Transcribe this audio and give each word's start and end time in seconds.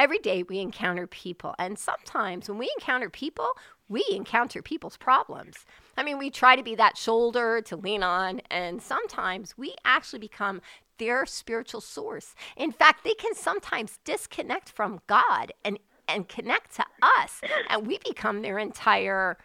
every 0.00 0.18
day 0.18 0.42
we 0.42 0.58
encounter 0.58 1.06
people. 1.06 1.54
And 1.58 1.78
sometimes 1.78 2.48
when 2.48 2.56
we 2.56 2.72
encounter 2.78 3.10
people, 3.10 3.50
we 3.86 4.02
encounter 4.10 4.62
people's 4.62 4.96
problems. 4.96 5.66
I 5.94 6.02
mean, 6.02 6.16
we 6.16 6.30
try 6.30 6.56
to 6.56 6.62
be 6.62 6.74
that 6.76 6.96
shoulder 6.96 7.60
to 7.66 7.76
lean 7.76 8.02
on, 8.02 8.40
and 8.50 8.80
sometimes 8.80 9.58
we 9.58 9.74
actually 9.84 10.20
become 10.20 10.62
their 10.96 11.26
spiritual 11.26 11.82
source. 11.82 12.34
In 12.56 12.72
fact, 12.72 13.04
they 13.04 13.12
can 13.12 13.34
sometimes 13.34 13.98
disconnect 14.04 14.70
from 14.70 15.00
God 15.06 15.52
and, 15.66 15.78
and 16.08 16.28
connect 16.28 16.76
to 16.76 16.84
us, 17.02 17.42
and 17.68 17.86
we 17.86 17.98
become 17.98 18.40
their 18.40 18.58
entire 18.58 19.36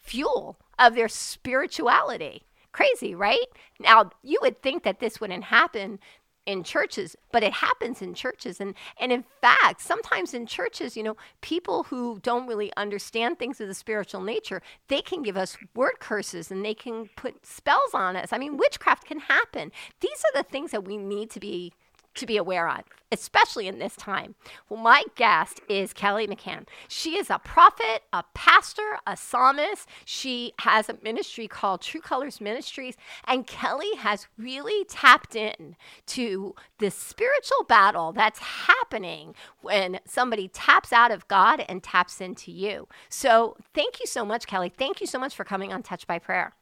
fuel 0.00 0.58
of 0.80 0.96
their 0.96 1.08
spirituality. 1.08 2.42
Crazy, 2.72 3.14
right? 3.14 3.46
Now, 3.78 4.10
you 4.22 4.40
would 4.42 4.62
think 4.62 4.82
that 4.82 4.98
this 4.98 5.20
wouldn't 5.20 5.44
happen 5.44 6.00
in 6.46 6.64
churches 6.64 7.16
but 7.30 7.42
it 7.42 7.52
happens 7.52 8.02
in 8.02 8.14
churches. 8.14 8.60
And 8.60 8.74
and 8.98 9.12
in 9.12 9.24
fact 9.40 9.80
sometimes 9.80 10.34
in 10.34 10.46
churches 10.46 10.96
you 10.96 11.02
know 11.02 11.16
people 11.40 11.84
who 11.84 12.18
don't 12.22 12.46
really 12.46 12.72
understand 12.76 13.38
things 13.38 13.60
of 13.60 13.68
the 13.68 13.74
spiritual 13.74 14.20
nature 14.20 14.62
they 14.88 15.02
can 15.02 15.22
give 15.22 15.36
us 15.36 15.56
word 15.74 16.00
curses 16.00 16.50
and 16.50 16.64
they 16.64 16.74
can 16.74 17.08
put 17.16 17.46
spells 17.46 17.94
on 17.94 18.16
us. 18.16 18.32
I 18.32 18.38
mean 18.38 18.56
witchcraft 18.56 19.06
can 19.06 19.20
happen. 19.20 19.72
These 20.00 20.22
are 20.26 20.42
the 20.42 20.48
things 20.48 20.70
that 20.72 20.84
we 20.84 20.96
need 20.96 21.30
to 21.30 21.40
be 21.40 21.72
to 22.14 22.26
be 22.26 22.36
aware 22.36 22.68
of, 22.68 22.82
especially 23.10 23.66
in 23.66 23.78
this 23.78 23.96
time. 23.96 24.34
Well, 24.68 24.80
my 24.80 25.04
guest 25.16 25.60
is 25.68 25.92
Kelly 25.92 26.26
McCann. 26.26 26.66
She 26.88 27.16
is 27.16 27.30
a 27.30 27.38
prophet, 27.38 28.02
a 28.12 28.24
pastor, 28.34 28.98
a 29.06 29.16
psalmist. 29.16 29.88
She 30.04 30.52
has 30.60 30.88
a 30.88 30.98
ministry 31.02 31.48
called 31.48 31.82
True 31.82 32.00
Colors 32.00 32.40
Ministries, 32.40 32.96
and 33.26 33.46
Kelly 33.46 33.94
has 33.96 34.26
really 34.38 34.84
tapped 34.84 35.34
in 35.34 35.76
to 36.06 36.54
the 36.78 36.90
spiritual 36.90 37.64
battle 37.64 38.12
that's 38.12 38.38
happening 38.38 39.34
when 39.60 40.00
somebody 40.04 40.48
taps 40.48 40.92
out 40.92 41.10
of 41.10 41.28
God 41.28 41.64
and 41.68 41.82
taps 41.82 42.20
into 42.20 42.50
you. 42.50 42.88
So, 43.08 43.56
thank 43.74 44.00
you 44.00 44.06
so 44.06 44.24
much, 44.24 44.46
Kelly. 44.46 44.72
Thank 44.76 45.00
you 45.00 45.06
so 45.06 45.18
much 45.18 45.34
for 45.34 45.44
coming 45.44 45.72
on 45.72 45.82
Touch 45.82 46.06
by 46.06 46.18
Prayer. 46.18 46.54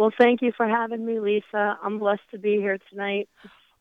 Well, 0.00 0.10
thank 0.16 0.40
you 0.40 0.50
for 0.56 0.66
having 0.66 1.04
me, 1.04 1.20
Lisa. 1.20 1.78
I'm 1.82 1.98
blessed 1.98 2.22
to 2.30 2.38
be 2.38 2.52
here 2.52 2.78
tonight. 2.88 3.28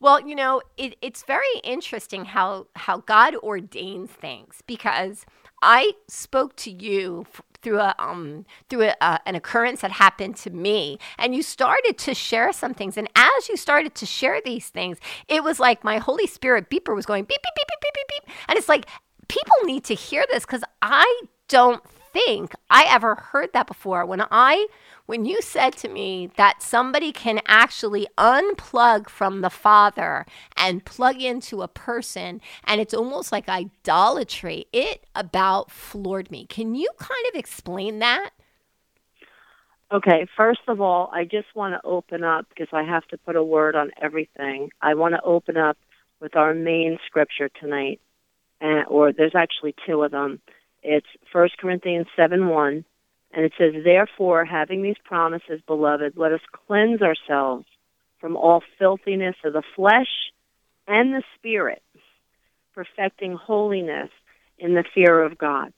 Well, 0.01 0.19
you 0.19 0.35
know, 0.35 0.61
it, 0.75 0.97
it's 1.01 1.23
very 1.23 1.47
interesting 1.63 2.25
how 2.25 2.67
how 2.75 2.97
God 2.97 3.37
ordains 3.37 4.09
things 4.09 4.61
because 4.67 5.25
I 5.61 5.93
spoke 6.09 6.57
to 6.57 6.71
you 6.71 7.25
through 7.61 7.79
a 7.79 7.95
um 7.99 8.45
through 8.69 8.87
a, 8.89 8.95
uh, 8.99 9.19
an 9.25 9.35
occurrence 9.35 9.79
that 9.79 9.91
happened 9.91 10.35
to 10.43 10.49
me, 10.49 10.99
and 11.17 11.33
you 11.33 11.41
started 11.41 11.97
to 11.99 12.13
share 12.13 12.51
some 12.51 12.73
things. 12.73 12.97
And 12.97 13.09
as 13.15 13.47
you 13.47 13.55
started 13.55 13.95
to 13.95 14.05
share 14.05 14.41
these 14.43 14.67
things, 14.67 14.97
it 15.29 15.41
was 15.41 15.57
like 15.57 15.85
my 15.85 15.99
Holy 15.99 16.27
Spirit 16.27 16.69
beeper 16.69 16.93
was 16.93 17.05
going 17.05 17.23
beep 17.23 17.41
beep 17.41 17.55
beep 17.55 17.67
beep 17.69 17.79
beep 17.79 17.93
beep 17.93 18.25
beep, 18.25 18.35
and 18.49 18.57
it's 18.57 18.67
like 18.67 18.87
people 19.29 19.55
need 19.63 19.85
to 19.85 19.95
hear 19.95 20.25
this 20.29 20.45
because 20.45 20.65
I 20.81 21.21
don't 21.47 21.81
think 22.13 22.53
I 22.69 22.85
ever 22.89 23.15
heard 23.15 23.53
that 23.53 23.67
before. 23.67 24.05
When 24.05 24.23
I 24.31 24.67
when 25.05 25.25
you 25.25 25.41
said 25.41 25.73
to 25.77 25.89
me 25.89 26.29
that 26.37 26.61
somebody 26.61 27.11
can 27.11 27.41
actually 27.47 28.07
unplug 28.17 29.09
from 29.09 29.41
the 29.41 29.49
Father 29.49 30.25
and 30.55 30.85
plug 30.85 31.21
into 31.21 31.61
a 31.61 31.67
person, 31.67 32.41
and 32.65 32.79
it's 32.79 32.93
almost 32.93 33.31
like 33.31 33.49
idolatry, 33.49 34.67
it 34.71 35.05
about 35.15 35.71
floored 35.71 36.29
me. 36.29 36.45
Can 36.45 36.75
you 36.75 36.89
kind 36.99 37.25
of 37.33 37.39
explain 37.39 37.99
that? 37.99 38.31
Okay, 39.91 40.27
first 40.37 40.61
of 40.67 40.79
all, 40.81 41.09
I 41.11 41.23
just 41.23 41.47
want 41.55 41.73
to 41.73 41.87
open 41.87 42.23
up 42.23 42.45
because 42.49 42.67
I 42.71 42.83
have 42.83 43.07
to 43.07 43.17
put 43.17 43.35
a 43.35 43.43
word 43.43 43.75
on 43.75 43.89
everything. 43.99 44.69
I 44.79 44.93
want 44.93 45.15
to 45.15 45.21
open 45.23 45.57
up 45.57 45.77
with 46.21 46.35
our 46.35 46.53
main 46.53 46.99
scripture 47.07 47.49
tonight, 47.59 47.99
and, 48.61 48.85
or 48.87 49.11
there's 49.11 49.35
actually 49.35 49.73
two 49.87 50.03
of 50.03 50.11
them. 50.11 50.41
It's 50.83 51.07
First 51.31 51.57
Corinthians 51.57 52.07
7 52.15 52.47
1 52.47 52.85
and 53.31 53.45
it 53.45 53.53
says, 53.57 53.83
Therefore, 53.83 54.45
having 54.45 54.81
these 54.81 54.97
promises, 55.03 55.61
beloved, 55.67 56.13
let 56.15 56.31
us 56.31 56.41
cleanse 56.67 57.01
ourselves 57.01 57.65
from 58.19 58.35
all 58.35 58.63
filthiness 58.77 59.35
of 59.43 59.53
the 59.53 59.63
flesh 59.75 60.31
and 60.87 61.13
the 61.13 61.23
spirit, 61.37 61.83
perfecting 62.73 63.35
holiness 63.35 64.09
in 64.57 64.73
the 64.73 64.83
fear 64.93 65.21
of 65.23 65.37
God. 65.37 65.71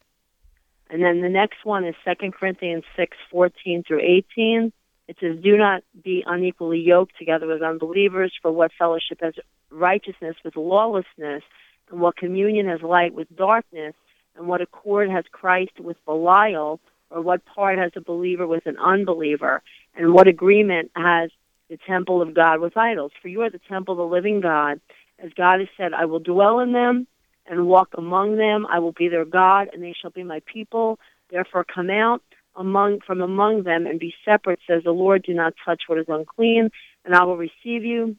And 0.90 1.04
then 1.04 1.22
the 1.22 1.30
next 1.30 1.64
one 1.64 1.86
is 1.86 1.96
2 2.06 2.32
Corinthians 2.32 2.84
6, 2.96 3.18
14 3.32 3.84
through 3.88 4.02
18. 4.02 4.72
It 5.08 5.18
says, 5.20 5.38
Do 5.42 5.58
not 5.58 5.84
be 6.02 6.24
unequally 6.26 6.80
yoked 6.80 7.18
together 7.18 7.48
with 7.48 7.62
unbelievers, 7.62 8.34
for 8.42 8.52
what 8.52 8.72
fellowship 8.78 9.20
has 9.22 9.34
righteousness 9.70 10.36
with 10.44 10.56
lawlessness, 10.56 11.44
and 11.90 12.00
what 12.00 12.16
communion 12.16 12.68
has 12.68 12.82
light 12.82 13.14
with 13.14 13.34
darkness, 13.36 13.94
and 14.36 14.48
what 14.48 14.62
accord 14.62 15.10
has 15.10 15.26
Christ 15.32 15.80
with 15.80 15.98
Belial, 16.06 16.80
or 17.10 17.22
what 17.22 17.46
part 17.46 17.78
has 17.78 17.92
a 17.96 18.02
believer 18.02 18.48
with 18.48 18.66
an 18.66 18.78
unbeliever, 18.78 19.62
and 19.96 20.14
what 20.14 20.28
agreement 20.28 20.92
has 20.96 21.30
the 21.70 21.78
temple 21.88 22.22
of 22.22 22.34
God 22.34 22.60
with 22.60 22.78
idols. 22.78 23.12
For 23.22 23.28
you 23.28 23.42
are 23.42 23.50
the 23.50 23.60
temple 23.70 23.94
of 23.94 23.98
the 23.98 24.16
living 24.16 24.42
God. 24.42 24.80
As 25.20 25.32
God 25.34 25.60
has 25.60 25.70
said, 25.78 25.94
I 25.94 26.06
will 26.06 26.20
dwell 26.20 26.60
in 26.60 26.74
them 26.74 27.08
and 27.46 27.68
walk 27.68 27.90
among 27.98 28.38
them. 28.38 28.66
I 28.66 28.80
will 28.80 28.92
be 28.92 29.10
their 29.10 29.26
God, 29.26 29.70
and 29.74 29.84
they 29.84 29.94
shall 30.00 30.12
be 30.12 30.24
my 30.24 30.42
people. 30.52 31.00
Therefore, 31.30 31.64
come 31.64 31.90
out 31.90 32.22
among 32.56 33.00
from 33.06 33.22
among 33.22 33.64
them 33.64 33.86
and 33.86 34.00
be 34.00 34.14
separate, 34.26 34.60
says 34.68 34.84
the 34.84 34.92
Lord. 34.92 35.24
Do 35.24 35.34
not 35.34 35.54
touch 35.66 35.84
what 35.88 36.00
is 36.00 36.06
unclean, 36.08 36.70
and 37.06 37.16
I 37.16 37.24
will 37.24 37.38
receive 37.38 37.84
you. 37.84 38.16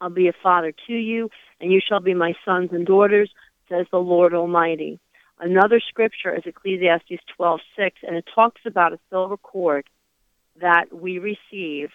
I'll 0.00 0.10
be 0.10 0.28
a 0.28 0.32
father 0.42 0.72
to 0.86 0.92
you, 0.92 1.30
and 1.60 1.70
you 1.72 1.80
shall 1.86 2.00
be 2.00 2.14
my 2.14 2.34
sons 2.44 2.70
and 2.72 2.86
daughters, 2.86 3.30
says 3.68 3.86
the 3.90 3.98
Lord 3.98 4.34
Almighty. 4.34 4.98
Another 5.40 5.80
scripture 5.80 6.34
is 6.34 6.42
Ecclesiastes 6.44 7.22
12:6, 7.38 8.02
and 8.02 8.14
it 8.14 8.28
talks 8.34 8.60
about 8.66 8.92
a 8.92 8.98
silver 9.08 9.38
cord 9.38 9.88
that 10.56 10.92
we 10.92 11.18
receive. 11.18 11.90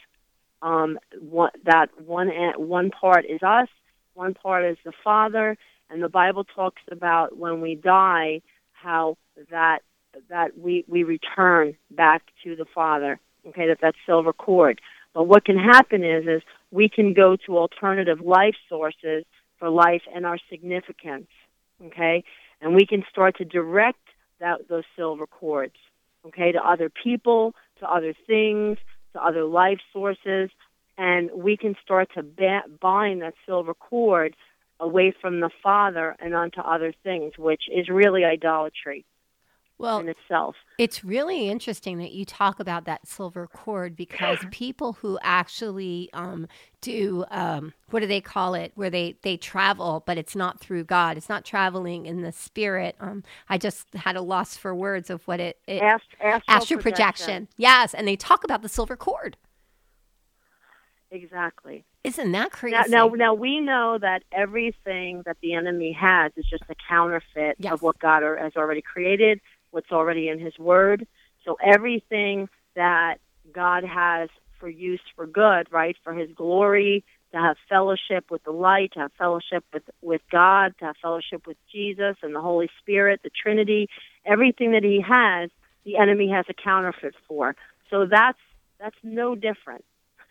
Um, 0.63 1.00
one, 1.19 1.51
that 1.63 1.89
one 2.01 2.29
one 2.57 2.89
part 2.89 3.25
is 3.25 3.44
us, 3.44 3.69
one 4.16 4.33
part 4.33 4.66
is 4.66 4.78
the 4.83 4.94
Father, 5.03 5.57
and 5.91 6.01
the 6.01 6.09
Bible 6.09 6.44
talks 6.44 6.81
about 6.89 7.38
when 7.38 7.61
we 7.61 7.75
die 7.75 8.41
how 8.72 9.16
that 9.51 9.83
that 10.29 10.57
we 10.57 10.83
we 10.88 11.03
return 11.03 11.75
back 11.91 12.23
to 12.44 12.56
the 12.56 12.66
Father. 12.66 13.19
Okay, 13.47 13.67
that 13.67 13.81
that 13.81 13.94
silver 14.07 14.33
cord. 14.33 14.81
But 15.13 15.25
what 15.25 15.45
can 15.45 15.57
happen 15.57 16.03
is 16.03 16.25
is 16.25 16.41
we 16.72 16.89
can 16.89 17.13
go 17.13 17.35
to 17.45 17.59
alternative 17.59 18.22
life 18.22 18.56
sources 18.67 19.23
for 19.59 19.69
life 19.69 20.01
and 20.13 20.25
our 20.25 20.39
significance. 20.50 21.27
Okay, 21.85 22.23
and 22.66 22.74
we 22.74 22.88
can 22.88 23.03
start 23.12 23.38
to 23.38 23.46
direct 23.46 24.00
that 24.40 24.68
those 24.68 24.86
silver 24.96 25.28
cords, 25.28 25.76
okay, 26.26 26.52
to 26.52 26.58
other 26.68 26.90
people, 26.90 27.53
to 27.80 27.88
other 27.88 28.16
things, 28.26 28.80
to 29.14 29.24
other 29.24 29.44
life 29.44 29.78
sources, 29.94 30.50
and 30.98 31.30
we 31.31 31.56
can 31.58 31.75
start 31.84 32.09
to 32.16 32.24
ba- 32.24 32.64
bind 32.81 33.22
that 33.22 33.36
silver 33.46 33.75
cord 33.75 34.36
away 34.80 35.14
from 35.22 35.42
the 35.42 35.52
Father 35.62 36.16
and 36.20 36.34
onto 36.34 36.59
other 36.59 36.92
things, 37.04 37.34
which 37.38 37.66
is 37.72 37.88
really 37.88 38.25
idolatry 38.25 39.06
well, 39.78 40.00
in 40.00 40.09
itself. 40.09 40.56
It's 40.78 41.03
really 41.03 41.50
interesting 41.50 41.97
that 41.97 42.13
you 42.13 42.24
talk 42.24 42.59
about 42.59 42.86
that 42.86 43.08
silver 43.08 43.47
cord 43.47 43.96
because 43.96 44.38
people 44.52 44.94
who 44.94 45.19
actually 45.22 46.09
um, 46.13 46.47
do 46.81 47.25
um, 47.30 47.74
what 47.90 48.00
do 48.00 48.08
they 48.08 48.22
call 48.22 48.53
it, 48.53 48.72
where 48.75 48.90
they 48.90 49.18
they 49.22 49.38
travel, 49.38 50.03
but 50.06 50.18
it's 50.18 50.36
not 50.36 50.59
through 50.59 50.86
God. 50.86 51.18
It's 51.18 51.30
not 51.30 51.44
traveling 51.44 52.06
in 52.06 52.22
the 52.22 52.31
spirit. 52.31 52.96
Um, 53.00 53.24
I 53.50 53.58
just 53.58 53.94
had 53.96 54.16
a 54.16 54.22
loss 54.22 54.56
for 54.56 54.74
words 54.74 55.09
of 55.09 55.28
what 55.28 55.40
it, 55.40 55.58
it 55.68 55.81
Ast- 55.81 56.03
astral, 56.22 56.42
astral 56.47 56.81
projection. 56.81 57.25
projection. 57.25 57.47
Yes, 57.57 57.94
and 57.94 58.07
they 58.07 58.16
talk 58.16 58.44
about 58.44 58.62
the 58.62 58.69
silver 58.69 58.96
cord. 58.96 59.36
Exactly. 61.12 61.86
Isn't 62.03 62.31
that 62.34 62.52
crazy? 62.52 62.75
Now, 62.75 62.84
now, 62.88 63.07
now, 63.07 63.34
we 63.34 63.59
know 63.59 63.97
that 64.00 64.24
everything 64.31 65.24
that 65.25 65.38
the 65.42 65.53
enemy 65.53 65.92
has 65.94 66.31
is 66.36 66.45
just 66.50 66.63
a 66.69 66.75
counterfeit 66.88 67.56
yes. 67.57 67.74
of 67.74 67.81
what 67.81 67.98
God 68.00 68.22
has 68.22 68.56
already 68.56 68.81
created 68.81 69.39
what's 69.75 69.92
already 69.92 70.30
in 70.30 70.39
His 70.39 70.57
Word. 70.57 71.06
So 71.44 71.57
everything 71.62 72.48
that 72.75 73.18
God 73.54 73.83
has 73.83 74.30
for 74.57 74.69
use 74.69 75.01
for 75.16 75.27
good, 75.27 75.68
right, 75.69 75.98
for 76.01 76.13
His 76.13 76.31
glory, 76.33 77.04
to 77.33 77.38
have 77.38 77.57
fellowship 77.68 78.31
with 78.31 78.42
the 78.45 78.51
light, 78.51 78.94
to 78.94 79.01
have 79.01 79.12
fellowship 79.18 79.66
with 79.74 79.83
with 80.01 80.22
God, 80.31 80.74
to 80.80 80.86
have 80.86 80.95
fellowship 81.01 81.45
with 81.45 81.57
Jesus 81.72 82.16
and 82.24 82.33
the 82.33 82.39
Holy 82.42 82.69
Spirit, 82.80 83.19
the 83.24 83.30
Trinity, 83.30 83.89
everything 84.25 84.72
that 84.72 84.83
He 84.83 85.04
has, 85.06 85.50
the 85.83 85.98
enemy 85.98 86.30
has 86.30 86.45
a 86.50 86.54
counterfeit 86.54 87.13
for. 87.27 87.56
So 87.92 88.06
that's 88.10 88.39
that's 88.80 88.95
no 89.04 89.36
different. 89.36 89.83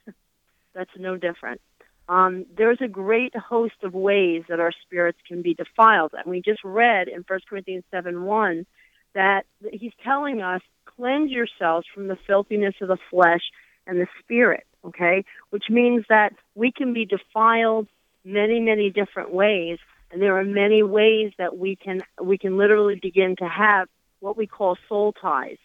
that's 0.75 0.97
no 0.99 1.19
different. 1.19 1.61
Um, 2.09 2.47
there's 2.57 2.81
a 2.83 2.89
great 2.89 3.35
host 3.37 3.77
of 3.83 3.95
ways 3.95 4.45
that 4.49 4.61
our 4.61 4.73
spirits 4.87 5.19
can 5.29 5.43
be 5.43 5.55
defiled, 5.55 6.13
and 6.15 6.27
we 6.27 6.41
just 6.43 6.65
read 6.65 7.09
in 7.09 7.25
1 7.27 7.41
Corinthians 7.49 7.85
seven 7.91 8.25
one 8.25 8.67
that 9.15 9.45
he's 9.73 9.93
telling 10.03 10.43
us 10.43 10.63
cleanse 10.97 11.31
yourselves 11.31 11.87
from 11.93 12.09
the 12.09 12.19
filthiness 12.27 12.75
of 12.81 12.89
the 12.89 12.99
flesh 13.11 13.43
and 13.87 14.01
the 14.01 14.07
spirit, 14.21 14.67
okay? 14.85 15.25
Which 15.51 15.65
means 15.69 16.05
that 16.09 16.33
we 16.55 16.73
can 16.73 16.93
be 16.93 17.05
defiled 17.05 17.89
many, 18.25 18.61
many 18.61 18.91
different 18.91 19.33
ways, 19.33 19.79
And 20.15 20.23
there 20.23 20.39
are 20.39 20.45
many 20.45 20.85
ways 20.85 21.33
that 21.39 21.59
we 21.59 21.75
can 21.75 22.01
we 22.23 22.39
can 22.39 22.57
literally 22.57 22.95
begin 22.95 23.35
to 23.41 23.49
have 23.49 23.89
what 24.21 24.37
we 24.37 24.47
call 24.47 24.79
soul 24.89 25.13
ties. 25.13 25.59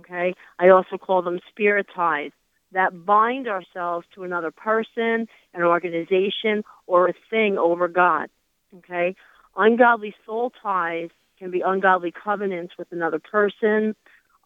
Okay? 0.00 0.34
I 0.58 0.70
also 0.70 0.98
call 0.98 1.22
them 1.22 1.38
spirit 1.48 1.86
ties 1.94 2.32
that 2.72 3.06
bind 3.06 3.46
ourselves 3.46 4.06
to 4.14 4.24
another 4.24 4.50
person, 4.50 5.28
an 5.54 5.62
organization, 5.62 6.64
or 6.88 7.08
a 7.08 7.14
thing 7.30 7.56
over 7.56 7.86
God. 7.86 8.30
Okay? 8.78 9.14
Ungodly 9.56 10.14
soul 10.26 10.52
ties 10.62 11.10
can 11.42 11.50
be 11.50 11.60
ungodly 11.60 12.12
covenants 12.12 12.74
with 12.78 12.86
another 12.92 13.18
person 13.18 13.96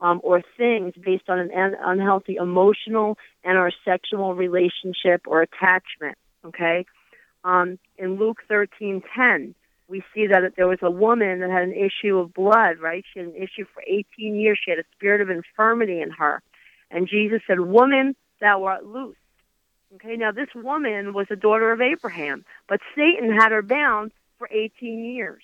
um, 0.01 0.19
or 0.25 0.43
things 0.57 0.95
based 1.05 1.29
on 1.29 1.39
an 1.39 1.51
un- 1.55 1.77
unhealthy 1.79 2.37
emotional 2.37 3.19
and 3.45 3.59
or 3.59 3.71
sexual 3.85 4.35
relationship 4.35 5.23
or 5.27 5.43
attachment. 5.43 6.17
Okay? 6.45 6.87
Um, 7.45 7.79
in 7.99 8.17
Luke 8.17 8.39
13:10, 8.49 9.55
we 9.89 10.03
see 10.15 10.27
that 10.27 10.55
there 10.57 10.67
was 10.67 10.79
a 10.81 10.91
woman 10.91 11.41
that 11.41 11.51
had 11.51 11.63
an 11.63 11.75
issue 11.75 12.19
of 12.19 12.33
blood, 12.33 12.79
right? 12.79 13.05
She 13.13 13.21
had 13.21 13.29
an 13.29 13.37
issue 13.37 13.67
for 13.73 13.83
18 13.87 14.35
years. 14.35 14.59
She 14.65 14.71
had 14.71 14.81
a 14.81 14.85
spirit 14.97 15.21
of 15.21 15.29
infirmity 15.29 16.01
in 16.01 16.11
her. 16.11 16.43
And 16.91 17.07
Jesus 17.07 17.43
said, 17.47 17.61
Woman, 17.61 18.17
thou 18.41 18.65
art 18.65 18.87
loose." 18.87 19.17
Okay, 19.97 20.17
now 20.17 20.33
this 20.33 20.49
woman 20.55 21.13
was 21.13 21.27
a 21.31 21.37
daughter 21.37 21.71
of 21.73 21.81
Abraham, 21.81 22.45
but 22.69 22.81
Satan 22.97 23.31
had 23.33 23.53
her 23.53 23.63
bound 23.63 24.13
for 24.39 24.49
18 24.51 25.05
years. 25.05 25.43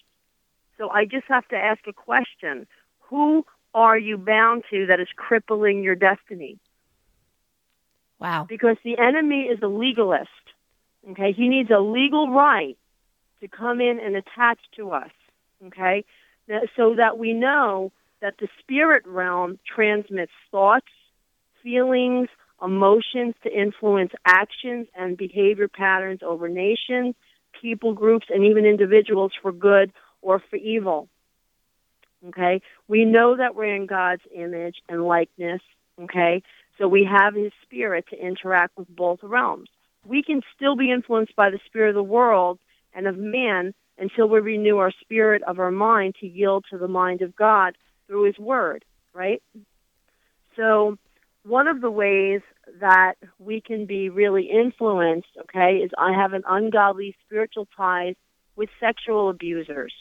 So 0.83 0.91
I 0.91 1.05
just 1.05 1.27
have 1.29 1.47
to 1.49 1.57
ask 1.57 1.81
a 1.87 1.93
question 1.93 2.67
Who 3.09 3.47
are 3.73 3.97
you 3.97 4.19
bound 4.19 4.65
to 4.71 4.87
that 4.87 4.99
is 4.99 5.07
crippling 5.15 5.85
your 5.85 5.95
destiny? 5.95 6.59
Wow. 8.19 8.47
Because 8.49 8.77
the 8.85 8.99
enemy 8.99 9.43
is 9.43 9.61
a 9.63 9.69
legalist. 9.69 10.29
Okay, 11.11 11.33
he 11.33 11.49
needs 11.49 11.71
a 11.71 11.81
legal 11.81 12.31
right 12.31 12.77
to 13.41 13.49
come 13.49 13.81
in 13.81 14.01
and 14.01 14.17
attach 14.17 14.59
to 14.77 14.91
us. 14.91 15.11
Okay, 15.67 16.05
so 16.77 16.97
that 16.97 17.17
we 17.17 17.33
know 17.33 17.93
that 18.21 18.35
the 18.41 18.49
spirit 18.59 19.05
realm 19.07 19.61
transmits 19.65 20.33
thoughts, 20.51 20.91
feelings, 21.63 22.29
emotions 22.61 23.35
to 23.45 23.57
influence 23.57 24.11
actions 24.27 24.89
and 24.97 25.17
behavior 25.17 25.69
patterns 25.69 26.21
over 26.25 26.49
nations, 26.49 27.15
people 27.61 27.95
groups, 27.95 28.27
and 28.31 28.45
even 28.45 28.65
individuals 28.65 29.33
for 29.41 29.53
good 29.53 29.93
or 30.23 30.43
for 30.51 30.57
evil. 30.57 31.09
Okay? 32.29 32.63
We 32.89 33.05
know 33.05 33.37
that 33.37 33.55
we're 33.55 33.75
in 33.75 33.87
God's 33.87 34.23
image 34.35 34.77
and 34.89 35.05
likeness. 35.05 35.61
Okay? 36.01 36.43
So 36.79 36.89
we 36.89 37.05
have 37.05 37.35
His 37.35 37.53
Spirit 37.63 38.07
to 38.11 38.17
interact 38.17 38.79
with 38.79 38.89
both 38.89 39.21
realms. 39.23 39.69
We 40.05 40.23
can 40.23 40.41
still 40.57 40.77
be 40.77 40.91
influenced 40.91 41.37
by 41.37 41.51
the 41.51 41.61
spirit 41.67 41.91
of 41.91 41.95
the 41.95 42.03
world 42.03 42.59
and 42.95 43.07
of 43.07 43.17
man 43.17 43.75
until 43.99 44.29
we 44.29 44.41
renew 44.41 44.79
our 44.79 44.93
spirit 45.01 45.43
of 45.43 45.59
our 45.59 45.71
mind 45.71 46.15
to 46.21 46.27
yield 46.27 46.65
to 46.71 46.79
the 46.79 46.89
mind 46.89 47.23
of 47.23 47.37
God 47.37 47.77
through 48.07 48.25
His 48.25 48.39
Word, 48.39 48.85
right? 49.13 49.43
So, 50.57 50.97
one 51.45 51.67
of 51.67 51.81
the 51.81 51.91
ways 51.91 52.41
that 52.81 53.15
we 53.39 53.61
can 53.61 53.87
be 53.87 54.09
really 54.09 54.49
influenced, 54.51 55.29
okay, 55.41 55.77
is 55.79 55.91
I 55.99 56.13
have 56.13 56.33
an 56.33 56.43
ungodly 56.49 57.17
spiritual 57.27 57.67
ties 57.77 58.15
with 58.55 58.69
sexual 58.79 59.29
abusers, 59.29 59.93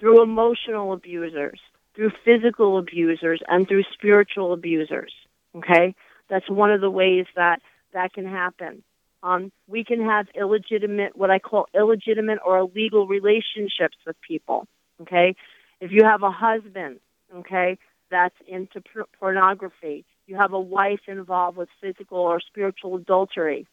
through 0.00 0.22
emotional 0.22 0.92
abusers, 0.92 1.60
through 1.94 2.10
physical 2.24 2.78
abusers, 2.78 3.40
and 3.46 3.68
through 3.68 3.84
spiritual 3.92 4.52
abusers, 4.52 5.12
okay? 5.54 5.94
That's 6.28 6.48
one 6.48 6.72
of 6.72 6.80
the 6.80 6.90
ways 6.90 7.26
that 7.36 7.60
that 7.92 8.12
can 8.12 8.24
happen. 8.24 8.82
Um, 9.22 9.52
we 9.68 9.84
can 9.84 10.02
have 10.04 10.26
illegitimate, 10.34 11.16
what 11.16 11.30
I 11.30 11.38
call 11.38 11.66
illegitimate 11.74 12.38
or 12.44 12.58
illegal 12.58 13.06
relationships 13.06 13.98
with 14.06 14.16
people, 14.26 14.66
okay? 15.02 15.34
If 15.80 15.92
you 15.92 16.04
have 16.04 16.22
a 16.22 16.30
husband, 16.30 17.00
okay, 17.36 17.78
that's 18.10 18.34
into 18.48 18.82
pornography, 19.18 20.04
you 20.26 20.36
have 20.36 20.52
a 20.52 20.60
wife 20.60 21.00
involved 21.06 21.58
with 21.58 21.68
physical 21.80 22.18
or 22.18 22.40
spiritual 22.40 22.96
adultery, 22.96 23.66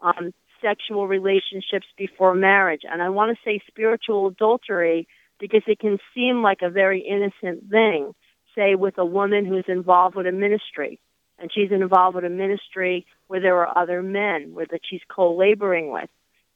um, 0.00 0.32
sexual 0.60 1.08
relationships 1.08 1.86
before 1.96 2.34
marriage. 2.34 2.82
And 2.88 3.02
I 3.02 3.08
want 3.08 3.36
to 3.36 3.42
say 3.44 3.60
spiritual 3.66 4.28
adultery 4.28 5.08
because 5.42 5.62
it 5.66 5.80
can 5.80 5.98
seem 6.14 6.40
like 6.40 6.62
a 6.62 6.70
very 6.70 7.00
innocent 7.00 7.68
thing, 7.68 8.14
say, 8.54 8.76
with 8.76 8.96
a 8.96 9.04
woman 9.04 9.44
who's 9.44 9.64
involved 9.66 10.14
with 10.14 10.28
a 10.28 10.30
ministry. 10.32 11.00
And 11.36 11.50
she's 11.52 11.72
involved 11.72 12.14
with 12.14 12.24
a 12.24 12.30
ministry 12.30 13.04
where 13.26 13.40
there 13.40 13.56
are 13.56 13.76
other 13.76 14.04
men 14.04 14.54
where 14.54 14.66
that 14.70 14.82
she's 14.88 15.00
co-laboring 15.08 15.90
with. 15.90 16.08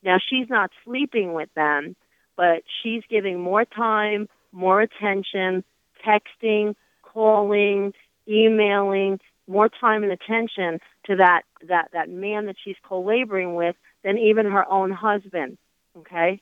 Now 0.05 0.19
she's 0.25 0.49
not 0.49 0.71
sleeping 0.85 1.35
with 1.35 1.49
them, 1.57 1.97
but 2.37 2.63
she's 2.81 3.03
giving 3.11 3.41
more 3.41 3.65
time, 3.65 4.29
more 4.53 4.81
attention, 4.81 5.65
texting, 6.07 6.77
calling, 7.03 7.93
emailing, 8.29 9.19
more 9.49 9.69
time 9.69 10.05
and 10.05 10.13
attention 10.13 10.79
to 11.07 11.17
that 11.17 11.43
that 11.67 11.89
that 11.93 12.09
man 12.09 12.47
that 12.47 12.57
she's 12.63 12.77
co-laboring 12.89 13.57
with 13.57 13.75
than 14.05 14.17
even 14.17 14.47
her 14.47 14.71
own 14.71 14.93
husband. 14.93 15.59
Okay. 15.99 16.41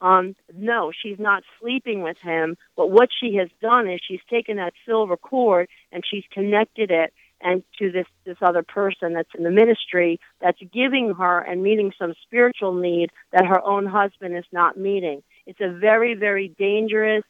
Um, 0.00 0.36
no, 0.54 0.92
she's 0.92 1.18
not 1.18 1.42
sleeping 1.60 2.02
with 2.02 2.18
him, 2.22 2.56
but 2.76 2.90
what 2.90 3.08
she 3.18 3.36
has 3.36 3.48
done 3.62 3.88
is 3.88 4.00
she's 4.06 4.20
taken 4.28 4.56
that 4.56 4.74
silver 4.84 5.16
cord 5.16 5.68
and 5.90 6.02
she's 6.08 6.24
connected 6.32 6.90
it 6.90 7.12
and 7.40 7.62
to 7.78 7.92
this 7.92 8.06
this 8.24 8.38
other 8.40 8.62
person 8.62 9.12
that's 9.12 9.28
in 9.36 9.44
the 9.44 9.50
ministry 9.50 10.18
that's 10.40 10.58
giving 10.72 11.14
her 11.18 11.38
and 11.40 11.62
meeting 11.62 11.92
some 11.98 12.14
spiritual 12.22 12.74
need 12.74 13.10
that 13.32 13.44
her 13.44 13.62
own 13.62 13.86
husband 13.86 14.36
is 14.36 14.44
not 14.52 14.78
meeting. 14.78 15.22
It's 15.46 15.60
a 15.60 15.70
very 15.70 16.14
very 16.14 16.48
dangerous 16.48 17.24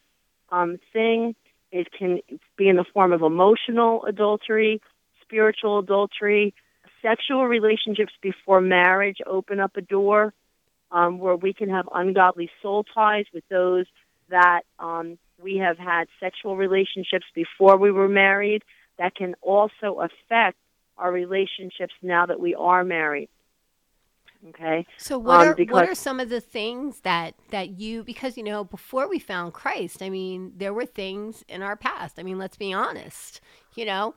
um, 0.50 0.78
thing. 0.92 1.34
It 1.72 1.88
can 1.92 2.20
be 2.56 2.68
in 2.68 2.76
the 2.76 2.84
form 2.92 3.12
of 3.12 3.22
emotional 3.22 4.04
adultery 4.04 4.80
spiritual 5.26 5.78
adultery, 5.80 6.54
sexual 7.02 7.46
relationships 7.46 8.12
before 8.22 8.60
marriage 8.60 9.18
open 9.26 9.60
up 9.60 9.76
a 9.76 9.80
door 9.80 10.32
um, 10.90 11.18
where 11.18 11.36
we 11.36 11.52
can 11.52 11.68
have 11.68 11.88
ungodly 11.94 12.50
soul 12.62 12.84
ties 12.94 13.26
with 13.32 13.44
those 13.48 13.86
that 14.28 14.62
um, 14.78 15.18
we 15.42 15.56
have 15.56 15.78
had 15.78 16.08
sexual 16.20 16.56
relationships 16.56 17.26
before 17.34 17.76
we 17.76 17.90
were 17.90 18.08
married 18.08 18.62
that 18.98 19.14
can 19.14 19.34
also 19.42 20.00
affect 20.00 20.56
our 20.96 21.12
relationships 21.12 21.92
now 22.02 22.26
that 22.26 22.40
we 22.40 22.54
are 22.54 22.84
married. 22.84 23.28
Okay. 24.48 24.86
So 24.96 25.18
what 25.18 25.40
um, 25.40 25.48
are 25.48 25.64
what 25.70 25.88
are 25.88 25.94
some 25.94 26.20
of 26.20 26.28
the 26.28 26.40
things 26.40 27.00
that 27.00 27.34
that 27.50 27.80
you 27.80 28.04
because 28.04 28.36
you 28.36 28.44
know 28.44 28.64
before 28.64 29.08
we 29.08 29.18
found 29.18 29.52
Christ, 29.52 30.02
I 30.02 30.10
mean, 30.10 30.52
there 30.56 30.72
were 30.72 30.86
things 30.86 31.44
in 31.48 31.62
our 31.62 31.76
past. 31.76 32.18
I 32.18 32.22
mean, 32.22 32.38
let's 32.38 32.56
be 32.56 32.72
honest. 32.72 33.40
You 33.74 33.86
know, 33.86 34.14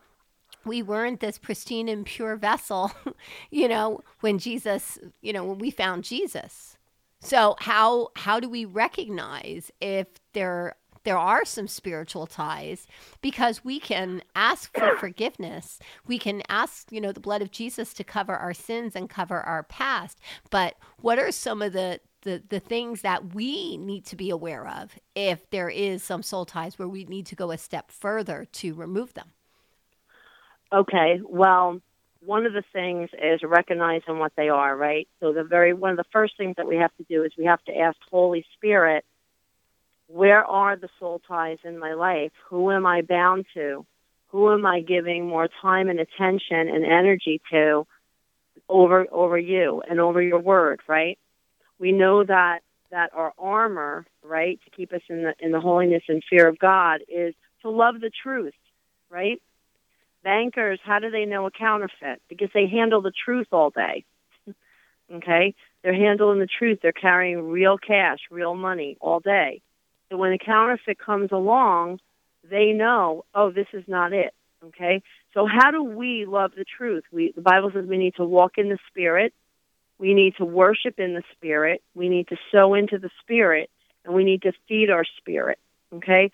we 0.65 0.81
weren't 0.81 1.19
this 1.19 1.37
pristine 1.37 1.89
and 1.89 2.05
pure 2.05 2.35
vessel, 2.35 2.91
you 3.51 3.67
know, 3.67 4.01
when 4.21 4.37
Jesus, 4.37 4.97
you 5.21 5.33
know, 5.33 5.43
when 5.45 5.59
we 5.59 5.71
found 5.71 6.03
Jesus. 6.03 6.77
So 7.21 7.55
how 7.59 8.09
how 8.15 8.39
do 8.39 8.49
we 8.49 8.65
recognize 8.65 9.71
if 9.81 10.07
there 10.33 10.75
there 11.03 11.17
are 11.17 11.45
some 11.45 11.67
spiritual 11.67 12.27
ties 12.27 12.85
because 13.21 13.63
we 13.63 13.79
can 13.79 14.21
ask 14.35 14.77
for 14.77 14.95
forgiveness. 14.99 15.79
We 16.05 16.19
can 16.19 16.43
ask, 16.49 16.91
you 16.91 17.01
know, 17.01 17.11
the 17.11 17.19
blood 17.19 17.41
of 17.41 17.51
Jesus 17.51 17.93
to 17.95 18.03
cover 18.03 18.35
our 18.35 18.53
sins 18.53 18.95
and 18.95 19.09
cover 19.09 19.39
our 19.39 19.63
past. 19.63 20.19
But 20.49 20.75
what 20.99 21.19
are 21.19 21.31
some 21.31 21.61
of 21.61 21.73
the 21.73 22.01
the, 22.23 22.43
the 22.49 22.59
things 22.59 23.01
that 23.01 23.33
we 23.33 23.77
need 23.77 24.05
to 24.07 24.17
be 24.17 24.29
aware 24.29 24.67
of 24.67 24.99
if 25.15 25.49
there 25.51 25.69
is 25.69 26.03
some 26.03 26.21
soul 26.21 26.43
ties 26.43 26.77
where 26.77 26.89
we 26.89 27.05
need 27.05 27.25
to 27.27 27.35
go 27.35 27.49
a 27.49 27.57
step 27.57 27.91
further 27.91 28.45
to 28.53 28.73
remove 28.73 29.13
them? 29.13 29.31
Okay, 30.71 31.19
well, 31.27 31.81
one 32.21 32.45
of 32.45 32.53
the 32.53 32.63
things 32.73 33.09
is 33.13 33.41
recognizing 33.43 34.19
what 34.19 34.33
they 34.35 34.49
are, 34.49 34.75
right? 34.75 35.07
So 35.19 35.33
the 35.33 35.43
very 35.43 35.73
one 35.73 35.91
of 35.91 35.97
the 35.97 36.03
first 36.11 36.37
things 36.37 36.55
that 36.57 36.67
we 36.67 36.75
have 36.77 36.95
to 36.97 37.03
do 37.09 37.23
is 37.23 37.31
we 37.37 37.45
have 37.45 37.63
to 37.65 37.77
ask 37.77 37.97
Holy 38.11 38.45
Spirit, 38.55 39.05
where 40.07 40.43
are 40.43 40.75
the 40.75 40.89
soul 40.99 41.21
ties 41.27 41.59
in 41.63 41.79
my 41.79 41.93
life? 41.93 42.31
Who 42.49 42.71
am 42.71 42.85
I 42.85 43.01
bound 43.01 43.45
to? 43.53 43.85
Who 44.29 44.51
am 44.51 44.65
I 44.65 44.81
giving 44.81 45.27
more 45.27 45.47
time 45.61 45.89
and 45.89 45.99
attention 45.99 46.67
and 46.67 46.85
energy 46.85 47.41
to 47.51 47.87
over 48.67 49.07
over 49.11 49.37
you 49.37 49.81
and 49.89 49.99
over 49.99 50.21
your 50.21 50.39
word, 50.39 50.81
right? 50.87 51.17
We 51.79 51.91
know 51.91 52.23
that 52.23 52.59
that 52.91 53.11
our 53.13 53.33
armor, 53.37 54.05
right, 54.23 54.59
to 54.65 54.71
keep 54.71 54.93
us 54.93 55.01
in 55.09 55.23
the 55.23 55.33
in 55.39 55.51
the 55.51 55.61
holiness 55.61 56.03
and 56.07 56.23
fear 56.29 56.47
of 56.47 56.59
God 56.59 57.01
is 57.07 57.33
to 57.61 57.69
love 57.69 58.01
the 58.01 58.11
truth, 58.23 58.53
right? 59.09 59.41
Bankers, 60.23 60.79
how 60.83 60.99
do 60.99 61.09
they 61.09 61.25
know 61.25 61.45
a 61.45 61.51
counterfeit? 61.51 62.21
Because 62.27 62.49
they 62.53 62.67
handle 62.67 63.01
the 63.01 63.11
truth 63.25 63.47
all 63.51 63.69
day. 63.69 64.03
okay? 65.13 65.55
They're 65.83 65.93
handling 65.93 66.39
the 66.39 66.47
truth. 66.47 66.79
They're 66.81 66.91
carrying 66.91 67.49
real 67.49 67.77
cash, 67.77 68.19
real 68.29 68.55
money 68.55 68.97
all 68.99 69.19
day. 69.19 69.61
So 70.09 70.17
when 70.17 70.33
a 70.33 70.37
counterfeit 70.37 70.99
comes 70.99 71.31
along, 71.31 71.99
they 72.49 72.71
know, 72.73 73.25
oh, 73.33 73.51
this 73.51 73.67
is 73.73 73.83
not 73.87 74.13
it. 74.13 74.33
Okay? 74.65 75.01
So 75.33 75.47
how 75.47 75.71
do 75.71 75.83
we 75.83 76.25
love 76.27 76.51
the 76.57 76.65
truth? 76.65 77.03
We 77.11 77.31
the 77.33 77.41
Bible 77.41 77.71
says 77.73 77.85
we 77.85 77.97
need 77.97 78.15
to 78.15 78.25
walk 78.25 78.57
in 78.57 78.69
the 78.69 78.79
spirit. 78.89 79.33
We 79.99 80.13
need 80.13 80.35
to 80.37 80.45
worship 80.45 80.99
in 80.99 81.13
the 81.13 81.23
spirit. 81.35 81.81
We 81.93 82.09
need 82.09 82.27
to 82.29 82.37
sow 82.51 82.73
into 82.73 82.97
the 82.97 83.09
spirit 83.21 83.69
and 84.05 84.13
we 84.13 84.23
need 84.23 84.41
to 84.43 84.53
feed 84.67 84.89
our 84.89 85.05
spirit. 85.17 85.59
Okay? 85.93 86.31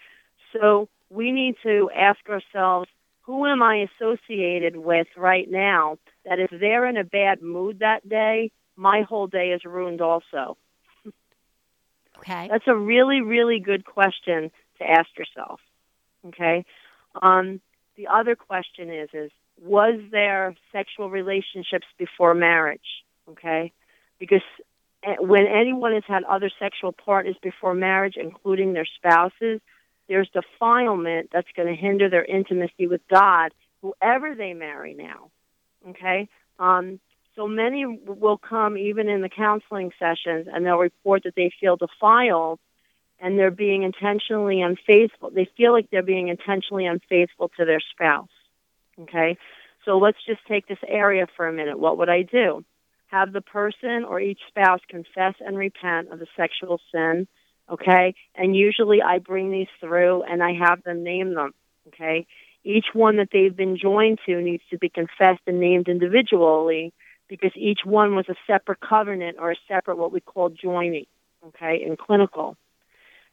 So 0.54 0.88
we 1.10 1.32
need 1.32 1.56
to 1.64 1.90
ask 1.96 2.20
ourselves, 2.30 2.90
who 3.26 3.46
am 3.46 3.64
I 3.64 3.88
associated 4.00 4.76
with 4.78 5.08
right 5.18 5.50
now 5.50 5.98
that 6.26 6.40
if 6.40 6.52
they're 6.52 6.86
in 6.86 6.98
a 6.98 7.04
bad 7.04 7.42
mood 7.42 7.80
that 7.80 8.08
day, 8.08 8.52
my 8.76 9.02
whole 9.02 9.28
day 9.28 9.50
is 9.50 9.66
ruined 9.66 10.02
also? 10.02 10.58
Okay. 12.20 12.48
That's 12.50 12.64
a 12.68 12.74
really, 12.74 13.20
really 13.20 13.60
good 13.60 13.84
question 13.84 14.50
to 14.78 14.90
ask 14.90 15.10
yourself. 15.18 15.60
Okay. 16.28 16.64
Um, 17.22 17.60
the 17.98 18.08
other 18.08 18.38
question 18.38 18.90
is, 18.90 19.10
is 19.14 19.32
was 19.62 20.00
there 20.12 20.56
sexual 20.72 21.10
relationships 21.10 21.86
before 22.00 22.34
marriage? 22.34 23.04
Okay. 23.30 23.74
Because 24.18 24.42
eh, 25.04 25.16
when 25.20 25.46
anyone 25.46 25.92
has 25.92 26.04
had 26.08 26.24
other 26.24 26.50
sexual 26.58 26.94
partners 26.94 27.36
before 27.44 27.74
marriage, 27.74 28.16
including 28.16 28.72
their 28.72 28.88
spouses, 28.96 29.60
there's 30.08 30.30
defilement 30.30 31.30
that's 31.32 31.48
going 31.56 31.68
to 31.68 31.76
hinder 31.76 32.10
their 32.10 32.24
intimacy 32.24 32.88
with 32.88 33.02
God, 33.10 33.54
whoever 33.82 34.36
they 34.36 34.54
marry 34.54 34.94
now. 34.94 35.32
Okay? 35.90 36.30
Um, 36.60 37.00
so 37.36 37.48
many 37.48 37.86
will 37.86 38.38
come 38.38 38.78
even 38.78 39.10
in 39.10 39.22
the 39.22 39.30
counseling 39.30 39.92
sessions 40.00 40.48
and 40.52 40.66
they'll 40.66 40.78
report 40.78 41.24
that 41.24 41.36
they 41.36 41.52
feel 41.60 41.76
defiled 41.76 42.60
and 43.20 43.38
they're 43.38 43.52
being 43.52 43.84
intentionally 43.84 44.62
unfaithful. 44.62 45.32
They 45.32 45.50
feel 45.58 45.74
like 45.74 45.90
they're 45.90 46.04
being 46.04 46.30
intentionally 46.30 46.86
unfaithful 46.86 47.50
to 47.58 47.66
their 47.66 47.80
spouse. 47.80 48.30
Okay? 49.00 49.38
So 49.84 49.98
let's 49.98 50.18
just 50.26 50.46
take 50.48 50.68
this 50.68 50.80
area 50.88 51.28
for 51.36 51.48
a 51.48 51.54
minute. 51.54 51.78
What 51.78 51.98
would 51.98 52.10
I 52.10 52.24
do? 52.24 52.64
Have 53.08 53.34
the 53.34 53.42
person 53.42 54.04
or 54.04 54.20
each 54.20 54.40
spouse 54.48 54.82
confess 54.88 55.36
and 55.40 55.58
repent 55.58 56.10
of 56.12 56.20
the 56.20 56.28
sexual 56.36 56.80
sin 56.92 57.28
okay? 57.70 58.16
And 58.36 58.56
usually 58.56 59.02
I 59.02 59.20
bring 59.20 59.52
these 59.52 59.68
through 59.80 60.24
and 60.24 60.44
I 60.44 60.54
have 60.54 60.84
them 60.84 61.04
name 61.04 61.34
them, 61.34 61.54
okay? 61.88 62.28
Each 62.64 62.88
one 62.94 63.18
that 63.18 63.30
they've 63.32 63.56
been 63.56 63.78
joined 63.78 64.20
to 64.26 64.42
needs 64.42 64.64
to 64.72 64.78
be 64.78 64.90
confessed 64.90 65.42
and 65.48 65.60
named 65.60 65.88
individually 65.88 66.94
because 67.28 67.52
each 67.56 67.80
one 67.84 68.16
was 68.16 68.26
a 68.30 68.36
separate 68.48 68.80
covenant 68.80 69.38
or 69.40 69.52
a 69.52 69.56
separate 69.68 69.98
what 69.98 70.12
we 70.12 70.20
call 70.20 70.50
joining, 70.50 71.06
okay, 71.48 71.84
in 71.86 71.98
clinical. 71.98 72.58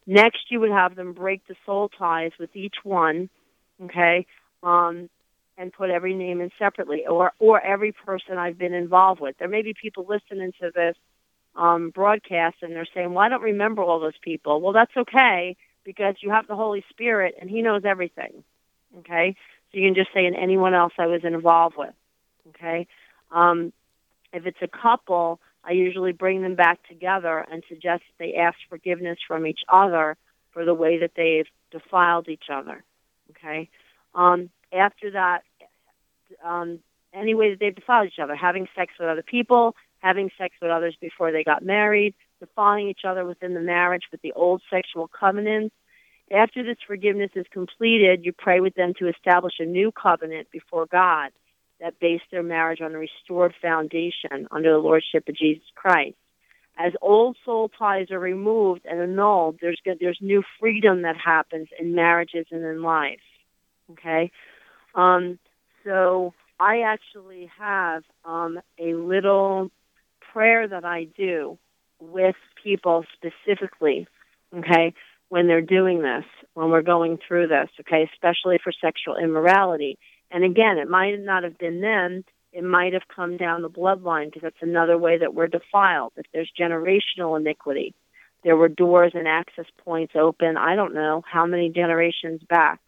Next, 0.07 0.51
you 0.51 0.61
would 0.61 0.71
have 0.71 0.97
them 0.97 1.13
break 1.13 1.47
the 1.47 1.55
soul 1.65 1.89
ties 1.89 2.33
with 2.39 2.55
each 2.57 2.77
one, 2.83 3.29
okay, 3.85 4.27
um, 4.63 5.09
and 5.57 5.73
put 5.73 5.91
every 5.91 6.15
name 6.15 6.41
in 6.41 6.51
separately, 6.59 7.07
or 7.07 7.33
or 7.39 7.61
every 7.61 7.93
person 7.93 8.39
I've 8.39 8.59
been 8.59 8.75
involved 8.75 9.21
with. 9.21 9.37
There 9.39 9.49
may 9.49 9.63
be 9.63 9.75
people 9.75 10.07
listening 10.09 10.53
to 10.61 10.71
this 10.75 10.97
um, 11.55 11.91
broadcast 11.91 12.57
and 12.63 12.73
they're 12.73 12.87
saying, 12.95 13.13
well, 13.13 13.25
I 13.25 13.29
don't 13.29 13.43
remember 13.43 13.83
all 13.83 14.01
those 14.01 14.19
people. 14.23 14.61
Well, 14.61 14.73
that's 14.73 14.97
okay 14.97 15.57
because 15.85 16.17
you 16.21 16.31
have 16.31 16.47
the 16.47 16.57
Holy 16.57 16.85
Spirit 16.91 17.35
and 17.41 17.51
He 17.51 17.63
knows 17.63 17.83
everything. 17.85 18.45
Okay? 19.01 19.37
So 19.71 19.79
you 19.79 19.87
can 19.87 19.95
just 19.95 20.13
say, 20.15 20.27
and 20.27 20.37
anyone 20.37 20.75
else 20.75 20.93
I 20.99 21.07
was 21.07 21.25
involved 21.25 21.77
with. 21.77 21.95
Okay? 22.51 22.87
Um, 23.31 23.73
if 24.33 24.47
it's 24.47 24.63
a 24.63 24.69
couple, 24.69 25.41
I 25.65 25.73
usually 25.73 26.13
bring 26.13 26.43
them 26.43 26.55
back 26.55 26.87
together 26.89 27.45
and 27.51 27.63
suggest 27.69 28.03
they 28.19 28.35
ask 28.35 28.57
forgiveness 28.69 29.19
from 29.27 29.47
each 29.47 29.61
other 29.69 30.17
for 30.53 30.65
the 30.65 30.75
way 30.75 30.99
that 30.99 31.13
they've 31.17 31.47
defiled 31.71 32.29
each 32.29 32.45
other. 32.53 32.85
Okay? 33.31 33.69
Um, 34.15 34.51
after 34.73 35.11
that, 35.13 35.43
um, 36.45 36.81
any 37.15 37.35
way 37.35 37.51
that 37.51 37.61
they've 37.61 37.75
defiled 37.75 38.09
each 38.09 38.19
other, 38.19 38.35
having 38.35 38.67
sex 38.75 38.93
with 38.99 39.09
other 39.09 39.23
people, 39.23 39.75
having 40.03 40.31
sex 40.37 40.55
with 40.61 40.71
others 40.71 40.97
before 41.01 41.33
they 41.33 41.45
got 41.45 41.65
married, 41.65 42.15
defiling 42.41 42.89
each 42.89 43.05
other 43.07 43.25
within 43.25 43.55
the 43.55 43.61
marriage 43.61 44.03
with 44.11 44.21
the 44.21 44.33
old 44.33 44.61
sexual 44.69 45.09
covenants. 45.09 45.75
After 46.31 46.63
this 46.63 46.79
forgiveness 46.87 47.31
is 47.37 47.47
completed, 47.53 48.25
you 48.25 48.33
pray 48.33 48.61
with 48.61 48.75
them 48.75 48.95
to 48.99 49.09
establish 49.09 49.55
a 49.61 49.65
new 49.65 49.93
covenant 49.93 50.49
before 50.51 50.87
God 50.87 51.31
that 51.81 52.01
based 52.01 52.25
their 52.31 52.43
marriage 52.43 52.81
on 52.81 52.95
a 52.95 52.99
restored 52.99 53.55
foundation 53.61 54.49
under 54.51 54.73
the 54.73 54.79
lordship 54.79 55.29
of 55.29 55.37
Jesus 55.37 55.65
Christ. 55.75 56.17
As 56.79 56.93
old 57.03 57.37
soul 57.45 57.69
ties 57.69 58.11
are 58.11 58.19
removed 58.19 58.83
and 58.85 58.99
annulled, 58.99 59.59
there's 59.61 59.81
there's 60.01 60.19
new 60.21 60.43
freedom 60.59 61.03
that 61.03 61.17
happens 61.17 61.69
in 61.79 61.95
marriages 61.95 62.47
and 62.51 62.65
in 62.65 62.83
life. 62.83 63.21
Okay, 63.91 64.33
um, 64.95 65.39
so 65.85 66.33
I 66.59 66.81
actually 66.81 67.51
have 67.59 68.05
um, 68.25 68.61
a 68.79 68.95
little 68.95 69.71
prayer 70.33 70.67
that 70.67 70.85
I 70.85 71.05
do 71.05 71.59
with 72.01 72.37
people 72.63 73.05
specifically, 73.15 74.07
okay, 74.57 74.95
when 75.29 75.47
they're 75.47 75.61
doing 75.61 76.03
this, 76.03 76.25
when 76.55 76.71
we're 76.71 76.83
going 76.83 77.19
through 77.27 77.49
this, 77.49 77.69
okay, 77.81 78.09
especially 78.13 78.59
for 78.63 78.73
sexual 78.73 79.17
immorality. 79.17 79.99
And 80.31 80.45
again, 80.45 80.79
it 80.79 80.89
might 80.89 81.19
not 81.19 81.45
have 81.45 81.59
been 81.59 81.81
them, 81.81 82.25
it 82.53 82.65
might 82.65 82.93
have 82.93 83.09
come 83.15 83.37
down 83.37 83.63
the 83.63 83.71
bloodline 83.71 84.27
because 84.27 84.43
that's 84.43 84.57
another 84.63 84.99
way 84.99 85.19
that 85.19 85.35
we're 85.35 85.47
defiled. 85.47 86.13
If 86.17 86.27
there's 86.33 86.51
generational 86.59 87.39
iniquity, 87.39 87.95
there 88.45 88.57
were 88.57 88.69
doors 88.69 89.13
and 89.15 89.29
access 89.29 89.67
points 89.85 90.15
open, 90.17 90.57
I 90.57 90.75
don't 90.75 90.95
know 90.95 91.23
how 91.31 91.47
many 91.47 91.71
generations 91.71 92.43
back. 92.49 92.81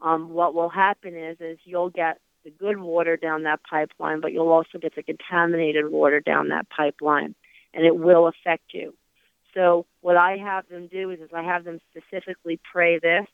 Um, 0.00 0.30
what 0.30 0.54
will 0.54 0.68
happen 0.68 1.16
is 1.16 1.38
is 1.40 1.58
you'll 1.64 1.90
get 1.90 2.20
the 2.44 2.50
good 2.50 2.78
water 2.78 3.16
down 3.16 3.42
that 3.44 3.60
pipeline, 3.68 4.20
but 4.20 4.32
you'll 4.32 4.52
also 4.52 4.78
get 4.78 4.94
the 4.94 5.02
contaminated 5.02 5.90
water 5.90 6.20
down 6.20 6.48
that 6.48 6.68
pipeline, 6.70 7.34
and 7.74 7.84
it 7.84 7.96
will 7.96 8.26
affect 8.26 8.72
you. 8.72 8.94
So 9.54 9.86
what 10.00 10.16
I 10.16 10.36
have 10.36 10.68
them 10.68 10.88
do 10.88 11.10
is, 11.10 11.20
is 11.20 11.30
I 11.34 11.42
have 11.42 11.64
them 11.64 11.80
specifically 11.90 12.60
pray 12.70 12.98
this, 12.98 13.26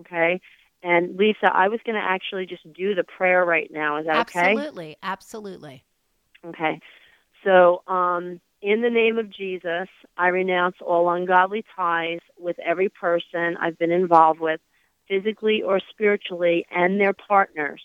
okay? 0.00 0.40
And 0.82 1.16
Lisa, 1.16 1.50
I 1.52 1.68
was 1.68 1.80
going 1.84 2.00
to 2.00 2.06
actually 2.06 2.46
just 2.46 2.70
do 2.72 2.94
the 2.94 3.04
prayer 3.04 3.44
right 3.44 3.70
now. 3.70 3.98
Is 3.98 4.06
that 4.06 4.16
absolutely, 4.16 4.50
okay? 4.50 4.56
Absolutely, 4.62 4.96
absolutely. 5.02 5.84
Okay. 6.46 6.80
So, 7.44 7.82
um, 7.86 8.40
in 8.62 8.80
the 8.80 8.90
name 8.90 9.18
of 9.18 9.30
Jesus, 9.30 9.88
I 10.16 10.28
renounce 10.28 10.76
all 10.80 11.10
ungodly 11.10 11.64
ties 11.76 12.20
with 12.38 12.58
every 12.58 12.88
person 12.88 13.56
I've 13.60 13.78
been 13.78 13.92
involved 13.92 14.40
with, 14.40 14.60
physically 15.08 15.62
or 15.62 15.80
spiritually, 15.90 16.66
and 16.70 17.00
their 17.00 17.12
partners. 17.12 17.82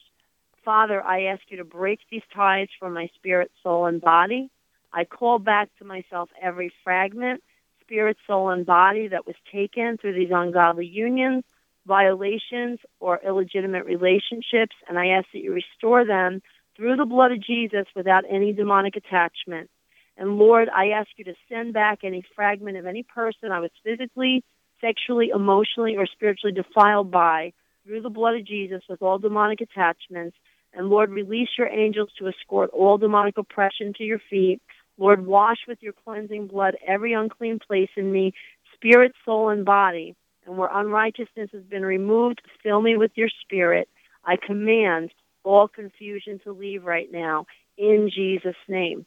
Father, 0.63 1.01
I 1.03 1.23
ask 1.23 1.41
you 1.49 1.57
to 1.57 1.63
break 1.63 1.99
these 2.09 2.21
ties 2.33 2.67
from 2.79 2.93
my 2.93 3.09
spirit, 3.15 3.51
soul, 3.63 3.85
and 3.85 3.99
body. 3.99 4.49
I 4.93 5.05
call 5.05 5.39
back 5.39 5.69
to 5.79 5.85
myself 5.85 6.29
every 6.39 6.71
fragment, 6.83 7.41
spirit, 7.81 8.17
soul, 8.27 8.49
and 8.49 8.65
body 8.65 9.07
that 9.07 9.25
was 9.25 9.35
taken 9.51 9.97
through 9.97 10.13
these 10.13 10.31
ungodly 10.31 10.85
unions, 10.85 11.43
violations, 11.85 12.79
or 12.99 13.19
illegitimate 13.25 13.85
relationships, 13.85 14.75
and 14.87 14.99
I 14.99 15.07
ask 15.07 15.27
that 15.33 15.39
you 15.41 15.53
restore 15.53 16.05
them 16.05 16.41
through 16.75 16.95
the 16.95 17.05
blood 17.05 17.31
of 17.31 17.41
Jesus 17.41 17.85
without 17.95 18.23
any 18.29 18.53
demonic 18.53 18.95
attachment. 18.95 19.69
And 20.17 20.37
Lord, 20.37 20.69
I 20.69 20.89
ask 20.89 21.09
you 21.17 21.25
to 21.25 21.33
send 21.49 21.73
back 21.73 21.99
any 22.03 22.23
fragment 22.35 22.77
of 22.77 22.85
any 22.85 23.03
person 23.03 23.51
I 23.51 23.59
was 23.59 23.71
physically, 23.83 24.43
sexually, 24.79 25.29
emotionally, 25.33 25.97
or 25.97 26.05
spiritually 26.05 26.53
defiled 26.53 27.09
by 27.09 27.53
through 27.83 28.01
the 28.01 28.09
blood 28.09 28.35
of 28.35 28.45
Jesus 28.45 28.83
with 28.87 29.01
all 29.01 29.17
demonic 29.17 29.61
attachments 29.61 30.37
and 30.73 30.89
Lord, 30.89 31.09
release 31.09 31.49
your 31.57 31.67
angels 31.67 32.09
to 32.17 32.27
escort 32.27 32.69
all 32.71 32.97
demonic 32.97 33.37
oppression 33.37 33.93
to 33.97 34.03
your 34.03 34.21
feet. 34.29 34.61
Lord, 34.97 35.25
wash 35.25 35.57
with 35.67 35.81
your 35.81 35.93
cleansing 35.93 36.47
blood 36.47 36.75
every 36.87 37.13
unclean 37.13 37.59
place 37.59 37.89
in 37.95 38.11
me, 38.11 38.33
spirit, 38.75 39.13
soul, 39.25 39.49
and 39.49 39.65
body. 39.65 40.15
And 40.45 40.57
where 40.57 40.69
unrighteousness 40.71 41.49
has 41.51 41.63
been 41.63 41.85
removed, 41.85 42.41
fill 42.63 42.81
me 42.81 42.97
with 42.97 43.11
your 43.15 43.29
spirit. 43.41 43.89
I 44.25 44.37
command 44.37 45.11
all 45.43 45.67
confusion 45.67 46.39
to 46.43 46.51
leave 46.51 46.83
right 46.83 47.11
now 47.11 47.45
in 47.77 48.09
Jesus' 48.13 48.55
name. 48.67 49.05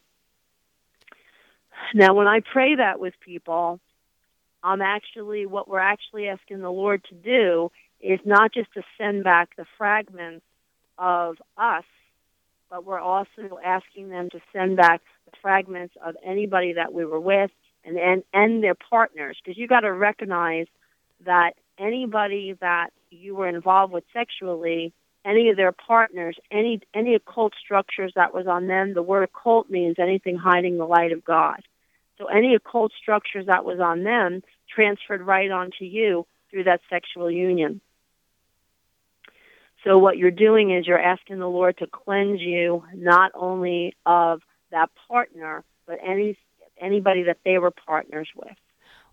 Now, 1.95 2.15
when 2.15 2.27
I 2.27 2.41
pray 2.41 2.77
that 2.77 3.01
with 3.01 3.15
people, 3.21 3.81
I'm 4.63 4.81
actually, 4.81 5.47
what 5.47 5.69
we're 5.69 5.79
actually 5.79 6.29
asking 6.29 6.61
the 6.61 6.71
Lord 6.71 7.05
to 7.05 7.15
do 7.15 7.71
is 8.01 8.21
not 8.25 8.53
just 8.53 8.73
to 8.75 8.83
send 8.99 9.25
back 9.25 9.57
the 9.57 9.67
fragments 9.77 10.45
of 10.99 11.37
us, 11.57 11.85
but 12.71 12.85
we're 12.85 13.01
also 13.01 13.59
asking 13.65 14.09
them 14.09 14.31
to 14.31 14.41
send 14.53 14.77
back 14.77 15.01
the 15.27 15.37
fragments 15.41 15.95
of 16.05 16.17
anybody 16.25 16.75
that 16.75 16.93
we 16.93 17.05
were 17.05 17.21
with 17.21 17.51
and 17.85 17.99
and, 17.99 18.23
and 18.33 18.63
their 18.63 18.75
partners. 18.75 19.37
Because 19.43 19.59
you 19.59 19.67
got 19.67 19.81
to 19.81 19.93
recognize 19.93 20.67
that 21.25 21.53
anybody 21.79 22.57
that 22.61 22.91
you 23.11 23.35
were 23.35 23.49
involved 23.49 23.93
with 23.93 24.05
sexually 24.13 24.93
any 25.25 25.49
of 25.49 25.57
their 25.57 25.73
partners 25.73 26.37
any 26.51 26.81
any 26.95 27.15
occult 27.15 27.53
structures 27.63 28.13
that 28.15 28.35
was 28.35 28.47
on 28.47 28.67
them 28.67 28.95
the 28.95 29.03
word 29.03 29.23
occult 29.23 29.71
means 29.71 29.97
anything 29.99 30.37
hiding 30.37 30.79
the 30.79 30.85
light 30.85 31.13
of 31.13 31.25
god. 31.25 31.63
So 32.19 32.27
any 32.27 32.55
occult 32.55 32.93
structures 33.01 33.47
that 33.47 33.65
was 33.65 33.81
on 33.81 34.05
them 34.05 34.43
transferred 34.73 35.23
right 35.23 35.51
onto 35.51 35.85
you 35.85 36.27
through 36.51 36.65
that 36.65 36.81
sexual 36.89 37.31
union 37.31 37.81
so 39.85 39.99
what 39.99 40.17
you're 40.17 40.31
doing 40.31 40.75
is 40.75 40.87
you're 40.87 40.99
asking 40.99 41.39
the 41.39 41.49
Lord 41.49 41.79
to 41.79 41.87
cleanse 41.87 42.41
you 42.41 42.83
not 42.95 43.31
only 43.35 43.95
of 44.07 44.41
that 44.71 44.91
partner, 45.09 45.63
but 45.87 45.99
any 46.05 46.37
anybody 46.81 47.23
that 47.25 47.39
they 47.45 47.59
were 47.59 47.71
partners 47.71 48.29
with. 48.35 48.57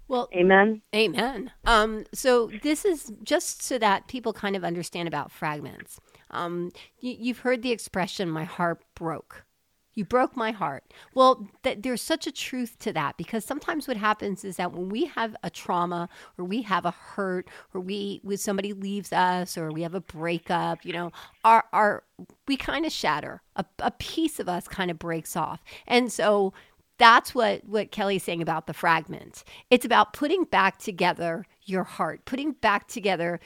Well, 0.08 0.30
amen. 0.34 0.82
Amen. 0.94 1.52
Um, 1.64 2.06
so 2.14 2.52
this 2.64 2.84
is 2.84 3.14
just 3.24 3.62
so 3.62 3.78
that 3.78 4.08
people 4.08 4.34
kind 4.34 4.56
of 4.56 4.64
understand 4.64 5.08
about 5.08 5.32
fragments. 5.32 6.00
Um, 6.32 6.72
you, 7.00 7.16
you've 7.18 7.40
heard 7.40 7.62
the 7.62 7.72
expression, 7.72 8.30
"My 8.30 8.44
heart 8.44 8.82
broke." 8.96 9.46
You 9.94 10.06
broke 10.06 10.38
my 10.38 10.52
heart. 10.52 10.84
Well, 11.14 11.50
th- 11.64 11.80
there's 11.82 12.02
such 12.02 12.26
a 12.26 12.32
truth 12.32 12.80
to 12.80 12.94
that 12.94 13.18
because 13.18 13.44
sometimes 13.44 13.88
what 13.88 13.98
happens 13.98 14.46
is 14.46 14.58
that 14.58 14.72
when 14.72 14.90
we 14.90 15.06
have 15.06 15.36
a 15.44 15.50
trauma 15.50 16.08
or 16.38 16.46
we 16.46 16.62
have 16.62 16.86
a 16.86 16.92
hurt 16.92 17.50
or 17.74 17.82
we 17.82 18.22
when 18.24 18.38
somebody 18.38 18.74
leaves 18.74 19.12
us 19.12 19.58
or 19.58 19.72
we 19.72 19.82
have 19.82 19.96
a 19.96 20.02
breakup, 20.02 20.86
you 20.86 20.94
know, 20.94 21.12
our 21.44 21.66
our 21.74 22.04
we 22.48 22.56
kind 22.58 22.86
of 22.86 22.92
shatter. 22.92 23.42
A, 23.58 23.66
a 23.80 23.92
piece 23.92 24.40
of 24.40 24.48
us 24.48 24.68
kind 24.68 24.90
of 24.90 24.98
breaks 24.98 25.36
off. 25.36 25.62
And 25.88 26.12
so 26.12 26.54
that's 26.98 27.34
what 27.34 27.66
what 27.66 27.92
Kelly's 27.92 28.24
saying 28.24 28.44
about 28.44 28.68
the 28.68 28.74
fragment. 28.74 29.44
It's 29.72 29.86
about 29.86 30.14
putting 30.14 30.44
back 30.44 30.78
together 30.78 31.46
your 31.64 31.84
heart, 31.84 32.26
putting 32.26 32.52
back 32.54 32.88
together 32.88 33.40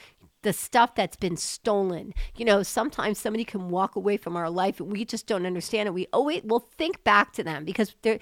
the 0.46 0.54
stuff 0.54 0.94
that's 0.94 1.18
been 1.18 1.36
stolen. 1.36 2.14
You 2.38 2.46
know, 2.46 2.62
sometimes 2.62 3.18
somebody 3.18 3.44
can 3.44 3.70
walk 3.70 3.96
away 3.96 4.16
from 4.16 4.38
our 4.38 4.50
life 4.50 4.80
and 4.80 4.92
we 4.92 5.04
just 5.04 5.26
don't 5.26 5.48
understand 5.48 5.88
it. 5.88 5.94
We 5.94 6.08
always 6.14 6.44
we'll 6.44 6.60
think 6.60 7.04
back 7.04 7.34
to 7.34 7.44
them 7.44 7.66
because 7.66 7.96
they're 8.04 8.20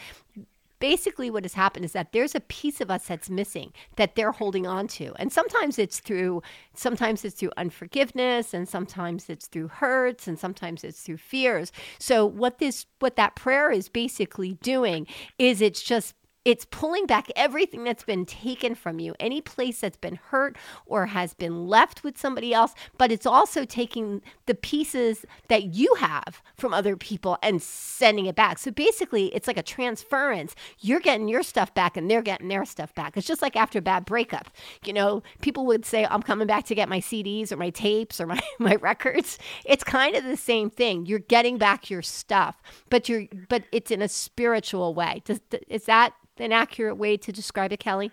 basically 0.79 1.29
what 1.29 1.43
has 1.43 1.53
happened 1.53 1.83
is 1.83 1.91
that 1.91 2.13
there's 2.13 2.33
a 2.33 2.39
piece 2.39 2.79
of 2.79 2.89
us 2.89 3.07
that's 3.07 3.29
missing 3.29 3.71
that 3.95 4.15
they're 4.15 4.33
holding 4.33 4.67
on 4.67 4.85
to 4.85 5.13
and 5.17 5.31
sometimes 5.31 5.79
it's 5.79 6.01
through 6.01 6.43
sometimes 6.73 7.23
it's 7.23 7.39
through 7.39 7.51
unforgiveness 7.55 8.53
and 8.53 8.67
sometimes 8.67 9.29
it's 9.29 9.47
through 9.47 9.69
hurts 9.69 10.27
and 10.27 10.37
sometimes 10.37 10.83
it's 10.83 11.01
through 11.01 11.15
fears 11.15 11.71
so 11.99 12.25
what 12.25 12.57
this 12.57 12.85
what 12.99 13.15
that 13.15 13.33
prayer 13.33 13.71
is 13.71 13.87
basically 13.87 14.55
doing 14.55 15.07
is 15.39 15.61
it's 15.61 15.81
just 15.81 16.15
it's 16.45 16.65
pulling 16.65 17.05
back 17.05 17.29
everything 17.35 17.83
that's 17.83 18.03
been 18.03 18.25
taken 18.25 18.75
from 18.75 18.99
you, 18.99 19.15
any 19.19 19.41
place 19.41 19.79
that's 19.79 19.97
been 19.97 20.15
hurt 20.15 20.57
or 20.85 21.07
has 21.07 21.33
been 21.33 21.67
left 21.67 22.03
with 22.03 22.17
somebody 22.17 22.53
else, 22.53 22.73
but 22.97 23.11
it's 23.11 23.25
also 23.25 23.63
taking 23.63 24.21
the 24.45 24.53
pieces 24.53 25.25
that 25.47 25.73
you 25.73 25.93
have 25.99 26.41
from 26.57 26.73
other 26.73 26.97
people 26.97 27.37
and 27.41 27.61
sending 27.61 28.25
it 28.25 28.35
back. 28.35 28.57
So 28.57 28.71
basically, 28.71 29.33
it's 29.33 29.47
like 29.47 29.57
a 29.57 29.63
transference. 29.63 30.53
You're 30.79 30.99
getting 30.99 31.29
your 31.29 31.43
stuff 31.43 31.73
back 31.73 31.95
and 31.95 32.11
they're 32.11 32.21
getting 32.21 32.49
their 32.49 32.65
stuff 32.65 32.93
back. 32.93 33.15
It's 33.15 33.27
just 33.27 33.41
like 33.41 33.55
after 33.55 33.79
a 33.79 33.81
bad 33.81 34.03
breakup. 34.03 34.49
You 34.85 34.93
know, 34.93 35.23
people 35.41 35.65
would 35.67 35.85
say, 35.85 36.05
I'm 36.05 36.21
coming 36.21 36.47
back 36.47 36.65
to 36.65 36.75
get 36.75 36.89
my 36.89 36.99
CDs 36.99 37.51
or 37.51 37.57
my 37.57 37.69
tapes 37.69 38.19
or 38.19 38.27
my, 38.27 38.41
my 38.59 38.75
records. 38.75 39.39
It's 39.65 39.83
kind 39.83 40.15
of 40.15 40.25
the 40.25 40.37
same 40.37 40.69
thing. 40.69 41.05
You're 41.05 41.19
getting 41.19 41.57
back 41.57 41.89
your 41.89 42.01
stuff, 42.01 42.61
but 42.89 43.07
you're 43.07 43.23
but 43.47 43.63
it's 43.71 43.91
in 43.91 44.01
a 44.01 44.09
spiritual 44.09 44.93
way. 44.93 45.21
Does, 45.25 45.39
is 45.67 45.85
that 45.85 46.13
an 46.37 46.51
accurate 46.51 46.97
way 46.97 47.17
to 47.17 47.31
describe 47.31 47.71
it, 47.71 47.79
Kelly? 47.79 48.11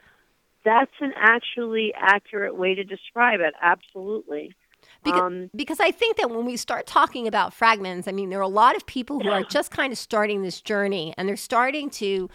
That's 0.64 0.92
an 1.00 1.12
actually 1.16 1.94
accurate 1.96 2.56
way 2.56 2.74
to 2.74 2.84
describe 2.84 3.40
it. 3.40 3.54
Absolutely. 3.60 4.54
Because, 5.02 5.20
um, 5.20 5.50
because 5.54 5.80
I 5.80 5.90
think 5.90 6.16
that 6.18 6.30
when 6.30 6.44
we 6.44 6.56
start 6.56 6.86
talking 6.86 7.26
about 7.26 7.54
fragments, 7.54 8.06
I 8.06 8.12
mean, 8.12 8.28
there 8.28 8.38
are 8.38 8.42
a 8.42 8.48
lot 8.48 8.76
of 8.76 8.84
people 8.86 9.20
who 9.20 9.30
are 9.30 9.42
just 9.44 9.70
kind 9.70 9.92
of 9.92 9.98
starting 9.98 10.42
this 10.42 10.60
journey 10.60 11.14
and 11.16 11.28
they're 11.28 11.36
starting 11.36 11.88
to 11.90 12.28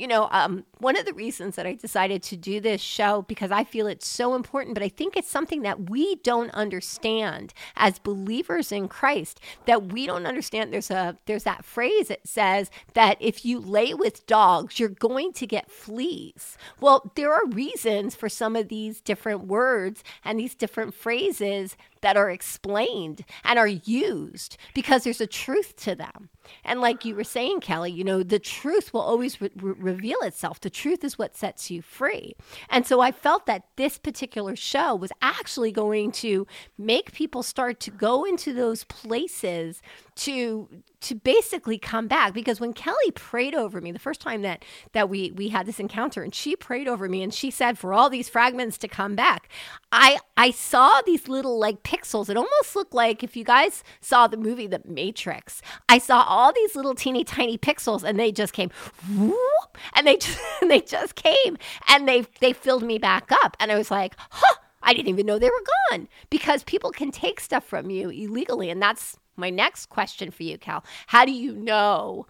you 0.00 0.08
know, 0.08 0.28
um, 0.30 0.64
one 0.78 0.96
of 0.96 1.04
the 1.04 1.12
reasons 1.12 1.56
that 1.56 1.66
I 1.66 1.74
decided 1.74 2.22
to 2.22 2.36
do 2.36 2.58
this 2.58 2.80
show 2.80 3.22
because 3.28 3.50
I 3.50 3.64
feel 3.64 3.86
it's 3.86 4.08
so 4.08 4.34
important, 4.34 4.72
but 4.72 4.82
I 4.82 4.88
think 4.88 5.14
it's 5.14 5.28
something 5.28 5.60
that 5.60 5.90
we 5.90 6.16
don't 6.16 6.50
understand 6.52 7.52
as 7.76 7.98
believers 7.98 8.72
in 8.72 8.88
Christ. 8.88 9.40
That 9.66 9.92
we 9.92 10.06
don't 10.06 10.24
understand. 10.24 10.72
There's 10.72 10.90
a 10.90 11.18
there's 11.26 11.44
that 11.44 11.66
phrase 11.66 12.08
that 12.08 12.26
says 12.26 12.70
that 12.94 13.18
if 13.20 13.44
you 13.44 13.60
lay 13.60 13.92
with 13.92 14.26
dogs, 14.26 14.80
you're 14.80 14.88
going 14.88 15.34
to 15.34 15.46
get 15.46 15.70
fleas. 15.70 16.56
Well, 16.80 17.12
there 17.14 17.34
are 17.34 17.46
reasons 17.46 18.14
for 18.14 18.30
some 18.30 18.56
of 18.56 18.68
these 18.68 19.02
different 19.02 19.48
words 19.48 20.02
and 20.24 20.40
these 20.40 20.54
different 20.54 20.94
phrases 20.94 21.76
that 22.02 22.16
are 22.16 22.30
explained 22.30 23.24
and 23.44 23.58
are 23.58 23.66
used 23.66 24.56
because 24.74 25.04
there's 25.04 25.20
a 25.20 25.26
truth 25.26 25.76
to 25.76 25.94
them. 25.94 26.28
And 26.64 26.80
like 26.80 27.04
you 27.04 27.14
were 27.14 27.24
saying, 27.24 27.60
Kelly, 27.60 27.92
you 27.92 28.04
know, 28.04 28.22
the 28.22 28.38
truth 28.38 28.92
will 28.92 29.02
always 29.02 29.40
re- 29.40 29.50
reveal 29.56 30.20
itself. 30.22 30.60
The 30.60 30.70
truth 30.70 31.04
is 31.04 31.18
what 31.18 31.36
sets 31.36 31.70
you 31.70 31.82
free. 31.82 32.34
And 32.68 32.86
so 32.86 33.00
I 33.00 33.12
felt 33.12 33.46
that 33.46 33.64
this 33.76 33.98
particular 33.98 34.56
show 34.56 34.94
was 34.94 35.12
actually 35.22 35.72
going 35.72 36.12
to 36.12 36.46
make 36.78 37.12
people 37.12 37.42
start 37.42 37.80
to 37.80 37.90
go 37.90 38.24
into 38.24 38.52
those 38.52 38.84
places 38.84 39.82
to 40.16 40.68
to 41.00 41.14
basically 41.14 41.78
come 41.78 42.06
back 42.06 42.34
because 42.34 42.60
when 42.60 42.72
Kelly 42.72 43.10
prayed 43.14 43.54
over 43.54 43.80
me 43.80 43.90
the 43.90 43.98
first 43.98 44.20
time 44.20 44.42
that 44.42 44.64
that 44.92 45.08
we 45.08 45.30
we 45.32 45.48
had 45.48 45.66
this 45.66 45.80
encounter 45.80 46.22
and 46.22 46.34
she 46.34 46.54
prayed 46.54 46.88
over 46.88 47.08
me 47.08 47.22
and 47.22 47.32
she 47.32 47.50
said 47.50 47.78
for 47.78 47.94
all 47.94 48.10
these 48.10 48.28
fragments 48.28 48.76
to 48.78 48.88
come 48.88 49.16
back 49.16 49.48
I 49.92 50.18
I 50.36 50.50
saw 50.50 51.00
these 51.04 51.28
little 51.28 51.58
like 51.58 51.82
pixels. 51.82 52.28
It 52.28 52.36
almost 52.36 52.76
looked 52.76 52.94
like 52.94 53.22
if 53.22 53.36
you 53.36 53.44
guys 53.44 53.82
saw 54.00 54.26
the 54.26 54.36
movie 54.36 54.66
The 54.66 54.82
Matrix 54.84 55.62
I 55.88 55.98
saw 55.98 56.22
all 56.22 56.52
these 56.52 56.76
little 56.76 56.94
teeny 56.94 57.24
tiny 57.24 57.56
pixels 57.56 58.02
and 58.02 58.18
they 58.18 58.30
just 58.30 58.52
came 58.52 58.70
whoop, 59.16 59.78
and 59.94 60.06
they 60.06 60.16
just 60.18 60.38
they 60.60 60.80
just 60.80 61.14
came 61.14 61.56
and 61.88 62.06
they 62.06 62.26
they 62.40 62.52
filled 62.52 62.82
me 62.82 62.98
back 62.98 63.30
up. 63.32 63.56
And 63.58 63.72
I 63.72 63.78
was 63.78 63.90
like 63.90 64.14
huh 64.30 64.56
I 64.82 64.94
didn't 64.94 65.08
even 65.08 65.26
know 65.26 65.38
they 65.38 65.50
were 65.50 65.64
gone 65.90 66.08
because 66.30 66.62
people 66.64 66.90
can 66.90 67.10
take 67.10 67.40
stuff 67.40 67.64
from 67.64 67.90
you 67.90 68.10
illegally 68.10 68.70
and 68.70 68.80
that's 68.82 69.16
my 69.40 69.50
next 69.50 69.86
question 69.86 70.30
for 70.30 70.42
you, 70.42 70.58
Cal. 70.58 70.84
How 71.08 71.24
do 71.24 71.32
you 71.32 71.54
know 71.54 72.26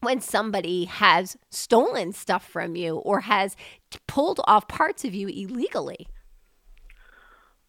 when 0.00 0.20
somebody 0.20 0.84
has 0.84 1.36
stolen 1.50 2.12
stuff 2.12 2.46
from 2.46 2.76
you 2.76 2.96
or 2.98 3.20
has 3.20 3.56
pulled 4.06 4.40
off 4.44 4.68
parts 4.68 5.04
of 5.04 5.14
you 5.14 5.28
illegally? 5.28 6.06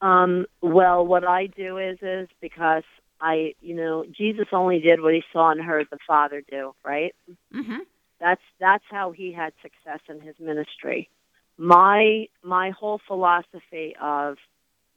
Um, 0.02 0.46
well, 0.62 1.06
what 1.06 1.28
I 1.28 1.48
do 1.48 1.78
is 1.78 1.98
is 2.02 2.28
because 2.40 2.84
I, 3.20 3.56
you 3.62 3.76
know, 3.76 4.06
Jesus 4.16 4.48
only 4.52 4.80
did 4.80 5.02
what 5.02 5.14
he 5.14 5.24
saw 5.34 5.52
and 5.52 5.62
heard 5.62 5.88
the 5.90 5.98
Father 6.06 6.44
do, 6.48 6.76
right? 6.86 7.16
Mm-hmm. 7.54 7.80
That's 8.20 8.42
that's 8.60 8.84
how 8.90 9.12
he 9.12 9.32
had 9.32 9.54
success 9.62 10.00
in 10.10 10.22
his 10.22 10.36
ministry. 10.40 11.10
My 11.58 12.28
my 12.44 12.72
whole 12.72 13.00
philosophy 13.08 13.96
of 14.00 14.38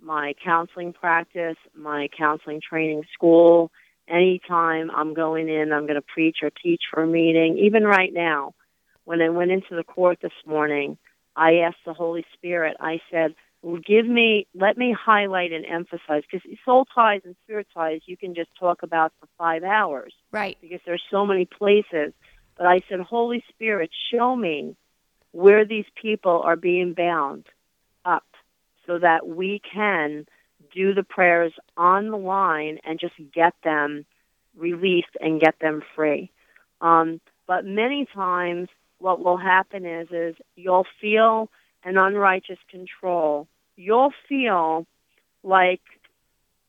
my 0.03 0.35
counseling 0.43 0.93
practice, 0.93 1.57
my 1.75 2.09
counseling 2.17 2.61
training 2.61 3.05
school. 3.13 3.71
Anytime 4.09 4.91
I'm 4.91 5.15
going 5.15 5.49
in, 5.49 5.73
I'm 5.73 5.87
going 5.87 6.01
to 6.01 6.03
preach 6.03 6.39
or 6.43 6.51
teach 6.51 6.83
for 6.93 7.03
a 7.03 7.07
meeting. 7.07 7.59
Even 7.59 7.85
right 7.85 8.13
now, 8.13 8.55
when 9.05 9.21
I 9.23 9.29
went 9.29 9.51
into 9.51 9.77
the 9.77 9.85
court 9.85 10.19
this 10.21 10.33
morning, 10.47 10.99
I 11.37 11.59
asked 11.59 11.85
the 11.87 11.95
Holy 11.95 12.25
Spirit, 12.35 12.77
I 12.81 13.01
said, 13.11 13.35
give 13.87 14.07
me, 14.07 14.47
let 14.55 14.77
me 14.77 14.97
highlight 14.99 15.53
and 15.53 15.65
emphasize, 15.65 16.23
because 16.31 16.41
soul 16.65 16.87
ties 16.95 17.21
and 17.25 17.37
spirit 17.45 17.69
ties 17.73 18.01
you 18.07 18.17
can 18.17 18.35
just 18.35 18.51
talk 18.59 18.83
about 18.83 19.13
for 19.21 19.29
five 19.39 19.63
hours. 19.63 20.13
Right. 20.33 20.57
Because 20.61 20.81
there's 20.85 21.03
so 21.11 21.25
many 21.25 21.45
places. 21.45 22.13
But 22.57 22.67
I 22.67 22.81
said, 22.89 23.01
Holy 23.01 23.45
Spirit, 23.51 23.91
show 24.13 24.35
me 24.35 24.77
where 25.33 25.65
these 25.65 25.87
people 26.01 26.43
are 26.45 26.57
being 26.57 26.95
bound 26.95 27.47
so 28.91 28.99
that 28.99 29.25
we 29.25 29.63
can 29.73 30.27
do 30.75 30.93
the 30.93 31.05
prayers 31.05 31.53
on 31.77 32.11
the 32.11 32.17
line 32.17 32.81
and 32.83 32.99
just 32.99 33.15
get 33.33 33.55
them 33.63 34.05
released 34.57 35.17
and 35.21 35.41
get 35.41 35.61
them 35.61 35.81
free. 35.95 36.29
Um, 36.81 37.21
but 37.47 37.65
many 37.65 38.05
times, 38.13 38.69
what 38.99 39.23
will 39.23 39.37
happen 39.37 39.87
is 39.87 40.09
is 40.11 40.35
you'll 40.57 40.87
feel 41.01 41.49
an 41.85 41.97
unrighteous 41.97 42.59
control. 42.69 43.47
You'll 43.77 44.13
feel 44.29 44.87
like 45.45 45.83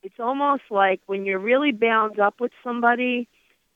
it's 0.04 0.20
almost 0.20 0.64
like 0.70 1.02
when 1.08 1.26
you're 1.26 1.40
really 1.40 1.72
bound 1.72 2.20
up 2.20 2.40
with 2.40 2.52
somebody, 2.64 3.28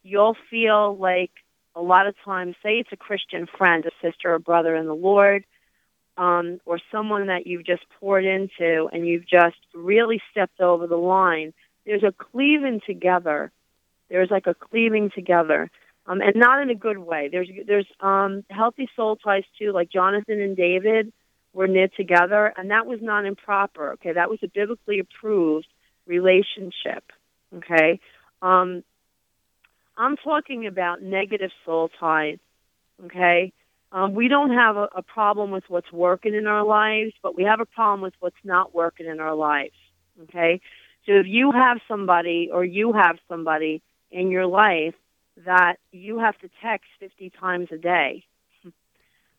you'll 0.04 0.38
feel 0.52 0.96
like 0.96 1.32
a 1.76 1.82
lot 1.82 2.06
of 2.06 2.14
times, 2.24 2.56
say 2.62 2.78
it's 2.78 2.92
a 2.92 2.98
Christian 2.98 3.48
friend, 3.48 3.84
a 3.88 3.92
sister 4.08 4.36
or 4.36 4.40
brother 4.40 4.76
in 4.76 4.86
the 4.86 4.96
Lord, 4.96 5.46
um, 6.18 6.60
or 6.66 6.80
someone 6.92 7.28
that 7.28 7.46
you've 7.46 7.66
just 7.66 7.84
poured 8.00 8.26
into 8.26 8.90
and 8.92 9.06
you've 9.06 9.28
just 9.28 9.58
really 9.74 10.22
stepped 10.32 10.62
over 10.62 10.88
the 10.88 10.98
line, 10.98 11.54
there's 11.86 12.04
a 12.04 12.12
cleaving 12.12 12.82
together. 12.86 13.52
There's 14.10 14.32
like 14.32 14.48
a 14.48 14.54
cleaving 14.54 15.12
together, 15.14 15.70
um, 16.06 16.22
and 16.22 16.36
not 16.36 16.62
in 16.62 16.70
a 16.70 16.76
good 16.76 16.98
way. 17.00 17.30
There's 17.32 17.50
there's 17.66 17.88
um, 18.00 18.44
healthy 18.50 18.88
soul 18.96 19.16
ties 19.16 19.44
too, 19.58 19.72
like 19.72 19.90
Jonathan 19.90 20.40
and 20.42 20.56
David 20.56 21.12
were 21.54 21.68
knit 21.68 21.92
together, 21.98 22.54
and 22.56 22.70
that 22.72 22.86
was 22.86 23.00
not 23.02 23.26
improper. 23.26 23.94
Okay, 23.94 24.14
that 24.14 24.30
was 24.30 24.40
a 24.44 24.48
biblically 24.48 25.00
approved 25.00 25.68
relationship. 26.06 27.12
Okay, 27.56 28.00
um, 28.42 28.84
I'm 29.98 30.18
talking 30.18 30.68
about 30.68 31.02
negative 31.02 31.52
soul 31.66 31.90
ties. 32.00 32.38
Okay, 33.06 33.52
um, 33.92 34.14
we 34.14 34.28
don't 34.28 34.52
have 34.52 34.76
a, 34.76 34.90
a 34.96 35.02
problem 35.02 35.52
with 35.52 35.64
what's 35.68 35.92
working 35.92 36.34
in 36.34 36.48
our 36.48 36.64
lives, 36.64 37.14
but 37.22 37.36
we 37.36 37.44
have 37.44 37.60
a 37.60 37.66
problem 37.66 38.02
with 38.02 38.14
what's 38.20 38.36
not 38.44 38.74
working 38.76 39.06
in 39.06 39.20
our 39.20 39.36
lives. 39.36 39.76
Okay? 40.24 40.62
So 41.06 41.14
if 41.14 41.28
you 41.28 41.52
have 41.52 41.78
somebody 41.88 42.50
or 42.52 42.64
you 42.66 42.94
have 42.94 43.18
somebody 43.30 43.82
in 44.12 44.32
your 44.32 44.48
life 44.48 44.96
that 45.46 45.76
you 45.92 46.20
have 46.20 46.38
to 46.40 46.50
text 46.62 46.88
50 47.00 47.32
times 47.40 47.68
a 47.72 47.78
day, 47.78 48.24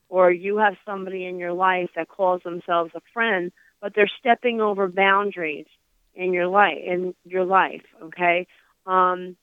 or 0.09 0.31
you 0.31 0.59
have 0.59 0.77
somebody 0.85 1.27
in 1.27 1.39
your 1.39 1.53
life 1.53 1.91
that 1.97 2.09
calls 2.09 2.43
themselves 2.43 2.93
a 2.95 3.01
friend, 3.13 3.53
but 3.81 3.95
they're 3.95 4.11
stepping 4.21 4.61
over 4.61 4.89
boundaries 4.89 5.67
in 6.15 6.33
your 6.33 6.47
life 6.47 6.79
in 6.85 7.15
your 7.25 7.45
life, 7.45 7.85
okay? 8.03 8.47
Um, 8.87 9.37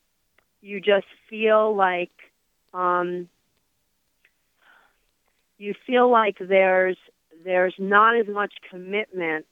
you 0.60 0.80
just 0.80 1.06
feel 1.30 1.74
like 1.76 2.10
um, 2.72 3.28
you 5.58 5.74
feel 5.86 6.10
like 6.10 6.36
there's 6.40 6.96
there's 7.44 7.74
not 7.78 8.16
as 8.16 8.26
much 8.26 8.54
commitment 8.70 9.46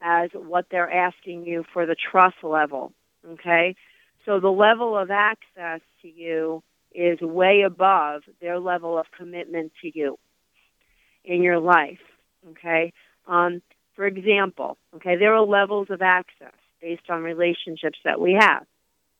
as 0.00 0.30
what 0.34 0.66
they're 0.70 0.90
asking 0.90 1.46
you 1.46 1.64
for 1.72 1.86
the 1.86 1.96
trust 2.10 2.36
level. 2.42 2.92
Okay, 3.28 3.74
so 4.24 4.40
the 4.40 4.48
level 4.48 4.96
of 4.96 5.10
access 5.10 5.80
to 6.02 6.08
you 6.08 6.62
is 6.94 7.20
way 7.20 7.62
above 7.62 8.22
their 8.40 8.58
level 8.58 8.98
of 8.98 9.06
commitment 9.16 9.72
to 9.82 9.90
you 9.92 10.18
in 11.24 11.42
your 11.42 11.58
life. 11.58 11.98
Okay, 12.50 12.92
um, 13.26 13.62
for 13.94 14.06
example, 14.06 14.76
okay, 14.94 15.16
there 15.16 15.34
are 15.34 15.44
levels 15.44 15.88
of 15.90 16.02
access 16.02 16.54
based 16.80 17.08
on 17.08 17.22
relationships 17.22 17.98
that 18.04 18.20
we 18.20 18.36
have. 18.38 18.64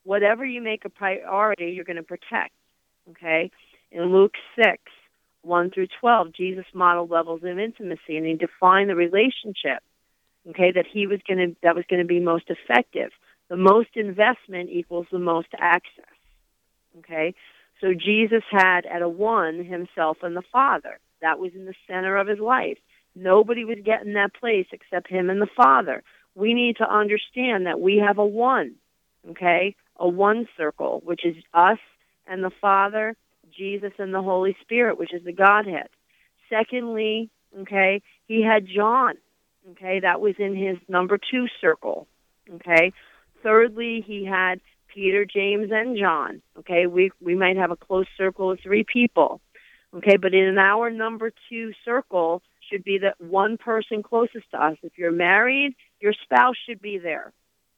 Whatever 0.05 0.45
you 0.45 0.61
make 0.61 0.85
a 0.85 0.91
priority, 0.91 1.73
you're 1.75 1.85
going 1.85 1.97
to 1.97 2.03
protect. 2.03 2.53
Okay, 3.11 3.51
in 3.91 4.13
Luke 4.13 4.35
six, 4.55 4.83
1 5.47 5.71
through 5.71 5.89
12, 6.01 6.33
Jesus 6.33 6.65
modeled 6.75 7.11
levels 7.11 7.43
of 7.43 7.59
intimacy 7.59 8.17
and 8.17 8.27
he 8.27 8.35
defined 8.35 8.91
the 8.91 8.95
relationship, 8.95 9.83
okay, 10.51 10.73
that 10.73 10.87
he 10.93 11.07
was 11.07 11.21
going 11.27 11.39
to, 11.39 11.57
that 11.63 11.77
was 11.77 11.85
going 11.89 12.03
to 12.03 12.07
be 12.07 12.21
most 12.21 12.51
effective. 12.51 13.11
The 13.49 13.57
most 13.57 13.91
investment 13.95 14.71
equals 14.71 15.07
the 15.11 15.19
most 15.19 15.49
access, 15.59 16.05
okay? 16.99 17.35
So 17.81 17.93
Jesus 17.95 18.43
had 18.51 18.87
at 18.87 19.03
a 19.03 19.09
one 19.09 19.65
himself 19.65 20.19
and 20.23 20.37
the 20.37 20.43
Father. 20.53 20.99
That 21.23 21.39
was 21.39 21.53
in 21.55 21.65
the 21.65 21.75
center 21.87 22.17
of 22.17 22.27
his 22.27 22.39
life. 22.39 22.79
Nobody 23.15 23.65
was 23.65 23.79
getting 23.85 24.15
that 24.15 24.35
place 24.35 24.67
except 24.73 25.09
him 25.09 25.31
and 25.31 25.41
the 25.41 25.49
Father. 25.57 26.03
We 26.35 26.55
need 26.55 26.77
to 26.79 26.93
understand 26.93 27.67
that 27.67 27.81
we 27.81 28.03
have 28.07 28.19
a 28.19 28.27
one, 28.27 28.75
okay? 29.31 29.77
A 29.97 30.09
one 30.09 30.49
circle, 30.57 31.01
which 31.05 31.25
is 31.25 31.37
us 31.55 31.79
and 32.27 32.43
the 32.43 32.51
Father 32.61 33.17
Jesus 33.57 33.93
and 33.99 34.13
the 34.13 34.23
Holy 34.23 34.57
Spirit, 34.63 34.99
which 34.99 35.13
is 35.13 35.25
the 35.25 35.33
Godhead. 35.33 35.89
Secondly, 36.51 37.31
okay, 37.61 38.03
he 38.27 38.43
had 38.43 38.67
John. 38.67 39.15
Okay, 39.73 40.01
that 40.01 40.21
was 40.21 40.35
in 40.39 40.55
his 40.55 40.77
number 40.89 41.19
two 41.19 41.47
circle. 41.61 42.07
Okay. 42.55 42.93
Thirdly, 43.43 44.05
he 44.07 44.25
had 44.25 44.61
Peter, 44.93 45.25
James, 45.25 45.71
and 45.73 45.99
John. 45.99 46.41
Okay, 46.59 46.87
we 46.87 47.11
we 47.21 47.35
might 47.35 47.57
have 47.57 47.71
a 47.71 47.77
close 47.77 48.07
circle 48.17 48.53
of 48.53 48.61
three 48.61 48.85
people. 48.85 49.41
Okay, 49.95 50.17
but 50.17 50.35
in 50.35 50.57
our 50.59 50.91
number 50.91 51.33
two 51.49 51.73
circle 51.85 52.43
should 52.71 52.85
be 52.85 52.99
the 52.99 53.15
one 53.25 53.57
person 53.57 54.03
closest 54.03 54.51
to 54.53 54.65
us. 54.65 54.77
If 54.83 54.93
you're 54.97 55.13
married, 55.13 55.75
your 56.01 56.13
spouse 56.13 56.57
should 56.67 56.81
be 56.81 56.99
there. 56.99 57.33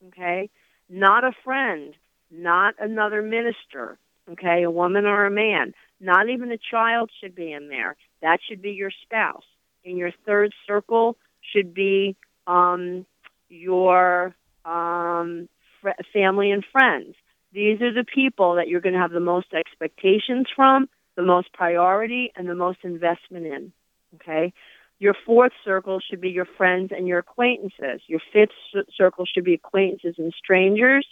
Okay, 0.09 0.51
not 0.88 1.25
a 1.25 1.33
friend, 1.45 1.95
not 2.31 2.75
another 2.79 3.23
minister, 3.23 3.99
okay, 4.33 4.62
a 4.62 4.71
woman 4.71 5.07
or 5.07 5.27
a 5.27 5.31
man. 5.31 5.75
Not 6.01 6.29
even 6.29 6.53
a 6.53 6.59
child 6.59 7.11
should 7.21 7.35
be 7.35 7.53
in 7.53 7.69
there. 7.69 7.97
That 8.23 8.38
should 8.47 8.62
be 8.62 8.71
your 8.71 8.91
spouse. 9.03 9.45
In 9.85 9.97
your 9.97 10.12
third 10.27 10.53
circle 10.67 11.17
should 11.53 11.75
be 11.75 12.17
um, 12.47 13.07
your 13.49 14.35
um, 14.64 15.49
fr- 15.81 15.91
family 16.12 16.51
and 16.51 16.64
friends. 16.71 17.14
These 17.53 17.81
are 17.81 17.93
the 17.93 18.05
people 18.05 18.57
that 18.57 18.69
you're 18.69 18.81
going 18.81 18.95
to 18.95 19.01
have 19.01 19.11
the 19.11 19.21
most 19.21 19.55
expectations 19.55 20.47
from, 20.55 20.88
the 21.17 21.23
most 21.23 21.53
priority, 21.53 22.33
and 22.37 22.49
the 22.49 22.55
most 22.55 22.79
investment 22.83 23.47
in. 23.47 23.73
Okay? 24.17 24.53
Your 24.99 25.14
fourth 25.25 25.53
circle 25.64 26.01
should 26.01 26.21
be 26.21 26.31
your 26.31 26.47
friends 26.57 26.91
and 26.95 27.07
your 27.07 27.21
acquaintances. 27.21 28.03
Your 28.07 28.21
fifth 28.33 28.85
circle 28.97 29.25
should 29.27 29.45
be 29.45 29.55
acquaintances 29.55 30.17
and 30.19 30.33
strangers. 30.37 31.07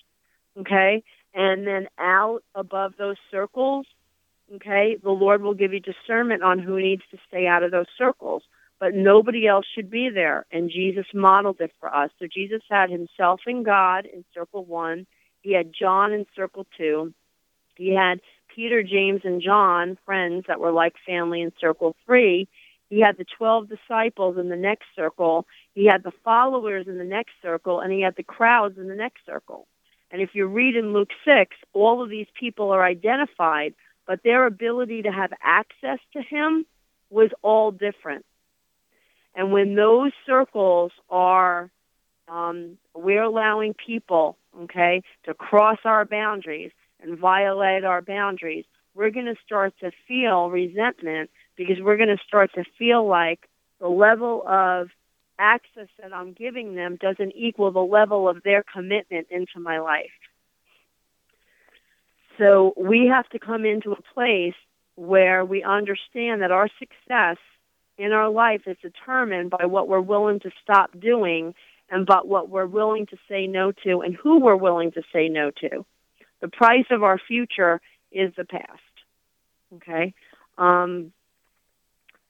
Okay? 0.59 1.02
And 1.37 1.66
then 1.66 1.87
out 1.99 2.42
above 2.55 2.94
those 2.96 3.18
circles, 3.31 3.87
okay, 4.55 4.96
the 5.01 5.11
Lord 5.11 5.42
will 5.42 5.53
give 5.53 5.75
you 5.75 5.81
discernment 5.81 6.42
on 6.42 6.59
who 6.59 6.81
needs 6.81 7.03
to 7.11 7.18
stay 7.29 7.46
out 7.46 7.62
of 7.62 7.70
those 7.70 7.87
circles. 7.99 8.42
But 8.81 8.94
nobody 8.94 9.46
else 9.46 9.66
should 9.75 9.90
be 9.90 10.09
there. 10.09 10.46
And 10.51 10.70
Jesus 10.70 11.05
modeled 11.12 11.61
it 11.61 11.72
for 11.79 11.94
us. 11.94 12.11
So 12.18 12.27
Jesus 12.27 12.62
had 12.70 12.90
himself 12.90 13.40
and 13.46 13.64
God 13.64 14.07
in 14.07 14.25
circle 14.33 14.64
one. 14.64 15.07
He 15.42 15.53
had 15.53 15.75
John 15.79 16.12
in 16.12 16.25
circle 16.35 16.66
two. 16.77 17.12
He 17.77 17.94
had 17.94 18.20
Peter, 18.55 18.83
James, 18.83 19.20
and 19.25 19.42
John, 19.42 19.99
friends 20.07 20.44
that 20.49 20.59
were 20.61 20.72
like 20.72 20.94
family 21.07 21.42
in 21.42 21.53
circle 21.61 21.94
three. 22.07 22.49
He 22.88 23.01
had 23.01 23.18
the 23.18 23.27
12 23.37 23.68
disciples 23.68 24.38
in 24.38 24.49
the 24.49 24.57
next 24.57 24.87
circle. 24.96 25.46
He 25.75 25.85
had 25.85 26.03
the 26.03 26.12
followers 26.25 26.87
in 26.88 26.96
the 26.96 27.05
next 27.05 27.33
circle, 27.42 27.81
and 27.81 27.92
he 27.92 28.01
had 28.01 28.16
the 28.16 28.22
crowds 28.22 28.79
in 28.79 28.88
the 28.88 28.94
next 28.94 29.27
circle. 29.27 29.66
And 30.10 30.22
if 30.22 30.30
you 30.34 30.46
read 30.46 30.76
in 30.76 30.92
Luke 30.92 31.10
6, 31.24 31.56
all 31.72 32.02
of 32.02 32.10
these 32.10 32.28
people 32.38 32.70
are 32.70 32.84
identified, 32.84 33.74
but 34.06 34.22
their 34.22 34.46
ability 34.46 35.02
to 35.02 35.10
have 35.10 35.32
access 35.42 35.98
to 36.12 36.22
him 36.22 36.64
was 37.10 37.30
all 37.42 37.70
different. 37.70 38.24
And 39.34 39.52
when 39.52 39.74
those 39.74 40.12
circles 40.24 40.92
are, 41.10 41.70
um, 42.28 42.78
we're 42.94 43.22
allowing 43.22 43.74
people, 43.74 44.38
okay, 44.62 45.02
to 45.24 45.34
cross 45.34 45.78
our 45.84 46.04
boundaries 46.04 46.72
and 47.00 47.18
violate 47.18 47.84
our 47.84 48.00
boundaries, 48.00 48.64
we're 48.94 49.10
going 49.10 49.26
to 49.26 49.36
start 49.44 49.74
to 49.80 49.92
feel 50.08 50.48
resentment 50.48 51.30
because 51.56 51.76
we're 51.80 51.98
going 51.98 52.16
to 52.16 52.24
start 52.26 52.52
to 52.54 52.64
feel 52.78 53.06
like 53.06 53.48
the 53.78 53.88
level 53.88 54.42
of 54.46 54.88
access 55.38 55.88
that 56.01 56.12
I'm 56.12 56.33
giving 56.33 56.75
them 56.75 56.96
doesn't 57.01 57.33
equal 57.37 57.70
the 57.70 57.81
level 57.81 58.29
of 58.29 58.42
their 58.42 58.62
commitment 58.72 59.29
into 59.31 59.61
my 59.61 59.79
life. 59.79 60.11
So 62.38 62.75
we 62.77 63.11
have 63.12 63.29
to 63.31 63.38
come 63.38 63.64
into 63.64 63.92
a 63.92 64.14
place 64.14 64.55
where 64.94 65.44
we 65.44 65.62
understand 65.62 66.42
that 66.42 66.51
our 66.51 66.68
success 66.79 67.37
in 67.99 68.12
our 68.12 68.29
life 68.29 68.62
is 68.66 68.77
determined 68.83 69.51
by 69.51 69.66
what 69.66 69.88
we're 69.88 70.01
willing 70.01 70.40
to 70.40 70.51
stop 70.62 70.90
doing 70.99 71.55
and 71.90 72.07
but 72.07 72.27
what 72.27 72.49
we're 72.49 72.66
willing 72.66 73.07
to 73.07 73.16
say 73.29 73.46
no 73.46 73.72
to 73.72 74.01
and 74.01 74.16
who 74.16 74.40
we're 74.40 74.57
willing 74.57 74.92
to 74.92 75.03
say 75.12 75.29
no 75.29 75.51
to. 75.51 75.85
The 76.40 76.49
price 76.49 76.87
of 76.90 77.03
our 77.03 77.18
future 77.18 77.81
is 78.11 78.33
the 78.37 78.44
past. 78.44 78.81
Okay? 79.77 80.14
Um, 80.59 81.12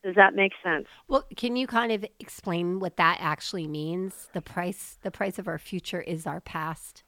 does 0.07 0.15
that 0.15 0.33
make 0.33 0.53
sense? 0.63 0.87
Well, 1.09 1.25
can 1.35 1.57
you 1.57 1.67
kind 1.67 1.91
of 1.91 2.05
explain 2.17 2.79
what 2.79 2.95
that 2.95 3.17
actually 3.19 3.67
means? 3.67 4.29
The 4.31 4.41
price 4.41 4.97
the 5.01 5.11
price 5.11 5.37
of 5.37 5.49
our 5.49 5.59
future 5.59 5.99
is 5.99 6.25
our 6.25 6.39
past. 6.39 7.03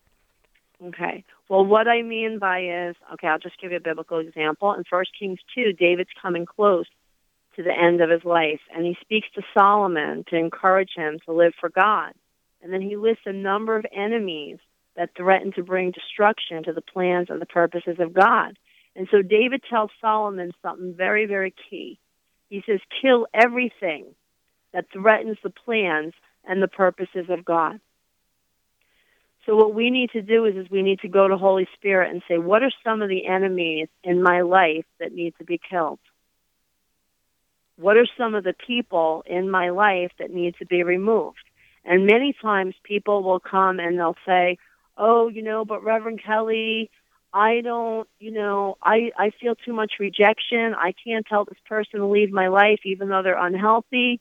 Okay. 0.84 1.24
Well, 1.48 1.66
what 1.66 1.88
I 1.88 2.02
mean 2.02 2.40
by 2.40 2.90
is, 2.90 2.98
okay, 3.14 3.28
I'll 3.28 3.40
just 3.40 3.60
give 3.62 3.72
you 3.72 3.78
a 3.78 3.82
biblical 3.82 4.20
example. 4.20 4.74
In 4.74 4.84
1 4.90 5.04
Kings 5.18 5.40
2, 5.56 5.72
David's 5.80 6.10
coming 6.22 6.46
close 6.46 6.88
to 7.56 7.64
the 7.64 7.72
end 7.72 8.02
of 8.02 8.10
his 8.10 8.26
life, 8.26 8.60
and 8.76 8.86
he 8.86 8.98
speaks 9.00 9.28
to 9.36 9.44
Solomon 9.58 10.26
to 10.30 10.36
encourage 10.36 10.92
him 10.94 11.20
to 11.26 11.32
live 11.32 11.54
for 11.58 11.70
God. 11.70 12.12
And 12.62 12.74
then 12.74 12.82
he 12.82 12.98
lists 12.98 13.24
a 13.26 13.32
number 13.32 13.78
of 13.78 13.86
enemies 13.96 14.58
that 14.98 15.16
threaten 15.16 15.54
to 15.54 15.64
bring 15.64 15.92
destruction 15.92 16.64
to 16.64 16.74
the 16.74 16.82
plans 16.82 17.28
and 17.30 17.42
the 17.42 17.46
purposes 17.46 17.96
of 18.00 18.14
God. 18.14 18.58
And 18.94 19.08
so 19.10 19.22
David 19.22 19.64
tells 19.70 19.92
Solomon 20.02 20.52
something 20.62 20.94
very, 20.94 21.26
very 21.26 21.54
key. 21.70 21.98
He 22.50 22.64
says, 22.66 22.80
kill 23.02 23.28
everything 23.34 24.06
that 24.74 24.86
threatens 24.92 25.38
the 25.44 25.50
plans 25.50 26.14
and 26.46 26.62
the 26.62 26.68
purposes 26.68 27.28
of 27.30 27.46
God. 27.46 27.80
So 29.46 29.56
what 29.56 29.74
we 29.74 29.90
need 29.90 30.12
to 30.12 30.22
do 30.22 30.46
is, 30.46 30.56
is 30.56 30.70
we 30.70 30.82
need 30.82 31.00
to 31.00 31.08
go 31.08 31.28
to 31.28 31.38
Holy 31.38 31.68
Spirit 31.76 32.12
and 32.12 32.22
say, 32.28 32.38
what 32.38 32.62
are 32.62 32.72
some 32.84 33.02
of 33.02 33.10
the 33.10 33.26
enemies 33.26 33.88
in 34.04 34.22
my 34.22 34.42
life 34.42 34.86
that 35.00 35.14
need 35.14 35.34
to 35.40 35.44
be 35.44 35.60
killed? 35.70 36.00
What 37.78 37.98
are 37.98 38.08
some 38.18 38.36
of 38.36 38.44
the 38.44 38.54
people 38.68 39.24
in 39.26 39.50
my 39.50 39.70
life 39.70 40.12
that 40.20 40.32
need 40.32 40.56
to 40.60 40.66
be 40.66 40.84
removed? 40.84 41.38
And 41.86 42.06
many 42.06 42.36
times 42.40 42.76
people 42.84 43.24
will 43.24 43.40
come 43.40 43.80
and 43.80 43.98
they'll 43.98 44.18
say, 44.26 44.58
oh, 44.98 45.30
you 45.30 45.42
know, 45.42 45.64
but 45.66 45.84
Reverend 45.84 46.22
Kelly, 46.24 46.92
I 47.34 47.62
don't, 47.62 48.08
you 48.20 48.32
know, 48.32 48.78
I 48.82 49.12
I 49.18 49.32
feel 49.40 49.56
too 49.56 49.74
much 49.74 49.94
rejection. 50.00 50.74
I 50.76 50.94
can't 51.04 51.26
tell 51.26 51.46
this 51.46 51.60
person 51.68 52.00
to 52.00 52.08
leave 52.08 52.32
my 52.32 52.48
life 52.48 52.80
even 52.86 53.10
though 53.10 53.22
they're 53.22 53.38
unhealthy, 53.38 54.20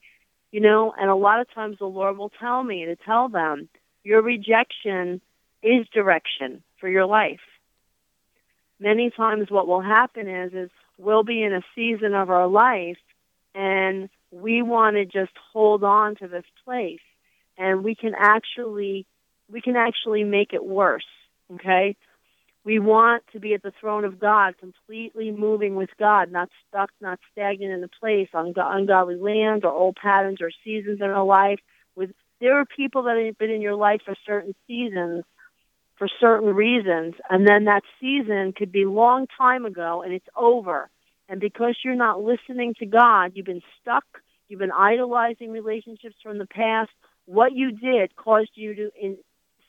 you 0.50 0.60
know, 0.60 0.92
and 0.98 1.08
a 1.08 1.14
lot 1.14 1.40
of 1.40 1.52
times 1.54 1.78
the 1.78 1.86
Lord 1.86 2.18
will 2.18 2.32
tell 2.40 2.62
me 2.62 2.84
to 2.84 2.96
tell 2.96 3.28
them, 3.28 3.68
your 4.04 4.22
rejection 4.22 5.20
is 5.62 5.86
direction 5.92 6.62
for 6.80 6.88
your 6.88 7.06
life. 7.06 7.40
Many 8.80 9.10
times 9.10 9.50
what 9.50 9.66
will 9.66 9.80
happen 9.80 10.28
is 10.28 10.52
is 10.52 10.70
we'll 10.98 11.24
be 11.24 11.42
in 11.42 11.52
a 11.52 11.62
season 11.74 12.14
of 12.14 12.30
our 12.30 12.46
life 12.46 12.98
and 13.54 14.08
we 14.30 14.62
want 14.62 14.96
to 14.96 15.04
just 15.04 15.32
hold 15.52 15.82
on 15.82 16.14
to 16.16 16.28
this 16.28 16.44
place 16.64 17.00
and 17.56 17.82
we 17.82 17.94
can 17.94 18.14
actually 18.16 19.06
we 19.50 19.62
can 19.62 19.76
actually 19.76 20.24
make 20.24 20.52
it 20.52 20.64
worse, 20.64 21.06
okay? 21.54 21.96
We 22.68 22.78
want 22.80 23.22
to 23.32 23.40
be 23.40 23.54
at 23.54 23.62
the 23.62 23.72
throne 23.80 24.04
of 24.04 24.20
God, 24.20 24.58
completely 24.58 25.30
moving 25.30 25.74
with 25.74 25.88
God, 25.98 26.30
not 26.30 26.50
stuck, 26.68 26.90
not 27.00 27.18
stagnant 27.32 27.72
in 27.72 27.82
a 27.82 27.88
place 27.88 28.28
on 28.34 28.52
ungodly 28.54 29.16
land 29.16 29.64
or 29.64 29.72
old 29.72 29.96
patterns 29.96 30.42
or 30.42 30.50
seasons 30.62 31.00
in 31.00 31.06
our 31.06 31.24
life. 31.24 31.60
With 31.96 32.10
there 32.42 32.58
are 32.58 32.66
people 32.66 33.04
that 33.04 33.16
have 33.16 33.38
been 33.38 33.48
in 33.50 33.62
your 33.62 33.74
life 33.74 34.02
for 34.04 34.14
certain 34.26 34.54
seasons, 34.66 35.24
for 35.96 36.08
certain 36.20 36.54
reasons, 36.54 37.14
and 37.30 37.48
then 37.48 37.64
that 37.64 37.84
season 38.02 38.52
could 38.52 38.70
be 38.70 38.84
long 38.84 39.28
time 39.38 39.64
ago 39.64 40.02
and 40.02 40.12
it's 40.12 40.28
over. 40.36 40.90
And 41.26 41.40
because 41.40 41.78
you're 41.82 41.94
not 41.94 42.22
listening 42.22 42.74
to 42.80 42.84
God, 42.84 43.32
you've 43.34 43.46
been 43.46 43.62
stuck. 43.80 44.04
You've 44.50 44.60
been 44.60 44.72
idolizing 44.72 45.52
relationships 45.52 46.16
from 46.22 46.36
the 46.36 46.46
past. 46.46 46.90
What 47.24 47.52
you 47.52 47.72
did 47.72 48.14
caused 48.14 48.50
you 48.56 48.74
to 48.74 48.90
in 49.00 49.16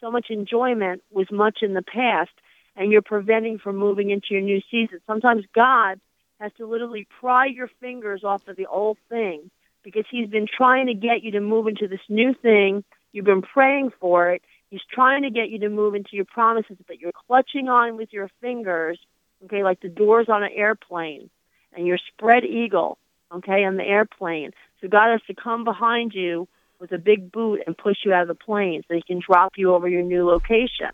so 0.01 0.11
much 0.11 0.25
enjoyment 0.29 1.01
was 1.09 1.27
much 1.31 1.59
in 1.61 1.75
the 1.75 1.81
past 1.81 2.31
and 2.79 2.93
you're 2.93 3.01
preventing 3.01 3.59
from 3.59 3.75
moving 3.75 4.09
into 4.09 4.27
your 4.31 4.41
new 4.41 4.61
season. 4.71 4.99
Sometimes 5.05 5.43
God 5.53 5.99
has 6.39 6.51
to 6.57 6.65
literally 6.65 7.05
pry 7.19 7.45
your 7.45 7.69
fingers 7.81 8.23
off 8.23 8.47
of 8.47 8.55
the 8.55 8.65
old 8.65 8.97
thing 9.09 9.51
because 9.83 10.05
he's 10.09 10.29
been 10.29 10.47
trying 10.47 10.87
to 10.87 10.93
get 10.93 11.21
you 11.21 11.31
to 11.31 11.41
move 11.41 11.67
into 11.67 11.89
this 11.89 11.99
new 12.07 12.33
thing. 12.33 12.85
You've 13.11 13.25
been 13.25 13.41
praying 13.41 13.91
for 13.99 14.31
it. 14.31 14.41
He's 14.69 14.81
trying 14.89 15.23
to 15.23 15.29
get 15.29 15.49
you 15.49 15.59
to 15.59 15.69
move 15.69 15.93
into 15.93 16.11
your 16.13 16.25
promises, 16.25 16.77
but 16.87 16.99
you're 16.99 17.11
clutching 17.27 17.67
on 17.67 17.97
with 17.97 18.13
your 18.13 18.29
fingers, 18.39 18.97
okay, 19.43 19.61
like 19.63 19.81
the 19.81 19.89
doors 19.89 20.27
on 20.29 20.43
an 20.43 20.51
airplane, 20.55 21.29
and 21.73 21.85
you're 21.85 21.99
spread 22.13 22.45
eagle, 22.45 22.97
okay, 23.33 23.65
on 23.65 23.75
the 23.75 23.83
airplane. 23.83 24.51
So 24.79 24.87
God 24.87 25.11
has 25.11 25.21
to 25.27 25.33
come 25.33 25.65
behind 25.65 26.13
you 26.13 26.47
with 26.79 26.93
a 26.93 26.97
big 26.97 27.29
boot 27.29 27.61
and 27.67 27.77
push 27.77 27.97
you 28.05 28.13
out 28.13 28.21
of 28.21 28.29
the 28.29 28.35
plane 28.35 28.83
so 28.87 28.93
he 28.93 29.01
can 29.01 29.19
drop 29.19 29.53
you 29.57 29.73
over 29.73 29.89
your 29.89 30.03
new 30.03 30.25
location. 30.25 30.91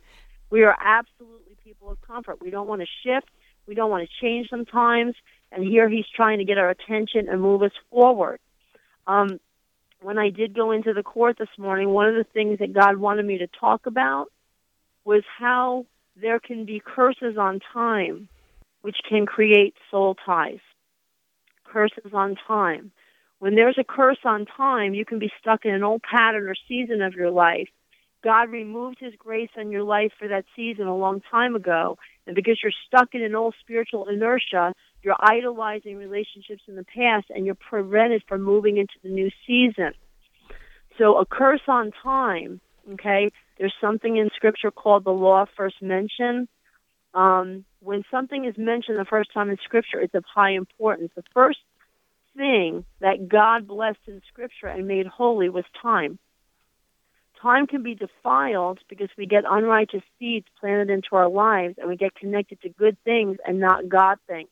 We 0.50 0.64
are 0.64 0.76
absolutely 0.80 1.45
people 1.66 1.90
of 1.90 2.00
comfort. 2.02 2.40
We 2.40 2.52
don't 2.52 2.68
want 2.68 2.84
to 2.84 2.88
shift. 3.04 3.28
We 3.66 3.74
don't 3.74 3.90
want 3.90 4.08
to 4.08 4.22
change 4.22 4.50
sometimes. 4.52 5.16
And 5.52 5.64
here 5.64 5.90
he's 5.90 6.06
trying 6.16 6.38
to 6.38 6.46
get 6.46 6.60
our 6.60 6.70
attention 6.70 7.28
and 7.28 7.42
move 7.42 7.64
us 7.64 7.72
forward. 7.90 8.40
Um, 9.08 9.40
when 10.00 10.20
I 10.20 10.30
did 10.30 10.54
go 10.54 10.72
into 10.72 10.94
the 10.94 11.02
court 11.02 11.38
this 11.40 11.50
morning, 11.58 11.90
one 11.90 12.08
of 12.08 12.14
the 12.14 12.24
things 12.24 12.60
that 12.60 12.72
God 12.72 12.98
wanted 12.98 13.26
me 13.26 13.40
to 13.40 13.48
talk 13.48 13.88
about 13.88 14.28
was 15.06 15.24
how 15.40 15.88
there 16.16 16.40
can 16.40 16.66
be 16.66 16.80
curses 16.86 17.36
on 17.36 17.60
time, 17.74 18.30
which 18.82 18.98
can 19.10 19.26
create 19.26 19.74
soul 19.90 20.16
ties. 20.24 20.60
Curses 21.64 22.14
on 22.14 22.36
time. 22.48 22.92
When 23.40 23.56
there's 23.56 23.80
a 23.80 23.84
curse 23.84 24.20
on 24.24 24.46
time, 24.46 24.94
you 24.94 25.04
can 25.04 25.18
be 25.18 25.32
stuck 25.42 25.66
in 25.66 25.74
an 25.74 25.84
old 25.84 26.04
pattern 26.04 26.48
or 26.48 26.56
season 26.68 27.02
of 27.02 27.16
your 27.16 27.32
life 27.32 27.70
God 28.26 28.50
removed 28.50 28.98
his 29.00 29.14
grace 29.20 29.52
on 29.56 29.70
your 29.70 29.84
life 29.84 30.12
for 30.18 30.28
that 30.28 30.46
season 30.56 30.88
a 30.88 30.98
long 30.98 31.22
time 31.30 31.56
ago. 31.56 32.00
And 32.26 32.36
because 32.36 32.60
you're 32.62 32.74
stuck 32.88 33.14
in 33.14 33.22
an 33.22 33.36
old 33.36 33.54
spiritual 33.62 34.08
inertia, 34.08 34.74
you're 35.04 35.16
idolizing 35.20 35.98
relationships 35.98 36.64
in 36.68 36.76
the 36.76 36.84
past 36.84 37.28
and 37.30 37.46
you're 37.46 37.54
prevented 37.54 38.24
from 38.28 38.42
moving 38.42 38.78
into 38.78 38.96
the 39.04 39.10
new 39.10 39.30
season. 39.46 39.92
So 40.98 41.20
a 41.20 41.26
curse 41.28 41.62
on 41.68 41.92
time, 42.02 42.62
okay, 42.94 43.30
there's 43.60 43.76
something 43.80 44.18
in 44.18 44.32
scripture 44.36 44.72
called 44.72 45.04
the 45.04 45.12
law 45.12 45.44
of 45.44 45.50
first 45.56 45.80
mention. 45.80 46.48
Um, 47.14 47.64
when 47.80 48.04
something 48.10 48.46
is 48.46 48.56
mentioned 48.58 48.98
the 48.98 49.06
first 49.06 49.32
time 49.36 49.52
in 49.52 49.58
scripture, 49.64 50.00
it's 50.00 50.16
of 50.16 50.26
high 50.26 50.54
importance. 50.54 51.12
The 51.16 51.22
first 51.32 51.60
thing 52.36 52.86
that 53.02 53.30
God 53.30 53.68
blessed 53.68 54.00
in 54.08 54.24
scripture 54.30 54.66
and 54.66 54.88
made 54.88 55.06
holy 55.06 55.50
was 55.50 55.64
time 55.80 56.18
time 57.46 57.68
can 57.68 57.84
be 57.84 57.94
defiled 57.94 58.80
because 58.90 59.10
we 59.18 59.28
get 59.28 59.44
unrighteous 59.48 60.02
seeds 60.18 60.48
planted 60.60 60.90
into 60.90 61.10
our 61.12 61.30
lives 61.30 61.76
and 61.78 61.88
we 61.88 61.96
get 61.96 62.16
connected 62.16 62.60
to 62.62 62.70
good 62.70 62.98
things 63.04 63.38
and 63.46 63.60
not 63.60 63.88
God 63.88 64.18
things. 64.28 64.50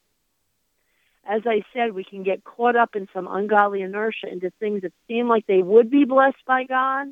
As 1.25 1.41
I 1.45 1.63
said, 1.73 1.93
we 1.93 2.03
can 2.03 2.21
get 2.21 2.43
caught 2.43 2.75
up 2.75 2.95
in 2.95 3.07
some 3.11 3.27
ungodly 3.27 3.81
inertia 3.81 4.27
into 4.31 4.51
things 4.59 4.83
that 4.83 4.93
seem 5.07 5.27
like 5.27 5.47
they 5.47 5.63
would 5.63 5.89
be 5.89 6.05
blessed 6.05 6.45
by 6.45 6.65
God. 6.65 7.07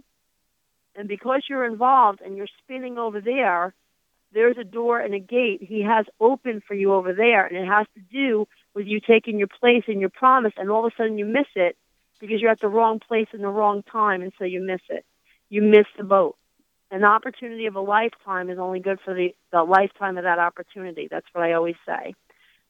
And 0.96 1.08
because 1.08 1.44
you're 1.50 1.66
involved 1.66 2.22
and 2.22 2.38
you're 2.38 2.48
spinning 2.64 3.00
over 3.00 3.20
there, 3.20 3.74
there's 4.34 4.58
a 4.60 4.64
door 4.64 5.00
and 5.00 5.16
a 5.16 5.20
gate 5.20 5.64
he 5.64 5.82
has 5.82 6.06
open 6.20 6.62
for 6.68 6.76
you 6.76 6.94
over 6.94 7.14
there. 7.14 7.48
And 7.48 7.58
it 7.58 7.68
has 7.68 7.88
to 7.96 8.02
do 8.02 8.48
with 8.76 8.86
you 8.86 9.00
taking 9.00 9.40
your 9.40 9.48
place 9.48 9.86
in 9.88 10.00
your 10.00 10.10
promise. 10.10 10.54
And 10.58 10.70
all 10.70 10.86
of 10.86 10.94
a 10.94 10.96
sudden 10.96 11.18
you 11.18 11.26
miss 11.26 11.48
it 11.56 11.76
because 12.20 12.40
you're 12.40 12.52
at 12.52 12.62
the 12.62 12.68
wrong 12.68 13.00
place 13.00 13.28
in 13.34 13.42
the 13.42 13.48
wrong 13.48 13.82
time. 13.92 14.22
And 14.22 14.32
so 14.38 14.44
you 14.44 14.62
miss 14.62 14.82
it 14.90 15.06
you 15.52 15.62
miss 15.62 15.86
the 15.98 16.04
boat. 16.04 16.36
An 16.90 17.04
opportunity 17.04 17.68
of 17.68 17.76
a 17.76 17.82
lifetime 17.82 18.50
is 18.50 18.58
only 18.58 18.80
good 18.80 19.00
for 19.04 19.14
the, 19.14 19.36
the 19.52 19.64
lifetime 19.64 20.18
of 20.18 20.24
that 20.24 20.40
opportunity. 20.40 21.08
That's 21.12 21.28
what 21.34 21.44
I 21.44 21.54
always 21.54 21.76
say. 21.86 22.16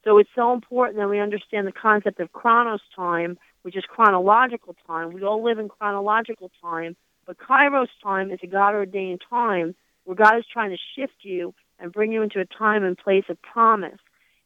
So 0.04 0.18
it's 0.18 0.30
so 0.36 0.52
important 0.52 0.98
that 0.98 1.08
we 1.08 1.20
understand 1.20 1.68
the 1.68 1.72
concept 1.72 2.20
of 2.20 2.34
chronos 2.34 2.82
time, 2.96 3.38
which 3.62 3.78
is 3.78 3.84
chronological 3.88 4.76
time. 4.88 5.14
We 5.14 5.24
all 5.24 5.44
live 5.44 5.60
in 5.60 5.70
chronological 5.70 6.52
time, 6.62 6.96
but 7.26 7.38
kairos 7.38 7.88
time 8.04 8.32
is 8.32 8.40
a 8.42 8.48
God 8.48 8.74
ordained 8.74 9.22
time 9.30 9.76
where 10.04 10.16
God 10.16 10.38
is 10.40 10.46
trying 10.52 10.72
to 10.72 10.78
shift 10.96 11.22
you 11.22 11.54
and 11.80 11.92
bring 11.92 12.12
you 12.12 12.24
into 12.24 12.40
a 12.40 12.46
time 12.46 12.84
and 12.84 12.98
place 12.98 13.26
of 13.30 13.40
promise. 13.44 14.00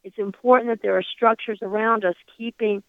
It's 0.04 0.18
important 0.18 0.70
that 0.70 0.82
there 0.82 0.96
are 0.96 1.02
structures 1.02 1.60
around 1.62 2.04
us 2.04 2.16
keeping, 2.36 2.82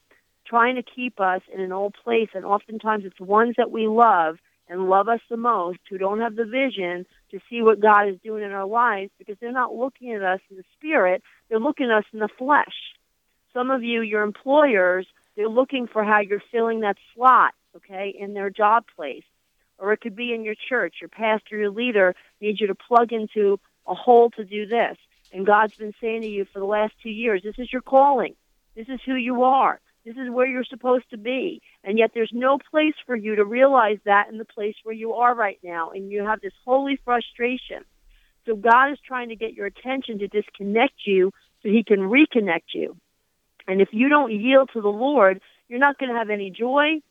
trying 0.46 0.76
to 0.76 0.84
keep 0.84 1.22
us 1.22 1.42
in 1.54 1.62
an 1.62 1.72
old 1.72 1.96
place, 2.04 2.30
and 2.34 2.44
oftentimes 2.44 3.06
it's 3.06 3.20
ones 3.20 3.56
that 3.58 3.72
we 3.72 3.88
love 3.88 4.38
and 4.70 4.90
love 4.90 5.08
us 5.08 5.22
the 5.30 5.38
most 5.38 5.80
who 5.90 5.98
don't 5.98 6.20
have 6.20 6.36
the 6.36 6.46
vision 6.46 7.06
to 7.32 7.40
see 7.50 7.62
what 7.62 7.80
God 7.80 8.08
is 8.10 8.18
doing 8.24 8.44
in 8.44 8.52
our 8.52 8.66
lives 8.66 9.12
because 9.18 9.38
they're 9.40 9.52
not 9.52 9.74
looking 9.74 10.14
at 10.14 10.24
us 10.24 10.40
in 10.50 10.58
the 10.58 10.64
spirit, 10.78 11.24
they're 11.50 11.60
looking 11.60 11.88
at 11.88 12.00
us 12.00 12.06
in 12.14 12.20
the 12.20 12.30
flesh. 12.38 12.76
Some 13.54 13.72
of 13.72 13.84
you, 13.84 14.02
your 14.02 14.24
employers, 14.24 15.08
they're 15.36 15.50
looking 15.50 15.88
for 15.88 16.04
how 16.04 16.20
you're 16.20 16.44
filling 16.52 16.82
that 16.82 16.98
slot, 17.14 17.54
okay, 17.76 18.14
in 18.18 18.34
their 18.34 18.50
job 18.50 18.86
place. 18.96 19.24
Or 19.80 19.94
it 19.94 20.02
could 20.02 20.16
be 20.16 20.34
in 20.34 20.44
your 20.44 20.56
church. 20.70 20.96
Your 21.02 21.10
pastor, 21.10 21.58
your 21.58 21.70
leader 21.70 22.16
needs 22.42 22.60
you 22.60 22.68
to 22.68 22.76
plug 22.76 23.14
into 23.14 23.60
a 23.88 23.94
hole 23.94 24.32
to 24.32 24.44
do 24.44 24.66
this. 24.66 24.98
And 25.32 25.46
God's 25.46 25.76
been 25.76 25.94
saying 26.02 26.22
to 26.22 26.28
you 26.28 26.46
for 26.46 26.60
the 26.60 26.66
last 26.66 26.94
two 27.04 27.10
years, 27.10 27.44
this 27.44 27.60
is 27.60 27.72
your 27.72 27.82
calling. 27.82 28.36
This 28.76 28.90
is 28.90 29.00
who 29.06 29.16
you 29.16 29.44
are. 29.44 29.80
This 30.08 30.16
is 30.16 30.30
where 30.30 30.48
you're 30.48 30.64
supposed 30.64 31.10
to 31.10 31.18
be. 31.18 31.62
And 31.84 32.00
yet 32.00 32.12
there's 32.14 32.32
no 32.34 32.58
place 32.72 32.94
for 33.06 33.14
you 33.14 33.36
to 33.36 33.44
realize 33.44 33.98
that 34.06 34.30
in 34.32 34.38
the 34.38 34.46
place 34.46 34.76
where 34.84 34.96
you 34.96 35.16
are 35.16 35.36
right 35.36 35.60
now. 35.62 35.92
And 35.92 36.10
you 36.10 36.24
have 36.24 36.40
this 36.40 36.54
holy 36.64 36.98
frustration. 37.04 37.84
So 38.46 38.56
God 38.56 38.94
is 38.94 39.00
trying 39.06 39.28
to 39.30 39.36
get 39.36 39.54
your 39.54 39.66
attention 39.66 40.20
to 40.20 40.30
disconnect 40.30 40.94
you 41.06 41.34
so 41.62 41.68
he 41.68 41.84
can 41.84 42.00
reconnect 42.00 42.74
you. 42.74 42.96
And 43.68 43.82
if 43.82 43.90
you 43.92 44.08
don't 44.08 44.32
yield 44.32 44.70
to 44.72 44.82
the 44.82 44.88
Lord, 44.88 45.42
you're 45.68 45.78
not 45.78 46.00
going 46.00 46.10
to 46.10 46.18
have 46.18 46.30
any 46.30 46.52
joy. 46.52 47.02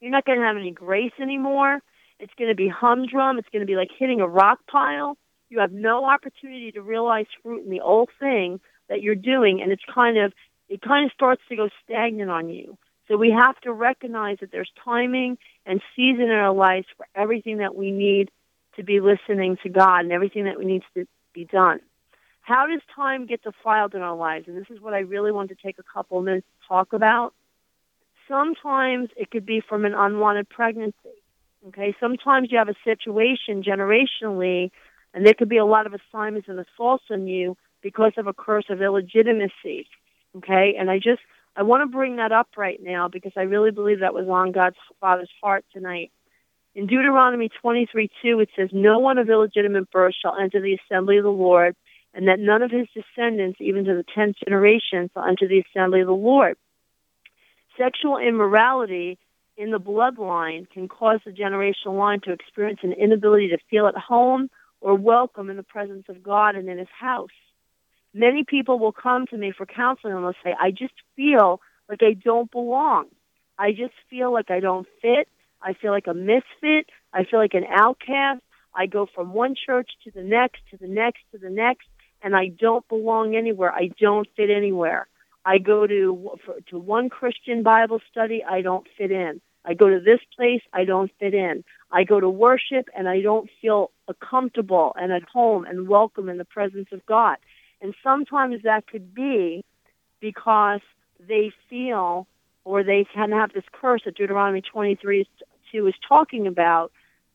You're 0.00 0.10
not 0.10 0.24
going 0.24 0.40
to 0.40 0.44
have 0.44 0.56
any 0.56 0.72
grace 0.72 1.12
anymore. 1.22 1.78
It's 2.18 2.34
going 2.36 2.50
to 2.50 2.56
be 2.56 2.68
humdrum. 2.68 3.38
It's 3.38 3.48
going 3.52 3.60
to 3.60 3.66
be 3.66 3.76
like 3.76 3.90
hitting 3.96 4.20
a 4.20 4.26
rock 4.26 4.58
pile. 4.68 5.16
You 5.50 5.60
have 5.60 5.70
no 5.70 6.04
opportunity 6.04 6.72
to 6.72 6.82
realize 6.82 7.26
fruit 7.44 7.62
in 7.64 7.70
the 7.70 7.80
old 7.80 8.08
thing 8.18 8.58
that 8.88 9.02
you're 9.02 9.14
doing. 9.14 9.62
And 9.62 9.70
it's 9.70 9.84
kind 9.94 10.18
of 10.18 10.32
it 10.68 10.80
kind 10.82 11.04
of 11.06 11.12
starts 11.12 11.42
to 11.48 11.56
go 11.56 11.68
stagnant 11.84 12.30
on 12.30 12.48
you. 12.48 12.76
So 13.08 13.16
we 13.16 13.30
have 13.30 13.60
to 13.60 13.72
recognize 13.72 14.38
that 14.40 14.50
there's 14.50 14.70
timing 14.82 15.36
and 15.66 15.82
season 15.94 16.22
in 16.22 16.30
our 16.30 16.54
lives 16.54 16.86
for 16.96 17.06
everything 17.14 17.58
that 17.58 17.74
we 17.74 17.90
need 17.90 18.30
to 18.76 18.82
be 18.82 19.00
listening 19.00 19.58
to 19.62 19.68
God 19.68 20.00
and 20.00 20.12
everything 20.12 20.44
that 20.44 20.58
we 20.58 20.64
need 20.64 20.82
to 20.94 21.06
be 21.34 21.44
done. 21.44 21.80
How 22.40 22.66
does 22.66 22.80
time 22.94 23.26
get 23.26 23.42
defiled 23.42 23.94
in 23.94 24.02
our 24.02 24.16
lives? 24.16 24.48
And 24.48 24.56
this 24.56 24.70
is 24.70 24.80
what 24.80 24.94
I 24.94 25.00
really 25.00 25.32
want 25.32 25.50
to 25.50 25.54
take 25.54 25.78
a 25.78 25.82
couple 25.82 26.18
of 26.18 26.24
minutes 26.24 26.46
to 26.62 26.68
talk 26.68 26.92
about. 26.92 27.34
Sometimes 28.28 29.10
it 29.16 29.30
could 29.30 29.46
be 29.46 29.60
from 29.66 29.84
an 29.84 29.94
unwanted 29.94 30.48
pregnancy. 30.48 30.94
Okay, 31.68 31.94
sometimes 31.98 32.48
you 32.50 32.58
have 32.58 32.68
a 32.68 32.74
situation 32.84 33.62
generationally, 33.62 34.70
and 35.14 35.24
there 35.24 35.32
could 35.32 35.48
be 35.48 35.56
a 35.56 35.64
lot 35.64 35.86
of 35.86 35.94
assignments 35.94 36.48
and 36.48 36.58
assaults 36.58 37.04
on 37.10 37.26
you 37.26 37.56
because 37.82 38.12
of 38.18 38.26
a 38.26 38.34
curse 38.34 38.66
of 38.68 38.82
illegitimacy. 38.82 39.86
Okay, 40.36 40.74
and 40.78 40.90
I 40.90 40.98
just 40.98 41.20
I 41.56 41.62
want 41.62 41.82
to 41.82 41.96
bring 41.96 42.16
that 42.16 42.32
up 42.32 42.48
right 42.56 42.80
now 42.82 43.08
because 43.08 43.32
I 43.36 43.42
really 43.42 43.70
believe 43.70 44.00
that 44.00 44.14
was 44.14 44.28
on 44.28 44.52
God's 44.52 44.76
Father's 45.00 45.30
heart 45.40 45.64
tonight. 45.72 46.10
In 46.74 46.88
Deuteronomy 46.88 47.48
23 47.62 48.10
2, 48.20 48.40
it 48.40 48.48
says, 48.56 48.70
No 48.72 48.98
one 48.98 49.18
of 49.18 49.30
illegitimate 49.30 49.90
birth 49.92 50.14
shall 50.20 50.36
enter 50.36 50.60
the 50.60 50.74
assembly 50.74 51.18
of 51.18 51.24
the 51.24 51.30
Lord, 51.30 51.76
and 52.12 52.26
that 52.26 52.40
none 52.40 52.62
of 52.62 52.72
his 52.72 52.88
descendants, 52.92 53.60
even 53.60 53.84
to 53.84 53.94
the 53.94 54.04
tenth 54.12 54.36
generation, 54.44 55.08
shall 55.14 55.24
enter 55.24 55.46
the 55.46 55.62
assembly 55.70 56.00
of 56.00 56.08
the 56.08 56.12
Lord. 56.12 56.56
Sexual 57.78 58.18
immorality 58.18 59.18
in 59.56 59.70
the 59.70 59.78
bloodline 59.78 60.68
can 60.68 60.88
cause 60.88 61.20
the 61.24 61.30
generational 61.30 61.96
line 61.96 62.20
to 62.22 62.32
experience 62.32 62.80
an 62.82 62.92
inability 62.92 63.48
to 63.50 63.58
feel 63.70 63.86
at 63.86 63.96
home 63.96 64.50
or 64.80 64.96
welcome 64.96 65.48
in 65.50 65.56
the 65.56 65.62
presence 65.62 66.06
of 66.08 66.24
God 66.24 66.56
and 66.56 66.68
in 66.68 66.78
his 66.78 66.88
house 66.98 67.30
many 68.14 68.44
people 68.44 68.78
will 68.78 68.92
come 68.92 69.26
to 69.26 69.36
me 69.36 69.52
for 69.56 69.66
counseling 69.66 70.14
and 70.14 70.24
they'll 70.24 70.32
say, 70.42 70.54
I 70.58 70.70
just 70.70 70.94
feel 71.16 71.60
like 71.88 72.02
I 72.02 72.14
don't 72.14 72.50
belong. 72.50 73.06
I 73.58 73.72
just 73.72 73.94
feel 74.08 74.32
like 74.32 74.50
I 74.50 74.60
don't 74.60 74.86
fit. 75.02 75.28
I 75.60 75.74
feel 75.74 75.90
like 75.90 76.06
a 76.06 76.14
misfit. 76.14 76.90
I 77.12 77.24
feel 77.24 77.40
like 77.40 77.54
an 77.54 77.66
outcast. 77.68 78.42
I 78.74 78.86
go 78.86 79.06
from 79.14 79.32
one 79.32 79.54
church 79.54 79.90
to 80.04 80.10
the 80.10 80.22
next, 80.22 80.60
to 80.70 80.76
the 80.76 80.88
next, 80.88 81.20
to 81.32 81.38
the 81.38 81.50
next, 81.50 81.86
and 82.22 82.34
I 82.34 82.48
don't 82.48 82.86
belong 82.88 83.36
anywhere. 83.36 83.72
I 83.72 83.90
don't 84.00 84.26
fit 84.36 84.50
anywhere. 84.50 85.06
I 85.44 85.58
go 85.58 85.86
to 85.86 86.38
for, 86.44 86.54
to 86.70 86.78
one 86.78 87.08
Christian 87.08 87.62
Bible 87.62 88.00
study, 88.10 88.42
I 88.42 88.62
don't 88.62 88.86
fit 88.96 89.10
in. 89.10 89.40
I 89.64 89.74
go 89.74 89.88
to 89.88 90.00
this 90.00 90.20
place, 90.36 90.60
I 90.72 90.84
don't 90.84 91.10
fit 91.18 91.34
in. 91.34 91.64
I 91.90 92.04
go 92.04 92.20
to 92.20 92.28
worship 92.28 92.88
and 92.96 93.08
I 93.08 93.20
don't 93.20 93.48
feel 93.62 93.90
comfortable 94.20 94.94
and 94.98 95.12
at 95.12 95.22
home 95.22 95.64
and 95.64 95.88
welcome 95.88 96.28
in 96.28 96.38
the 96.38 96.44
presence 96.44 96.88
of 96.92 97.04
God. 97.06 97.36
And 97.84 97.94
sometimes 98.02 98.62
that 98.62 98.86
could 98.86 99.14
be 99.14 99.62
because 100.18 100.80
they 101.20 101.52
feel 101.68 102.26
or 102.64 102.82
they 102.82 103.06
can 103.12 103.30
have 103.30 103.52
this 103.52 103.64
curse 103.72 104.00
that 104.06 104.16
Deuteronomy 104.16 104.62
23 104.62 105.28
2 105.70 105.86
is 105.86 105.94
talking 106.08 106.46
about. 106.46 106.92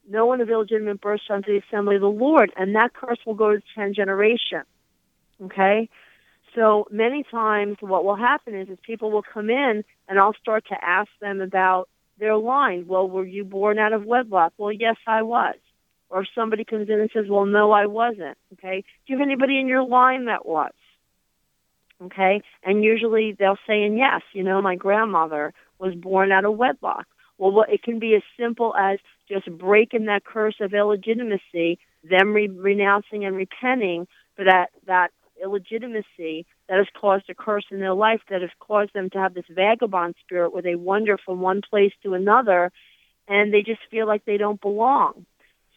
No 0.10 0.26
one 0.26 0.42
of 0.42 0.50
illegitimate 0.50 1.02
birth 1.02 1.22
shall 1.28 1.36
enter 1.36 1.52
the 1.52 1.62
assembly 1.68 1.98
of 1.98 2.02
the 2.02 2.10
Lord, 2.10 2.52
and 2.58 2.76
that 2.76 2.96
curse 2.96 3.20
will 3.28 3.36
go 3.36 3.52
to 3.52 3.58
the 3.58 3.64
10 3.76 3.94
generation. 3.94 4.64
Okay? 5.40 5.88
So 6.56 6.88
many 6.90 7.22
times 7.22 7.78
what 7.80 8.04
will 8.04 8.16
happen 8.16 8.56
is, 8.56 8.70
is 8.70 8.80
people 8.82 9.12
will 9.12 9.22
come 9.22 9.52
in 9.52 9.84
and 10.08 10.18
I'll 10.18 10.34
start 10.34 10.66
to 10.70 10.84
ask 10.84 11.10
them 11.22 11.42
about 11.42 11.90
their 12.18 12.36
line. 12.38 12.88
Well, 12.88 13.08
were 13.08 13.24
you 13.24 13.44
born 13.44 13.78
out 13.78 13.94
of 13.94 14.04
wedlock? 14.04 14.54
Well, 14.58 14.72
yes, 14.72 14.96
I 15.06 15.22
was. 15.22 15.58
Or 16.10 16.22
if 16.22 16.28
somebody 16.34 16.64
comes 16.64 16.90
in 16.90 17.00
and 17.00 17.10
says, 17.14 17.26
well, 17.30 17.46
no, 17.46 17.72
I 17.72 17.86
wasn't. 17.86 18.38
Okay? 18.54 18.84
Do 19.06 19.14
you 19.14 19.20
have 19.20 19.26
anybody 19.26 19.60
in 19.60 19.68
your 19.68 19.84
line 19.84 20.26
that 20.26 20.46
was? 20.46 20.72
Okay? 22.04 22.42
And 22.64 22.84
usually 22.84 23.36
they'll 23.38 23.58
say, 23.68 23.84
and 23.84 23.98
yes, 23.98 24.22
you 24.34 24.44
know, 24.44 24.62
my 24.62 24.76
grandmother 24.76 25.54
was 25.78 25.94
born 25.96 26.32
out 26.32 26.46
of 26.46 26.58
wedlock. 26.58 27.06
Well, 27.38 27.66
it 27.70 27.84
can 27.84 28.00
be 28.00 28.16
as 28.16 28.24
simple 28.38 28.76
as 28.76 29.00
just 29.30 29.50
breaking 29.58 30.06
that 30.06 30.26
curse 30.26 30.56
of 30.60 30.74
illegitimacy, 30.74 31.80
them 32.04 32.34
re- 32.34 32.48
renouncing 32.48 33.24
and 33.24 33.36
repenting 33.36 34.08
for 34.36 34.46
that, 34.46 34.70
that 34.88 35.12
illegitimacy 35.42 36.46
that 36.68 36.78
has 36.78 36.88
caused 37.00 37.30
a 37.30 37.36
curse 37.36 37.66
in 37.72 37.80
their 37.80 37.94
life, 37.94 38.22
that 38.30 38.42
has 38.42 38.50
caused 38.60 38.94
them 38.94 39.10
to 39.12 39.18
have 39.20 39.34
this 39.34 39.46
vagabond 39.50 40.16
spirit 40.24 40.54
where 40.54 40.62
they 40.62 40.76
wander 40.76 41.18
from 41.18 41.40
one 41.40 41.62
place 41.62 41.94
to 42.04 42.14
another 42.14 42.72
and 43.28 43.54
they 43.54 43.62
just 43.62 43.82
feel 43.92 44.08
like 44.08 44.26
they 44.26 44.38
don't 44.38 44.60
belong. 44.60 45.26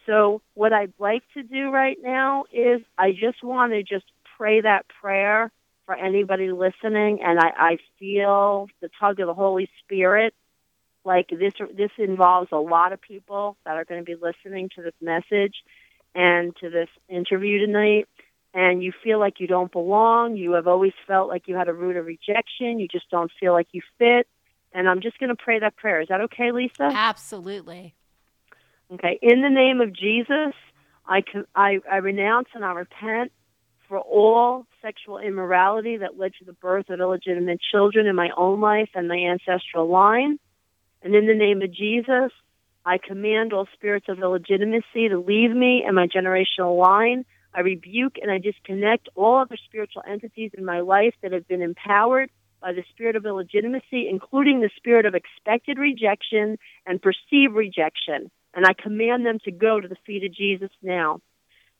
So, 0.06 0.42
what 0.54 0.72
I'd 0.72 0.92
like 0.98 1.22
to 1.34 1.42
do 1.42 1.70
right 1.70 1.96
now 2.02 2.44
is 2.52 2.82
I 2.98 3.12
just 3.12 3.42
want 3.42 3.72
to 3.72 3.82
just 3.82 4.04
pray 4.36 4.60
that 4.60 4.86
prayer 5.00 5.50
for 5.86 5.94
anybody 5.94 6.50
listening, 6.50 7.20
and 7.22 7.38
I, 7.38 7.52
I 7.56 7.78
feel 7.98 8.68
the 8.80 8.90
tug 9.00 9.20
of 9.20 9.26
the 9.26 9.34
Holy 9.34 9.68
Spirit. 9.84 10.34
Like 11.04 11.28
this, 11.30 11.54
this 11.76 11.90
involves 11.98 12.50
a 12.52 12.58
lot 12.58 12.92
of 12.92 13.00
people 13.00 13.56
that 13.64 13.76
are 13.76 13.84
going 13.84 14.00
to 14.00 14.04
be 14.04 14.14
listening 14.14 14.70
to 14.76 14.82
this 14.82 14.94
message 15.00 15.56
and 16.14 16.54
to 16.56 16.70
this 16.70 16.88
interview 17.08 17.58
tonight 17.58 18.06
and 18.54 18.82
you 18.82 18.92
feel 19.02 19.18
like 19.18 19.40
you 19.40 19.46
don't 19.46 19.72
belong, 19.72 20.36
you 20.36 20.52
have 20.52 20.66
always 20.66 20.92
felt 21.06 21.28
like 21.28 21.48
you 21.48 21.54
had 21.54 21.68
a 21.68 21.72
root 21.72 21.96
of 21.96 22.06
rejection, 22.06 22.78
you 22.78 22.86
just 22.86 23.08
don't 23.10 23.30
feel 23.40 23.52
like 23.52 23.68
you 23.72 23.80
fit. 23.98 24.26
And 24.74 24.88
I'm 24.88 25.00
just 25.00 25.18
going 25.18 25.28
to 25.30 25.36
pray 25.36 25.58
that 25.58 25.76
prayer. 25.76 26.00
Is 26.00 26.08
that 26.08 26.22
okay, 26.22 26.50
Lisa? 26.52 26.84
Absolutely. 26.84 27.94
Okay. 28.94 29.18
In 29.22 29.42
the 29.42 29.48
name 29.48 29.80
of 29.80 29.92
Jesus, 29.94 30.54
I, 31.06 31.22
can, 31.22 31.44
I, 31.54 31.78
I 31.90 31.96
renounce 31.96 32.48
and 32.54 32.64
I 32.64 32.72
repent 32.72 33.32
for 33.88 33.98
all 33.98 34.66
sexual 34.80 35.18
immorality 35.18 35.98
that 35.98 36.18
led 36.18 36.32
to 36.38 36.44
the 36.44 36.52
birth 36.52 36.90
of 36.90 37.00
illegitimate 37.00 37.60
children 37.70 38.06
in 38.06 38.16
my 38.16 38.30
own 38.36 38.60
life 38.60 38.90
and 38.94 39.08
my 39.08 39.16
ancestral 39.16 39.88
line. 39.88 40.38
And 41.02 41.14
in 41.14 41.26
the 41.26 41.34
name 41.34 41.62
of 41.62 41.72
Jesus, 41.72 42.32
I 42.84 42.98
command 42.98 43.52
all 43.52 43.66
spirits 43.74 44.06
of 44.08 44.18
illegitimacy 44.18 45.08
to 45.08 45.18
leave 45.18 45.50
me 45.50 45.84
and 45.86 45.96
my 45.96 46.06
generational 46.06 46.78
line 46.78 47.24
I 47.54 47.60
rebuke 47.60 48.16
and 48.20 48.30
I 48.30 48.38
disconnect 48.38 49.08
all 49.14 49.38
other 49.38 49.56
spiritual 49.64 50.02
entities 50.08 50.52
in 50.56 50.64
my 50.64 50.80
life 50.80 51.14
that 51.22 51.32
have 51.32 51.46
been 51.46 51.62
empowered 51.62 52.30
by 52.60 52.72
the 52.72 52.84
spirit 52.90 53.16
of 53.16 53.26
illegitimacy, 53.26 54.08
including 54.08 54.60
the 54.60 54.70
spirit 54.76 55.04
of 55.04 55.14
expected 55.14 55.78
rejection 55.78 56.58
and 56.86 57.02
perceived 57.02 57.54
rejection. 57.54 58.30
And 58.54 58.66
I 58.66 58.72
command 58.74 59.24
them 59.24 59.38
to 59.44 59.50
go 59.50 59.80
to 59.80 59.88
the 59.88 59.96
feet 60.06 60.24
of 60.24 60.34
Jesus 60.34 60.70
now. 60.82 61.20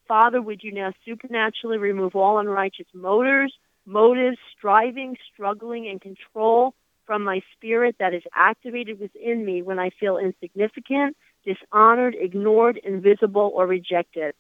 Father, 0.09 0.41
would 0.41 0.63
you 0.63 0.73
now 0.73 0.93
supernaturally 1.05 1.79
remove 1.79 2.17
all 2.17 2.39
unrighteous 2.39 2.87
motors, 2.95 3.53
motives, 3.87 4.39
striving, 4.57 5.17
struggling, 5.33 5.89
and 5.89 6.01
control 6.01 6.75
from 7.07 7.25
my 7.25 7.43
spirit 7.55 7.97
that 7.99 8.15
is 8.15 8.23
activated 8.35 9.01
within 9.01 9.45
me 9.45 9.63
when 9.63 9.79
I 9.79 9.91
feel 9.91 10.19
insignificant, 10.19 11.17
dishonored, 11.45 12.15
ignored, 12.19 12.79
invisible, 12.83 13.53
or 13.55 13.67
rejected. 13.67 14.35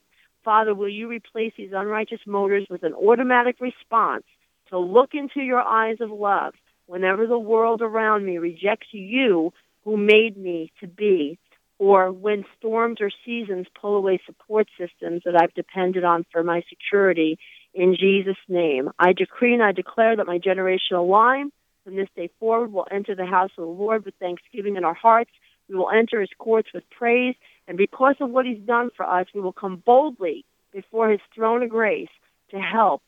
Father, 0.44 0.74
will 0.74 0.88
you 0.88 1.08
replace 1.08 1.52
these 1.56 1.72
unrighteous 1.72 2.20
motors 2.26 2.66
with 2.70 2.82
an 2.82 2.94
automatic 2.94 3.56
response 3.60 4.24
to 4.70 4.78
look 4.78 5.10
into 5.14 5.40
your 5.40 5.60
eyes 5.60 5.98
of 6.00 6.10
love 6.10 6.54
whenever 6.86 7.26
the 7.26 7.38
world 7.38 7.82
around 7.82 8.24
me 8.24 8.38
rejects 8.38 8.88
you 8.92 9.52
who 9.84 9.96
made 9.96 10.36
me 10.36 10.72
to 10.80 10.86
be, 10.86 11.38
or 11.82 12.12
when 12.12 12.44
storms 12.56 12.98
or 13.00 13.10
seasons 13.26 13.66
pull 13.80 13.96
away 13.96 14.20
support 14.24 14.68
systems 14.78 15.20
that 15.24 15.34
I've 15.34 15.52
depended 15.54 16.04
on 16.04 16.24
for 16.30 16.44
my 16.44 16.62
security. 16.68 17.40
In 17.74 17.96
Jesus' 17.98 18.36
name, 18.48 18.90
I 19.00 19.12
decree 19.12 19.52
and 19.52 19.64
I 19.64 19.72
declare 19.72 20.14
that 20.14 20.28
my 20.28 20.38
generational 20.38 21.10
line 21.10 21.50
from 21.82 21.96
this 21.96 22.06
day 22.14 22.30
forward 22.38 22.72
will 22.72 22.86
enter 22.88 23.16
the 23.16 23.26
house 23.26 23.50
of 23.58 23.64
the 23.64 23.82
Lord 23.82 24.04
with 24.04 24.14
thanksgiving 24.20 24.76
in 24.76 24.84
our 24.84 24.94
hearts. 24.94 25.32
We 25.68 25.74
will 25.74 25.90
enter 25.90 26.20
his 26.20 26.30
courts 26.38 26.68
with 26.72 26.88
praise 26.88 27.34
and 27.66 27.76
because 27.76 28.14
of 28.20 28.30
what 28.30 28.46
he's 28.46 28.64
done 28.64 28.90
for 28.96 29.04
us, 29.04 29.26
we 29.34 29.40
will 29.40 29.52
come 29.52 29.82
boldly 29.84 30.44
before 30.72 31.10
his 31.10 31.20
throne 31.34 31.64
of 31.64 31.70
grace 31.70 32.14
to 32.52 32.60
help 32.60 33.02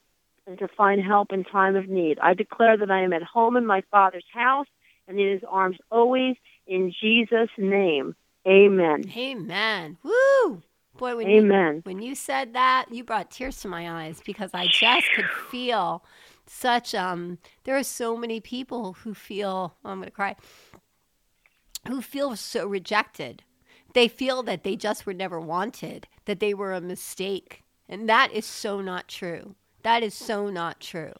and 0.49 0.59
to 0.59 0.67
find 0.67 1.01
help 1.01 1.33
in 1.33 1.45
time 1.45 1.77
of 1.77 1.89
need. 1.89 2.19
I 2.19 2.35
declare 2.35 2.77
that 2.77 2.91
I 2.91 3.03
am 3.05 3.13
at 3.13 3.23
home 3.23 3.57
in 3.57 3.67
my 3.67 3.85
Father's 3.93 4.27
house 4.35 4.67
and 5.07 5.21
in 5.21 5.31
his 5.31 5.43
arms 5.49 5.77
always 5.93 6.35
in 6.67 6.93
Jesus' 7.01 7.51
name. 7.57 8.17
Amen. 8.47 9.05
Amen. 9.17 9.99
Woo! 10.03 10.63
Boy, 10.97 11.17
when 11.17 11.29
Amen. 11.29 11.77
You, 11.77 11.83
when 11.85 12.03
you 12.03 12.15
said 12.15 12.53
that, 12.55 12.87
you 12.91 13.03
brought 13.03 13.31
tears 13.31 13.61
to 13.63 13.69
my 13.69 14.05
eyes 14.05 14.23
because 14.25 14.51
I 14.55 14.67
just 14.67 15.07
could 15.17 15.29
feel 15.51 16.05
such 16.47 16.95
um 16.95 17.39
there 17.65 17.75
are 17.75 17.83
so 17.83 18.19
many 18.19 18.39
people 18.39 18.93
who 18.93 19.15
feel 19.15 19.75
oh, 19.83 19.89
I'm 19.89 19.97
going 19.97 20.09
to 20.09 20.11
cry 20.11 20.37
who 21.89 22.03
feel 22.03 22.37
so 22.37 22.67
rejected 22.67 23.43
they 23.95 24.09
feel 24.09 24.43
that 24.43 24.65
they 24.65 24.77
just 24.77 25.07
were 25.07 25.15
never 25.15 25.41
wanted, 25.41 26.09
that 26.27 26.41
they 26.41 26.53
were 26.53 26.73
a 26.73 26.81
mistake. 26.81 27.63
And 27.89 28.09
that 28.09 28.33
is 28.33 28.45
so 28.45 28.81
not 28.81 29.09
true. 29.09 29.55
That 29.83 30.03
is 30.03 30.15
so 30.15 30.51
not 30.51 30.81
true. 30.81 31.13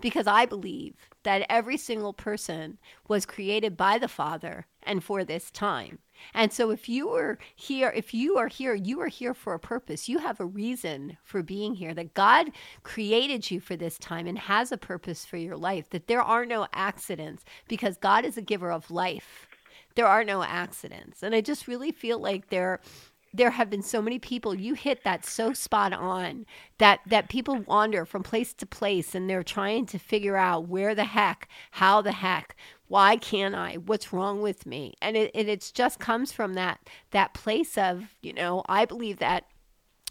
Because 0.00 0.26
I 0.26 0.46
believe 0.46 0.94
that 1.22 1.46
every 1.48 1.76
single 1.76 2.12
person 2.12 2.78
was 3.08 3.26
created 3.26 3.76
by 3.76 3.98
the 3.98 4.08
Father 4.08 4.66
and 4.82 5.04
for 5.04 5.22
this 5.22 5.50
time. 5.50 5.98
And 6.32 6.52
so 6.52 6.70
if 6.70 6.88
you 6.88 7.10
are 7.10 7.38
here, 7.54 7.92
if 7.94 8.14
you 8.14 8.36
are 8.38 8.48
here, 8.48 8.74
you 8.74 9.00
are 9.00 9.08
here 9.08 9.34
for 9.34 9.54
a 9.54 9.58
purpose. 9.58 10.08
You 10.08 10.18
have 10.18 10.40
a 10.40 10.46
reason 10.46 11.18
for 11.22 11.42
being 11.42 11.74
here, 11.74 11.94
that 11.94 12.14
God 12.14 12.50
created 12.82 13.50
you 13.50 13.60
for 13.60 13.76
this 13.76 13.98
time 13.98 14.26
and 14.26 14.38
has 14.38 14.72
a 14.72 14.78
purpose 14.78 15.24
for 15.24 15.36
your 15.36 15.56
life, 15.56 15.90
that 15.90 16.06
there 16.06 16.22
are 16.22 16.46
no 16.46 16.66
accidents 16.72 17.44
because 17.68 17.96
God 17.96 18.24
is 18.24 18.36
a 18.36 18.42
giver 18.42 18.70
of 18.70 18.90
life 18.90 19.48
there 19.96 20.06
are 20.06 20.24
no 20.24 20.42
accidents. 20.42 21.22
And 21.22 21.34
I 21.34 21.40
just 21.40 21.68
really 21.68 21.92
feel 21.92 22.18
like 22.18 22.48
there 22.48 22.80
there 23.36 23.50
have 23.50 23.68
been 23.68 23.82
so 23.82 24.00
many 24.00 24.20
people 24.20 24.54
you 24.54 24.74
hit 24.74 25.02
that 25.02 25.26
so 25.26 25.52
spot 25.52 25.92
on 25.92 26.46
that 26.78 27.00
that 27.04 27.28
people 27.28 27.58
wander 27.66 28.04
from 28.04 28.22
place 28.22 28.54
to 28.54 28.64
place 28.64 29.12
and 29.12 29.28
they're 29.28 29.42
trying 29.42 29.84
to 29.86 29.98
figure 29.98 30.36
out 30.36 30.68
where 30.68 30.94
the 30.94 31.04
heck 31.04 31.48
how 31.72 32.00
the 32.00 32.12
heck 32.12 32.54
why 32.94 33.16
can't 33.16 33.56
i 33.56 33.74
what's 33.74 34.12
wrong 34.12 34.40
with 34.40 34.66
me 34.66 34.94
and 35.02 35.16
it, 35.16 35.28
it 35.34 35.48
it's 35.48 35.72
just 35.72 35.98
comes 35.98 36.30
from 36.30 36.54
that 36.54 36.78
that 37.10 37.34
place 37.34 37.76
of 37.76 38.14
you 38.22 38.32
know 38.32 38.62
i 38.68 38.84
believe 38.84 39.18
that 39.18 39.46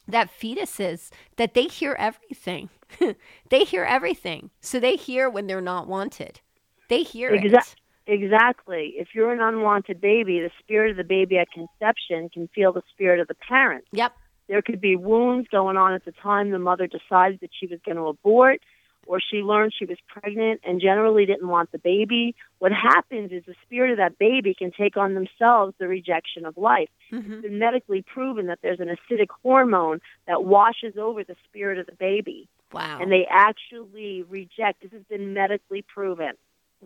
that 0.06 0.30
fetuses 0.30 1.10
that 1.38 1.54
they 1.54 1.64
hear 1.64 1.96
everything 1.98 2.70
they 3.50 3.64
hear 3.64 3.86
everything 3.86 4.50
so 4.60 4.82
they 4.82 4.98
hear 4.98 5.30
when 5.30 5.48
they're 5.48 5.62
not 5.62 5.88
wanted 5.88 6.42
they 6.90 7.04
hear 7.04 7.30
exactly. 7.34 7.72
it 7.72 7.80
Exactly. 8.06 8.96
If 8.98 9.16
you're 9.16 9.32
an 9.32 9.40
unwanted 9.40 10.02
baby, 10.02 10.42
the 10.42 10.52
spirit 10.60 10.92
of 10.92 10.98
the 10.98 11.06
baby 11.06 11.38
at 11.38 11.48
conception 11.52 12.28
can 12.28 12.50
feel 12.54 12.74
the 12.74 12.82
spirit 12.92 13.22
of 13.22 13.30
the 13.30 13.34
parent. 13.36 13.86
Yep. 13.94 14.12
There 14.50 14.62
could 14.62 14.82
be 14.82 14.98
wounds 14.98 15.48
going 15.50 15.78
on 15.78 15.94
at 15.94 16.04
the 16.04 16.12
time 16.12 16.52
the 16.52 16.60
mother 16.60 16.86
decided 16.86 17.40
that 17.40 17.52
she 17.58 17.66
was 17.66 17.80
going 17.86 17.96
to 17.96 18.08
abort 18.08 18.60
or 19.06 19.20
she 19.20 19.38
learned 19.38 19.74
she 19.78 19.86
was 19.86 19.98
pregnant 20.08 20.62
and 20.64 20.82
generally 20.82 21.26
didn't 21.26 21.48
want 21.48 21.72
the 21.72 21.78
baby. 21.78 22.36
What 22.60 22.72
happens 22.72 23.32
is 23.32 23.44
the 23.46 23.56
spirit 23.66 23.92
of 23.92 23.98
that 23.98 24.18
baby 24.18 24.54
can 24.54 24.72
take 24.72 24.98
on 24.98 25.14
themselves 25.14 25.74
the 25.78 25.88
rejection 25.88 26.46
of 26.46 26.58
life. 26.58 26.90
Mm-hmm. 27.12 27.34
It's 27.34 27.42
been 27.44 27.60
medically 27.60 28.02
proven 28.02 28.48
that 28.48 28.60
there's 28.62 28.80
an 28.80 28.88
acidic 28.88 29.28
hormone 29.42 30.00
that 30.28 30.44
washes 30.44 30.98
over 30.98 31.24
the 31.24 31.36
spirit 31.46 31.80
of 31.80 31.86
the 31.86 31.96
baby. 31.96 32.48
Wow. 32.72 33.00
And 33.02 33.12
they 33.12 33.28
actually 33.30 34.24
reject. 34.24 34.82
This 34.82 34.92
has 34.94 35.04
been 35.04 35.34
medically 35.34 35.84
proven. 35.84 36.34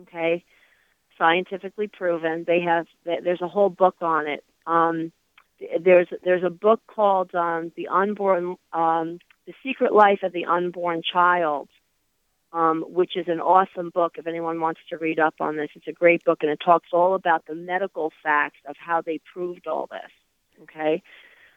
Okay 0.02 0.44
scientifically 1.18 1.88
proven. 1.88 2.44
They 2.46 2.60
have 2.60 2.86
there's 3.04 3.42
a 3.42 3.48
whole 3.48 3.68
book 3.68 3.96
on 4.00 4.26
it. 4.26 4.44
Um, 4.66 5.12
there's 5.80 6.06
there's 6.24 6.44
a 6.44 6.50
book 6.50 6.80
called 6.86 7.34
um, 7.34 7.72
the 7.76 7.88
unborn 7.88 8.56
um, 8.72 9.18
The 9.46 9.54
Secret 9.62 9.92
Life 9.92 10.20
of 10.22 10.32
the 10.32 10.46
Unborn 10.46 11.02
Child, 11.02 11.68
um, 12.52 12.84
which 12.88 13.16
is 13.16 13.28
an 13.28 13.40
awesome 13.40 13.90
book. 13.90 14.14
If 14.16 14.26
anyone 14.26 14.60
wants 14.60 14.80
to 14.90 14.98
read 14.98 15.18
up 15.18 15.34
on 15.40 15.56
this, 15.56 15.70
it's 15.74 15.88
a 15.88 15.92
great 15.92 16.24
book, 16.24 16.38
and 16.42 16.50
it 16.50 16.60
talks 16.64 16.88
all 16.92 17.14
about 17.14 17.46
the 17.46 17.54
medical 17.54 18.12
facts 18.22 18.58
of 18.66 18.76
how 18.78 19.02
they 19.02 19.20
proved 19.32 19.66
all 19.66 19.88
this. 19.90 20.10
Okay, 20.62 21.02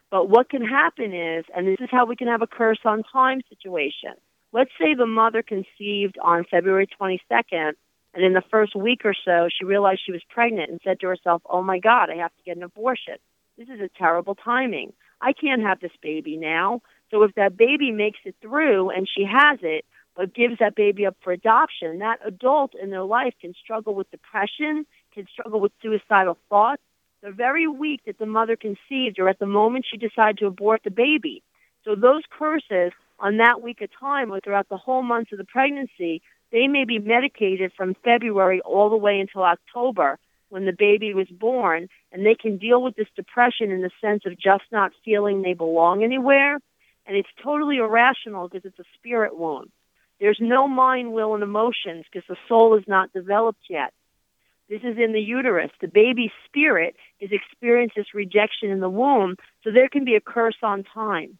but 0.09 0.29
what 0.29 0.49
can 0.49 0.63
happen 0.63 1.13
is, 1.13 1.45
and 1.55 1.67
this 1.67 1.79
is 1.79 1.89
how 1.89 2.05
we 2.05 2.15
can 2.15 2.27
have 2.27 2.41
a 2.41 2.47
curse 2.47 2.79
on 2.85 3.03
time 3.03 3.41
situation. 3.49 4.13
Let's 4.51 4.71
say 4.79 4.93
the 4.93 5.05
mother 5.05 5.41
conceived 5.41 6.17
on 6.21 6.43
February 6.51 6.87
22nd, 6.99 7.73
and 8.13 8.23
in 8.23 8.33
the 8.33 8.43
first 8.51 8.75
week 8.75 9.05
or 9.05 9.13
so, 9.13 9.47
she 9.49 9.63
realized 9.63 10.01
she 10.05 10.11
was 10.11 10.21
pregnant 10.29 10.69
and 10.69 10.81
said 10.83 10.99
to 10.99 11.07
herself, 11.07 11.41
"Oh 11.49 11.63
my 11.63 11.79
God, 11.79 12.09
I 12.09 12.17
have 12.17 12.35
to 12.35 12.43
get 12.43 12.57
an 12.57 12.63
abortion. 12.63 13.15
This 13.57 13.69
is 13.69 13.79
a 13.79 13.89
terrible 13.97 14.35
timing. 14.35 14.93
I 15.21 15.33
can't 15.33 15.61
have 15.61 15.79
this 15.79 15.95
baby 16.01 16.35
now." 16.35 16.81
So 17.09 17.23
if 17.23 17.35
that 17.35 17.55
baby 17.57 17.91
makes 17.91 18.19
it 18.25 18.35
through 18.41 18.89
and 18.89 19.07
she 19.07 19.23
has 19.25 19.59
it, 19.61 19.85
gives 20.33 20.59
that 20.59 20.75
baby 20.75 21.05
up 21.05 21.15
for 21.21 21.31
adoption, 21.31 21.99
that 21.99 22.19
adult 22.25 22.75
in 22.75 22.89
their 22.89 23.03
life 23.03 23.33
can 23.39 23.53
struggle 23.53 23.95
with 23.95 24.11
depression, 24.11 24.85
can 25.13 25.27
struggle 25.31 25.59
with 25.59 25.71
suicidal 25.81 26.37
thoughts, 26.49 26.81
the 27.21 27.31
very 27.31 27.67
week 27.67 28.01
that 28.05 28.17
the 28.17 28.25
mother 28.25 28.55
conceived 28.55 29.19
or 29.19 29.29
at 29.29 29.39
the 29.39 29.45
moment 29.45 29.85
she 29.89 29.97
decided 29.97 30.37
to 30.39 30.47
abort 30.47 30.81
the 30.83 30.91
baby. 30.91 31.43
So 31.83 31.95
those 31.95 32.23
curses 32.29 32.91
on 33.19 33.37
that 33.37 33.61
week 33.61 33.81
of 33.81 33.89
time 33.99 34.31
or 34.31 34.39
throughout 34.39 34.69
the 34.69 34.77
whole 34.77 35.03
months 35.03 35.31
of 35.31 35.37
the 35.37 35.45
pregnancy, 35.45 36.21
they 36.51 36.67
may 36.67 36.85
be 36.85 36.99
medicated 36.99 37.71
from 37.75 37.95
February 38.03 38.61
all 38.61 38.89
the 38.89 38.97
way 38.97 39.19
until 39.19 39.43
October 39.43 40.19
when 40.49 40.65
the 40.65 40.73
baby 40.73 41.13
was 41.13 41.29
born, 41.29 41.87
and 42.11 42.25
they 42.25 42.35
can 42.35 42.57
deal 42.57 42.83
with 42.83 42.95
this 42.95 43.07
depression 43.15 43.71
in 43.71 43.81
the 43.81 43.91
sense 44.01 44.23
of 44.25 44.37
just 44.37 44.65
not 44.69 44.91
feeling 45.05 45.41
they 45.41 45.53
belong 45.53 46.03
anywhere. 46.03 46.59
And 47.05 47.15
it's 47.15 47.29
totally 47.41 47.77
irrational 47.77 48.49
because 48.49 48.65
it's 48.65 48.79
a 48.79 48.91
spirit 48.97 49.37
wound. 49.37 49.71
There's 50.21 50.37
no 50.39 50.67
mind, 50.67 51.13
will, 51.13 51.33
and 51.33 51.41
emotions 51.41 52.05
because 52.05 52.27
the 52.29 52.37
soul 52.47 52.77
is 52.77 52.83
not 52.87 53.11
developed 53.11 53.63
yet. 53.67 53.91
This 54.69 54.81
is 54.83 54.95
in 54.97 55.13
the 55.13 55.19
uterus. 55.19 55.71
The 55.81 55.87
baby's 55.87 56.29
spirit 56.45 56.95
is 57.19 57.31
experiencing 57.31 58.03
this 58.03 58.13
rejection 58.13 58.69
in 58.69 58.79
the 58.79 58.89
womb, 58.89 59.35
so 59.63 59.71
there 59.71 59.89
can 59.89 60.05
be 60.05 60.13
a 60.13 60.21
curse 60.21 60.55
on 60.61 60.83
time. 60.83 61.39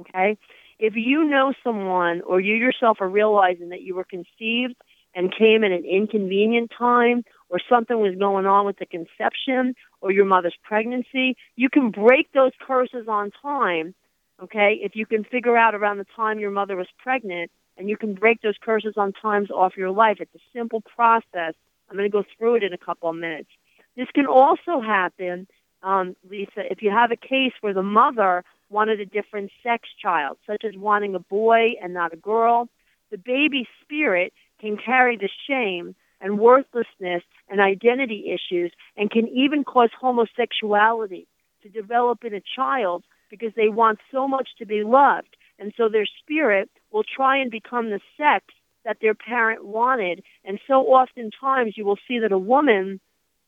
Okay? 0.00 0.38
If 0.78 0.94
you 0.96 1.24
know 1.24 1.52
someone 1.62 2.22
or 2.22 2.40
you 2.40 2.54
yourself 2.54 2.96
are 3.02 3.08
realizing 3.08 3.68
that 3.68 3.82
you 3.82 3.94
were 3.94 4.04
conceived 4.04 4.74
and 5.14 5.32
came 5.36 5.62
at 5.62 5.70
an 5.70 5.84
inconvenient 5.84 6.72
time 6.76 7.24
or 7.50 7.60
something 7.68 8.00
was 8.00 8.16
going 8.18 8.46
on 8.46 8.64
with 8.64 8.78
the 8.78 8.86
conception 8.86 9.74
or 10.00 10.10
your 10.10 10.24
mother's 10.24 10.56
pregnancy, 10.62 11.36
you 11.56 11.68
can 11.68 11.90
break 11.90 12.32
those 12.32 12.52
curses 12.66 13.06
on 13.06 13.30
time, 13.42 13.94
okay? 14.42 14.80
If 14.82 14.96
you 14.96 15.04
can 15.04 15.24
figure 15.24 15.58
out 15.58 15.74
around 15.74 15.98
the 15.98 16.06
time 16.16 16.38
your 16.38 16.50
mother 16.50 16.74
was 16.74 16.88
pregnant 16.98 17.50
and 17.76 17.88
you 17.88 17.96
can 17.96 18.14
break 18.14 18.40
those 18.42 18.56
curses 18.60 18.94
on 18.96 19.12
times 19.12 19.50
off 19.50 19.76
your 19.76 19.90
life. 19.90 20.18
It's 20.20 20.34
a 20.34 20.38
simple 20.52 20.80
process. 20.80 21.54
I'm 21.88 21.96
going 21.96 22.10
to 22.10 22.12
go 22.12 22.24
through 22.36 22.56
it 22.56 22.62
in 22.62 22.72
a 22.72 22.78
couple 22.78 23.10
of 23.10 23.16
minutes. 23.16 23.48
This 23.96 24.08
can 24.14 24.26
also 24.26 24.80
happen, 24.80 25.46
um, 25.82 26.16
Lisa, 26.28 26.70
if 26.70 26.82
you 26.82 26.90
have 26.90 27.10
a 27.12 27.16
case 27.16 27.52
where 27.60 27.74
the 27.74 27.82
mother 27.82 28.44
wanted 28.70 29.00
a 29.00 29.06
different 29.06 29.50
sex 29.62 29.88
child, 30.00 30.36
such 30.46 30.64
as 30.64 30.76
wanting 30.76 31.14
a 31.14 31.20
boy 31.20 31.74
and 31.82 31.94
not 31.94 32.12
a 32.12 32.16
girl. 32.16 32.68
The 33.10 33.18
baby 33.18 33.68
spirit 33.82 34.32
can 34.60 34.76
carry 34.76 35.16
the 35.16 35.28
shame 35.48 35.94
and 36.20 36.38
worthlessness 36.38 37.22
and 37.48 37.60
identity 37.60 38.34
issues 38.34 38.72
and 38.96 39.10
can 39.10 39.28
even 39.28 39.62
cause 39.62 39.90
homosexuality 39.98 41.26
to 41.62 41.68
develop 41.68 42.24
in 42.24 42.34
a 42.34 42.42
child 42.56 43.04
because 43.30 43.52
they 43.56 43.68
want 43.68 43.98
so 44.10 44.26
much 44.26 44.48
to 44.58 44.66
be 44.66 44.82
loved. 44.82 45.36
And 45.58 45.72
so 45.76 45.88
their 45.88 46.06
spirit 46.06 46.70
will 46.94 47.02
try 47.02 47.38
and 47.38 47.50
become 47.50 47.90
the 47.90 48.00
sex 48.16 48.46
that 48.84 48.98
their 49.02 49.14
parent 49.14 49.64
wanted. 49.64 50.22
And 50.44 50.60
so 50.68 50.82
oftentimes 50.86 51.76
you 51.76 51.84
will 51.84 51.98
see 52.06 52.20
that 52.20 52.30
a 52.30 52.38
woman 52.38 53.00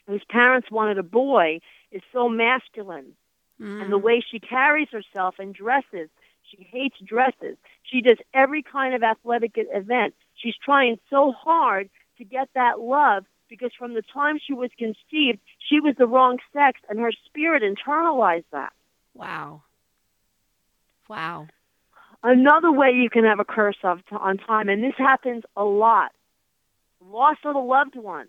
whose 0.08 0.24
parents 0.28 0.68
wanted 0.70 0.98
a 0.98 1.04
boy 1.04 1.60
is 1.92 2.02
so 2.12 2.28
masculine. 2.28 3.12
Mm. 3.60 3.84
And 3.84 3.92
the 3.92 3.98
way 3.98 4.20
she 4.20 4.40
carries 4.40 4.88
herself 4.90 5.36
and 5.38 5.54
dresses, 5.54 6.10
she 6.42 6.66
hates 6.70 6.96
dresses. 7.04 7.56
She 7.84 8.00
does 8.00 8.18
every 8.34 8.64
kind 8.64 8.94
of 8.94 9.04
athletic 9.04 9.52
event. 9.56 10.14
She's 10.34 10.56
trying 10.62 10.98
so 11.08 11.30
hard 11.30 11.88
to 12.18 12.24
get 12.24 12.48
that 12.54 12.80
love 12.80 13.26
because 13.48 13.70
from 13.78 13.94
the 13.94 14.02
time 14.02 14.40
she 14.44 14.54
was 14.54 14.70
conceived, 14.76 15.38
she 15.58 15.78
was 15.78 15.94
the 15.96 16.08
wrong 16.08 16.38
sex 16.52 16.80
and 16.88 16.98
her 16.98 17.12
spirit 17.26 17.62
internalized 17.62 18.44
that. 18.50 18.72
Wow. 19.14 19.62
Wow. 21.08 21.46
Another 22.22 22.72
way 22.72 22.90
you 22.90 23.10
can 23.10 23.24
have 23.24 23.40
a 23.40 23.44
curse 23.44 23.76
of 23.84 24.00
on 24.10 24.38
time, 24.38 24.68
and 24.68 24.82
this 24.82 24.94
happens 24.96 25.44
a 25.56 25.64
lot, 25.64 26.12
loss 27.00 27.36
of 27.44 27.54
a 27.54 27.60
loved 27.60 27.96
one. 27.96 28.26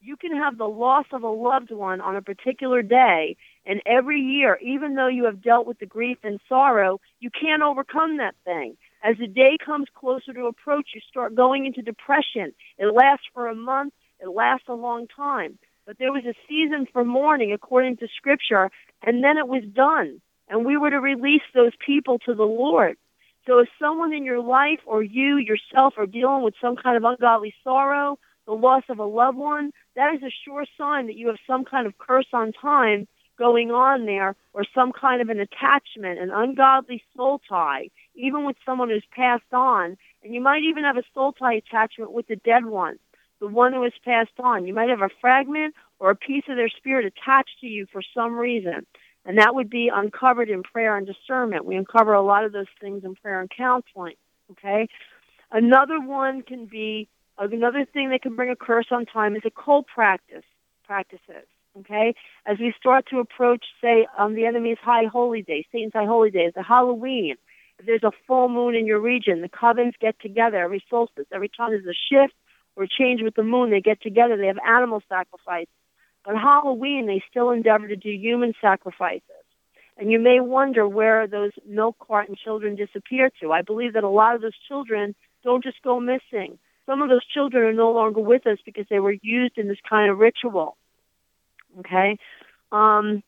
You 0.00 0.16
can 0.16 0.36
have 0.36 0.58
the 0.58 0.68
loss 0.68 1.06
of 1.12 1.22
a 1.22 1.28
loved 1.28 1.70
one 1.70 2.02
on 2.02 2.14
a 2.14 2.22
particular 2.22 2.82
day, 2.82 3.36
and 3.64 3.80
every 3.86 4.20
year, 4.20 4.58
even 4.62 4.94
though 4.94 5.08
you 5.08 5.24
have 5.24 5.42
dealt 5.42 5.66
with 5.66 5.78
the 5.78 5.86
grief 5.86 6.18
and 6.22 6.38
sorrow, 6.48 7.00
you 7.20 7.30
can't 7.30 7.62
overcome 7.62 8.18
that 8.18 8.34
thing. 8.44 8.76
As 9.02 9.16
the 9.18 9.26
day 9.26 9.56
comes 9.64 9.88
closer 9.94 10.34
to 10.34 10.44
approach, 10.46 10.90
you 10.94 11.00
start 11.08 11.34
going 11.34 11.64
into 11.64 11.80
depression. 11.80 12.52
It 12.76 12.94
lasts 12.94 13.26
for 13.32 13.48
a 13.48 13.54
month, 13.54 13.94
it 14.20 14.28
lasts 14.28 14.68
a 14.68 14.74
long 14.74 15.06
time. 15.08 15.58
But 15.86 15.98
there 15.98 16.12
was 16.12 16.24
a 16.24 16.34
season 16.48 16.86
for 16.92 17.04
mourning 17.04 17.52
according 17.52 17.96
to 17.98 18.08
Scripture, 18.16 18.70
and 19.02 19.24
then 19.24 19.38
it 19.38 19.48
was 19.48 19.64
done. 19.72 20.20
And 20.48 20.66
we 20.66 20.76
were 20.76 20.90
to 20.90 21.00
release 21.00 21.42
those 21.54 21.72
people 21.84 22.18
to 22.20 22.34
the 22.34 22.44
Lord. 22.44 22.96
So 23.46 23.58
if 23.58 23.68
someone 23.78 24.12
in 24.12 24.24
your 24.24 24.40
life 24.40 24.80
or 24.86 25.02
you 25.02 25.36
yourself 25.36 25.94
are 25.96 26.06
dealing 26.06 26.42
with 26.42 26.54
some 26.60 26.76
kind 26.76 26.96
of 26.96 27.04
ungodly 27.04 27.54
sorrow, 27.62 28.18
the 28.46 28.52
loss 28.52 28.84
of 28.88 28.98
a 28.98 29.04
loved 29.04 29.38
one, 29.38 29.70
that 29.96 30.14
is 30.14 30.22
a 30.22 30.30
sure 30.44 30.64
sign 30.78 31.06
that 31.06 31.16
you 31.16 31.28
have 31.28 31.36
some 31.46 31.64
kind 31.64 31.86
of 31.86 31.98
curse 31.98 32.26
on 32.32 32.52
time 32.52 33.06
going 33.38 33.70
on 33.70 34.06
there 34.06 34.36
or 34.52 34.64
some 34.74 34.92
kind 34.92 35.20
of 35.20 35.28
an 35.28 35.40
attachment, 35.40 36.20
an 36.20 36.30
ungodly 36.30 37.02
soul 37.16 37.40
tie, 37.48 37.90
even 38.14 38.44
with 38.44 38.56
someone 38.64 38.88
who's 38.88 39.04
passed 39.14 39.52
on. 39.52 39.96
And 40.22 40.34
you 40.34 40.40
might 40.40 40.62
even 40.62 40.84
have 40.84 40.96
a 40.96 41.02
soul 41.12 41.32
tie 41.32 41.54
attachment 41.54 42.12
with 42.12 42.28
the 42.28 42.36
dead 42.36 42.64
one, 42.64 42.98
the 43.40 43.48
one 43.48 43.72
who 43.72 43.82
has 43.82 43.92
passed 44.04 44.38
on. 44.38 44.66
You 44.66 44.74
might 44.74 44.90
have 44.90 45.02
a 45.02 45.10
fragment 45.20 45.74
or 45.98 46.10
a 46.10 46.16
piece 46.16 46.44
of 46.48 46.56
their 46.56 46.68
spirit 46.68 47.06
attached 47.06 47.60
to 47.60 47.66
you 47.66 47.86
for 47.92 48.02
some 48.14 48.34
reason. 48.34 48.86
And 49.26 49.38
that 49.38 49.54
would 49.54 49.70
be 49.70 49.90
uncovered 49.92 50.50
in 50.50 50.62
prayer 50.62 50.96
and 50.96 51.06
discernment. 51.06 51.64
We 51.64 51.76
uncover 51.76 52.12
a 52.12 52.22
lot 52.22 52.44
of 52.44 52.52
those 52.52 52.66
things 52.80 53.04
in 53.04 53.14
prayer 53.14 53.40
and 53.40 53.50
counseling. 53.50 54.16
Okay? 54.52 54.88
Another 55.50 56.00
one 56.00 56.42
can 56.42 56.66
be 56.66 57.08
another 57.38 57.84
thing 57.84 58.10
that 58.10 58.22
can 58.22 58.36
bring 58.36 58.50
a 58.50 58.56
curse 58.56 58.86
on 58.90 59.06
time 59.06 59.34
is 59.34 59.42
a 59.44 59.48
occult 59.48 59.86
practice 59.86 60.44
practices. 60.86 61.46
Okay? 61.78 62.14
As 62.46 62.58
we 62.58 62.74
start 62.78 63.06
to 63.10 63.18
approach, 63.18 63.64
say, 63.80 64.06
um, 64.18 64.34
the 64.34 64.46
enemy's 64.46 64.78
high 64.78 65.06
holy 65.06 65.42
day, 65.42 65.66
Satan's 65.72 65.92
high 65.94 66.06
holy 66.06 66.30
day, 66.30 66.52
the 66.54 66.62
Halloween, 66.62 67.36
if 67.78 67.86
there's 67.86 68.04
a 68.04 68.12
full 68.26 68.48
moon 68.48 68.74
in 68.74 68.86
your 68.86 69.00
region, 69.00 69.40
the 69.40 69.48
covens 69.48 69.94
get 70.00 70.20
together 70.20 70.58
every 70.58 70.84
solstice. 70.88 71.26
Every 71.32 71.48
time 71.48 71.70
there's 71.70 71.86
a 71.86 71.94
shift 71.94 72.34
or 72.76 72.86
change 72.86 73.22
with 73.22 73.34
the 73.34 73.42
moon, 73.42 73.70
they 73.70 73.80
get 73.80 74.00
together. 74.00 74.36
They 74.36 74.46
have 74.46 74.58
animal 74.64 75.02
sacrifice 75.08 75.66
on 76.26 76.36
Halloween, 76.36 77.06
they 77.06 77.22
still 77.30 77.50
endeavor 77.50 77.88
to 77.88 77.96
do 77.96 78.10
human 78.10 78.54
sacrifices. 78.60 79.22
And 79.96 80.10
you 80.10 80.18
may 80.18 80.40
wonder 80.40 80.88
where 80.88 81.26
those 81.26 81.52
milk 81.66 81.96
carton 82.04 82.34
children 82.42 82.74
disappear 82.74 83.30
to. 83.40 83.52
I 83.52 83.62
believe 83.62 83.92
that 83.92 84.04
a 84.04 84.08
lot 84.08 84.34
of 84.34 84.40
those 84.40 84.58
children 84.66 85.14
don't 85.44 85.62
just 85.62 85.82
go 85.82 86.00
missing. 86.00 86.58
Some 86.86 87.02
of 87.02 87.08
those 87.08 87.24
children 87.26 87.64
are 87.64 87.72
no 87.72 87.92
longer 87.92 88.20
with 88.20 88.46
us 88.46 88.58
because 88.64 88.86
they 88.90 88.98
were 88.98 89.16
used 89.22 89.56
in 89.56 89.68
this 89.68 89.78
kind 89.88 90.10
of 90.10 90.18
ritual. 90.18 90.76
Okay? 91.78 92.18
Um, 92.72 93.22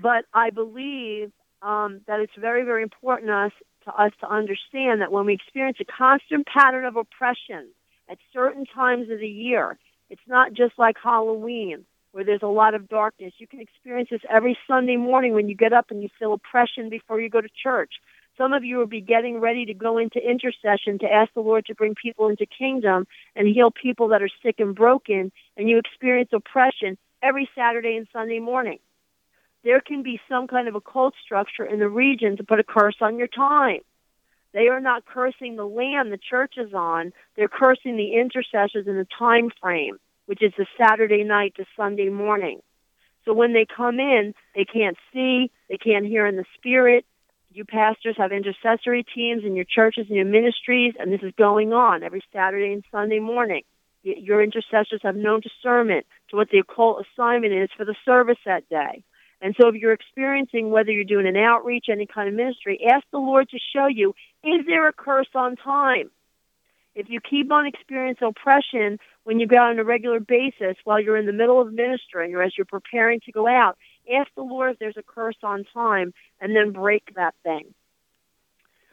but 0.00 0.24
I 0.32 0.50
believe 0.50 1.32
um, 1.60 2.00
that 2.06 2.20
it's 2.20 2.32
very, 2.38 2.62
very 2.64 2.82
important 2.82 3.28
to 3.28 3.34
us, 3.34 3.52
to 3.84 3.92
us 3.92 4.12
to 4.20 4.30
understand 4.30 5.00
that 5.00 5.10
when 5.10 5.26
we 5.26 5.34
experience 5.34 5.78
a 5.80 5.84
constant 5.84 6.46
pattern 6.46 6.84
of 6.84 6.96
oppression 6.96 7.68
at 8.08 8.18
certain 8.32 8.64
times 8.64 9.10
of 9.10 9.18
the 9.18 9.28
year, 9.28 9.76
it's 10.08 10.22
not 10.28 10.52
just 10.52 10.74
like 10.78 10.96
Halloween 11.02 11.84
where 12.12 12.24
there's 12.24 12.42
a 12.42 12.46
lot 12.46 12.74
of 12.74 12.88
darkness. 12.88 13.32
You 13.38 13.46
can 13.46 13.60
experience 13.60 14.10
this 14.10 14.20
every 14.30 14.56
Sunday 14.68 14.96
morning 14.96 15.34
when 15.34 15.48
you 15.48 15.54
get 15.54 15.72
up 15.72 15.90
and 15.90 16.02
you 16.02 16.08
feel 16.18 16.34
oppression 16.34 16.88
before 16.88 17.20
you 17.20 17.28
go 17.28 17.40
to 17.40 17.48
church. 17.62 17.94
Some 18.38 18.52
of 18.52 18.64
you 18.64 18.78
will 18.78 18.86
be 18.86 19.00
getting 19.00 19.40
ready 19.40 19.66
to 19.66 19.74
go 19.74 19.98
into 19.98 20.18
intercession 20.18 20.98
to 21.00 21.12
ask 21.12 21.32
the 21.34 21.40
Lord 21.40 21.66
to 21.66 21.74
bring 21.74 21.94
people 21.94 22.28
into 22.28 22.46
kingdom 22.46 23.06
and 23.36 23.48
heal 23.48 23.70
people 23.70 24.08
that 24.08 24.22
are 24.22 24.30
sick 24.42 24.56
and 24.58 24.74
broken, 24.74 25.32
and 25.56 25.68
you 25.68 25.78
experience 25.78 26.30
oppression 26.32 26.96
every 27.22 27.48
Saturday 27.54 27.96
and 27.96 28.06
Sunday 28.12 28.38
morning. 28.38 28.78
There 29.64 29.80
can 29.80 30.02
be 30.02 30.20
some 30.28 30.48
kind 30.48 30.66
of 30.66 30.74
occult 30.74 31.14
structure 31.22 31.64
in 31.64 31.78
the 31.78 31.88
region 31.88 32.36
to 32.38 32.44
put 32.44 32.58
a 32.58 32.64
curse 32.64 32.96
on 33.00 33.18
your 33.18 33.28
time. 33.28 33.80
They 34.52 34.68
are 34.68 34.80
not 34.80 35.06
cursing 35.06 35.56
the 35.56 35.66
land 35.66 36.10
the 36.10 36.18
church 36.18 36.54
is 36.56 36.74
on. 36.74 37.12
They're 37.36 37.48
cursing 37.48 37.96
the 37.96 38.14
intercessors 38.14 38.86
in 38.86 38.96
the 38.96 39.06
time 39.18 39.50
frame 39.60 39.98
which 40.32 40.42
is 40.42 40.54
the 40.56 40.64
Saturday 40.80 41.24
night 41.24 41.52
to 41.56 41.66
Sunday 41.76 42.08
morning. 42.08 42.62
So 43.26 43.34
when 43.34 43.52
they 43.52 43.66
come 43.66 44.00
in, 44.00 44.32
they 44.54 44.64
can't 44.64 44.96
see, 45.12 45.50
they 45.68 45.76
can't 45.76 46.06
hear 46.06 46.24
in 46.26 46.36
the 46.36 46.46
spirit. 46.56 47.04
You 47.52 47.66
pastors 47.66 48.16
have 48.16 48.32
intercessory 48.32 49.04
teams 49.14 49.44
in 49.44 49.54
your 49.54 49.66
churches 49.66 50.06
and 50.08 50.16
your 50.16 50.24
ministries, 50.24 50.94
and 50.98 51.12
this 51.12 51.20
is 51.22 51.34
going 51.36 51.74
on 51.74 52.02
every 52.02 52.22
Saturday 52.32 52.72
and 52.72 52.82
Sunday 52.90 53.18
morning. 53.18 53.60
Your 54.02 54.42
intercessors 54.42 55.00
have 55.02 55.16
known 55.16 55.42
discernment 55.42 56.06
to 56.30 56.36
what 56.36 56.48
the 56.48 56.60
occult 56.60 57.04
assignment 57.04 57.52
is 57.52 57.68
for 57.76 57.84
the 57.84 57.94
service 58.02 58.38
that 58.46 58.66
day. 58.70 59.04
And 59.42 59.54
so 59.60 59.68
if 59.68 59.74
you're 59.74 59.92
experiencing 59.92 60.70
whether 60.70 60.92
you're 60.92 61.04
doing 61.04 61.26
an 61.26 61.36
outreach, 61.36 61.88
any 61.90 62.06
kind 62.06 62.30
of 62.30 62.34
ministry, 62.34 62.80
ask 62.90 63.04
the 63.12 63.18
Lord 63.18 63.50
to 63.50 63.58
show 63.76 63.86
you, 63.86 64.14
is 64.42 64.64
there 64.66 64.88
a 64.88 64.94
curse 64.94 65.28
on 65.34 65.56
time? 65.56 66.10
If 66.94 67.08
you 67.08 67.20
keep 67.20 67.50
on 67.50 67.66
experiencing 67.66 68.28
oppression 68.28 68.98
when 69.24 69.40
you 69.40 69.46
go 69.46 69.56
out 69.56 69.70
on 69.70 69.78
a 69.78 69.84
regular 69.84 70.20
basis 70.20 70.76
while 70.84 71.00
you're 71.00 71.16
in 71.16 71.26
the 71.26 71.32
middle 71.32 71.60
of 71.60 71.72
ministering 71.72 72.34
or 72.34 72.42
as 72.42 72.52
you're 72.56 72.66
preparing 72.66 73.20
to 73.20 73.32
go 73.32 73.46
out, 73.46 73.78
ask 74.12 74.30
the 74.34 74.42
Lord 74.42 74.72
if 74.72 74.78
there's 74.78 74.96
a 74.96 75.02
curse 75.02 75.36
on 75.42 75.64
time 75.72 76.12
and 76.40 76.54
then 76.54 76.72
break 76.72 77.14
that 77.14 77.34
thing. 77.42 77.74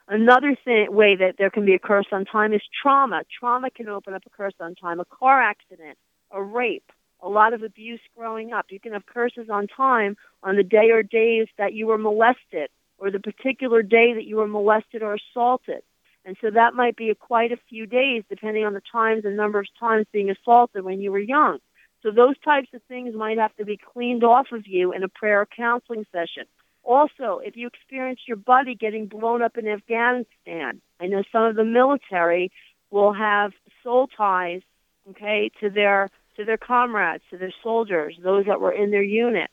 Another 0.07 0.55
thing, 0.65 0.87
way 0.91 1.15
that 1.17 1.35
there 1.37 1.49
can 1.49 1.65
be 1.65 1.75
a 1.75 1.79
curse 1.79 2.07
on 2.11 2.25
time 2.25 2.53
is 2.53 2.61
trauma. 2.81 3.23
Trauma 3.39 3.69
can 3.69 3.89
open 3.89 4.13
up 4.13 4.23
a 4.25 4.29
curse 4.29 4.55
on 4.59 4.75
time. 4.75 4.99
A 4.99 5.05
car 5.05 5.41
accident, 5.41 5.97
a 6.31 6.41
rape, 6.41 6.91
a 7.21 7.29
lot 7.29 7.53
of 7.53 7.63
abuse 7.63 7.99
growing 8.17 8.53
up. 8.53 8.67
You 8.69 8.79
can 8.79 8.93
have 8.93 9.05
curses 9.05 9.49
on 9.51 9.67
time 9.67 10.17
on 10.41 10.55
the 10.55 10.63
day 10.63 10.89
or 10.91 11.03
days 11.03 11.47
that 11.57 11.73
you 11.73 11.85
were 11.87 11.97
molested 11.97 12.69
or 12.97 13.11
the 13.11 13.19
particular 13.19 13.83
day 13.83 14.13
that 14.13 14.25
you 14.25 14.37
were 14.37 14.47
molested 14.47 15.03
or 15.03 15.15
assaulted. 15.15 15.83
And 16.29 16.37
so 16.41 16.51
that 16.51 16.75
might 16.75 16.95
be 16.95 17.09
a, 17.09 17.15
quite 17.15 17.51
a 17.51 17.57
few 17.69 17.87
days 17.87 18.21
depending 18.29 18.63
on 18.63 18.75
the 18.75 18.83
times 18.91 19.25
and 19.25 19.35
number 19.35 19.57
of 19.57 19.65
times 19.79 20.05
being 20.11 20.29
assaulted 20.29 20.83
when 20.83 21.01
you 21.01 21.11
were 21.11 21.17
young. 21.17 21.57
So 22.03 22.11
those 22.11 22.37
types 22.45 22.67
of 22.75 22.83
things 22.83 23.15
might 23.15 23.39
have 23.39 23.55
to 23.55 23.65
be 23.65 23.77
cleaned 23.77 24.23
off 24.23 24.51
of 24.51 24.67
you 24.67 24.93
in 24.93 25.01
a 25.01 25.07
prayer 25.07 25.47
counseling 25.57 26.05
session. 26.11 26.43
Also, 26.83 27.41
if 27.43 27.57
you 27.57 27.65
experience 27.65 28.19
your 28.27 28.37
buddy 28.37 28.75
getting 28.75 29.07
blown 29.07 29.41
up 29.41 29.57
in 29.57 29.67
Afghanistan, 29.67 30.79
I 30.99 31.07
know 31.07 31.23
some 31.31 31.45
of 31.45 31.55
the 31.55 31.65
military 31.65 32.51
will 32.91 33.13
have 33.13 33.51
soul 33.81 34.05
ties, 34.15 34.61
okay, 35.09 35.49
to 35.61 35.71
their 35.71 36.11
to 36.37 36.45
their 36.45 36.57
comrades, 36.57 37.23
to 37.31 37.39
their 37.39 37.53
soldiers, 37.63 38.19
those 38.21 38.45
that 38.45 38.61
were 38.61 38.71
in 38.71 38.91
their 38.91 39.01
unit. 39.01 39.49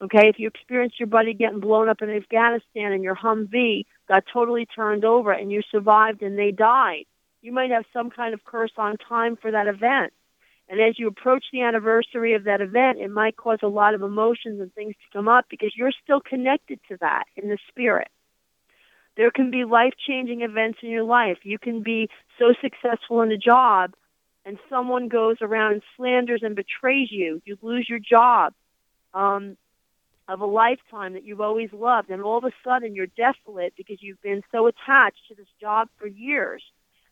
Okay, 0.00 0.30
if 0.30 0.38
you 0.38 0.48
experience 0.48 0.94
your 0.98 1.06
buddy 1.06 1.34
getting 1.34 1.60
blown 1.60 1.90
up 1.90 2.00
in 2.00 2.08
Afghanistan 2.08 2.92
and 2.92 3.04
your 3.04 3.14
Humvee 3.14 3.84
got 4.08 4.24
totally 4.32 4.66
turned 4.66 5.04
over 5.04 5.32
and 5.32 5.50
you 5.50 5.62
survived 5.70 6.22
and 6.22 6.38
they 6.38 6.50
died, 6.50 7.04
you 7.42 7.52
might 7.52 7.70
have 7.70 7.84
some 7.92 8.10
kind 8.10 8.34
of 8.34 8.44
curse 8.44 8.72
on 8.76 8.96
time 8.96 9.36
for 9.36 9.50
that 9.50 9.66
event. 9.66 10.12
And 10.68 10.80
as 10.80 10.98
you 10.98 11.08
approach 11.08 11.44
the 11.52 11.62
anniversary 11.62 12.34
of 12.34 12.44
that 12.44 12.62
event, 12.62 12.98
it 12.98 13.10
might 13.10 13.36
cause 13.36 13.58
a 13.62 13.68
lot 13.68 13.94
of 13.94 14.02
emotions 14.02 14.60
and 14.60 14.72
things 14.72 14.94
to 14.94 15.18
come 15.18 15.28
up 15.28 15.46
because 15.50 15.72
you're 15.76 15.92
still 16.02 16.20
connected 16.20 16.80
to 16.88 16.96
that 17.00 17.24
in 17.36 17.48
the 17.48 17.58
spirit. 17.68 18.08
There 19.16 19.30
can 19.30 19.50
be 19.50 19.64
life 19.64 19.92
changing 20.06 20.40
events 20.40 20.78
in 20.82 20.90
your 20.90 21.04
life. 21.04 21.38
You 21.42 21.58
can 21.58 21.82
be 21.82 22.08
so 22.38 22.54
successful 22.60 23.20
in 23.20 23.30
a 23.30 23.36
job 23.36 23.94
and 24.46 24.58
someone 24.68 25.08
goes 25.08 25.36
around 25.40 25.72
and 25.74 25.82
slanders 25.96 26.40
and 26.42 26.56
betrays 26.56 27.10
you. 27.10 27.40
You 27.44 27.58
lose 27.62 27.86
your 27.88 27.98
job 27.98 28.54
um, 29.12 29.56
of 30.28 30.40
a 30.40 30.46
lifetime 30.46 31.12
that 31.12 31.24
you've 31.24 31.40
always 31.40 31.72
loved, 31.72 32.10
and 32.10 32.22
all 32.22 32.38
of 32.38 32.44
a 32.44 32.52
sudden 32.64 32.94
you're 32.94 33.06
desolate 33.06 33.74
because 33.76 34.02
you've 34.02 34.22
been 34.22 34.42
so 34.50 34.66
attached 34.66 35.20
to 35.28 35.34
this 35.34 35.46
job 35.60 35.88
for 35.98 36.06
years. 36.06 36.62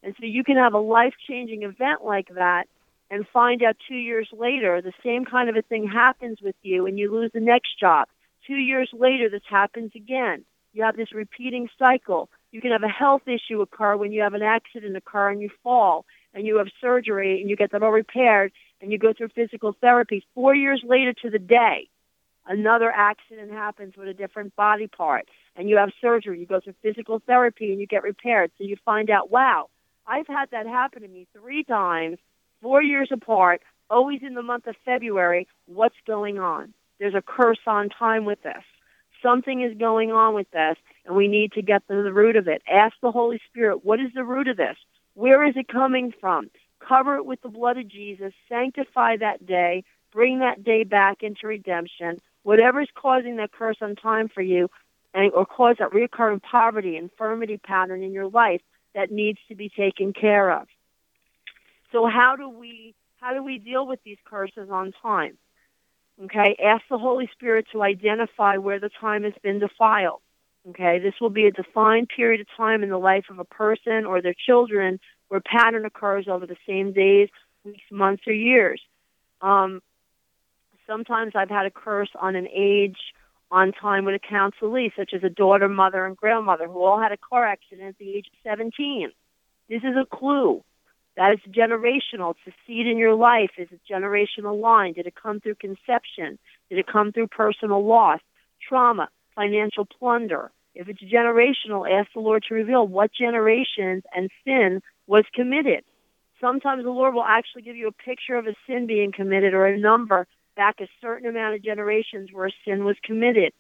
And 0.03 0.15
so 0.19 0.27
you 0.27 0.43
can 0.43 0.57
have 0.57 0.75
a 0.75 0.79
life 0.79 1.15
changing 1.29 1.63
event 1.63 2.05
like 2.05 2.29
that 2.35 2.65
and 3.11 3.27
find 3.33 3.63
out 3.63 3.77
two 3.87 3.95
years 3.95 4.29
later 4.33 4.81
the 4.81 4.93
same 5.05 5.25
kind 5.25 5.49
of 5.49 5.57
a 5.57 5.63
thing 5.63 5.87
happens 5.87 6.39
with 6.43 6.57
you 6.63 6.87
and 6.87 6.99
you 6.99 7.13
lose 7.13 7.31
the 7.33 7.41
next 7.41 7.79
job. 7.79 8.09
Two 8.47 8.55
years 8.57 8.91
later, 8.93 9.29
this 9.29 9.43
happens 9.49 9.93
again. 9.95 10.45
You 10.73 10.83
have 10.85 10.97
this 10.97 11.13
repeating 11.13 11.69
cycle. 11.79 12.29
You 12.51 12.61
can 12.61 12.73
have 12.73 12.83
a 12.83 12.89
health 12.89 13.23
issue 13.27 13.61
occur 13.61 13.97
when 13.97 14.13
you 14.13 14.23
have 14.23 14.35
an 14.35 14.43
accident 14.43 14.97
occur 14.97 15.31
and 15.31 15.41
you 15.41 15.51
fall 15.63 16.07
and 16.35 16.47
you 16.47 16.57
have 16.57 16.69
surgery 16.81 17.41
and 17.41 17.49
you 17.49 17.57
get 17.57 17.73
that 17.73 17.83
all 17.83 17.93
repaired 17.93 18.53
and 18.81 18.91
you 18.91 18.99
go 18.99 19.13
through 19.13 19.29
physical 19.29 19.77
therapy. 19.81 20.27
Four 20.35 20.55
years 20.55 20.83
later 20.85 21.13
to 21.23 21.31
the 21.31 21.39
day, 21.39 21.89
another 22.47 22.91
accident 22.91 23.53
happens 23.53 23.97
with 23.97 24.09
a 24.09 24.15
different 24.15 24.55
body 24.57 24.87
part 24.87 25.29
and 25.57 25.69
you 25.69 25.77
have 25.77 25.91
surgery. 26.01 26.41
You 26.41 26.47
go 26.47 26.61
through 26.61 26.75
physical 26.83 27.21
therapy 27.27 27.71
and 27.71 27.81
you 27.81 27.87
get 27.87 28.03
repaired. 28.03 28.51
So 28.59 28.65
you 28.65 28.77
find 28.85 29.11
out, 29.11 29.31
wow, 29.31 29.69
I've 30.07 30.27
had 30.27 30.51
that 30.51 30.67
happen 30.67 31.03
to 31.03 31.09
me 31.09 31.27
three 31.33 31.65
times 31.65 32.19
four 32.63 32.83
years 32.83 33.09
apart, 33.13 33.61
always 33.91 34.21
in 34.23 34.35
the 34.35 34.43
month 34.43 34.67
of 34.67 34.77
February, 34.85 35.49
what's 35.67 35.97
going 36.07 36.39
on? 36.39 36.73
There's 36.99 37.15
a 37.15 37.23
curse 37.23 37.59
on 37.67 37.89
time 37.91 38.25
with 38.25 38.43
this. 38.43 38.63
Something 39.23 39.63
is 39.63 39.77
going 39.77 40.13
on 40.13 40.35
with 40.35 40.51
this, 40.53 40.77
and 41.05 41.17
we 41.17 41.29
need 41.29 41.53
to 41.53 41.63
get 41.63 41.87
to 41.89 42.03
the 42.03 42.13
root 42.13 42.37
of 42.37 42.49
it. 42.49 42.63
Ask 42.71 42.95
the 43.03 43.11
Holy 43.11 43.41
Spirit, 43.51 43.85
what 43.85 44.01
is 44.01 44.11
the 44.15 44.25
root 44.25 44.49
of 44.49 44.57
this? 44.57 44.77
Where 45.15 45.47
is 45.47 45.57
it 45.57 45.69
coming 45.69 46.13
from? 46.21 46.51
Cover 46.81 47.17
it 47.17 47.27
with 47.27 47.43
the 47.43 47.49
blood 47.49 47.77
of 47.79 47.89
Jesus, 47.89 48.33
sanctify 48.49 49.17
that 49.19 49.45
day, 49.47 49.85
bring 50.13 50.41
that 50.41 50.65
day 50.65 50.85
back 50.85 51.23
into 51.23 51.47
redemption. 51.47 52.21
Whatever 52.43 52.81
is 52.81 52.89
causing 52.95 53.37
that 53.37 53.53
curse 53.53 53.77
on 53.81 53.97
time 53.97 54.29
for 54.29 54.43
you, 54.43 54.69
and, 55.15 55.33
or 55.33 55.47
cause 55.47 55.77
that 55.79 55.93
recurring 55.93 56.41
poverty, 56.41 56.97
infirmity 56.97 57.59
pattern 57.59 58.03
in 58.03 58.13
your 58.13 58.29
life 58.29 58.61
that 58.95 59.11
needs 59.11 59.39
to 59.49 59.55
be 59.55 59.69
taken 59.69 60.13
care 60.13 60.51
of. 60.51 60.67
So 61.93 62.07
how 62.07 62.37
do 62.37 62.49
we 62.49 62.95
how 63.21 63.35
do 63.35 63.43
we 63.43 63.59
deal 63.59 63.87
with 63.87 64.01
these 64.05 64.19
curses 64.25 64.69
on 64.71 64.93
time? 65.03 65.39
Okay, 66.25 66.57
ask 66.63 66.83
the 66.91 66.99
Holy 66.99 67.29
Spirit 67.33 67.67
to 67.73 67.83
identify 67.83 68.57
where 68.57 68.81
the 68.81 68.91
time 69.01 69.23
has 69.25 69.33
been 69.43 69.59
defiled. 69.59 70.21
Okay, 70.71 70.99
this 70.99 71.15
will 71.21 71.31
be 71.31 71.47
a 71.47 71.51
defined 71.51 72.09
period 72.09 72.41
of 72.41 72.47
time 72.57 72.83
in 72.83 72.89
the 72.89 72.99
life 72.99 73.25
of 73.31 73.39
a 73.39 73.45
person 73.45 74.05
or 74.07 74.21
their 74.21 74.35
children 74.47 75.01
where 75.29 75.41
pattern 75.41 75.85
occurs 75.85 76.27
over 76.29 76.47
the 76.47 76.57
same 76.69 76.93
days, 76.93 77.29
weeks, 77.65 77.83
months, 77.91 78.23
or 78.27 78.33
years. 78.33 78.81
Um, 79.41 79.81
sometimes 80.93 81.33
I've 81.35 81.49
had 81.49 81.67
a 81.67 81.71
curse 81.71 82.11
on 82.21 82.37
an 82.37 82.49
age 82.55 82.99
on 83.51 83.73
time 83.73 84.05
with 84.05 84.15
a 84.15 84.19
counselee, 84.19 84.91
such 84.97 85.13
as 85.15 85.23
a 85.25 85.29
daughter, 85.29 85.69
mother, 85.69 86.07
and 86.07 86.17
grandmother 86.17 86.67
who 86.67 86.83
all 86.83 87.01
had 87.01 87.13
a 87.13 87.17
car 87.17 87.47
accident 87.47 87.89
at 87.89 87.99
the 87.99 88.15
age 88.15 88.27
of 88.27 88.51
17. 88.51 89.11
This 89.69 89.83
is 89.83 89.97
a 89.97 90.07
clue. 90.07 90.63
That 91.17 91.33
is 91.33 91.53
generational. 91.53 92.35
It's 92.47 92.55
a 92.55 92.67
seed 92.67 92.87
in 92.87 92.97
your 92.97 93.15
life. 93.15 93.51
Is 93.59 93.69
a 93.73 93.93
generational 93.93 94.61
line? 94.61 94.95
Did 94.95 95.07
it 95.07 95.15
come 95.15 95.41
through 95.41 95.57
conception? 95.57 96.39
Did 96.71 96.79
it 96.79 96.87
come 96.87 97.13
through 97.13 97.29
personal 97.29 97.87
loss, 97.87 98.21
trauma, 98.67 99.09
financial 99.35 99.87
plunder? 99.87 100.51
If 100.75 100.89
it's 100.89 101.03
generational, 101.03 101.91
ask 101.91 102.11
the 102.15 102.21
Lord 102.21 102.45
to 102.49 102.55
reveal 102.55 102.87
what 102.87 103.11
generations 103.13 104.05
and 104.17 104.31
sin 104.45 104.81
was 105.07 105.25
committed. 105.35 105.85
Sometimes 106.41 106.85
the 106.85 106.91
Lord 106.91 107.15
will 107.15 107.25
actually 107.25 107.63
give 107.63 107.77
you 107.77 107.89
a 107.89 107.93
picture 107.93 108.37
of 108.37 108.47
a 108.47 108.55
sin 108.67 108.87
being 108.87 109.13
committed 109.13 109.53
or 109.53 109.67
a 109.67 109.79
number 109.79 110.27
back 110.63 110.81
a 110.81 110.89
certain 111.01 111.29
amount 111.29 111.55
of 111.55 111.63
generations 111.63 112.31
where 112.33 112.47
a 112.47 112.53
sin 112.65 112.85
was 112.85 112.97
committed. 113.05 113.53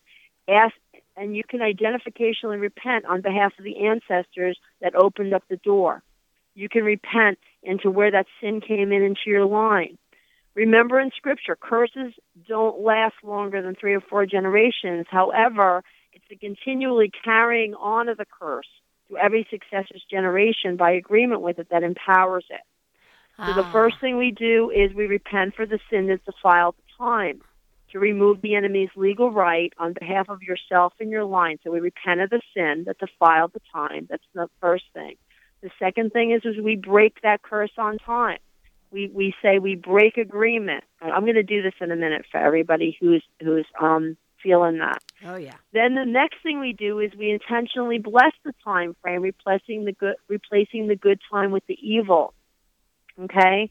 Ask, 0.48 0.74
and 1.16 1.36
you 1.36 1.42
can 1.48 1.60
identificationally 1.60 2.60
repent 2.60 3.04
on 3.06 3.20
behalf 3.20 3.52
of 3.58 3.64
the 3.64 3.86
ancestors 3.86 4.58
that 4.80 4.94
opened 4.94 5.34
up 5.34 5.44
the 5.48 5.56
door 5.56 6.02
you 6.54 6.68
can 6.68 6.84
repent 6.84 7.38
into 7.62 7.90
where 7.90 8.10
that 8.10 8.26
sin 8.40 8.60
came 8.60 8.92
in 8.92 9.02
into 9.02 9.20
your 9.26 9.46
line. 9.46 9.98
Remember 10.54 11.00
in 11.00 11.10
Scripture, 11.16 11.56
curses 11.58 12.12
don't 12.46 12.80
last 12.80 13.14
longer 13.22 13.62
than 13.62 13.74
three 13.74 13.94
or 13.94 14.00
four 14.00 14.26
generations. 14.26 15.06
However, 15.08 15.82
it's 16.12 16.24
the 16.28 16.36
continually 16.36 17.10
carrying 17.24 17.74
on 17.74 18.08
of 18.08 18.18
the 18.18 18.26
curse 18.38 18.68
to 19.08 19.16
every 19.16 19.46
successive 19.50 19.96
generation 20.10 20.76
by 20.76 20.92
agreement 20.92 21.40
with 21.40 21.58
it 21.58 21.68
that 21.70 21.82
empowers 21.82 22.44
it. 22.50 22.60
So 23.38 23.54
the 23.54 23.64
ah. 23.64 23.72
first 23.72 23.98
thing 23.98 24.18
we 24.18 24.30
do 24.30 24.70
is 24.70 24.94
we 24.94 25.06
repent 25.06 25.54
for 25.54 25.64
the 25.64 25.78
sin 25.88 26.06
that's 26.06 26.22
defiled 26.24 26.74
time 27.02 27.40
to 27.90 27.98
remove 27.98 28.40
the 28.40 28.54
enemy's 28.54 28.88
legal 28.96 29.30
right 29.30 29.72
on 29.78 29.92
behalf 29.92 30.28
of 30.28 30.42
yourself 30.42 30.94
and 31.00 31.10
your 31.10 31.24
line. 31.24 31.58
So 31.62 31.70
we 31.70 31.80
repent 31.80 32.20
of 32.20 32.30
the 32.30 32.40
sin 32.54 32.84
that 32.86 32.98
defiled 32.98 33.52
the 33.52 33.60
time. 33.72 34.06
That's 34.08 34.22
the 34.34 34.48
first 34.60 34.84
thing. 34.94 35.16
The 35.62 35.70
second 35.78 36.12
thing 36.12 36.32
is, 36.32 36.42
is 36.44 36.62
we 36.62 36.76
break 36.76 37.20
that 37.22 37.42
curse 37.42 37.72
on 37.76 37.98
time. 37.98 38.38
We 38.90 39.10
we 39.12 39.34
say 39.42 39.58
we 39.58 39.74
break 39.74 40.16
agreement. 40.16 40.84
I'm 41.00 41.22
going 41.22 41.34
to 41.34 41.42
do 41.42 41.62
this 41.62 41.74
in 41.80 41.90
a 41.90 41.96
minute 41.96 42.26
for 42.30 42.38
everybody 42.38 42.96
who's 43.00 43.24
who's 43.40 43.66
um 43.80 44.16
feeling 44.42 44.78
that. 44.78 45.02
Oh 45.24 45.36
yeah. 45.36 45.54
Then 45.72 45.94
the 45.94 46.04
next 46.04 46.42
thing 46.42 46.60
we 46.60 46.72
do 46.72 46.98
is 46.98 47.12
we 47.18 47.30
intentionally 47.30 47.98
bless 47.98 48.32
the 48.44 48.52
time 48.64 48.94
frame, 49.00 49.22
replacing 49.22 49.84
the 49.84 49.92
good 49.92 50.16
replacing 50.28 50.88
the 50.88 50.96
good 50.96 51.20
time 51.30 51.52
with 51.52 51.66
the 51.66 51.78
evil. 51.80 52.34
Okay? 53.18 53.70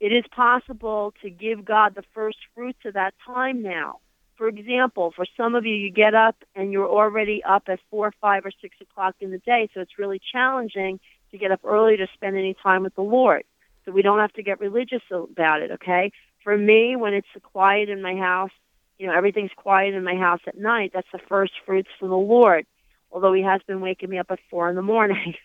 It 0.00 0.12
is 0.12 0.24
possible 0.34 1.12
to 1.22 1.30
give 1.30 1.64
God 1.64 1.94
the 1.94 2.04
first 2.14 2.38
fruits 2.54 2.80
of 2.86 2.94
that 2.94 3.14
time 3.26 3.62
now. 3.62 4.00
For 4.36 4.48
example, 4.48 5.12
for 5.14 5.26
some 5.36 5.54
of 5.54 5.66
you, 5.66 5.74
you 5.74 5.90
get 5.90 6.14
up 6.14 6.36
and 6.54 6.72
you're 6.72 6.88
already 6.88 7.42
up 7.44 7.64
at 7.68 7.78
four, 7.90 8.10
five, 8.20 8.46
or 8.46 8.50
six 8.62 8.74
o'clock 8.80 9.14
in 9.20 9.30
the 9.30 9.38
day, 9.38 9.68
so 9.74 9.80
it's 9.80 9.98
really 9.98 10.18
challenging 10.32 10.98
to 11.30 11.38
get 11.38 11.52
up 11.52 11.60
early 11.64 11.98
to 11.98 12.06
spend 12.14 12.36
any 12.36 12.54
time 12.54 12.82
with 12.82 12.94
the 12.94 13.02
Lord. 13.02 13.44
So 13.84 13.92
we 13.92 14.00
don't 14.02 14.18
have 14.18 14.32
to 14.34 14.42
get 14.42 14.58
religious 14.60 15.02
about 15.10 15.60
it, 15.60 15.70
okay? 15.72 16.12
For 16.42 16.56
me, 16.56 16.96
when 16.96 17.12
it's 17.12 17.28
quiet 17.42 17.90
in 17.90 18.00
my 18.00 18.16
house, 18.16 18.50
you 18.98 19.06
know, 19.06 19.14
everything's 19.14 19.50
quiet 19.54 19.94
in 19.94 20.04
my 20.04 20.16
house 20.16 20.40
at 20.46 20.56
night, 20.58 20.92
that's 20.94 21.08
the 21.12 21.20
first 21.28 21.52
fruits 21.66 21.88
for 21.98 22.08
the 22.08 22.14
Lord. 22.16 22.66
although 23.12 23.32
he 23.32 23.42
has 23.42 23.60
been 23.66 23.80
waking 23.80 24.08
me 24.10 24.18
up 24.18 24.30
at 24.30 24.38
four 24.50 24.68
in 24.68 24.76
the 24.76 24.82
morning. 24.82 25.34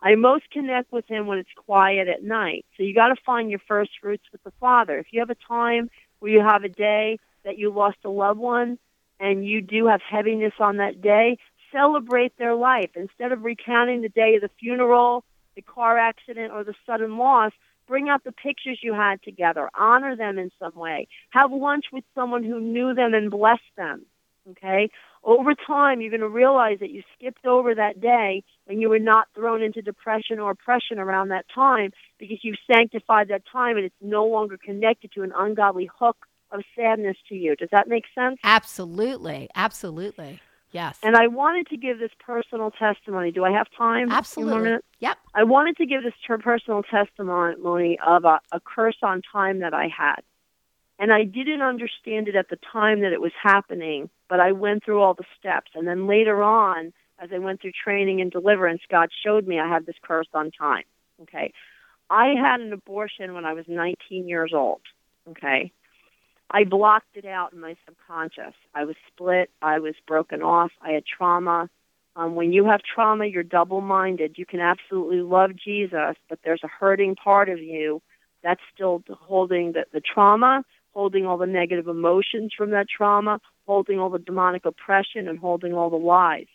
I 0.00 0.14
most 0.14 0.50
connect 0.50 0.92
with 0.92 1.06
him 1.08 1.26
when 1.26 1.38
it's 1.38 1.48
quiet 1.56 2.08
at 2.08 2.22
night. 2.22 2.64
So 2.76 2.82
you 2.82 2.94
got 2.94 3.08
to 3.08 3.16
find 3.26 3.50
your 3.50 3.60
first 3.66 3.90
fruits 4.00 4.24
with 4.30 4.42
the 4.44 4.52
Father. 4.60 4.98
If 4.98 5.06
you 5.10 5.20
have 5.20 5.30
a 5.30 5.34
time 5.34 5.90
where 6.20 6.30
you 6.30 6.40
have 6.40 6.64
a 6.64 6.68
day 6.68 7.18
that 7.44 7.58
you 7.58 7.70
lost 7.70 7.98
a 8.04 8.08
loved 8.08 8.38
one 8.38 8.78
and 9.18 9.46
you 9.46 9.60
do 9.60 9.86
have 9.86 10.00
heaviness 10.00 10.54
on 10.60 10.76
that 10.76 11.00
day, 11.00 11.38
celebrate 11.72 12.36
their 12.38 12.54
life. 12.54 12.90
Instead 12.94 13.32
of 13.32 13.42
recounting 13.42 14.02
the 14.02 14.08
day 14.08 14.36
of 14.36 14.42
the 14.42 14.50
funeral, 14.60 15.24
the 15.56 15.62
car 15.62 15.98
accident, 15.98 16.52
or 16.52 16.62
the 16.62 16.74
sudden 16.86 17.18
loss, 17.18 17.52
bring 17.88 18.08
out 18.08 18.22
the 18.22 18.32
pictures 18.32 18.78
you 18.82 18.94
had 18.94 19.20
together. 19.22 19.68
Honor 19.76 20.14
them 20.14 20.38
in 20.38 20.50
some 20.58 20.74
way. 20.74 21.08
Have 21.30 21.50
lunch 21.50 21.86
with 21.92 22.04
someone 22.14 22.44
who 22.44 22.60
knew 22.60 22.94
them 22.94 23.14
and 23.14 23.30
bless 23.30 23.60
them. 23.76 24.06
Okay? 24.50 24.90
Over 25.24 25.54
time, 25.54 26.00
you're 26.00 26.10
going 26.10 26.20
to 26.20 26.28
realize 26.28 26.78
that 26.80 26.90
you 26.90 27.02
skipped 27.16 27.44
over 27.46 27.74
that 27.74 28.00
day 28.00 28.44
and 28.66 28.80
you 28.80 28.88
were 28.88 28.98
not 28.98 29.28
thrown 29.34 29.62
into 29.62 29.82
depression 29.82 30.38
or 30.38 30.50
oppression 30.50 30.98
around 30.98 31.28
that 31.28 31.46
time 31.54 31.92
because 32.18 32.38
you've 32.42 32.58
sanctified 32.70 33.28
that 33.28 33.42
time 33.50 33.76
and 33.76 33.84
it's 33.84 33.94
no 34.00 34.26
longer 34.26 34.56
connected 34.56 35.12
to 35.12 35.22
an 35.22 35.32
ungodly 35.36 35.90
hook 35.98 36.16
of 36.50 36.62
sadness 36.74 37.16
to 37.28 37.34
you. 37.34 37.56
Does 37.56 37.68
that 37.72 37.88
make 37.88 38.04
sense? 38.14 38.38
Absolutely. 38.42 39.48
Absolutely. 39.54 40.40
Yes. 40.70 40.98
And 41.02 41.16
I 41.16 41.28
wanted 41.28 41.66
to 41.68 41.76
give 41.76 41.98
this 41.98 42.10
personal 42.24 42.70
testimony. 42.70 43.30
Do 43.30 43.44
I 43.44 43.52
have 43.52 43.66
time? 43.76 44.10
Absolutely. 44.10 44.76
Yep. 45.00 45.18
I 45.34 45.44
wanted 45.44 45.76
to 45.78 45.86
give 45.86 46.02
this 46.02 46.12
personal 46.44 46.82
testimony 46.82 47.98
of 48.06 48.24
a, 48.24 48.40
a 48.52 48.60
curse 48.60 48.98
on 49.02 49.22
time 49.32 49.60
that 49.60 49.72
I 49.72 49.88
had. 49.88 50.20
And 50.98 51.12
I 51.12 51.24
didn't 51.24 51.62
understand 51.62 52.28
it 52.28 52.36
at 52.36 52.50
the 52.50 52.58
time 52.72 53.00
that 53.00 53.12
it 53.12 53.20
was 53.20 53.32
happening, 53.42 54.10
but 54.28 54.40
I 54.40 54.52
went 54.52 54.84
through 54.84 55.00
all 55.00 55.14
the 55.14 55.24
steps. 55.38 55.70
And 55.74 55.86
then 55.86 56.06
later 56.06 56.42
on, 56.42 56.92
as 57.18 57.30
I 57.34 57.38
went 57.38 57.60
through 57.60 57.72
training 57.72 58.20
and 58.20 58.30
deliverance, 58.30 58.82
God 58.90 59.10
showed 59.24 59.46
me 59.46 59.58
I 59.58 59.68
had 59.68 59.86
this 59.86 59.96
curse 60.02 60.28
on 60.34 60.50
time. 60.50 60.84
Okay. 61.22 61.52
I 62.10 62.34
had 62.40 62.60
an 62.60 62.72
abortion 62.72 63.34
when 63.34 63.44
I 63.44 63.52
was 63.52 63.64
19 63.68 64.28
years 64.28 64.52
old. 64.54 64.80
Okay. 65.30 65.72
I 66.50 66.64
blocked 66.64 67.16
it 67.16 67.26
out 67.26 67.52
in 67.52 67.60
my 67.60 67.76
subconscious. 67.84 68.54
I 68.74 68.84
was 68.84 68.96
split. 69.12 69.50
I 69.60 69.80
was 69.80 69.94
broken 70.06 70.42
off. 70.42 70.70
I 70.80 70.92
had 70.92 71.04
trauma. 71.04 71.68
Um, 72.16 72.34
when 72.34 72.52
you 72.52 72.64
have 72.64 72.80
trauma, 72.82 73.26
you're 73.26 73.42
double 73.42 73.80
minded. 73.80 74.36
You 74.38 74.46
can 74.46 74.60
absolutely 74.60 75.20
love 75.20 75.50
Jesus, 75.54 76.16
but 76.28 76.38
there's 76.44 76.62
a 76.64 76.68
hurting 76.68 77.16
part 77.16 77.48
of 77.48 77.58
you 77.58 78.00
that's 78.42 78.62
still 78.74 79.02
holding 79.10 79.72
the, 79.72 79.84
the 79.92 80.00
trauma 80.00 80.64
holding 80.98 81.26
all 81.26 81.38
the 81.38 81.46
negative 81.46 81.86
emotions 81.86 82.52
from 82.56 82.70
that 82.70 82.88
trauma, 82.88 83.40
holding 83.68 84.00
all 84.00 84.08
the 84.08 84.18
demonic 84.18 84.64
oppression, 84.64 85.28
and 85.28 85.38
holding 85.38 85.74
all 85.74 85.90
the 85.90 85.96
lies. 85.96 86.46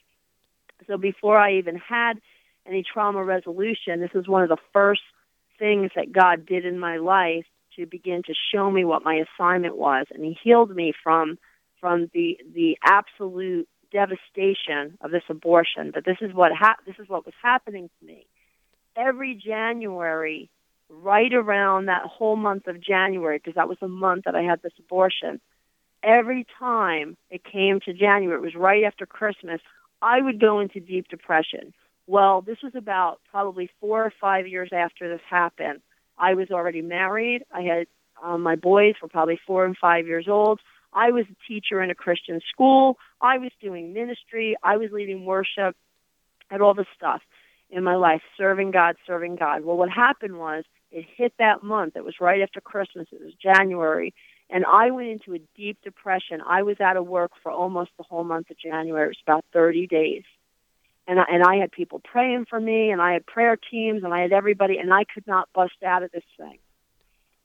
So 0.88 0.98
before 0.98 1.38
I 1.38 1.54
even 1.60 1.78
had 1.78 2.16
any 2.68 2.84
trauma 2.84 3.24
resolution, 3.24 4.00
this 4.00 4.16
is 4.16 4.28
one 4.28 4.42
of 4.42 4.50
the 4.50 4.58
first 4.74 5.04
things 5.60 5.92
that 5.96 6.12
God 6.12 6.48
did 6.48 6.66
in 6.66 6.80
my 6.80 6.98
life 6.98 7.46
to 7.76 7.86
begin 7.86 8.24
to 8.24 8.34
show 8.52 8.70
me 8.72 8.84
what 8.84 9.04
my 9.04 9.24
assignment 9.28 9.78
was, 9.78 10.08
and 10.12 10.26
He 10.26 10.36
healed 10.44 10.76
me 10.76 10.92
from 11.04 11.38
from 11.80 12.10
the 12.16 12.40
the 12.52 12.78
absolute 12.84 13.70
devastation 13.92 14.98
of 15.02 15.12
this 15.12 15.24
abortion. 15.30 15.92
But 15.94 16.06
this 16.06 16.18
is 16.20 16.34
what 16.34 16.52
ha- 16.52 16.78
this 16.88 16.96
is 16.98 17.08
what 17.08 17.26
was 17.26 17.36
happening 17.44 17.92
to 18.00 18.06
me. 18.06 18.26
Every 18.98 19.36
January, 19.36 20.50
right 20.90 21.34
around 21.34 21.86
that 21.86 22.06
whole 22.06 22.36
month 22.36 22.66
of 22.66 22.82
January, 22.82 23.38
because 23.38 23.56
that 23.56 23.70
was 23.70 23.78
the 23.80 23.88
month 23.88 24.26
that 24.26 24.36
I 24.36 24.42
had 24.42 24.62
this 24.64 24.74
abortion, 24.80 25.40
every 26.04 26.46
time 26.60 27.18
it 27.30 27.44
came 27.44 27.80
to 27.82 27.94
January, 27.94 28.38
it 28.38 28.42
was 28.42 28.56
right 28.56 28.84
after 28.84 29.06
Christmas, 29.06 29.62
I 30.02 30.22
would 30.22 30.40
go 30.40 30.60
into 30.60 30.80
deep 30.80 31.08
depression. 31.08 31.74
Well, 32.08 32.42
this 32.42 32.58
was 32.62 32.74
about 32.76 33.22
probably 33.32 33.70
four 33.80 34.04
or 34.04 34.14
five 34.20 34.48
years 34.48 34.70
after 34.74 35.10
this 35.10 35.22
happened. 35.30 35.80
I 36.18 36.34
was 36.34 36.52
already 36.52 36.82
married. 36.82 37.44
I 37.52 37.62
had 37.62 37.88
um, 38.22 38.42
my 38.42 38.56
boys 38.56 38.96
were 39.02 39.08
probably 39.08 39.40
four 39.48 39.66
and 39.66 39.76
five 39.78 40.06
years 40.06 40.28
old. 40.28 40.60
I 40.94 41.12
was 41.12 41.26
a 41.32 41.48
teacher 41.48 41.82
in 41.82 41.90
a 41.90 41.96
Christian 41.96 42.40
school. 42.52 42.98
I 43.22 43.38
was 43.38 43.52
doing 43.62 43.94
ministry. 43.94 44.56
I 44.62 44.78
was 44.78 44.92
leading 44.92 45.26
worship 45.26 45.76
and 46.52 46.62
all 46.62 46.74
this 46.74 46.88
stuff 46.96 47.22
in 47.70 47.84
my 47.84 47.96
life, 47.96 48.22
serving 48.38 48.72
God, 48.72 48.96
serving 49.08 49.38
God. 49.38 49.64
Well, 49.64 49.78
what 49.78 49.90
happened 49.90 50.38
was 50.38 50.64
it 50.92 51.06
hit 51.18 51.34
that 51.40 51.64
month. 51.64 51.96
It 51.96 52.06
was 52.06 52.16
right 52.22 52.42
after 52.42 52.62
Christmas. 52.62 53.08
It 53.12 53.22
was 53.22 53.34
January. 53.42 54.14
And 54.54 54.66
I 54.66 54.92
went 54.92 55.08
into 55.08 55.34
a 55.34 55.40
deep 55.58 55.80
depression. 55.84 56.40
I 56.48 56.62
was 56.62 56.80
out 56.80 56.96
of 56.96 57.08
work 57.08 57.32
for 57.42 57.52
almost 57.52 57.90
the 57.98 58.04
whole 58.04 58.24
month 58.24 58.52
of 58.52 58.58
January. 58.60 59.06
It 59.06 59.08
was 59.08 59.18
about 59.26 59.46
30 59.52 59.88
days. 59.88 60.22
And 61.08 61.20
I, 61.20 61.24
and 61.28 61.44
I 61.44 61.56
had 61.56 61.72
people 61.72 62.00
praying 62.00 62.46
for 62.48 62.60
me, 62.60 62.92
and 62.92 63.02
I 63.02 63.14
had 63.14 63.26
prayer 63.26 63.58
teams, 63.58 64.04
and 64.04 64.14
I 64.14 64.22
had 64.22 64.32
everybody, 64.32 64.78
and 64.78 64.94
I 64.94 65.06
could 65.12 65.26
not 65.26 65.50
bust 65.54 65.82
out 65.84 66.04
of 66.04 66.12
this 66.12 66.24
thing. 66.38 66.60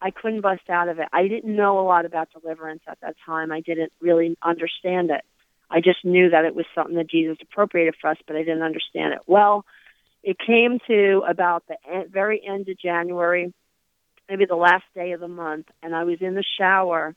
I 0.02 0.10
couldn't 0.10 0.42
bust 0.42 0.68
out 0.68 0.90
of 0.90 0.98
it. 0.98 1.08
I 1.10 1.28
didn't 1.28 1.56
know 1.56 1.80
a 1.80 1.82
lot 1.82 2.04
about 2.04 2.28
deliverance 2.30 2.82
at 2.86 3.00
that 3.00 3.16
time. 3.24 3.52
I 3.52 3.60
didn't 3.62 3.92
really 4.00 4.36
understand 4.42 5.10
it. 5.10 5.22
I 5.70 5.80
just 5.80 6.04
knew 6.04 6.28
that 6.28 6.44
it 6.44 6.54
was 6.54 6.66
something 6.74 6.96
that 6.96 7.10
Jesus 7.10 7.38
appropriated 7.42 7.94
for 7.98 8.10
us, 8.10 8.18
but 8.26 8.36
I 8.36 8.40
didn't 8.40 8.62
understand 8.62 9.14
it. 9.14 9.20
Well, 9.26 9.64
it 10.22 10.36
came 10.38 10.78
to 10.86 11.24
about 11.26 11.64
the 11.68 11.76
very 12.10 12.46
end 12.46 12.68
of 12.68 12.78
January, 12.78 13.54
maybe 14.28 14.44
the 14.44 14.56
last 14.56 14.84
day 14.94 15.12
of 15.12 15.20
the 15.20 15.28
month, 15.28 15.66
and 15.82 15.94
I 15.94 16.04
was 16.04 16.18
in 16.20 16.34
the 16.34 16.44
shower 16.58 17.14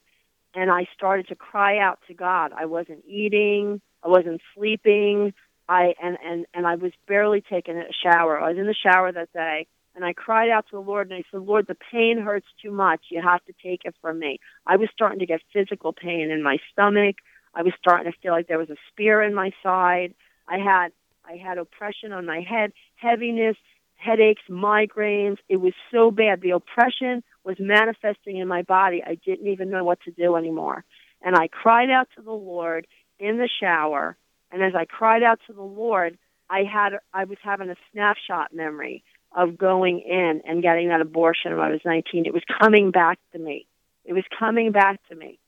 and 0.53 0.69
I 0.69 0.87
started 0.95 1.27
to 1.29 1.35
cry 1.35 1.77
out 1.79 1.99
to 2.07 2.13
God. 2.13 2.51
I 2.55 2.65
wasn't 2.65 3.05
eating, 3.07 3.81
I 4.03 4.09
wasn't 4.09 4.41
sleeping, 4.55 5.33
I 5.69 5.93
and 6.01 6.17
and 6.23 6.45
and 6.53 6.67
I 6.67 6.75
was 6.75 6.91
barely 7.07 7.41
taking 7.41 7.77
a 7.77 7.85
shower. 8.03 8.39
I 8.39 8.49
was 8.49 8.57
in 8.57 8.67
the 8.67 8.75
shower 8.75 9.11
that 9.11 9.31
day 9.33 9.67
and 9.95 10.05
I 10.05 10.13
cried 10.13 10.49
out 10.49 10.65
to 10.67 10.75
the 10.75 10.81
Lord 10.81 11.09
and 11.09 11.17
I 11.17 11.23
said, 11.31 11.41
"Lord, 11.41 11.67
the 11.67 11.77
pain 11.91 12.19
hurts 12.19 12.47
too 12.61 12.71
much. 12.71 13.01
You 13.09 13.21
have 13.21 13.43
to 13.45 13.53
take 13.63 13.85
it 13.85 13.95
from 14.01 14.19
me." 14.19 14.39
I 14.65 14.77
was 14.77 14.89
starting 14.93 15.19
to 15.19 15.25
get 15.25 15.41
physical 15.53 15.93
pain 15.93 16.31
in 16.31 16.43
my 16.43 16.57
stomach. 16.71 17.17
I 17.53 17.63
was 17.63 17.73
starting 17.79 18.11
to 18.11 18.17
feel 18.19 18.31
like 18.31 18.47
there 18.47 18.57
was 18.57 18.69
a 18.69 18.77
spear 18.89 19.21
in 19.21 19.33
my 19.33 19.51
side. 19.63 20.13
I 20.47 20.57
had 20.57 20.91
I 21.25 21.37
had 21.37 21.57
oppression 21.57 22.11
on 22.11 22.25
my 22.25 22.41
head, 22.41 22.73
heaviness, 22.95 23.57
headaches, 24.01 24.41
migraines. 24.49 25.37
It 25.47 25.57
was 25.57 25.73
so 25.91 26.11
bad. 26.11 26.41
The 26.41 26.51
oppression 26.51 27.23
was 27.43 27.57
manifesting 27.59 28.37
in 28.37 28.47
my 28.47 28.63
body. 28.63 29.03
I 29.05 29.15
didn't 29.15 29.47
even 29.47 29.69
know 29.69 29.83
what 29.83 30.01
to 30.01 30.11
do 30.11 30.35
anymore. 30.35 30.83
And 31.21 31.35
I 31.35 31.47
cried 31.47 31.89
out 31.89 32.07
to 32.15 32.21
the 32.21 32.31
Lord 32.31 32.87
in 33.19 33.37
the 33.37 33.49
shower. 33.61 34.17
And 34.51 34.63
as 34.63 34.73
I 34.75 34.85
cried 34.85 35.23
out 35.23 35.39
to 35.47 35.53
the 35.53 35.61
Lord, 35.61 36.17
I 36.49 36.63
had 36.63 36.93
I 37.13 37.25
was 37.25 37.37
having 37.43 37.69
a 37.69 37.75
snapshot 37.91 38.53
memory 38.53 39.03
of 39.33 39.57
going 39.57 39.99
in 39.99 40.41
and 40.45 40.61
getting 40.61 40.89
that 40.89 40.99
abortion 40.99 41.55
when 41.55 41.61
I 41.61 41.71
was 41.71 41.79
19. 41.85 42.25
It 42.25 42.33
was 42.33 42.43
coming 42.61 42.91
back 42.91 43.19
to 43.31 43.39
me. 43.39 43.65
It 44.03 44.13
was 44.13 44.25
coming 44.37 44.71
back 44.71 44.99
to 45.09 45.15
me. 45.15 45.39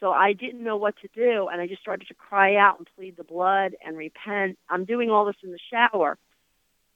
So 0.00 0.10
I 0.10 0.32
didn't 0.32 0.62
know 0.62 0.76
what 0.76 0.94
to 1.00 1.08
do, 1.14 1.48
and 1.48 1.60
I 1.60 1.66
just 1.66 1.80
started 1.80 2.08
to 2.08 2.14
cry 2.14 2.56
out 2.56 2.78
and 2.78 2.88
plead 2.96 3.16
the 3.16 3.24
blood 3.24 3.74
and 3.84 3.96
repent. 3.96 4.58
I'm 4.68 4.84
doing 4.84 5.10
all 5.10 5.24
this 5.24 5.36
in 5.42 5.52
the 5.52 5.58
shower. 5.70 6.18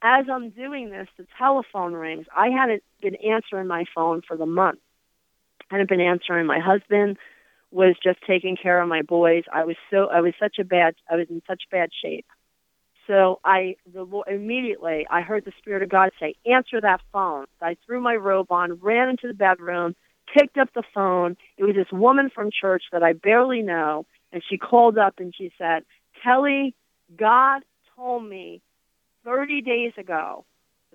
As 0.03 0.27
I'm 0.33 0.51
doing 0.51 0.91
this, 0.91 1.09
the 1.19 1.27
telephone 1.39 1.93
rings. 1.93 2.27
I 2.35 2.49
hadn't 2.49 2.83
been 3.03 3.17
answering 3.17 3.67
my 3.67 3.85
phone 3.95 4.23
for 4.27 4.37
the 4.37 4.47
month. 4.47 4.79
I 5.71 5.75
hadn't 5.75 5.91
been 5.91 6.01
answering. 6.01 6.47
My 6.47 6.59
husband 6.59 7.19
was 7.71 7.97
just 8.03 8.19
taking 8.27 8.57
care 8.57 8.81
of 8.81 8.89
my 8.89 9.03
boys. 9.03 9.45
I 9.53 9.65
was 9.65 9.77
so 9.91 10.09
I 10.11 10.21
was 10.21 10.33
such 10.41 10.59
a 10.59 10.65
bad 10.65 10.95
I 11.09 11.17
was 11.17 11.27
in 11.29 11.43
such 11.47 11.65
bad 11.71 11.91
shape. 12.03 12.27
So 13.07 13.41
I 13.45 13.77
the 13.93 14.05
immediately 14.27 15.07
I 15.11 15.21
heard 15.21 15.45
the 15.45 15.53
spirit 15.59 15.83
of 15.83 15.89
God 15.89 16.11
say, 16.19 16.35
"Answer 16.47 16.81
that 16.81 17.01
phone." 17.13 17.47
I 17.61 17.77
threw 17.87 18.01
my 18.01 18.17
robe 18.17 18.51
on, 18.51 18.75
ran 18.75 19.09
into 19.11 19.29
the 19.29 19.35
bedroom, 19.35 19.95
picked 20.33 20.59
up 20.59 20.73
the 20.75 20.83
phone. 20.95 21.37
It 21.59 21.65
was 21.65 21.75
this 21.75 21.93
woman 21.93 22.31
from 22.31 22.51
church 22.51 22.85
that 22.93 23.03
I 23.03 23.13
barely 23.13 23.63
know, 23.63 24.07
and 24.33 24.43
she 24.49 24.57
called 24.59 24.99
up 24.99 25.15
and 25.19 25.35
she 25.35 25.53
said, 25.59 25.85
Kelly, 26.23 26.75
God 27.17 27.63
told 27.97 28.25
me 28.25 28.63
30 29.25 29.63
days 29.63 29.93
ago 29.99 30.45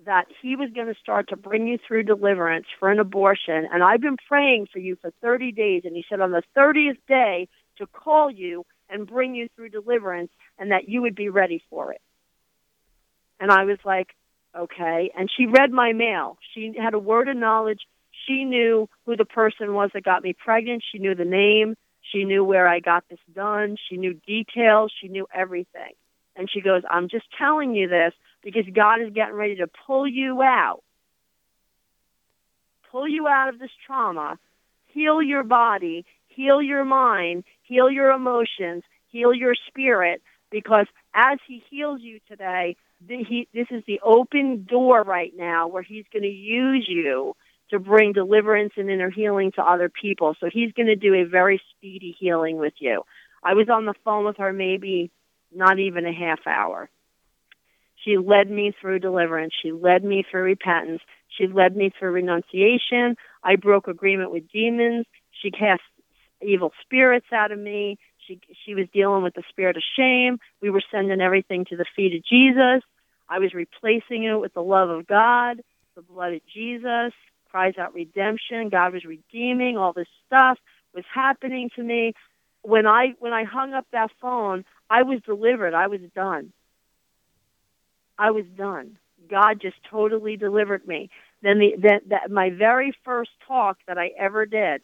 that 0.04 0.26
he 0.42 0.56
was 0.56 0.70
going 0.74 0.88
to 0.88 1.00
start 1.00 1.28
to 1.30 1.36
bring 1.36 1.66
you 1.66 1.78
through 1.86 2.02
deliverance 2.02 2.66
for 2.78 2.90
an 2.90 2.98
abortion, 2.98 3.66
and 3.72 3.82
I've 3.82 4.00
been 4.00 4.18
praying 4.28 4.66
for 4.72 4.78
you 4.78 4.96
for 5.00 5.10
30 5.22 5.52
days. 5.52 5.82
And 5.84 5.96
he 5.96 6.04
said, 6.08 6.20
on 6.20 6.32
the 6.32 6.42
30th 6.56 6.98
day, 7.08 7.48
to 7.78 7.86
call 7.86 8.30
you 8.30 8.64
and 8.90 9.06
bring 9.06 9.34
you 9.34 9.48
through 9.56 9.70
deliverance, 9.70 10.30
and 10.58 10.70
that 10.70 10.88
you 10.88 11.02
would 11.02 11.14
be 11.14 11.28
ready 11.28 11.62
for 11.70 11.92
it. 11.92 12.00
And 13.40 13.50
I 13.50 13.64
was 13.64 13.78
like, 13.84 14.08
okay. 14.56 15.10
And 15.16 15.30
she 15.34 15.46
read 15.46 15.72
my 15.72 15.92
mail. 15.92 16.38
She 16.54 16.72
had 16.78 16.94
a 16.94 16.98
word 16.98 17.28
of 17.28 17.36
knowledge 17.36 17.80
she 18.26 18.44
knew 18.44 18.88
who 19.04 19.16
the 19.16 19.24
person 19.24 19.74
was 19.74 19.90
that 19.94 20.04
got 20.04 20.22
me 20.22 20.32
pregnant. 20.32 20.82
She 20.90 20.98
knew 20.98 21.14
the 21.14 21.24
name. 21.24 21.76
She 22.12 22.24
knew 22.24 22.44
where 22.44 22.68
I 22.68 22.80
got 22.80 23.04
this 23.08 23.18
done. 23.34 23.76
She 23.88 23.96
knew 23.96 24.14
details. 24.26 24.92
She 25.00 25.08
knew 25.08 25.26
everything. 25.34 25.92
And 26.36 26.50
she 26.50 26.60
goes, 26.60 26.82
I'm 26.90 27.08
just 27.08 27.26
telling 27.38 27.74
you 27.74 27.88
this 27.88 28.12
because 28.42 28.64
God 28.72 29.00
is 29.00 29.12
getting 29.12 29.34
ready 29.34 29.56
to 29.56 29.68
pull 29.86 30.06
you 30.06 30.42
out, 30.42 30.82
pull 32.90 33.08
you 33.08 33.26
out 33.26 33.48
of 33.48 33.58
this 33.58 33.70
trauma, 33.86 34.38
heal 34.86 35.22
your 35.22 35.42
body, 35.42 36.04
heal 36.28 36.60
your 36.60 36.84
mind, 36.84 37.44
heal 37.62 37.90
your 37.90 38.10
emotions, 38.10 38.82
heal 39.08 39.32
your 39.32 39.54
spirit 39.68 40.22
because 40.50 40.86
as 41.14 41.38
he 41.46 41.62
heals 41.70 42.00
you 42.02 42.20
today, 42.28 42.76
the, 43.06 43.24
he, 43.24 43.48
this 43.52 43.66
is 43.70 43.82
the 43.86 44.00
open 44.02 44.64
door 44.68 45.02
right 45.02 45.32
now 45.36 45.68
where 45.68 45.82
he's 45.82 46.04
going 46.12 46.22
to 46.22 46.28
use 46.28 46.86
you 46.88 47.34
to 47.70 47.78
bring 47.78 48.12
deliverance 48.12 48.72
and 48.76 48.88
inner 48.88 49.10
healing 49.10 49.52
to 49.52 49.62
other 49.62 49.88
people. 49.88 50.36
So 50.38 50.48
he's 50.52 50.72
going 50.72 50.86
to 50.86 50.96
do 50.96 51.14
a 51.14 51.24
very 51.24 51.60
speedy 51.76 52.16
healing 52.18 52.58
with 52.58 52.74
you. 52.78 53.02
I 53.42 53.54
was 53.54 53.68
on 53.68 53.86
the 53.86 53.94
phone 54.04 54.24
with 54.24 54.36
her 54.38 54.52
maybe 54.52 55.10
not 55.52 55.78
even 55.78 56.06
a 56.06 56.12
half 56.12 56.40
hour. 56.46 56.88
She 58.04 58.18
led 58.18 58.50
me 58.50 58.72
through 58.80 59.00
deliverance. 59.00 59.52
She 59.60 59.72
led 59.72 60.04
me 60.04 60.24
through 60.30 60.42
repentance. 60.42 61.00
She 61.28 61.46
led 61.46 61.76
me 61.76 61.90
through 61.98 62.12
renunciation. 62.12 63.16
I 63.42 63.56
broke 63.56 63.88
agreement 63.88 64.32
with 64.32 64.48
demons. 64.52 65.06
She 65.42 65.50
cast 65.50 65.82
evil 66.42 66.72
spirits 66.82 67.26
out 67.32 67.52
of 67.52 67.58
me. 67.58 67.98
She 68.26 68.40
she 68.64 68.74
was 68.74 68.86
dealing 68.92 69.22
with 69.22 69.34
the 69.34 69.42
spirit 69.48 69.76
of 69.76 69.82
shame. 69.96 70.38
We 70.60 70.70
were 70.70 70.82
sending 70.90 71.20
everything 71.20 71.64
to 71.66 71.76
the 71.76 71.86
feet 71.96 72.14
of 72.14 72.24
Jesus. 72.24 72.82
I 73.28 73.38
was 73.38 73.54
replacing 73.54 74.24
it 74.24 74.40
with 74.40 74.54
the 74.54 74.62
love 74.62 74.88
of 74.88 75.06
God, 75.06 75.60
the 75.96 76.02
blood 76.02 76.34
of 76.34 76.40
Jesus, 76.52 77.12
cries 77.50 77.74
out 77.78 77.94
redemption. 77.94 78.68
God 78.68 78.92
was 78.92 79.04
redeeming 79.04 79.76
all 79.76 79.92
this 79.92 80.08
stuff 80.26 80.58
was 80.96 81.04
happening 81.14 81.70
to 81.76 81.82
me. 81.82 82.14
When 82.66 82.84
I 82.84 83.14
when 83.20 83.32
I 83.32 83.44
hung 83.44 83.74
up 83.74 83.86
that 83.92 84.10
phone, 84.20 84.64
I 84.90 85.04
was 85.04 85.20
delivered. 85.24 85.72
I 85.72 85.86
was 85.86 86.00
done. 86.16 86.52
I 88.18 88.32
was 88.32 88.44
done. 88.56 88.98
God 89.30 89.60
just 89.60 89.76
totally 89.88 90.36
delivered 90.36 90.84
me. 90.86 91.08
Then 91.42 91.60
the 91.60 91.76
that, 91.82 92.08
that 92.08 92.30
my 92.30 92.50
very 92.50 92.92
first 93.04 93.30
talk 93.46 93.78
that 93.86 93.98
I 93.98 94.10
ever 94.18 94.46
did 94.46 94.82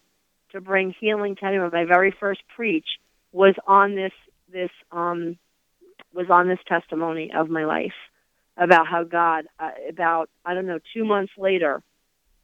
to 0.53 0.61
bring 0.61 0.95
healing 1.01 1.35
to 1.37 1.45
anyone, 1.45 1.70
my 1.72 1.85
very 1.85 2.12
first 2.12 2.43
preach 2.55 2.87
was 3.33 3.57
on 3.66 3.97
this 3.97 4.12
this 4.53 4.70
um 4.93 5.37
was 6.14 6.30
on 6.30 6.47
this 6.47 6.61
testimony 6.68 7.33
of 7.35 7.51
my 7.51 7.64
life 7.64 7.99
about 8.57 8.87
how 8.87 9.03
God 9.03 9.47
uh, 9.59 9.70
about 9.89 10.30
I 10.45 10.55
don't 10.55 10.66
know 10.66 10.78
2 10.95 11.05
months 11.05 11.33
later 11.37 11.83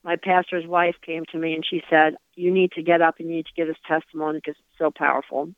my 0.02 0.16
pastor's 0.16 0.66
wife 0.66 0.96
came 1.04 1.24
to 1.32 1.38
me 1.38 1.54
and 1.54 1.64
she 1.64 1.82
said 1.90 2.16
you 2.38 2.50
need 2.50 2.72
to 2.72 2.82
get 2.82 3.02
up 3.02 3.16
and 3.18 3.28
you 3.28 3.36
need 3.36 3.46
to 3.46 3.52
give 3.56 3.66
this 3.66 3.76
testimony 3.86 4.38
because 4.38 4.56
it's 4.58 4.78
so 4.78 4.90
powerful 4.90 5.50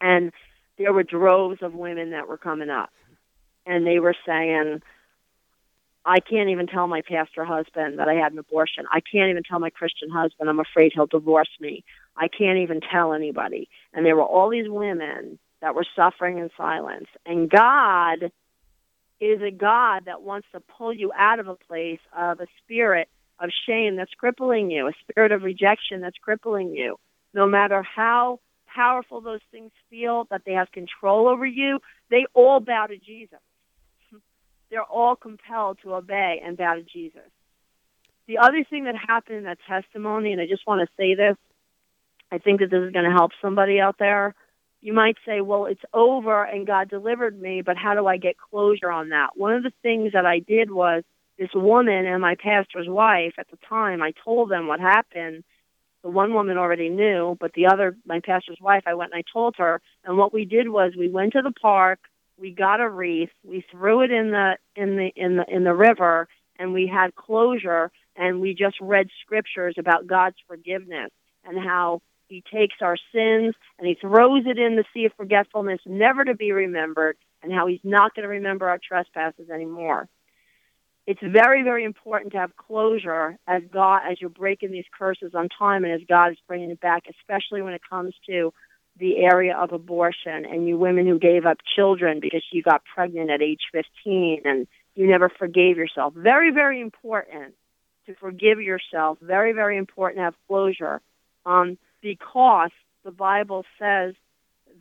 and 0.00 0.32
there 0.78 0.92
were 0.92 1.02
droves 1.02 1.62
of 1.62 1.74
women 1.74 2.10
that 2.10 2.28
were 2.28 2.38
coming 2.38 2.70
up 2.70 2.90
and 3.64 3.86
they 3.86 3.98
were 3.98 4.14
saying 4.26 4.80
I 6.06 6.20
can't 6.20 6.50
even 6.50 6.68
tell 6.68 6.86
my 6.86 7.02
pastor 7.02 7.44
husband 7.44 7.98
that 7.98 8.08
I 8.08 8.14
had 8.14 8.32
an 8.32 8.38
abortion. 8.38 8.84
I 8.92 9.00
can't 9.00 9.28
even 9.28 9.42
tell 9.42 9.58
my 9.58 9.70
Christian 9.70 10.08
husband. 10.08 10.48
I'm 10.48 10.60
afraid 10.60 10.92
he'll 10.94 11.06
divorce 11.06 11.50
me. 11.60 11.82
I 12.16 12.28
can't 12.28 12.58
even 12.58 12.80
tell 12.80 13.12
anybody. 13.12 13.68
And 13.92 14.06
there 14.06 14.14
were 14.14 14.22
all 14.22 14.48
these 14.48 14.68
women 14.68 15.40
that 15.60 15.74
were 15.74 15.86
suffering 15.96 16.38
in 16.38 16.48
silence. 16.56 17.08
And 17.26 17.50
God 17.50 18.30
is 19.20 19.42
a 19.42 19.50
God 19.50 20.04
that 20.04 20.22
wants 20.22 20.46
to 20.52 20.60
pull 20.60 20.92
you 20.92 21.10
out 21.12 21.40
of 21.40 21.48
a 21.48 21.56
place 21.56 21.98
of 22.16 22.38
a 22.38 22.46
spirit 22.62 23.08
of 23.38 23.50
shame 23.66 23.96
that's 23.96 24.12
crippling 24.14 24.70
you, 24.70 24.86
a 24.86 24.92
spirit 25.00 25.32
of 25.32 25.42
rejection 25.42 26.00
that's 26.00 26.18
crippling 26.18 26.74
you. 26.74 26.96
No 27.34 27.46
matter 27.46 27.82
how 27.82 28.40
powerful 28.74 29.20
those 29.20 29.40
things 29.50 29.72
feel, 29.90 30.26
that 30.30 30.42
they 30.44 30.52
have 30.52 30.70
control 30.72 31.28
over 31.28 31.46
you, 31.46 31.80
they 32.10 32.26
all 32.34 32.60
bow 32.60 32.86
to 32.86 32.96
Jesus 32.98 33.38
they're 34.70 34.82
all 34.82 35.16
compelled 35.16 35.78
to 35.82 35.94
obey 35.94 36.40
and 36.44 36.56
bow 36.56 36.74
to 36.74 36.82
Jesus. 36.82 37.30
The 38.26 38.38
other 38.38 38.64
thing 38.68 38.84
that 38.84 38.96
happened 38.96 39.38
in 39.38 39.44
that 39.44 39.58
testimony, 39.68 40.32
and 40.32 40.40
I 40.40 40.46
just 40.46 40.66
want 40.66 40.80
to 40.80 40.92
say 40.96 41.14
this, 41.14 41.36
I 42.30 42.38
think 42.38 42.60
that 42.60 42.70
this 42.70 42.82
is 42.82 42.92
going 42.92 43.04
to 43.04 43.16
help 43.16 43.30
somebody 43.40 43.78
out 43.80 43.96
there. 43.98 44.34
You 44.80 44.92
might 44.92 45.16
say, 45.24 45.40
well, 45.40 45.66
it's 45.66 45.82
over 45.94 46.44
and 46.44 46.66
God 46.66 46.90
delivered 46.90 47.40
me, 47.40 47.62
but 47.62 47.76
how 47.76 47.94
do 47.94 48.06
I 48.06 48.16
get 48.16 48.36
closure 48.36 48.90
on 48.90 49.10
that? 49.10 49.30
One 49.36 49.54
of 49.54 49.62
the 49.62 49.72
things 49.82 50.12
that 50.12 50.26
I 50.26 50.40
did 50.40 50.70
was 50.70 51.04
this 51.38 51.50
woman 51.54 52.06
and 52.06 52.20
my 52.20 52.34
pastor's 52.34 52.88
wife 52.88 53.34
at 53.38 53.50
the 53.50 53.58
time, 53.68 54.02
I 54.02 54.12
told 54.24 54.50
them 54.50 54.66
what 54.66 54.80
happened. 54.80 55.44
The 56.02 56.10
one 56.10 56.34
woman 56.34 56.56
already 56.56 56.88
knew, 56.88 57.36
but 57.40 57.52
the 57.54 57.66
other, 57.66 57.96
my 58.06 58.20
pastor's 58.20 58.60
wife, 58.60 58.84
I 58.86 58.94
went 58.94 59.12
and 59.12 59.18
I 59.18 59.30
told 59.32 59.56
her. 59.58 59.80
And 60.04 60.16
what 60.16 60.32
we 60.32 60.44
did 60.44 60.68
was 60.68 60.92
we 60.96 61.08
went 61.08 61.32
to 61.32 61.42
the 61.42 61.52
park 61.52 61.98
we 62.38 62.50
got 62.50 62.80
a 62.80 62.88
wreath, 62.88 63.30
we 63.44 63.64
threw 63.70 64.02
it 64.02 64.10
in 64.10 64.30
the 64.30 64.56
in 64.74 64.96
the 64.96 65.10
in 65.16 65.36
the 65.36 65.44
in 65.48 65.64
the 65.64 65.74
river, 65.74 66.28
and 66.58 66.72
we 66.72 66.86
had 66.86 67.14
closure, 67.14 67.90
and 68.14 68.40
we 68.40 68.54
just 68.54 68.76
read 68.80 69.08
scriptures 69.22 69.74
about 69.78 70.06
God's 70.06 70.36
forgiveness 70.46 71.10
and 71.44 71.58
how 71.58 72.02
He 72.28 72.42
takes 72.52 72.76
our 72.80 72.96
sins 73.12 73.54
and 73.78 73.86
He 73.86 73.94
throws 73.94 74.44
it 74.46 74.58
in 74.58 74.76
the 74.76 74.84
sea 74.92 75.06
of 75.06 75.12
forgetfulness, 75.16 75.80
never 75.86 76.24
to 76.24 76.34
be 76.34 76.52
remembered, 76.52 77.16
and 77.42 77.52
how 77.52 77.66
He's 77.66 77.80
not 77.84 78.14
going 78.14 78.24
to 78.24 78.28
remember 78.28 78.68
our 78.68 78.80
trespasses 78.86 79.48
anymore. 79.50 80.08
It's 81.06 81.20
very, 81.22 81.62
very 81.62 81.84
important 81.84 82.32
to 82.32 82.38
have 82.38 82.56
closure 82.56 83.38
as 83.46 83.62
God, 83.72 84.02
as 84.10 84.20
you're 84.20 84.28
breaking 84.30 84.72
these 84.72 84.84
curses 84.96 85.34
on 85.34 85.48
time, 85.48 85.84
and 85.84 85.92
as 85.92 86.00
God 86.08 86.32
is 86.32 86.38
bringing 86.48 86.70
it 86.70 86.80
back, 86.80 87.04
especially 87.08 87.62
when 87.62 87.74
it 87.74 87.82
comes 87.88 88.14
to 88.28 88.52
the 88.98 89.18
area 89.18 89.56
of 89.56 89.72
abortion 89.72 90.44
and 90.46 90.66
you 90.66 90.78
women 90.78 91.06
who 91.06 91.18
gave 91.18 91.44
up 91.44 91.58
children 91.76 92.18
because 92.20 92.42
you 92.50 92.62
got 92.62 92.82
pregnant 92.94 93.30
at 93.30 93.42
age 93.42 93.60
15 93.72 94.42
and 94.44 94.66
you 94.94 95.06
never 95.06 95.28
forgave 95.28 95.76
yourself. 95.76 96.14
Very, 96.14 96.50
very 96.50 96.80
important 96.80 97.54
to 98.06 98.14
forgive 98.14 98.60
yourself. 98.60 99.18
Very, 99.20 99.52
very 99.52 99.76
important 99.76 100.18
to 100.18 100.24
have 100.24 100.34
closure 100.48 101.02
um, 101.44 101.76
because 102.00 102.70
the 103.04 103.10
Bible 103.10 103.64
says 103.78 104.14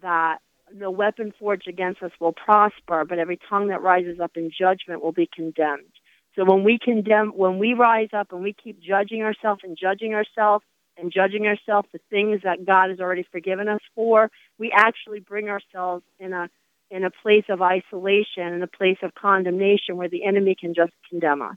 that 0.02 0.38
no 0.74 0.90
weapon 0.90 1.34
forged 1.38 1.68
against 1.68 2.02
us 2.02 2.12
will 2.20 2.34
prosper, 2.34 3.06
but 3.06 3.20
every 3.20 3.40
tongue 3.50 3.68
that 3.68 3.82
rises 3.82 4.20
up 4.20 4.32
in 4.36 4.50
judgment 4.50 5.04
will 5.04 5.12
be 5.12 5.30
condemned. 5.32 5.92
So 6.36 6.44
when 6.44 6.64
we 6.64 6.78
condemn, 6.78 7.30
when 7.30 7.60
we 7.60 7.74
rise 7.74 8.10
up 8.14 8.32
and 8.32 8.42
we 8.42 8.54
keep 8.54 8.80
judging 8.82 9.22
ourselves 9.22 9.62
and 9.64 9.78
judging 9.78 10.14
ourselves, 10.14 10.66
and 10.98 11.12
judging 11.12 11.46
ourselves 11.46 11.88
the 11.92 12.00
things 12.10 12.42
that 12.44 12.66
God 12.66 12.90
has 12.90 13.00
already 13.00 13.26
forgiven 13.32 13.68
us 13.68 13.82
for, 13.96 14.32
we 14.58 14.72
actually 14.74 15.20
bring 15.20 15.50
ourselves 15.50 16.04
in 16.20 16.34
a 16.34 16.50
in 16.92 17.04
a 17.04 17.10
place 17.10 17.46
of 17.50 17.64
isolation, 17.64 18.54
in 18.54 18.62
a 18.62 18.68
place 18.68 19.00
of 19.02 19.16
condemnation 19.16 19.98
where 19.98 20.08
the 20.08 20.24
enemy 20.24 20.56
can 20.60 20.76
just 20.76 20.94
condemn 21.10 21.42
us. 21.42 21.56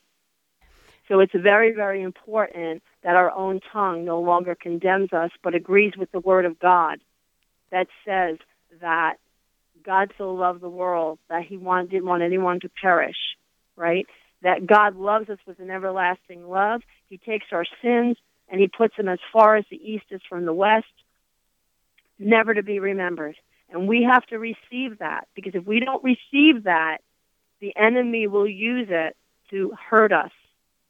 So 1.07 1.21
it's 1.21 1.35
very, 1.35 1.73
very 1.73 2.03
important 2.03 2.83
that 3.03 3.15
our 3.15 3.31
own 3.31 3.61
tongue 3.71 4.07
no 4.07 4.21
longer 4.21 4.55
condemns 4.55 5.13
us, 5.13 5.31
but 5.43 5.55
agrees 5.55 5.93
with 5.99 6.11
the 6.13 6.21
Word 6.21 6.47
of 6.47 6.59
God 6.59 6.99
that 7.71 7.89
says 8.07 8.39
that 8.81 9.17
God 9.85 10.13
so 10.17 10.33
loved 10.33 10.63
the 10.63 10.69
world 10.71 11.19
that 11.29 11.45
He 11.45 11.59
want, 11.59 11.91
didn't 11.91 12.07
want 12.07 12.23
anyone 12.23 12.61
to 12.61 12.71
perish, 12.71 13.17
right? 13.77 14.07
That 14.43 14.67
God 14.67 14.97
loves 14.97 15.29
us 15.29 15.39
with 15.47 15.59
an 15.59 15.71
everlasting 15.71 16.49
love. 16.49 16.83
He 17.09 17.19
takes 17.19 17.47
our 17.53 17.65
sins 17.83 18.17
and 18.49 18.61
he 18.61 18.69
puts 18.69 18.97
them 18.97 19.09
as 19.09 19.19
far 19.33 19.57
as 19.57 19.65
the 19.71 19.77
east 19.77 20.07
is 20.11 20.21
from 20.29 20.47
the 20.47 20.55
west, 20.55 20.87
never 22.19 22.55
to 22.55 22.63
be 22.63 22.79
remembered. 22.79 23.37
And 23.71 23.89
we 23.89 24.05
have 24.05 24.25
to 24.27 24.39
receive 24.39 24.99
that 24.99 25.29
because 25.35 25.55
if 25.55 25.67
we 25.67 25.81
don't 25.81 26.03
receive 26.03 26.65
that, 26.65 26.99
the 27.61 27.77
enemy 27.77 28.27
will 28.27 28.49
use 28.49 28.89
it 28.91 29.17
to 29.51 29.75
hurt 29.91 30.13
us 30.13 30.31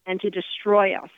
and 0.07 0.21
to 0.21 0.31
destroy 0.31 0.95
us. 0.95 1.11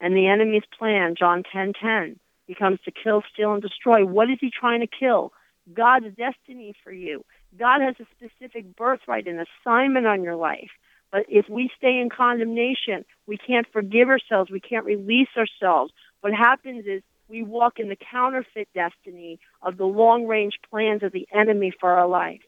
And 0.00 0.16
the 0.16 0.28
enemy's 0.28 0.64
plan, 0.78 1.14
John 1.18 1.42
10:10, 1.42 1.52
10, 1.52 1.72
10, 1.74 2.20
becomes 2.46 2.80
to 2.84 2.90
kill, 2.90 3.22
steal, 3.32 3.52
and 3.52 3.62
destroy. 3.62 4.04
What 4.04 4.30
is 4.30 4.38
he 4.40 4.50
trying 4.50 4.80
to 4.80 4.86
kill? 4.86 5.32
God's 5.72 6.14
destiny 6.16 6.74
for 6.82 6.92
you. 6.92 7.24
God 7.58 7.80
has 7.80 7.94
a 8.00 8.06
specific 8.16 8.76
birthright, 8.76 9.26
an 9.26 9.44
assignment 9.44 10.06
on 10.06 10.22
your 10.22 10.36
life. 10.36 10.70
But 11.10 11.24
if 11.28 11.48
we 11.48 11.70
stay 11.76 12.00
in 12.00 12.10
condemnation, 12.10 13.04
we 13.26 13.38
can't 13.38 13.66
forgive 13.72 14.08
ourselves, 14.08 14.50
we 14.50 14.60
can't 14.60 14.84
release 14.84 15.28
ourselves. 15.36 15.92
What 16.20 16.34
happens 16.34 16.84
is 16.86 17.02
we 17.28 17.42
walk 17.42 17.78
in 17.78 17.88
the 17.88 17.96
counterfeit 17.96 18.68
destiny 18.74 19.38
of 19.62 19.76
the 19.76 19.84
long 19.84 20.26
range 20.26 20.58
plans 20.68 21.02
of 21.02 21.12
the 21.12 21.26
enemy 21.32 21.72
for 21.78 21.90
our 21.90 22.08
life. 22.08 22.40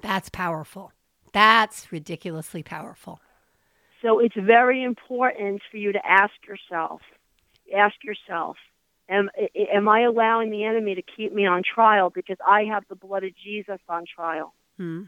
That's 0.00 0.28
powerful. 0.30 0.92
That's 1.32 1.92
ridiculously 1.92 2.62
powerful. 2.62 3.20
So 4.02 4.18
it's 4.18 4.34
very 4.36 4.82
important 4.82 5.60
for 5.70 5.76
you 5.76 5.92
to 5.92 6.00
ask 6.06 6.32
yourself, 6.48 7.02
ask 7.76 7.96
yourself, 8.02 8.56
am, 9.08 9.28
am 9.72 9.88
I 9.88 10.02
allowing 10.02 10.50
the 10.50 10.64
enemy 10.64 10.94
to 10.94 11.02
keep 11.02 11.34
me 11.34 11.46
on 11.46 11.62
trial 11.62 12.10
because 12.10 12.38
I 12.46 12.64
have 12.72 12.84
the 12.88 12.94
blood 12.94 13.24
of 13.24 13.32
Jesus 13.36 13.78
on 13.88 14.04
trial? 14.14 14.54
Hmm. 14.78 15.02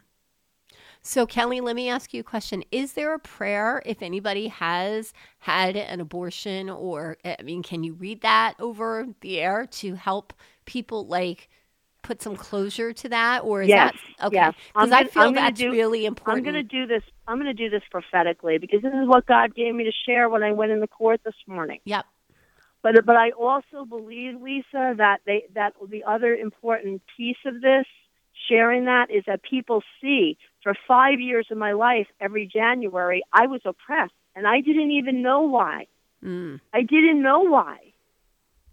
So, 1.05 1.27
Kelly, 1.27 1.61
let 1.61 1.75
me 1.75 1.89
ask 1.89 2.15
you 2.15 2.21
a 2.21 2.25
question. 2.25 2.63
Is 2.71 2.93
there 2.93 3.13
a 3.13 3.19
prayer 3.19 3.83
if 3.85 4.03
anybody 4.03 4.47
has 4.49 5.13
had 5.41 5.77
an 5.77 6.01
abortion, 6.01 6.71
or 6.71 7.19
eh, 7.25 7.35
I 7.39 7.43
mean, 7.43 7.65
can 7.65 7.83
you 7.83 7.95
read 7.95 8.21
that 8.23 8.55
over 8.61 9.09
the 9.21 9.41
air 9.41 9.67
to 9.67 9.95
help 9.95 10.33
people 10.65 11.05
like 11.07 11.49
put 12.03 12.23
some 12.23 12.37
closure 12.37 12.93
to 12.93 13.09
that? 13.09 13.43
Or 13.43 13.63
is 13.63 13.69
yes, 13.69 13.95
that 14.21 14.27
okay? 14.29 14.57
Because 14.73 14.91
yes. 14.91 15.01
I 15.01 15.05
feel 15.09 15.33
that's 15.33 15.59
do, 15.59 15.73
really 15.73 16.07
important. 16.07 16.47
I'm 16.47 16.53
going 16.53 16.69
to 16.69 16.69
do 16.69 16.87
this. 16.87 17.03
I'm 17.27 17.37
going 17.37 17.47
to 17.47 17.53
do 17.53 17.69
this 17.69 17.83
prophetically 17.91 18.59
because 18.59 18.83
this 18.83 18.95
is 18.95 19.09
what 19.09 19.27
God 19.27 19.57
gave 19.57 19.75
me 19.75 19.83
to 19.83 19.93
share 20.07 20.29
when 20.29 20.45
I 20.45 20.53
went 20.53 20.71
in 20.71 20.79
the 20.79 20.89
court 20.89 21.21
this 21.25 21.35
morning. 21.49 21.81
Yep. 21.85 22.07
But 22.83 23.05
but 23.05 23.17
I 23.17 23.31
also 23.31 23.85
believe, 23.89 24.41
Lisa, 24.41 24.95
that 24.99 25.19
they 25.27 25.47
that 25.55 25.75
the 25.89 26.05
other 26.05 26.33
important 26.33 27.03
piece 27.17 27.37
of 27.45 27.61
this 27.61 27.87
sharing 28.49 28.87
that 28.87 29.11
is 29.11 29.25
that 29.27 29.43
people 29.43 29.83
see 30.01 30.37
for 30.63 30.75
five 30.87 31.21
years 31.21 31.47
of 31.51 31.59
my 31.59 31.73
life, 31.73 32.07
every 32.21 32.47
January, 32.47 33.23
I 33.33 33.47
was 33.47 33.61
oppressed 33.65 34.15
and 34.35 34.47
I 34.47 34.61
didn't 34.61 34.91
even 34.93 35.23
know 35.23 35.43
why. 35.43 35.87
Mm. 36.25 36.61
I 36.73 36.83
didn't 36.83 37.23
know 37.23 37.41
why. 37.41 37.79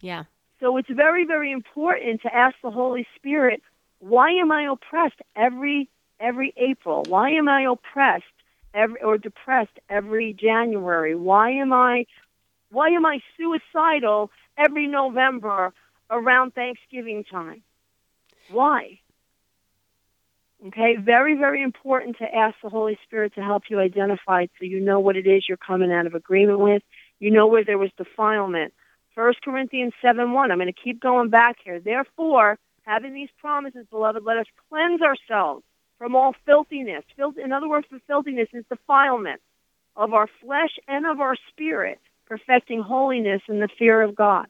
Yeah. 0.01 0.23
So 0.59 0.77
it's 0.77 0.89
very, 0.89 1.25
very 1.25 1.51
important 1.51 2.21
to 2.23 2.35
ask 2.35 2.55
the 2.61 2.71
Holy 2.71 3.07
Spirit, 3.15 3.61
why 3.99 4.31
am 4.31 4.51
I 4.51 4.69
oppressed 4.71 5.21
every 5.35 5.89
every 6.19 6.53
April? 6.57 7.03
Why 7.07 7.31
am 7.31 7.47
I 7.47 7.63
oppressed 7.63 8.25
every 8.73 9.01
or 9.01 9.17
depressed 9.17 9.77
every 9.89 10.33
January? 10.33 11.15
Why 11.15 11.51
am 11.51 11.73
I 11.73 12.05
why 12.71 12.89
am 12.89 13.05
I 13.05 13.19
suicidal 13.37 14.31
every 14.57 14.87
November 14.87 15.73
around 16.09 16.53
Thanksgiving 16.53 17.23
time? 17.23 17.63
Why? 18.49 18.99
Okay, 20.67 20.97
very, 20.97 21.35
very 21.35 21.63
important 21.63 22.17
to 22.17 22.35
ask 22.35 22.55
the 22.61 22.69
Holy 22.69 22.97
Spirit 23.05 23.33
to 23.35 23.41
help 23.41 23.63
you 23.69 23.79
identify 23.79 24.45
so 24.45 24.65
you 24.65 24.81
know 24.81 24.99
what 24.99 25.15
it 25.15 25.25
is 25.25 25.45
you're 25.47 25.57
coming 25.57 25.91
out 25.91 26.05
of 26.05 26.15
agreement 26.15 26.59
with. 26.59 26.83
You 27.19 27.31
know 27.31 27.47
where 27.47 27.63
there 27.63 27.77
was 27.77 27.91
defilement. 27.97 28.73
First 29.15 29.41
Corinthians 29.41 29.93
7 30.01 30.33
1. 30.33 30.51
I'm 30.51 30.57
going 30.57 30.67
to 30.67 30.73
keep 30.73 30.99
going 31.01 31.29
back 31.29 31.57
here. 31.63 31.79
Therefore, 31.79 32.57
having 32.83 33.13
these 33.13 33.29
promises, 33.39 33.85
beloved, 33.89 34.23
let 34.23 34.37
us 34.37 34.47
cleanse 34.67 35.01
ourselves 35.01 35.63
from 35.97 36.15
all 36.15 36.35
filthiness. 36.45 37.03
Filth, 37.15 37.37
in 37.37 37.53
other 37.53 37.69
words, 37.69 37.87
the 37.89 38.01
filthiness 38.05 38.49
is 38.53 38.65
defilement 38.69 39.39
of 39.95 40.13
our 40.13 40.27
flesh 40.41 40.77
and 40.89 41.05
of 41.05 41.21
our 41.21 41.35
spirit, 41.49 41.99
perfecting 42.27 42.81
holiness 42.81 43.41
in 43.47 43.59
the 43.59 43.69
fear 43.77 44.01
of 44.01 44.13
God. 44.13 44.47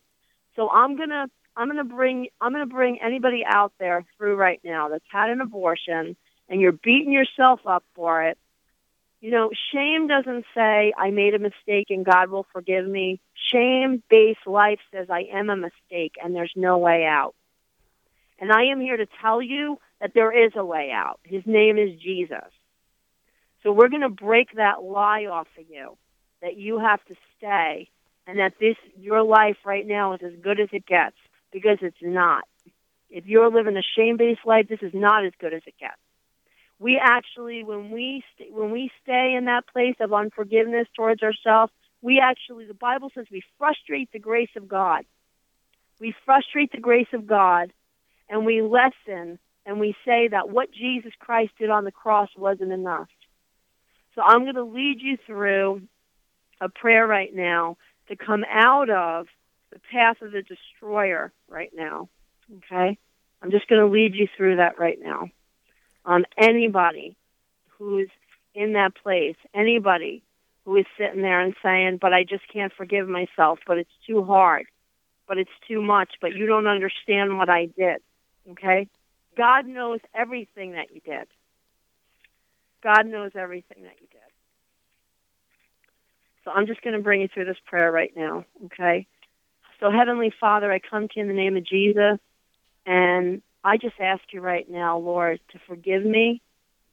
So 0.55 0.69
I'm 0.71 0.97
gonna 0.97 1.27
I'm 1.55 1.67
gonna 1.67 1.83
bring 1.83 2.27
I'm 2.39 2.51
gonna 2.51 2.65
bring 2.65 2.99
anybody 3.01 3.43
out 3.45 3.73
there 3.79 4.05
through 4.17 4.35
right 4.35 4.61
now 4.63 4.89
that's 4.89 5.05
had 5.11 5.29
an 5.29 5.41
abortion 5.41 6.15
and 6.47 6.61
you're 6.61 6.71
beating 6.71 7.11
yourself 7.11 7.61
up 7.65 7.83
for 7.95 8.23
it. 8.23 8.37
You 9.21 9.31
know, 9.31 9.51
shame 9.73 10.07
doesn't 10.07 10.45
say 10.55 10.93
I 10.97 11.11
made 11.11 11.33
a 11.33 11.39
mistake 11.39 11.87
and 11.89 12.05
God 12.05 12.29
will 12.29 12.45
forgive 12.53 12.87
me. 12.87 13.19
Shame 13.51 14.01
based 14.09 14.47
life 14.47 14.79
says 14.93 15.07
I 15.09 15.27
am 15.33 15.49
a 15.49 15.57
mistake 15.57 16.15
and 16.23 16.33
there's 16.33 16.53
no 16.55 16.77
way 16.77 17.05
out. 17.05 17.35
And 18.39 18.51
I 18.51 18.65
am 18.65 18.79
here 18.79 18.95
to 18.95 19.07
tell 19.21 19.41
you 19.41 19.79
that 19.99 20.13
there 20.13 20.31
is 20.31 20.53
a 20.55 20.63
way 20.63 20.91
out. 20.91 21.19
His 21.23 21.43
name 21.45 21.77
is 21.77 21.99
Jesus. 21.99 22.49
So 23.63 23.73
we're 23.73 23.89
going 23.89 24.01
to 24.01 24.09
break 24.09 24.55
that 24.55 24.81
lie 24.81 25.25
off 25.25 25.47
of 25.57 25.65
you 25.69 25.97
that 26.41 26.55
you 26.55 26.79
have 26.79 27.03
to 27.05 27.15
stay 27.37 27.89
and 28.25 28.39
that 28.39 28.53
this 28.59 28.77
your 28.97 29.23
life 29.23 29.57
right 29.65 29.85
now 29.85 30.13
is 30.13 30.21
as 30.23 30.33
good 30.41 30.61
as 30.61 30.69
it 30.71 30.85
gets 30.85 31.17
because 31.51 31.77
it's 31.81 31.97
not. 32.01 32.43
If 33.09 33.25
you're 33.25 33.49
living 33.49 33.77
a 33.77 33.81
shame-based 33.95 34.45
life, 34.45 34.67
this 34.67 34.81
is 34.81 34.93
not 34.93 35.25
as 35.25 35.33
good 35.39 35.53
as 35.53 35.63
it 35.65 35.75
gets. 35.79 35.95
We 36.77 36.99
actually, 37.01 37.63
when 37.63 37.89
we 37.89 38.23
st- 38.35 38.53
when 38.53 38.71
we 38.71 38.91
stay 39.03 39.33
in 39.37 39.45
that 39.45 39.67
place 39.67 39.95
of 39.99 40.13
unforgiveness 40.13 40.87
towards 40.95 41.21
ourselves, 41.23 41.73
we 42.01 42.19
actually, 42.19 42.65
the 42.65 42.73
Bible 42.73 43.11
says, 43.13 43.25
we 43.31 43.43
frustrate 43.57 44.11
the 44.13 44.19
grace 44.19 44.55
of 44.55 44.67
God. 44.67 45.03
We 45.99 46.13
frustrate 46.25 46.71
the 46.71 46.79
grace 46.79 47.11
of 47.11 47.27
God, 47.27 47.73
and 48.29 48.45
we 48.45 48.61
lessen 48.61 49.39
and 49.65 49.79
we 49.79 49.95
say 50.05 50.29
that 50.29 50.49
what 50.49 50.71
Jesus 50.71 51.11
Christ 51.19 51.51
did 51.59 51.69
on 51.69 51.83
the 51.83 51.91
cross 51.91 52.29
wasn't 52.35 52.71
enough. 52.71 53.09
So 54.15 54.21
I'm 54.21 54.43
going 54.43 54.55
to 54.55 54.63
lead 54.63 54.99
you 54.99 55.17
through 55.27 55.83
a 56.59 56.69
prayer 56.69 57.05
right 57.05 57.33
now 57.33 57.77
to 58.07 58.15
come 58.15 58.43
out 58.49 58.89
of 58.89 59.27
the 59.71 59.79
path 59.91 60.21
of 60.21 60.31
the 60.31 60.41
destroyer 60.41 61.31
right 61.47 61.71
now. 61.75 62.09
Okay? 62.57 62.97
I'm 63.41 63.51
just 63.51 63.67
going 63.67 63.81
to 63.81 63.87
lead 63.87 64.15
you 64.15 64.27
through 64.35 64.57
that 64.57 64.79
right 64.79 64.97
now. 65.01 65.29
On 66.05 66.25
anybody 66.37 67.15
who's 67.77 68.09
in 68.53 68.73
that 68.73 68.95
place, 68.95 69.35
anybody 69.53 70.23
who 70.65 70.75
is 70.75 70.85
sitting 70.97 71.21
there 71.21 71.39
and 71.39 71.55
saying, 71.63 71.99
but 72.01 72.13
I 72.13 72.23
just 72.23 72.43
can't 72.51 72.73
forgive 72.73 73.07
myself, 73.07 73.59
but 73.65 73.77
it's 73.77 73.89
too 74.05 74.23
hard, 74.23 74.65
but 75.27 75.37
it's 75.37 75.49
too 75.67 75.81
much, 75.81 76.09
but 76.21 76.33
you 76.33 76.45
don't 76.45 76.67
understand 76.67 77.37
what 77.37 77.49
I 77.49 77.65
did. 77.65 78.01
Okay? 78.51 78.87
God 79.37 79.65
knows 79.67 79.99
everything 80.13 80.73
that 80.73 80.93
you 80.93 81.01
did. 81.01 81.27
God 82.83 83.05
knows 83.05 83.31
everything 83.35 83.83
that 83.83 83.95
you 84.01 84.07
did. 84.11 84.19
So 86.43 86.51
I'm 86.51 86.67
just 86.67 86.81
going 86.81 86.95
to 86.95 87.01
bring 87.01 87.21
you 87.21 87.27
through 87.27 87.45
this 87.45 87.57
prayer 87.65 87.91
right 87.91 88.11
now, 88.15 88.45
okay? 88.65 89.07
So, 89.79 89.91
Heavenly 89.91 90.31
Father, 90.39 90.71
I 90.71 90.79
come 90.79 91.07
to 91.07 91.13
you 91.15 91.21
in 91.21 91.27
the 91.29 91.33
name 91.33 91.55
of 91.55 91.65
Jesus, 91.65 92.19
and 92.85 93.41
I 93.63 93.77
just 93.77 93.95
ask 93.99 94.21
you 94.33 94.41
right 94.41 94.69
now, 94.69 94.97
Lord, 94.97 95.39
to 95.51 95.59
forgive 95.67 96.03
me, 96.03 96.41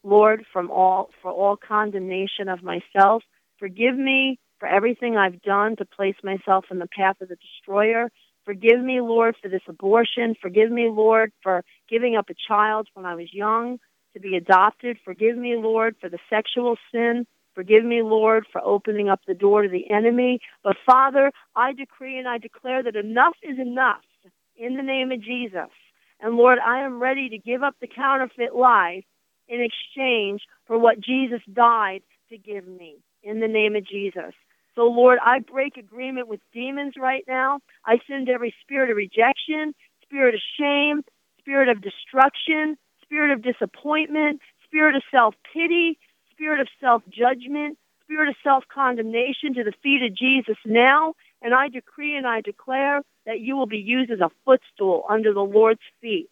Lord, 0.04 0.44
from 0.52 0.70
all 0.70 1.10
for 1.20 1.32
all 1.32 1.56
condemnation 1.56 2.48
of 2.48 2.62
myself. 2.62 3.24
Forgive 3.58 3.96
me 3.96 4.38
for 4.60 4.68
everything 4.68 5.16
I've 5.16 5.42
done 5.42 5.76
to 5.76 5.84
place 5.84 6.16
myself 6.22 6.66
in 6.70 6.78
the 6.78 6.88
path 6.88 7.20
of 7.20 7.28
the 7.28 7.36
destroyer. 7.36 8.10
Forgive 8.44 8.80
me, 8.80 9.00
Lord, 9.00 9.34
for 9.42 9.48
this 9.48 9.62
abortion. 9.68 10.36
Forgive 10.40 10.70
me, 10.70 10.88
Lord, 10.88 11.32
for 11.42 11.64
giving 11.90 12.14
up 12.14 12.30
a 12.30 12.34
child 12.48 12.88
when 12.94 13.04
I 13.04 13.16
was 13.16 13.32
young 13.32 13.78
to 14.14 14.20
be 14.20 14.36
adopted. 14.36 14.98
Forgive 15.04 15.36
me, 15.36 15.56
Lord, 15.56 15.96
for 16.00 16.08
the 16.08 16.18
sexual 16.30 16.76
sin. 16.92 17.26
Forgive 17.56 17.84
me, 17.86 18.02
Lord, 18.02 18.46
for 18.52 18.60
opening 18.64 19.08
up 19.08 19.22
the 19.26 19.34
door 19.34 19.62
to 19.62 19.70
the 19.70 19.90
enemy. 19.90 20.40
But 20.62 20.76
Father, 20.86 21.32
I 21.56 21.72
decree 21.72 22.18
and 22.20 22.28
I 22.28 22.38
declare 22.38 22.84
that 22.84 22.96
enough 22.96 23.34
is 23.42 23.58
enough 23.58 24.04
in 24.58 24.76
the 24.76 24.84
name 24.84 25.10
of 25.10 25.22
Jesus. 25.22 25.70
And 26.20 26.36
Lord, 26.36 26.58
I 26.60 26.82
am 26.84 27.00
ready 27.02 27.30
to 27.30 27.38
give 27.38 27.62
up 27.64 27.74
the 27.80 27.88
counterfeit 27.88 28.54
life 28.54 29.04
in 29.48 29.62
exchange 29.62 30.42
for 30.66 30.78
what 30.78 31.00
Jesus 31.00 31.40
died 31.52 32.02
to 32.30 32.38
give 32.38 32.68
me 32.68 32.98
in 33.22 33.40
the 33.40 33.48
name 33.48 33.74
of 33.74 33.88
Jesus. 33.88 34.34
So, 34.74 34.82
Lord, 34.82 35.18
I 35.24 35.38
break 35.40 35.78
agreement 35.78 36.28
with 36.28 36.40
demons 36.52 36.94
right 37.00 37.24
now. 37.26 37.60
I 37.86 37.98
send 38.06 38.28
every 38.28 38.54
spirit 38.62 38.90
of 38.90 38.98
rejection, 38.98 39.74
spirit 40.02 40.34
of 40.34 40.42
shame, 40.60 41.02
spirit 41.40 41.70
of 41.70 41.80
destruction, 41.82 42.76
spirit 43.02 43.32
of 43.32 43.42
disappointment, 43.42 44.42
spirit 44.66 44.94
of 44.94 45.02
self 45.10 45.34
pity, 45.54 45.98
spirit 46.36 46.60
of 46.60 46.68
self 46.80 47.02
judgment, 47.10 47.78
spirit 48.04 48.28
of 48.28 48.36
self 48.44 48.64
condemnation 48.72 49.54
to 49.54 49.64
the 49.64 49.72
feet 49.82 50.02
of 50.02 50.16
Jesus 50.16 50.56
now. 50.66 51.14
And 51.42 51.54
I 51.54 51.68
decree 51.68 52.16
and 52.16 52.26
I 52.26 52.42
declare 52.42 53.00
that 53.26 53.40
you 53.40 53.56
will 53.56 53.66
be 53.66 53.78
used 53.78 54.10
as 54.10 54.20
a 54.20 54.30
footstool 54.44 55.04
under 55.08 55.32
the 55.34 55.40
Lord's 55.40 55.80
feet. 56.00 56.28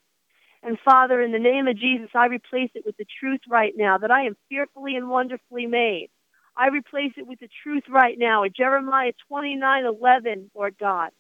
And 0.62 0.78
Father, 0.84 1.22
in 1.22 1.32
the 1.32 1.38
name 1.38 1.68
of 1.68 1.78
Jesus, 1.78 2.10
I 2.14 2.26
replace 2.26 2.70
it 2.74 2.86
with 2.86 2.96
the 2.96 3.06
truth 3.20 3.40
right 3.48 3.74
now 3.76 3.98
that 3.98 4.10
I 4.10 4.24
am 4.24 4.36
fearfully 4.48 4.96
and 4.96 5.10
wonderfully 5.10 5.66
made. 5.66 6.08
I 6.56 6.68
replace 6.68 7.12
it 7.16 7.26
with 7.26 7.40
the 7.40 7.50
truth 7.62 7.84
right 7.88 8.18
now 8.18 8.44
at 8.44 8.56
Jeremiah 8.56 9.12
29 9.28 9.84
11, 9.84 10.50
Lord 10.54 10.76
God. 10.78 11.10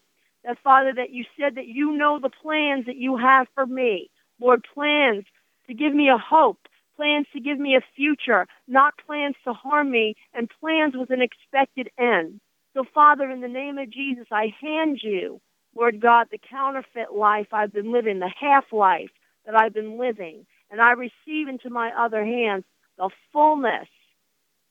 That, 0.44 0.58
Father, 0.62 0.92
that 0.96 1.10
you 1.10 1.24
said 1.38 1.56
that 1.56 1.66
you 1.66 1.96
know 1.96 2.20
the 2.20 2.30
plans 2.30 2.86
that 2.86 2.96
you 2.96 3.16
have 3.16 3.46
for 3.54 3.66
me. 3.66 4.10
Lord, 4.40 4.64
plans 4.74 5.24
to 5.66 5.74
give 5.74 5.94
me 5.94 6.08
a 6.08 6.18
hope, 6.18 6.58
plans 6.96 7.26
to 7.32 7.40
give 7.40 7.58
me 7.58 7.76
a 7.76 7.84
future, 7.96 8.46
not 8.68 8.94
plans 9.06 9.36
to 9.44 9.52
harm 9.52 9.90
me, 9.90 10.14
and 10.32 10.50
plans 10.60 10.94
with 10.96 11.10
an 11.10 11.22
expected 11.22 11.90
end. 11.98 12.40
So, 12.74 12.84
Father, 12.94 13.30
in 13.30 13.40
the 13.40 13.48
name 13.48 13.78
of 13.78 13.90
Jesus, 13.90 14.26
I 14.30 14.52
hand 14.60 15.00
you, 15.02 15.40
Lord 15.76 16.00
God, 16.00 16.28
the 16.30 16.38
counterfeit 16.38 17.12
life 17.14 17.48
I've 17.52 17.72
been 17.72 17.92
living, 17.92 18.18
the 18.18 18.32
half 18.40 18.64
life 18.72 19.10
that 19.46 19.54
I've 19.54 19.74
been 19.74 19.98
living, 19.98 20.46
and 20.70 20.80
I 20.80 20.92
receive 20.92 21.48
into 21.48 21.70
my 21.70 21.90
other 21.96 22.24
hands 22.24 22.64
the 22.96 23.10
fullness 23.32 23.88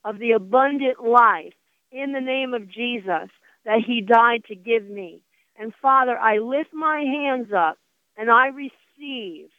of 0.03 0.19
the 0.19 0.32
abundant 0.32 1.03
life 1.03 1.53
in 1.91 2.11
the 2.11 2.21
name 2.21 2.53
of 2.53 2.69
Jesus 2.69 3.30
that 3.65 3.80
he 3.86 4.01
died 4.01 4.43
to 4.45 4.55
give 4.55 4.84
me. 4.84 5.21
And 5.57 5.74
Father, 5.82 6.17
I 6.17 6.39
lift 6.39 6.74
my 6.74 7.01
hands 7.01 7.49
up 7.55 7.78
and 8.17 8.30
I 8.30 8.47
receive 8.47 9.49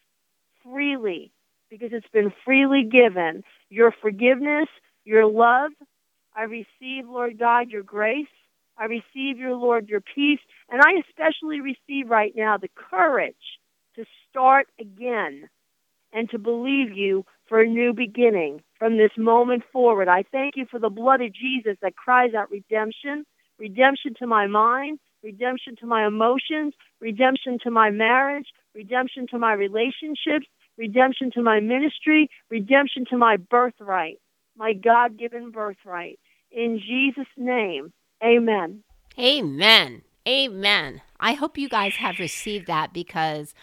freely 0.63 1.31
because 1.79 1.93
it's 1.93 2.07
been 2.13 2.33
freely 2.45 2.85
given 2.85 3.43
your 3.69 3.93
forgiveness, 4.01 4.69
your 5.05 5.27
love. 5.27 5.73
I 6.37 6.43
receive, 6.43 7.09
Lord 7.09 7.37
God, 7.37 7.71
your 7.71 7.83
grace. 7.83 8.29
I 8.79 8.85
receive 8.85 9.39
your 9.39 9.55
Lord, 9.55 9.89
your 9.89 10.01
peace. 10.01 10.39
And 10.71 10.81
I 10.81 11.01
especially 11.09 11.61
receive 11.61 12.09
right 12.09 12.33
now 12.37 12.59
the 12.59 12.71
courage 12.77 13.35
to 13.97 14.05
start 14.31 14.69
again 14.81 15.49
and 16.13 16.31
to 16.31 16.39
believe 16.39 16.97
you 16.97 17.25
for 17.49 17.61
a 17.61 17.67
new 17.67 17.93
beginning 17.93 18.63
from 18.79 18.97
this 18.97 19.11
moment 19.19 19.65
forward. 19.73 20.07
I 20.07 20.23
thank 20.31 20.57
you 20.57 20.67
for 20.71 20.79
the 20.79 20.91
blood 20.91 21.23
of 21.23 21.33
Jesus 21.33 21.77
that 21.83 21.97
cries 21.97 22.35
out 22.35 22.53
redemption, 22.53 23.27
redemption 23.59 24.15
to 24.21 24.29
my 24.29 24.47
mind, 24.47 25.01
redemption 25.25 25.75
to 25.81 25.87
my 25.87 26.07
emotions, 26.07 26.75
redemption 27.01 27.59
to 27.65 27.71
my 27.71 27.91
marriage, 27.91 28.47
redemption 28.77 29.27
to 29.33 29.39
my 29.39 29.55
relationships, 29.55 30.47
redemption 30.77 31.31
to 31.33 31.43
my 31.43 31.61
ministry, 31.61 32.29
redemption 32.51 33.05
to 33.11 33.17
my 33.17 33.37
birthright, 33.37 34.21
my 34.57 34.73
God 34.73 35.19
given 35.19 35.51
birthright. 35.51 36.19
In 36.51 36.79
Jesus' 36.79 37.27
name, 37.37 37.93
amen. 38.23 38.83
Amen. 39.19 40.03
Amen. 40.27 41.03
I 41.21 41.35
hope 41.35 41.59
you 41.59 41.69
guys 41.69 41.97
have 41.97 42.19
received 42.19 42.67
that 42.67 42.93
because 42.93 43.55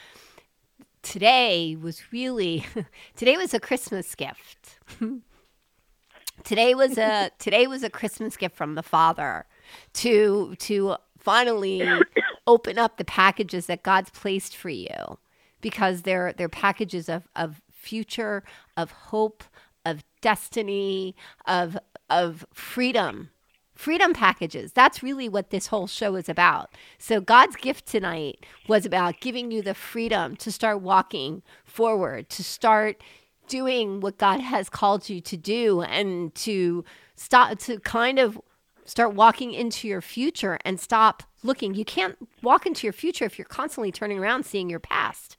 today 1.01 1.75
was 1.75 2.11
really 2.11 2.65
today 3.15 3.37
was 3.37 3.53
a 3.53 3.59
Christmas 3.59 4.13
gift. 4.15 4.79
today 6.43 6.75
was 6.75 6.97
a 6.97 7.31
today 7.39 7.67
was 7.67 7.83
a 7.83 7.89
Christmas 7.89 8.37
gift 8.37 8.55
from 8.55 8.75
the 8.75 8.83
Father 8.83 9.45
to 9.93 10.55
to 10.59 10.95
finally 11.17 11.83
open 12.47 12.77
up 12.77 12.97
the 12.97 13.05
packages 13.05 13.65
that 13.65 13.83
God's 13.83 14.09
placed 14.11 14.55
for 14.55 14.69
you 14.69 15.17
because 15.61 16.01
they're 16.01 16.33
they're 16.33 16.49
packages 16.49 17.07
of 17.09 17.27
of 17.35 17.61
future, 17.69 18.43
of 18.77 18.91
hope, 18.91 19.43
of 19.85 20.03
destiny, 20.21 21.15
of 21.45 21.77
of 22.09 22.45
freedom. 22.53 23.31
Freedom 23.73 24.13
packages. 24.13 24.73
That's 24.73 25.01
really 25.01 25.27
what 25.27 25.49
this 25.49 25.67
whole 25.67 25.87
show 25.87 26.15
is 26.15 26.29
about. 26.29 26.69
So, 26.99 27.19
God's 27.19 27.55
gift 27.55 27.87
tonight 27.87 28.45
was 28.67 28.85
about 28.85 29.21
giving 29.21 29.49
you 29.49 29.63
the 29.63 29.73
freedom 29.73 30.35
to 30.35 30.51
start 30.51 30.81
walking 30.81 31.41
forward, 31.63 32.29
to 32.29 32.43
start 32.43 33.01
doing 33.47 33.99
what 33.99 34.19
God 34.19 34.39
has 34.39 34.69
called 34.69 35.09
you 35.09 35.19
to 35.21 35.35
do, 35.35 35.81
and 35.81 36.35
to 36.35 36.85
stop, 37.15 37.57
to 37.59 37.79
kind 37.79 38.19
of 38.19 38.39
start 38.85 39.15
walking 39.15 39.51
into 39.51 39.87
your 39.87 40.01
future 40.01 40.59
and 40.63 40.79
stop 40.79 41.23
looking. 41.41 41.73
You 41.73 41.85
can't 41.85 42.17
walk 42.43 42.67
into 42.67 42.85
your 42.85 42.93
future 42.93 43.25
if 43.25 43.39
you're 43.39 43.45
constantly 43.45 43.91
turning 43.91 44.19
around 44.19 44.45
seeing 44.45 44.69
your 44.69 44.79
past 44.79 45.37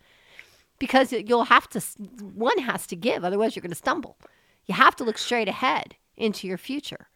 because 0.82 1.12
you'll 1.12 1.44
have 1.44 1.68
to, 1.68 1.80
one 2.34 2.58
has 2.58 2.88
to 2.88 2.96
give, 2.96 3.24
otherwise, 3.24 3.54
you're 3.54 3.60
going 3.60 3.70
to 3.70 3.76
stumble. 3.76 4.18
You 4.66 4.74
have 4.74 4.96
to 4.96 5.04
look 5.04 5.16
straight 5.16 5.46
ahead 5.46 5.94
into 6.16 6.48
your 6.48 6.58
future. 6.58 7.06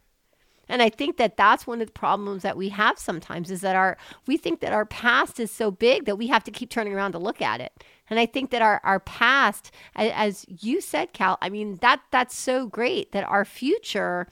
And 0.69 0.83
I 0.83 0.89
think 0.89 1.17
that 1.17 1.37
that's 1.37 1.67
one 1.67 1.81
of 1.81 1.89
the 1.89 1.93
problems 1.93 2.45
that 2.45 2.57
we 2.57 2.69
have 2.69 2.97
sometimes 2.97 3.51
is 3.51 3.63
that 3.63 3.75
our 3.75 3.99
we 4.29 4.37
think 4.37 4.61
that 4.61 4.73
our 4.73 4.87
past 4.87 5.41
is 5.41 5.51
so 5.51 5.73
big 5.73 6.05
that 6.05 6.17
we 6.17 6.29
have 6.29 6.45
to 6.45 6.53
keep 6.53 6.71
turning 6.71 6.95
around 6.95 7.11
to 7.13 7.19
look 7.19 7.43
at 7.43 7.61
it. 7.61 7.73
And 8.09 8.21
I 8.21 8.27
think 8.27 8.51
that 8.51 8.63
our 8.63 8.81
our 8.85 9.01
past, 9.01 9.73
as 9.97 10.47
you 10.49 10.81
said, 10.81 11.13
Cal, 11.13 11.37
I 11.43 11.49
mean 11.49 11.79
that 11.83 12.03
that's 12.13 12.37
so 12.37 12.69
great 12.69 13.11
that 13.11 13.25
our 13.25 13.45
future 13.45 14.29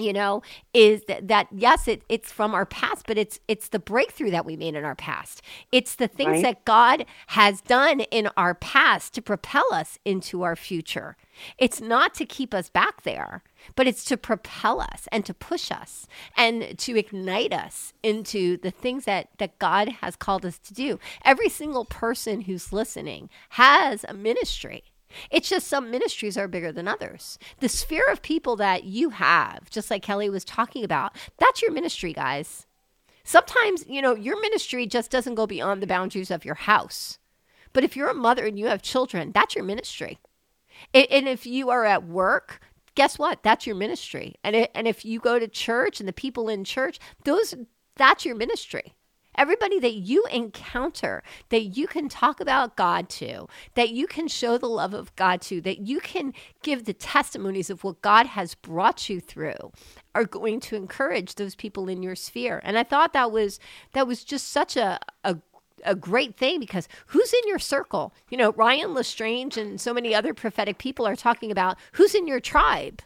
you 0.00 0.12
know 0.12 0.42
is 0.74 1.04
that, 1.04 1.28
that 1.28 1.48
yes 1.52 1.86
it, 1.88 2.02
it's 2.08 2.32
from 2.32 2.54
our 2.54 2.66
past 2.66 3.06
but 3.06 3.18
it's 3.18 3.38
it's 3.48 3.68
the 3.68 3.78
breakthrough 3.78 4.30
that 4.30 4.46
we 4.46 4.56
made 4.56 4.74
in 4.74 4.84
our 4.84 4.94
past. 4.94 5.42
It's 5.72 5.94
the 5.94 6.08
things 6.08 6.30
right. 6.30 6.42
that 6.42 6.64
god 6.64 7.06
has 7.28 7.60
done 7.60 8.00
in 8.00 8.28
our 8.36 8.54
past 8.54 9.14
to 9.14 9.22
propel 9.22 9.66
us 9.72 9.98
into 10.04 10.42
our 10.42 10.56
future. 10.56 11.16
It's 11.58 11.80
not 11.80 12.14
to 12.14 12.26
keep 12.26 12.52
us 12.52 12.68
back 12.68 13.02
there 13.02 13.42
but 13.76 13.86
it's 13.86 14.04
to 14.04 14.16
propel 14.16 14.80
us 14.80 15.08
and 15.12 15.24
to 15.24 15.34
push 15.34 15.70
us 15.70 16.06
and 16.36 16.78
to 16.78 16.98
ignite 16.98 17.52
us 17.52 17.92
into 18.02 18.56
the 18.58 18.70
things 18.70 19.04
that 19.04 19.28
that 19.38 19.58
god 19.58 19.88
has 20.00 20.16
called 20.16 20.44
us 20.46 20.58
to 20.58 20.74
do. 20.74 20.98
Every 21.24 21.48
single 21.48 21.84
person 21.84 22.42
who's 22.42 22.72
listening 22.72 23.28
has 23.50 24.04
a 24.08 24.14
ministry 24.14 24.84
it's 25.30 25.48
just 25.48 25.68
some 25.68 25.90
ministries 25.90 26.36
are 26.36 26.48
bigger 26.48 26.72
than 26.72 26.88
others. 26.88 27.38
The 27.60 27.68
sphere 27.68 28.04
of 28.10 28.22
people 28.22 28.56
that 28.56 28.84
you 28.84 29.10
have, 29.10 29.70
just 29.70 29.90
like 29.90 30.02
Kelly 30.02 30.30
was 30.30 30.44
talking 30.44 30.84
about, 30.84 31.16
that's 31.38 31.62
your 31.62 31.72
ministry, 31.72 32.12
guys. 32.12 32.66
Sometimes, 33.24 33.84
you 33.88 34.02
know, 34.02 34.14
your 34.14 34.40
ministry 34.40 34.86
just 34.86 35.10
doesn't 35.10 35.34
go 35.34 35.46
beyond 35.46 35.82
the 35.82 35.86
boundaries 35.86 36.30
of 36.30 36.44
your 36.44 36.54
house. 36.54 37.18
But 37.72 37.84
if 37.84 37.96
you're 37.96 38.08
a 38.08 38.14
mother 38.14 38.46
and 38.46 38.58
you 38.58 38.66
have 38.66 38.82
children, 38.82 39.32
that's 39.32 39.54
your 39.54 39.64
ministry. 39.64 40.18
And 40.94 41.28
if 41.28 41.46
you 41.46 41.70
are 41.70 41.84
at 41.84 42.04
work, 42.04 42.60
guess 42.94 43.18
what? 43.18 43.42
That's 43.42 43.66
your 43.66 43.76
ministry. 43.76 44.36
And 44.42 44.68
and 44.74 44.88
if 44.88 45.04
you 45.04 45.20
go 45.20 45.38
to 45.38 45.46
church 45.46 46.00
and 46.00 46.08
the 46.08 46.12
people 46.12 46.48
in 46.48 46.64
church, 46.64 46.98
those 47.24 47.54
that's 47.96 48.24
your 48.24 48.34
ministry. 48.34 48.94
Everybody 49.36 49.78
that 49.80 49.94
you 49.94 50.24
encounter, 50.30 51.22
that 51.50 51.76
you 51.76 51.86
can 51.86 52.08
talk 52.08 52.40
about 52.40 52.76
God 52.76 53.08
to, 53.10 53.46
that 53.74 53.90
you 53.90 54.06
can 54.06 54.28
show 54.28 54.58
the 54.58 54.68
love 54.68 54.92
of 54.92 55.14
God 55.16 55.40
to, 55.42 55.60
that 55.62 55.78
you 55.78 56.00
can 56.00 56.34
give 56.62 56.84
the 56.84 56.92
testimonies 56.92 57.70
of 57.70 57.84
what 57.84 58.02
God 58.02 58.26
has 58.26 58.54
brought 58.54 59.08
you 59.08 59.20
through, 59.20 59.72
are 60.14 60.24
going 60.24 60.60
to 60.60 60.76
encourage 60.76 61.36
those 61.36 61.54
people 61.54 61.88
in 61.88 62.02
your 62.02 62.16
sphere. 62.16 62.60
And 62.64 62.76
I 62.76 62.82
thought 62.82 63.12
that 63.12 63.30
was 63.30 63.60
that 63.92 64.06
was 64.06 64.24
just 64.24 64.48
such 64.48 64.76
a, 64.76 64.98
a 65.24 65.38
a 65.84 65.94
great 65.94 66.36
thing 66.36 66.60
because 66.60 66.88
who's 67.06 67.32
in 67.32 67.48
your 67.48 67.58
circle? 67.58 68.12
You 68.28 68.36
know, 68.36 68.52
Ryan 68.52 68.94
Lestrange 68.94 69.56
and 69.56 69.80
so 69.80 69.94
many 69.94 70.14
other 70.14 70.34
prophetic 70.34 70.78
people 70.78 71.06
are 71.06 71.16
talking 71.16 71.50
about 71.50 71.78
who's 71.92 72.14
in 72.14 72.26
your 72.26 72.40
tribe. 72.40 73.02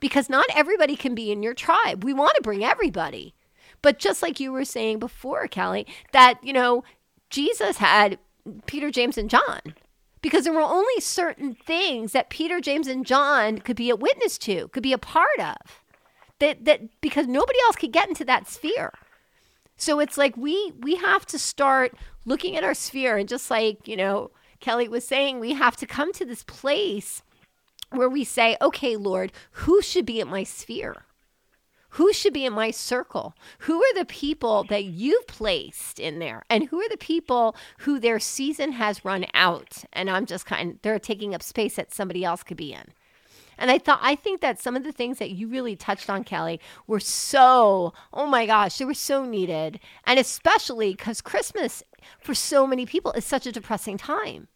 Because 0.00 0.30
not 0.30 0.46
everybody 0.54 0.96
can 0.96 1.14
be 1.14 1.30
in 1.30 1.42
your 1.42 1.54
tribe. 1.54 2.04
We 2.04 2.14
want 2.14 2.34
to 2.36 2.42
bring 2.42 2.64
everybody. 2.64 3.34
But 3.82 3.98
just 3.98 4.22
like 4.22 4.40
you 4.40 4.52
were 4.52 4.64
saying 4.64 4.98
before, 4.98 5.46
Kelly, 5.46 5.86
that, 6.12 6.38
you 6.42 6.52
know, 6.52 6.84
Jesus 7.30 7.78
had 7.78 8.18
Peter, 8.66 8.90
James, 8.90 9.16
and 9.16 9.30
John 9.30 9.60
because 10.22 10.44
there 10.44 10.52
were 10.52 10.60
only 10.60 11.00
certain 11.00 11.54
things 11.54 12.12
that 12.12 12.30
Peter, 12.30 12.60
James, 12.60 12.86
and 12.86 13.06
John 13.06 13.58
could 13.58 13.76
be 13.76 13.90
a 13.90 13.96
witness 13.96 14.36
to, 14.38 14.68
could 14.68 14.82
be 14.82 14.92
a 14.92 14.98
part 14.98 15.38
of. 15.38 15.82
That, 16.40 16.64
that 16.64 17.00
because 17.02 17.26
nobody 17.26 17.58
else 17.66 17.76
could 17.76 17.92
get 17.92 18.08
into 18.08 18.24
that 18.24 18.48
sphere. 18.48 18.92
So 19.76 20.00
it's 20.00 20.16
like 20.16 20.36
we 20.36 20.72
we 20.80 20.96
have 20.96 21.26
to 21.26 21.38
start 21.38 21.92
looking 22.24 22.56
at 22.56 22.64
our 22.64 22.74
sphere 22.74 23.18
and 23.18 23.28
just 23.28 23.50
like, 23.50 23.86
you 23.86 23.96
know, 23.96 24.30
Kelly 24.60 24.88
was 24.88 25.06
saying, 25.06 25.40
we 25.40 25.52
have 25.52 25.76
to 25.76 25.86
come 25.86 26.12
to 26.14 26.24
this 26.24 26.44
place 26.44 27.22
where 27.90 28.08
we 28.08 28.24
say, 28.24 28.56
okay, 28.60 28.96
Lord, 28.96 29.32
who 29.52 29.82
should 29.82 30.06
be 30.06 30.20
in 30.20 30.28
my 30.28 30.44
sphere? 30.44 31.04
Who 31.90 32.12
should 32.12 32.32
be 32.32 32.44
in 32.44 32.52
my 32.52 32.70
circle? 32.70 33.34
Who 33.60 33.82
are 33.82 33.94
the 33.94 34.04
people 34.04 34.64
that 34.64 34.84
you've 34.84 35.26
placed 35.26 35.98
in 35.98 36.18
there? 36.18 36.44
And 36.48 36.68
who 36.68 36.80
are 36.80 36.88
the 36.88 36.96
people 36.96 37.56
who 37.78 37.98
their 37.98 38.20
season 38.20 38.72
has 38.72 39.04
run 39.04 39.26
out? 39.34 39.84
And 39.92 40.08
I'm 40.08 40.26
just 40.26 40.46
kind 40.46 40.72
of, 40.72 40.82
they're 40.82 40.98
taking 40.98 41.34
up 41.34 41.42
space 41.42 41.76
that 41.76 41.92
somebody 41.92 42.24
else 42.24 42.42
could 42.42 42.56
be 42.56 42.72
in. 42.72 42.92
And 43.58 43.70
I 43.70 43.78
thought, 43.78 44.00
I 44.02 44.14
think 44.14 44.40
that 44.40 44.58
some 44.58 44.74
of 44.74 44.84
the 44.84 44.92
things 44.92 45.18
that 45.18 45.32
you 45.32 45.46
really 45.46 45.76
touched 45.76 46.08
on, 46.08 46.24
Kelly, 46.24 46.60
were 46.86 47.00
so, 47.00 47.92
oh 48.12 48.26
my 48.26 48.46
gosh, 48.46 48.78
they 48.78 48.86
were 48.86 48.94
so 48.94 49.24
needed. 49.24 49.80
And 50.04 50.18
especially 50.18 50.92
because 50.92 51.20
Christmas 51.20 51.82
for 52.20 52.34
so 52.34 52.66
many 52.66 52.86
people 52.86 53.12
is 53.12 53.26
such 53.26 53.46
a 53.46 53.52
depressing 53.52 53.98
time. 53.98 54.48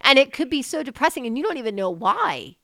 And 0.00 0.18
it 0.18 0.32
could 0.32 0.50
be 0.50 0.62
so 0.62 0.82
depressing 0.82 1.26
and 1.26 1.38
you 1.38 1.44
don't 1.44 1.58
even 1.58 1.76
know 1.76 1.90
why 1.90 2.56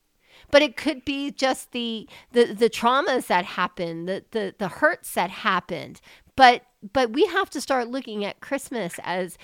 but 0.50 0.62
it 0.62 0.76
could 0.76 1.04
be 1.04 1.30
just 1.30 1.72
the 1.72 2.08
the 2.32 2.46
the 2.46 2.70
traumas 2.70 3.26
that 3.28 3.44
happened, 3.44 4.08
the 4.08 4.24
the 4.30 4.54
the 4.58 4.68
hurts 4.68 5.14
that 5.14 5.30
happened. 5.30 6.00
But 6.36 6.62
but 6.92 7.12
we 7.12 7.26
have 7.26 7.50
to 7.50 7.60
start 7.60 7.88
looking 7.88 8.24
at 8.24 8.40
Christmas 8.40 8.98
as 9.02 9.36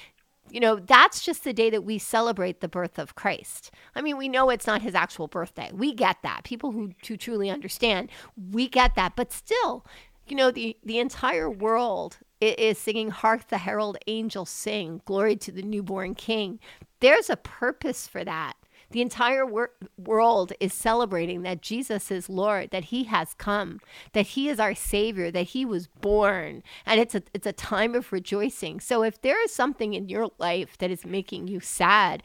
you 0.50 0.61
know, 0.61 0.76
that's 0.76 1.24
just 1.24 1.44
the 1.44 1.52
day 1.52 1.70
that 1.70 1.84
we 1.84 1.98
celebrate 1.98 2.61
the 2.61 2.68
birth 2.68 2.98
of 2.98 3.14
Christ. 3.14 3.70
I 3.94 4.00
mean, 4.00 4.16
we 4.16 4.28
know 4.28 4.50
it's 4.50 4.66
not 4.66 4.82
his 4.82 4.94
actual 4.94 5.26
birthday. 5.26 5.70
We 5.72 5.92
get 5.92 6.18
that. 6.22 6.44
People 6.44 6.72
who, 6.72 6.92
who 7.07 7.16
truly 7.16 7.50
understand, 7.50 8.11
we 8.52 8.68
get 8.68 8.94
that. 8.94 9.16
But 9.16 9.32
still, 9.32 9.84
you 10.28 10.36
know, 10.36 10.50
the, 10.50 10.76
the 10.84 10.98
entire 10.98 11.50
world 11.50 12.18
is 12.40 12.78
singing, 12.78 13.11
Hark 13.11 13.48
the 13.48 13.59
Herald 13.59 13.98
Angels 14.07 14.50
Sing, 14.50 15.00
Glory 15.04 15.36
to 15.36 15.52
the 15.52 15.62
Newborn 15.62 16.14
King. 16.14 16.61
There's 17.00 17.30
a 17.30 17.36
purpose 17.36 18.07
for 18.07 18.24
that. 18.24 18.54
The 18.91 19.01
entire 19.01 19.45
wor- 19.45 19.72
world 19.99 20.53
is 20.61 20.72
celebrating 20.72 21.43
that 21.43 21.61
Jesus 21.61 22.11
is 22.11 22.28
Lord, 22.28 22.70
that 22.70 22.84
He 22.84 23.05
has 23.05 23.34
come, 23.34 23.80
that 24.12 24.28
He 24.28 24.49
is 24.49 24.61
our 24.61 24.74
Savior, 24.74 25.30
that 25.30 25.49
He 25.49 25.64
was 25.64 25.89
born, 25.89 26.62
and 26.84 27.01
it's 27.01 27.14
a 27.14 27.22
it's 27.34 27.47
a 27.47 27.53
time 27.53 27.95
of 27.95 28.12
rejoicing. 28.12 28.80
So 28.80 29.03
if 29.03 29.20
there 29.20 29.43
is 29.43 29.53
something 29.53 29.95
in 29.95 30.09
your 30.09 30.30
life 30.39 30.78
that 30.78 30.91
is 30.91 31.05
making 31.05 31.49
you 31.49 31.61
sad, 31.61 32.22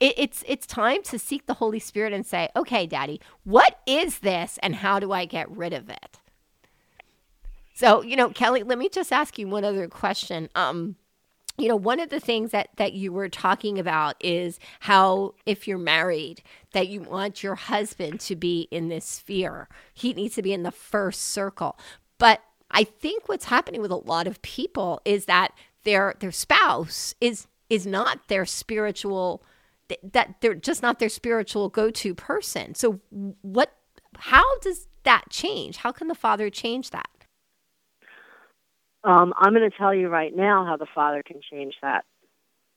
it, 0.00 0.14
it's 0.16 0.44
it's 0.46 0.66
time 0.66 1.02
to 1.04 1.18
seek 1.18 1.46
the 1.46 1.54
Holy 1.54 1.80
Spirit 1.80 2.12
and 2.12 2.24
say, 2.24 2.48
"Okay, 2.54 2.86
Daddy, 2.86 3.20
what 3.44 3.80
is 3.86 4.20
this, 4.20 4.58
and 4.62 4.76
how 4.76 5.00
do 5.00 5.10
I 5.12 5.24
get 5.24 5.50
rid 5.50 5.72
of 5.72 5.90
it?" 5.90 6.18
So 7.74 8.02
you 8.02 8.14
know, 8.16 8.30
Kelly, 8.30 8.62
let 8.62 8.78
me 8.78 8.88
just 8.88 9.12
ask 9.12 9.38
you 9.38 9.48
one 9.48 9.64
other 9.64 9.88
question. 9.88 10.48
Um, 10.54 10.96
you 11.58 11.68
know 11.68 11.76
one 11.76 12.00
of 12.00 12.08
the 12.08 12.20
things 12.20 12.52
that 12.52 12.68
that 12.76 12.92
you 12.92 13.12
were 13.12 13.28
talking 13.28 13.78
about 13.78 14.14
is 14.20 14.58
how 14.80 15.34
if 15.44 15.68
you're 15.68 15.76
married 15.76 16.42
that 16.72 16.88
you 16.88 17.00
want 17.00 17.42
your 17.42 17.56
husband 17.56 18.20
to 18.20 18.36
be 18.36 18.68
in 18.70 18.88
this 18.88 19.04
sphere. 19.04 19.68
He 19.92 20.12
needs 20.14 20.36
to 20.36 20.42
be 20.42 20.52
in 20.52 20.62
the 20.62 20.70
first 20.70 21.22
circle. 21.22 21.78
But 22.18 22.40
i 22.70 22.84
think 22.84 23.28
what's 23.28 23.46
happening 23.46 23.80
with 23.80 23.90
a 23.90 23.96
lot 23.96 24.26
of 24.26 24.42
people 24.42 25.00
is 25.06 25.24
that 25.24 25.52
their 25.84 26.14
their 26.20 26.32
spouse 26.32 27.14
is 27.20 27.46
is 27.70 27.86
not 27.86 28.28
their 28.28 28.44
spiritual 28.44 29.42
that 30.02 30.34
they're 30.40 30.54
just 30.54 30.82
not 30.82 30.98
their 30.98 31.08
spiritual 31.08 31.68
go-to 31.68 32.14
person. 32.14 32.74
So 32.74 33.00
what 33.42 33.72
how 34.18 34.58
does 34.60 34.86
that 35.04 35.24
change? 35.30 35.78
How 35.78 35.92
can 35.92 36.08
the 36.08 36.14
father 36.14 36.50
change 36.50 36.90
that 36.90 37.08
um, 39.04 39.32
I'm 39.36 39.54
going 39.54 39.68
to 39.68 39.76
tell 39.76 39.94
you 39.94 40.08
right 40.08 40.34
now 40.34 40.64
how 40.66 40.76
the 40.76 40.86
Father 40.94 41.22
can 41.24 41.40
change 41.50 41.74
that. 41.82 42.04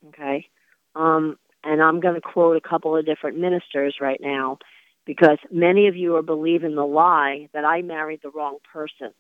Okay? 0.09 0.47
Um, 0.95 1.38
and 1.63 1.82
I'm 1.82 1.99
going 1.99 2.15
to 2.15 2.22
quote 2.22 2.57
a 2.57 2.67
couple 2.67 2.95
of 2.95 3.05
different 3.05 3.38
ministers 3.38 3.97
right 4.01 4.19
now 4.22 4.57
because 5.05 5.38
many 5.51 5.88
of 5.88 5.95
you 5.95 6.15
are 6.15 6.22
believing 6.22 6.76
the 6.76 6.86
lie 6.86 7.49
that 7.53 7.65
I 7.65 7.82
married 7.82 8.22
the 8.24 8.32
wrong 8.32 8.57
person. 8.72 9.13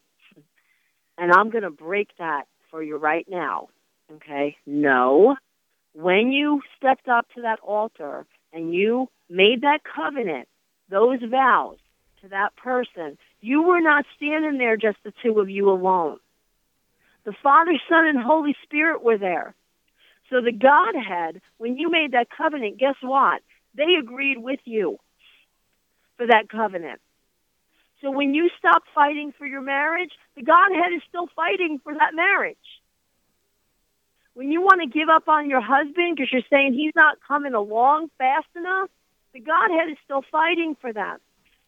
And 1.17 1.31
I'm 1.31 1.49
going 1.49 1.63
to 1.63 1.69
break 1.69 2.09
that 2.17 2.43
for 2.69 2.81
you 2.81 2.97
right 2.97 3.25
now. 3.29 3.69
Okay? 4.15 4.57
No, 4.65 5.35
when 5.93 6.31
you 6.31 6.61
stepped 6.77 7.07
up 7.07 7.27
to 7.35 7.41
that 7.41 7.59
altar 7.61 8.25
and 8.53 8.73
you 8.73 9.07
made 9.29 9.61
that 9.61 9.79
covenant, 9.83 10.47
those 10.89 11.19
vows 11.29 11.77
to 12.21 12.29
that 12.29 12.55
person, 12.55 13.17
you 13.41 13.63
were 13.63 13.81
not 13.81 14.05
standing 14.15 14.57
there 14.57 14.77
just 14.77 14.97
the 15.03 15.13
two 15.23 15.39
of 15.39 15.49
you 15.49 15.69
alone. 15.69 16.17
The 17.23 17.33
Father, 17.43 17.73
Son, 17.87 18.07
and 18.07 18.19
Holy 18.19 18.55
Spirit 18.63 19.03
were 19.03 19.17
there. 19.17 19.53
So 20.29 20.41
the 20.41 20.51
Godhead, 20.51 21.41
when 21.57 21.77
you 21.77 21.91
made 21.91 22.13
that 22.13 22.27
covenant, 22.35 22.79
guess 22.79 22.95
what? 23.01 23.41
They 23.75 23.95
agreed 23.99 24.37
with 24.37 24.59
you 24.65 24.97
for 26.17 26.25
that 26.27 26.49
covenant. 26.49 27.01
So 28.01 28.09
when 28.09 28.33
you 28.33 28.49
stop 28.57 28.83
fighting 28.95 29.33
for 29.37 29.45
your 29.45 29.61
marriage, 29.61 30.11
the 30.35 30.41
Godhead 30.41 30.93
is 30.95 31.01
still 31.07 31.27
fighting 31.35 31.79
for 31.83 31.93
that 31.93 32.15
marriage. 32.15 32.57
When 34.33 34.51
you 34.51 34.61
want 34.61 34.81
to 34.81 34.87
give 34.87 35.09
up 35.09 35.27
on 35.27 35.49
your 35.49 35.61
husband 35.61 36.15
because 36.15 36.31
you're 36.31 36.41
saying 36.49 36.73
he's 36.73 36.95
not 36.95 37.17
coming 37.27 37.53
along 37.53 38.09
fast 38.17 38.47
enough, 38.55 38.89
the 39.33 39.41
Godhead 39.41 39.89
is 39.91 39.97
still 40.03 40.23
fighting 40.31 40.75
for 40.79 40.91
that. 40.91 41.17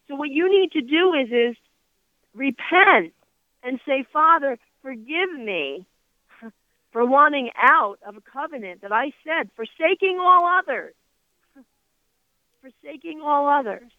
So 0.08 0.16
what 0.16 0.30
you 0.30 0.49
need 0.49 0.72
to 0.72 0.82
do 0.82 1.14
is 1.14 1.30
is 1.30 1.58
repent 2.34 3.14
and 3.62 3.80
say, 3.86 4.06
Father, 4.12 4.58
forgive 4.84 5.32
me 5.32 5.88
for 6.92 7.04
wanting 7.04 7.50
out 7.58 7.98
of 8.06 8.16
a 8.16 8.22
covenant 8.22 8.82
that 8.82 8.92
I 8.92 9.12
said, 9.26 9.50
forsaking 9.56 10.20
all 10.22 10.46
others. 10.46 10.94
forsaking 12.62 13.22
all 13.22 13.50
others. 13.50 13.92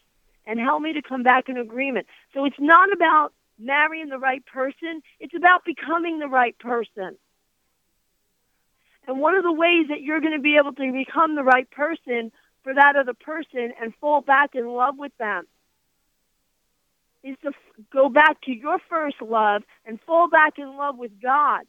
And 0.47 0.61
help 0.61 0.83
me 0.83 0.93
to 0.93 1.03
come 1.03 1.23
back 1.23 1.49
in 1.49 1.57
agreement. 1.57 2.07
So 2.35 2.45
it's 2.45 2.61
not 2.61 2.93
about 2.93 3.33
marrying 3.59 4.11
the 4.11 4.19
right 4.19 4.45
person, 4.47 5.03
it's 5.19 5.35
about 5.35 5.65
becoming 5.65 6.19
the 6.19 6.29
right 6.29 6.57
person. 6.59 7.17
And 9.07 9.21
one 9.21 9.35
of 9.35 9.43
the 9.43 9.53
ways 9.53 9.89
that 9.89 10.03
you're 10.03 10.21
going 10.21 10.35
to 10.35 10.43
be 10.43 10.57
able 10.57 10.73
to 10.73 10.93
become 10.93 11.35
the 11.35 11.43
right 11.43 11.71
person 11.71 12.33
for 12.63 12.75
that 12.75 12.97
other 12.97 13.15
person 13.15 13.73
and 13.81 13.95
fall 14.01 14.23
back 14.23 14.55
in 14.55 14.67
love 14.67 14.99
with 14.99 15.13
them 15.19 15.47
is 17.25 17.37
to 17.43 17.49
f- 17.49 17.85
go 17.93 18.09
back 18.09 18.41
to 18.43 18.53
your 18.53 18.79
first 18.89 19.17
love 19.21 19.63
and 19.85 19.99
fall 20.07 20.29
back 20.29 20.59
in 20.59 20.77
love 20.77 20.99
with 20.99 21.11
God. 21.21 21.63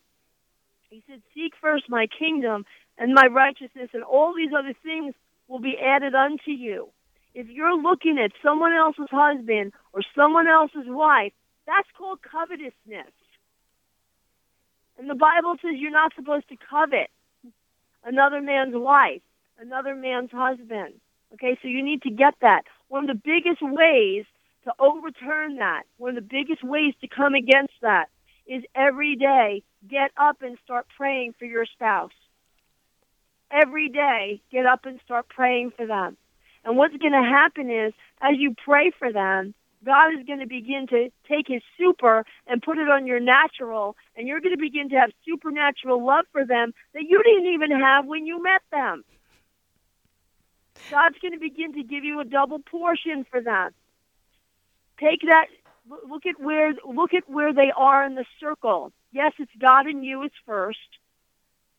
He 0.89 1.01
said, 1.08 1.22
Seek 1.34 1.53
first 1.60 1.86
my 1.89 2.08
kingdom 2.08 2.66
and 2.97 3.14
my 3.14 3.28
righteousness, 3.28 3.89
and 3.93 4.03
all 4.03 4.34
these 4.36 4.51
other 4.58 4.74
things 4.84 5.16
will 5.47 5.60
be 5.60 5.76
added 5.78 6.14
unto 6.14 6.51
you. 6.51 6.89
If 7.34 7.47
you're 7.49 7.76
looking 7.76 8.18
at 8.24 8.32
someone 8.43 8.74
else's 8.74 9.10
husband 9.12 9.74
or 9.93 10.01
someone 10.16 10.47
else's 10.47 10.88
wife, 10.88 11.34
that's 11.66 11.88
called 11.97 12.20
covetousness. 12.22 13.12
And 14.97 15.10
the 15.10 15.16
Bible 15.16 15.56
says 15.62 15.74
you're 15.76 15.91
not 15.91 16.14
supposed 16.16 16.47
to 16.49 16.56
covet 16.70 17.10
another 18.06 18.41
man's 18.41 18.76
wife, 18.76 19.22
another 19.60 19.95
man's 19.95 20.32
husband. 20.32 20.93
Okay, 21.34 21.58
so 21.62 21.68
you 21.68 21.84
need 21.84 22.03
to 22.03 22.12
get 22.12 22.36
that. 22.41 22.64
One 22.88 23.10
of 23.10 23.16
the 23.16 23.22
biggest 23.22 23.62
ways 23.62 24.26
to 24.66 24.74
overturn 24.80 25.57
that, 25.57 25.84
one 25.97 26.09
of 26.09 26.16
the 26.16 26.22
biggest 26.22 26.63
ways 26.63 26.93
to 27.01 27.07
come 27.07 27.34
against 27.34 27.74
that 27.82 28.09
is 28.47 28.63
every 28.76 29.16
day 29.16 29.63
get 29.89 30.11
up 30.18 30.41
and 30.41 30.57
start 30.63 30.88
praying 30.97 31.34
for 31.38 31.45
your 31.45 31.66
spouse. 31.66 32.11
Every 33.51 33.89
day, 33.89 34.41
get 34.51 34.66
up 34.66 34.86
and 34.86 34.99
start 35.05 35.30
praying 35.30 35.72
for 35.78 35.86
them. 35.86 36.18
And 36.63 36.78
what's 36.78 36.97
going 36.97 37.13
to 37.13 37.22
happen 37.22 37.70
is, 37.70 37.93
as 38.22 38.34
you 38.38 38.55
pray 38.66 38.91
for 38.97 39.13
them, 39.13 39.53
God 39.86 40.13
is 40.18 40.26
going 40.26 40.39
to 40.39 40.47
begin 40.47 40.88
to 40.88 41.11
take 41.30 41.47
his 41.47 41.61
super 41.78 42.26
and 42.47 42.61
put 42.61 42.80
it 42.80 42.89
on 42.89 43.05
your 43.05 43.20
natural, 43.20 43.95
and 44.18 44.28
you're 44.28 44.41
going 44.41 44.55
to 44.55 44.59
begin 44.59 44.89
to 44.89 44.95
have 44.95 45.11
supernatural 45.24 46.03
love 46.03 46.26
for 46.32 46.43
them 46.43 46.74
that 46.95 47.03
you 47.03 47.22
didn't 47.22 47.53
even 47.53 47.70
have 47.70 48.07
when 48.07 48.26
you 48.26 48.41
met 48.41 48.63
them. 48.72 49.03
God's 50.89 51.20
going 51.20 51.34
to 51.34 51.39
begin 51.39 51.74
to 51.74 51.84
give 51.84 52.03
you 52.03 52.20
a 52.20 52.26
double 52.26 52.59
portion 52.59 53.26
for 53.30 53.41
them. 53.41 53.72
Take 54.99 55.21
that 55.21 55.47
look 56.09 56.25
at 56.25 56.39
where 56.39 56.73
look 56.85 57.13
at 57.13 57.29
where 57.29 57.53
they 57.53 57.71
are 57.75 58.05
in 58.05 58.15
the 58.15 58.25
circle. 58.39 58.91
Yes, 59.11 59.33
it's 59.39 59.51
God 59.59 59.87
and 59.87 60.03
you 60.03 60.23
is 60.23 60.31
first, 60.45 60.79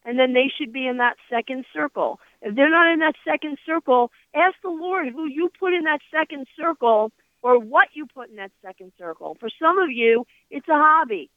and 0.05 0.19
then 0.19 0.33
they 0.33 0.51
should 0.57 0.73
be 0.73 0.87
in 0.87 0.99
that 0.99 1.17
second 1.29 1.65
circle. 1.73 2.21
If 2.43 2.55
they're 2.55 2.71
not 2.71 2.93
in 2.93 3.01
that 3.01 3.17
second 3.25 3.59
circle, 3.67 4.11
ask 4.35 4.55
the 4.63 4.71
Lord 4.71 5.09
who 5.09 5.27
you 5.27 5.51
put 5.59 5.75
in 5.75 5.85
that 5.85 6.01
second 6.11 6.47
circle 6.57 7.13
or 7.43 7.59
what 7.59 7.89
you 7.95 8.07
put 8.07 8.31
in 8.31 8.37
that 8.37 8.53
second 8.63 8.93
circle. 8.99 9.37
For 9.39 9.49
some 9.61 9.79
of 9.79 9.91
you, 9.91 10.27
it's 10.51 10.69
a 10.69 10.75
hobby. 10.75 11.31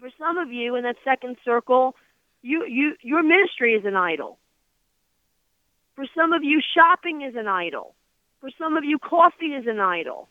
For 0.00 0.10
some 0.18 0.38
of 0.38 0.52
you 0.52 0.76
in 0.76 0.84
that 0.84 0.96
second 1.04 1.36
circle, 1.44 1.96
you, 2.42 2.64
you 2.66 2.94
your 3.02 3.22
ministry 3.22 3.74
is 3.74 3.84
an 3.84 3.96
idol. 3.96 4.38
For 5.96 6.06
some 6.16 6.32
of 6.32 6.44
you, 6.44 6.60
shopping 6.74 7.22
is 7.22 7.34
an 7.34 7.48
idol. 7.48 7.94
For 8.40 8.50
some 8.56 8.76
of 8.76 8.84
you, 8.84 8.98
coffee 8.98 9.46
is 9.46 9.66
an 9.66 9.80
idol. 9.80 10.28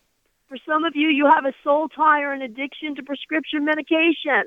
For 0.47 0.57
some 0.65 0.85
of 0.85 0.95
you, 0.95 1.09
you 1.09 1.25
have 1.25 1.45
a 1.45 1.53
soul 1.63 1.89
tie 1.89 2.21
or 2.21 2.31
an 2.31 2.41
addiction 2.41 2.95
to 2.95 3.03
prescription 3.03 3.65
medication. 3.65 4.43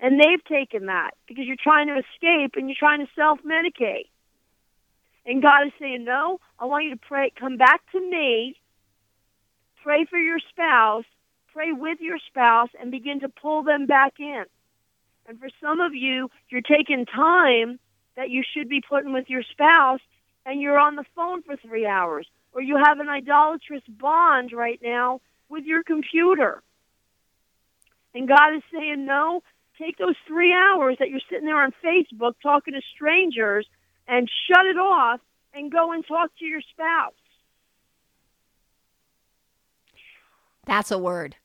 And 0.00 0.20
they've 0.20 0.44
taken 0.44 0.86
that 0.86 1.12
because 1.26 1.46
you're 1.46 1.56
trying 1.56 1.86
to 1.86 1.94
escape 1.94 2.56
and 2.56 2.68
you're 2.68 2.76
trying 2.78 3.00
to 3.00 3.10
self 3.16 3.38
medicate. 3.42 4.08
And 5.24 5.40
God 5.40 5.66
is 5.66 5.72
saying, 5.78 6.04
No, 6.04 6.40
I 6.58 6.66
want 6.66 6.84
you 6.84 6.90
to 6.90 6.96
pray, 6.96 7.32
come 7.38 7.56
back 7.56 7.80
to 7.92 8.00
me, 8.00 8.56
pray 9.82 10.04
for 10.04 10.18
your 10.18 10.38
spouse, 10.50 11.04
pray 11.52 11.72
with 11.72 12.00
your 12.00 12.18
spouse, 12.28 12.68
and 12.78 12.90
begin 12.90 13.20
to 13.20 13.28
pull 13.28 13.62
them 13.62 13.86
back 13.86 14.14
in. 14.18 14.44
And 15.26 15.38
for 15.38 15.48
some 15.62 15.80
of 15.80 15.94
you, 15.94 16.30
you're 16.50 16.60
taking 16.60 17.06
time 17.06 17.78
that 18.16 18.28
you 18.28 18.42
should 18.42 18.68
be 18.68 18.82
putting 18.86 19.12
with 19.12 19.30
your 19.30 19.42
spouse, 19.42 20.00
and 20.44 20.60
you're 20.60 20.78
on 20.78 20.96
the 20.96 21.04
phone 21.16 21.42
for 21.42 21.56
three 21.56 21.86
hours 21.86 22.26
or 22.54 22.62
you 22.62 22.76
have 22.76 23.00
an 23.00 23.08
idolatrous 23.08 23.82
bond 23.88 24.52
right 24.52 24.80
now 24.82 25.20
with 25.48 25.64
your 25.64 25.82
computer. 25.82 26.62
And 28.14 28.28
God 28.28 28.54
is 28.56 28.62
saying, 28.72 29.04
no, 29.04 29.42
take 29.78 29.98
those 29.98 30.14
three 30.26 30.54
hours 30.54 30.96
that 31.00 31.10
you're 31.10 31.20
sitting 31.28 31.44
there 31.44 31.60
on 31.60 31.72
Facebook 31.84 32.34
talking 32.42 32.74
to 32.74 32.80
strangers 32.94 33.66
and 34.06 34.30
shut 34.48 34.66
it 34.66 34.78
off 34.78 35.20
and 35.52 35.70
go 35.70 35.92
and 35.92 36.06
talk 36.06 36.30
to 36.38 36.44
your 36.44 36.60
spouse. 36.60 37.12
That's 40.66 40.90
a 40.90 40.98
word. 40.98 41.36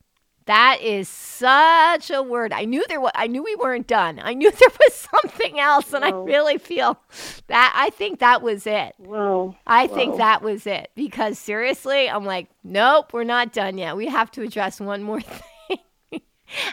That 0.50 0.80
is 0.82 1.08
such 1.08 2.10
a 2.10 2.24
word. 2.24 2.52
I 2.52 2.64
knew 2.64 2.84
there 2.88 3.00
was 3.00 3.12
I 3.14 3.28
knew 3.28 3.40
we 3.40 3.54
weren't 3.54 3.86
done. 3.86 4.18
I 4.20 4.34
knew 4.34 4.50
there 4.58 4.68
was 4.80 4.94
something 4.94 5.60
else 5.60 5.92
and. 5.92 6.04
I 6.04 6.10
really 6.10 6.58
feel 6.58 6.98
that 7.46 7.72
I 7.76 7.90
think 7.90 8.18
that 8.18 8.42
was 8.42 8.66
it. 8.66 8.94
Whoa. 8.98 9.54
I 9.64 9.86
think 9.86 10.16
that 10.16 10.42
was 10.42 10.66
it 10.66 10.90
because 10.96 11.38
seriously, 11.38 12.10
I'm 12.10 12.24
like, 12.24 12.48
nope, 12.64 13.12
we're 13.12 13.22
not 13.22 13.52
done 13.52 13.78
yet. 13.78 13.96
We 13.96 14.08
have 14.08 14.28
to 14.32 14.42
address 14.42 14.80
one 14.80 15.04
more 15.04 15.20
thing. 15.68 16.20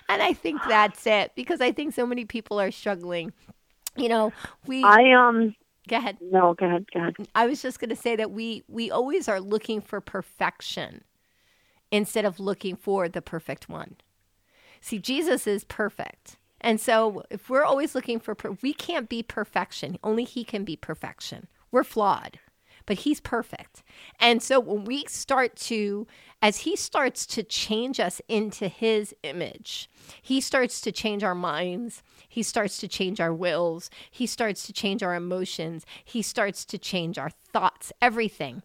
and 0.09 0.23
I 0.23 0.33
think 0.33 0.59
that's 0.67 1.05
it 1.05 1.33
because 1.35 1.61
I 1.61 1.71
think 1.71 1.93
so 1.93 2.07
many 2.07 2.25
people 2.25 2.59
are 2.59 2.71
struggling. 2.71 3.31
You 3.95 4.09
know, 4.09 4.33
we 4.65 4.83
I 4.83 5.11
um 5.11 5.53
Go 5.87 5.97
ahead. 5.97 6.17
No, 6.19 6.55
go 6.55 6.65
ahead. 6.65 6.87
Go 6.91 6.99
ahead. 6.99 7.15
I 7.35 7.45
was 7.45 7.61
just 7.61 7.79
going 7.79 7.91
to 7.91 7.95
say 7.95 8.15
that 8.15 8.31
we 8.31 8.63
we 8.67 8.89
always 8.89 9.27
are 9.29 9.39
looking 9.39 9.81
for 9.81 10.01
perfection 10.01 11.03
instead 11.91 12.26
of 12.26 12.39
looking 12.39 12.76
for 12.76 13.07
the 13.07 13.22
perfect 13.22 13.69
one. 13.69 13.95
See, 14.81 14.99
Jesus 14.99 15.47
is 15.47 15.64
perfect. 15.64 16.38
And 16.61 16.80
so 16.81 17.23
if 17.30 17.49
we're 17.49 17.64
always 17.64 17.95
looking 17.95 18.19
for, 18.19 18.35
per- 18.35 18.57
we 18.61 18.73
can't 18.73 19.09
be 19.09 19.23
perfection. 19.23 19.97
Only 20.03 20.23
He 20.23 20.43
can 20.43 20.64
be 20.64 20.76
perfection. 20.76 21.47
We're 21.72 21.84
flawed, 21.84 22.39
but 22.85 22.99
He's 22.99 23.19
perfect. 23.19 23.84
And 24.19 24.41
so 24.41 24.59
when 24.59 24.85
we 24.85 25.05
start 25.05 25.55
to, 25.57 26.07
as 26.41 26.59
He 26.59 26.76
starts 26.76 27.26
to 27.27 27.43
change 27.43 27.99
us 27.99 28.22
into 28.27 28.68
His 28.68 29.14
image, 29.23 29.89
He 30.22 30.41
starts 30.41 30.81
to 30.81 30.91
change 30.91 31.23
our 31.23 31.35
minds. 31.35 32.01
He 32.27 32.43
starts 32.43 32.77
to 32.80 32.88
change 32.88 33.19
our 33.19 33.34
wills. 33.34 33.89
He 34.09 34.26
starts 34.26 34.65
to 34.65 34.73
change 34.73 35.03
our 35.03 35.15
emotions. 35.15 35.85
He 36.03 36.22
starts 36.22 36.65
to 36.65 36.77
change 36.77 37.18
our 37.18 37.30
thoughts, 37.30 37.91
everything 38.01 38.64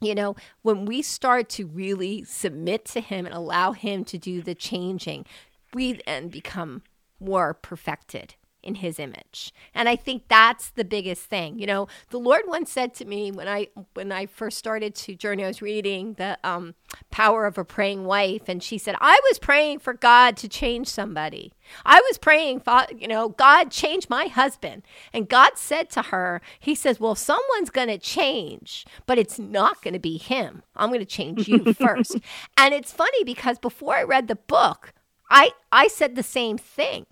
you 0.00 0.14
know, 0.14 0.36
when 0.62 0.84
we 0.84 1.02
start 1.02 1.48
to 1.50 1.66
really 1.66 2.24
submit 2.24 2.84
to 2.86 3.00
Him 3.00 3.26
and 3.26 3.34
allow 3.34 3.72
Him 3.72 4.04
to 4.04 4.18
do 4.18 4.42
the 4.42 4.54
changing, 4.54 5.26
we 5.72 6.00
then 6.06 6.28
become 6.28 6.82
more 7.18 7.54
perfected 7.54 8.34
in 8.66 8.76
his 8.76 8.98
image. 8.98 9.52
And 9.74 9.88
I 9.88 9.96
think 9.96 10.24
that's 10.28 10.70
the 10.70 10.84
biggest 10.84 11.24
thing. 11.24 11.58
You 11.58 11.66
know, 11.66 11.88
the 12.10 12.18
Lord 12.18 12.42
once 12.46 12.70
said 12.70 12.92
to 12.94 13.04
me 13.04 13.30
when 13.30 13.48
I 13.48 13.68
when 13.94 14.10
I 14.10 14.26
first 14.26 14.58
started 14.58 14.94
to 14.96 15.14
journey, 15.14 15.44
I 15.44 15.48
was 15.48 15.62
reading 15.62 16.14
the 16.14 16.36
um, 16.42 16.74
power 17.10 17.46
of 17.46 17.56
a 17.56 17.64
praying 17.64 18.04
wife, 18.04 18.48
and 18.48 18.62
she 18.62 18.76
said, 18.76 18.96
I 19.00 19.18
was 19.30 19.38
praying 19.38 19.78
for 19.78 19.94
God 19.94 20.36
to 20.38 20.48
change 20.48 20.88
somebody. 20.88 21.52
I 21.84 22.00
was 22.00 22.18
praying, 22.18 22.60
for, 22.60 22.86
you 22.96 23.08
know, 23.08 23.28
God 23.28 23.70
change 23.70 24.08
my 24.08 24.26
husband. 24.26 24.82
And 25.12 25.28
God 25.28 25.52
said 25.56 25.90
to 25.90 26.02
her, 26.02 26.40
He 26.58 26.74
says, 26.74 27.00
Well, 27.00 27.14
someone's 27.14 27.70
going 27.70 27.88
to 27.88 27.98
change, 27.98 28.84
but 29.06 29.18
it's 29.18 29.38
not 29.38 29.82
going 29.82 29.94
to 29.94 30.00
be 30.00 30.18
him. 30.18 30.62
I'm 30.74 30.90
going 30.90 31.00
to 31.00 31.06
change 31.06 31.48
you 31.48 31.72
first. 31.74 32.16
and 32.56 32.74
it's 32.74 32.92
funny 32.92 33.24
because 33.24 33.58
before 33.58 33.94
I 33.94 34.02
read 34.02 34.28
the 34.28 34.36
book, 34.36 34.92
I, 35.30 35.50
I 35.72 35.88
said 35.88 36.14
the 36.14 36.22
same 36.22 36.58
thing. 36.58 37.06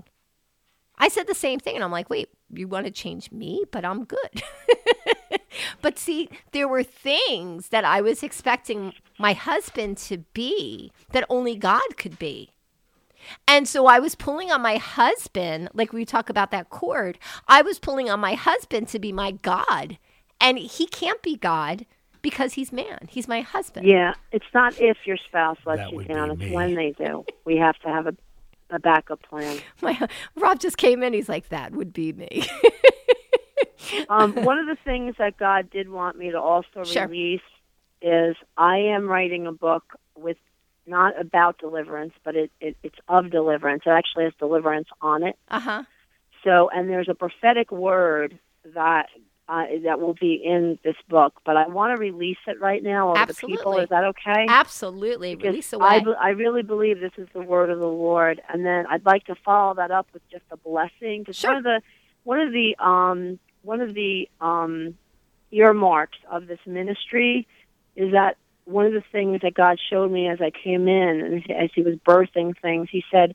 I 0.98 1.08
said 1.08 1.26
the 1.26 1.34
same 1.34 1.58
thing, 1.58 1.74
and 1.74 1.84
I'm 1.84 1.90
like, 1.90 2.08
wait, 2.08 2.28
you 2.52 2.68
want 2.68 2.86
to 2.86 2.92
change 2.92 3.32
me, 3.32 3.64
but 3.70 3.84
I'm 3.84 4.04
good. 4.04 4.42
but 5.82 5.98
see, 5.98 6.28
there 6.52 6.68
were 6.68 6.82
things 6.82 7.68
that 7.68 7.84
I 7.84 8.00
was 8.00 8.22
expecting 8.22 8.92
my 9.18 9.32
husband 9.32 9.98
to 9.98 10.18
be 10.18 10.92
that 11.12 11.24
only 11.28 11.56
God 11.56 11.96
could 11.96 12.18
be. 12.18 12.50
And 13.48 13.66
so 13.66 13.86
I 13.86 13.98
was 14.00 14.14
pulling 14.14 14.52
on 14.52 14.60
my 14.60 14.76
husband, 14.76 15.70
like 15.72 15.92
we 15.92 16.04
talk 16.04 16.28
about 16.28 16.50
that 16.50 16.70
cord, 16.70 17.18
I 17.48 17.62
was 17.62 17.78
pulling 17.78 18.10
on 18.10 18.20
my 18.20 18.34
husband 18.34 18.88
to 18.88 18.98
be 18.98 19.12
my 19.12 19.32
God. 19.32 19.98
And 20.40 20.58
he 20.58 20.86
can't 20.86 21.22
be 21.22 21.36
God 21.36 21.86
because 22.20 22.54
he's 22.54 22.72
man. 22.72 23.06
He's 23.08 23.28
my 23.28 23.40
husband. 23.40 23.86
Yeah, 23.86 24.14
it's 24.32 24.46
not 24.52 24.80
if 24.80 24.98
your 25.06 25.16
spouse 25.16 25.58
lets 25.64 25.82
That 25.82 25.92
you 25.92 26.04
down, 26.04 26.32
it's 26.32 26.40
me. 26.40 26.52
when 26.52 26.74
they 26.74 26.90
do. 26.92 27.24
We 27.44 27.56
have 27.58 27.78
to 27.80 27.88
have 27.88 28.06
a, 28.06 28.14
a 28.70 28.78
backup 28.78 29.22
plan. 29.22 29.60
My 29.82 29.98
Rob 30.36 30.58
just 30.60 30.76
came 30.76 31.02
in. 31.02 31.12
He's 31.12 31.28
like, 31.28 31.48
that 31.50 31.72
would 31.72 31.92
be 31.92 32.12
me. 32.12 32.46
Um, 34.08 34.32
one 34.44 34.58
of 34.58 34.66
the 34.66 34.76
things 34.84 35.14
that 35.18 35.36
God 35.38 35.70
did 35.70 35.88
want 35.88 36.16
me 36.18 36.30
to 36.30 36.40
also 36.40 36.84
Sure. 36.84 37.06
release 37.06 37.40
is 38.02 38.34
I 38.56 38.78
am 38.78 39.06
writing 39.08 39.46
a 39.46 39.52
book 39.52 39.84
with 40.16 40.36
not 40.86 41.18
about 41.20 41.58
deliverance, 41.58 42.12
but 42.24 42.34
it, 42.34 42.50
it, 42.60 42.76
it's 42.82 42.98
of 43.08 43.30
deliverance. 43.30 43.82
It 43.86 43.90
actually 43.90 44.24
has 44.24 44.32
deliverance 44.38 44.88
on 45.00 45.22
it. 45.22 45.36
uh 45.48 45.60
huh. 45.60 45.82
So, 46.42 46.68
and 46.74 46.88
there's 46.90 47.08
a 47.08 47.14
prophetic 47.14 47.70
word 47.70 48.38
that 48.74 49.06
uh, 49.48 49.64
that 49.84 50.00
will 50.00 50.14
be 50.14 50.40
in 50.42 50.78
this 50.84 50.96
book, 51.08 51.34
but 51.44 51.56
I 51.56 51.68
want 51.68 51.94
to 51.94 52.00
release 52.00 52.38
it 52.46 52.60
right 52.60 52.82
now 52.82 53.10
over 53.10 53.26
the 53.26 53.34
people. 53.34 53.78
Absolutely. 53.78 53.82
Is 53.82 53.88
that 53.90 54.04
okay? 54.04 54.46
Absolutely. 54.48 55.34
Because 55.34 55.48
Release 55.48 55.74
I, 55.74 55.76
away. 55.96 56.04
be- 56.04 56.14
I 56.18 56.28
really 56.30 56.62
believe 56.62 57.00
this 57.00 57.12
is 57.18 57.28
the 57.34 57.42
word 57.42 57.68
of 57.70 57.78
the 57.78 57.86
Lord, 57.86 58.40
and 58.48 58.64
then 58.64 58.86
I'd 58.88 59.04
like 59.04 59.24
to 59.24 59.34
follow 59.44 59.74
that 59.74 59.90
up 59.90 60.06
with 60.14 60.22
just 60.30 60.44
a 60.50 60.56
blessing. 60.56 61.20
Because 61.22 61.36
Sure. 61.36 61.50
one 61.50 61.58
of 61.58 61.64
the 61.64 61.82
one 62.24 62.40
of 62.40 62.52
the 62.52 62.76
um, 62.78 63.38
one 63.62 63.80
of 63.82 63.92
the 63.94 64.28
um, 64.40 64.96
earmarks 65.50 66.18
of 66.30 66.46
this 66.46 66.60
ministry 66.66 67.46
is 67.96 68.12
that 68.12 68.36
one 68.64 68.86
of 68.86 68.92
the 68.94 69.04
things 69.12 69.42
that 69.42 69.52
God 69.52 69.78
showed 69.90 70.10
me 70.10 70.26
as 70.28 70.40
I 70.40 70.50
came 70.50 70.88
in 70.88 71.20
and 71.20 71.50
as 71.50 71.70
He 71.74 71.82
was 71.82 71.96
birthing 71.96 72.54
things, 72.62 72.88
He 72.90 73.04
said, 73.10 73.34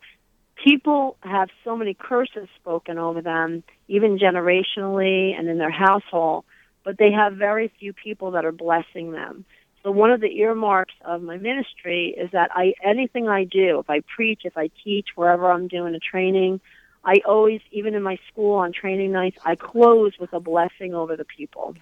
people 0.63 1.17
have 1.21 1.49
so 1.63 1.75
many 1.75 1.93
curses 1.93 2.47
spoken 2.59 2.97
over 2.97 3.21
them, 3.21 3.63
even 3.87 4.17
generationally 4.17 5.37
and 5.37 5.47
in 5.47 5.57
their 5.57 5.71
household, 5.71 6.45
but 6.83 6.97
they 6.97 7.11
have 7.11 7.33
very 7.33 7.71
few 7.79 7.93
people 7.93 8.31
that 8.31 8.45
are 8.45 8.51
blessing 8.51 9.11
them. 9.11 9.45
So 9.83 9.91
one 9.91 10.11
of 10.11 10.19
the 10.19 10.39
earmarks 10.39 10.93
of 11.05 11.21
my 11.21 11.37
ministry 11.37 12.15
is 12.17 12.29
that 12.33 12.49
I 12.53 12.73
anything 12.83 13.29
I 13.29 13.45
do, 13.45 13.79
if 13.79 13.89
I 13.89 14.01
preach, 14.13 14.41
if 14.43 14.57
I 14.57 14.69
teach, 14.83 15.07
wherever 15.15 15.49
I'm 15.49 15.69
doing 15.69 15.95
a 15.95 15.99
training, 15.99 16.59
I 17.03 17.15
always, 17.25 17.61
even 17.71 17.95
in 17.95 18.03
my 18.03 18.17
school 18.29 18.55
on 18.55 18.73
training 18.73 19.13
nights, 19.13 19.37
I 19.45 19.55
close 19.55 20.13
with 20.19 20.33
a 20.33 20.41
blessing 20.41 20.93
over 20.93 21.15
the 21.15 21.25
people. 21.25 21.75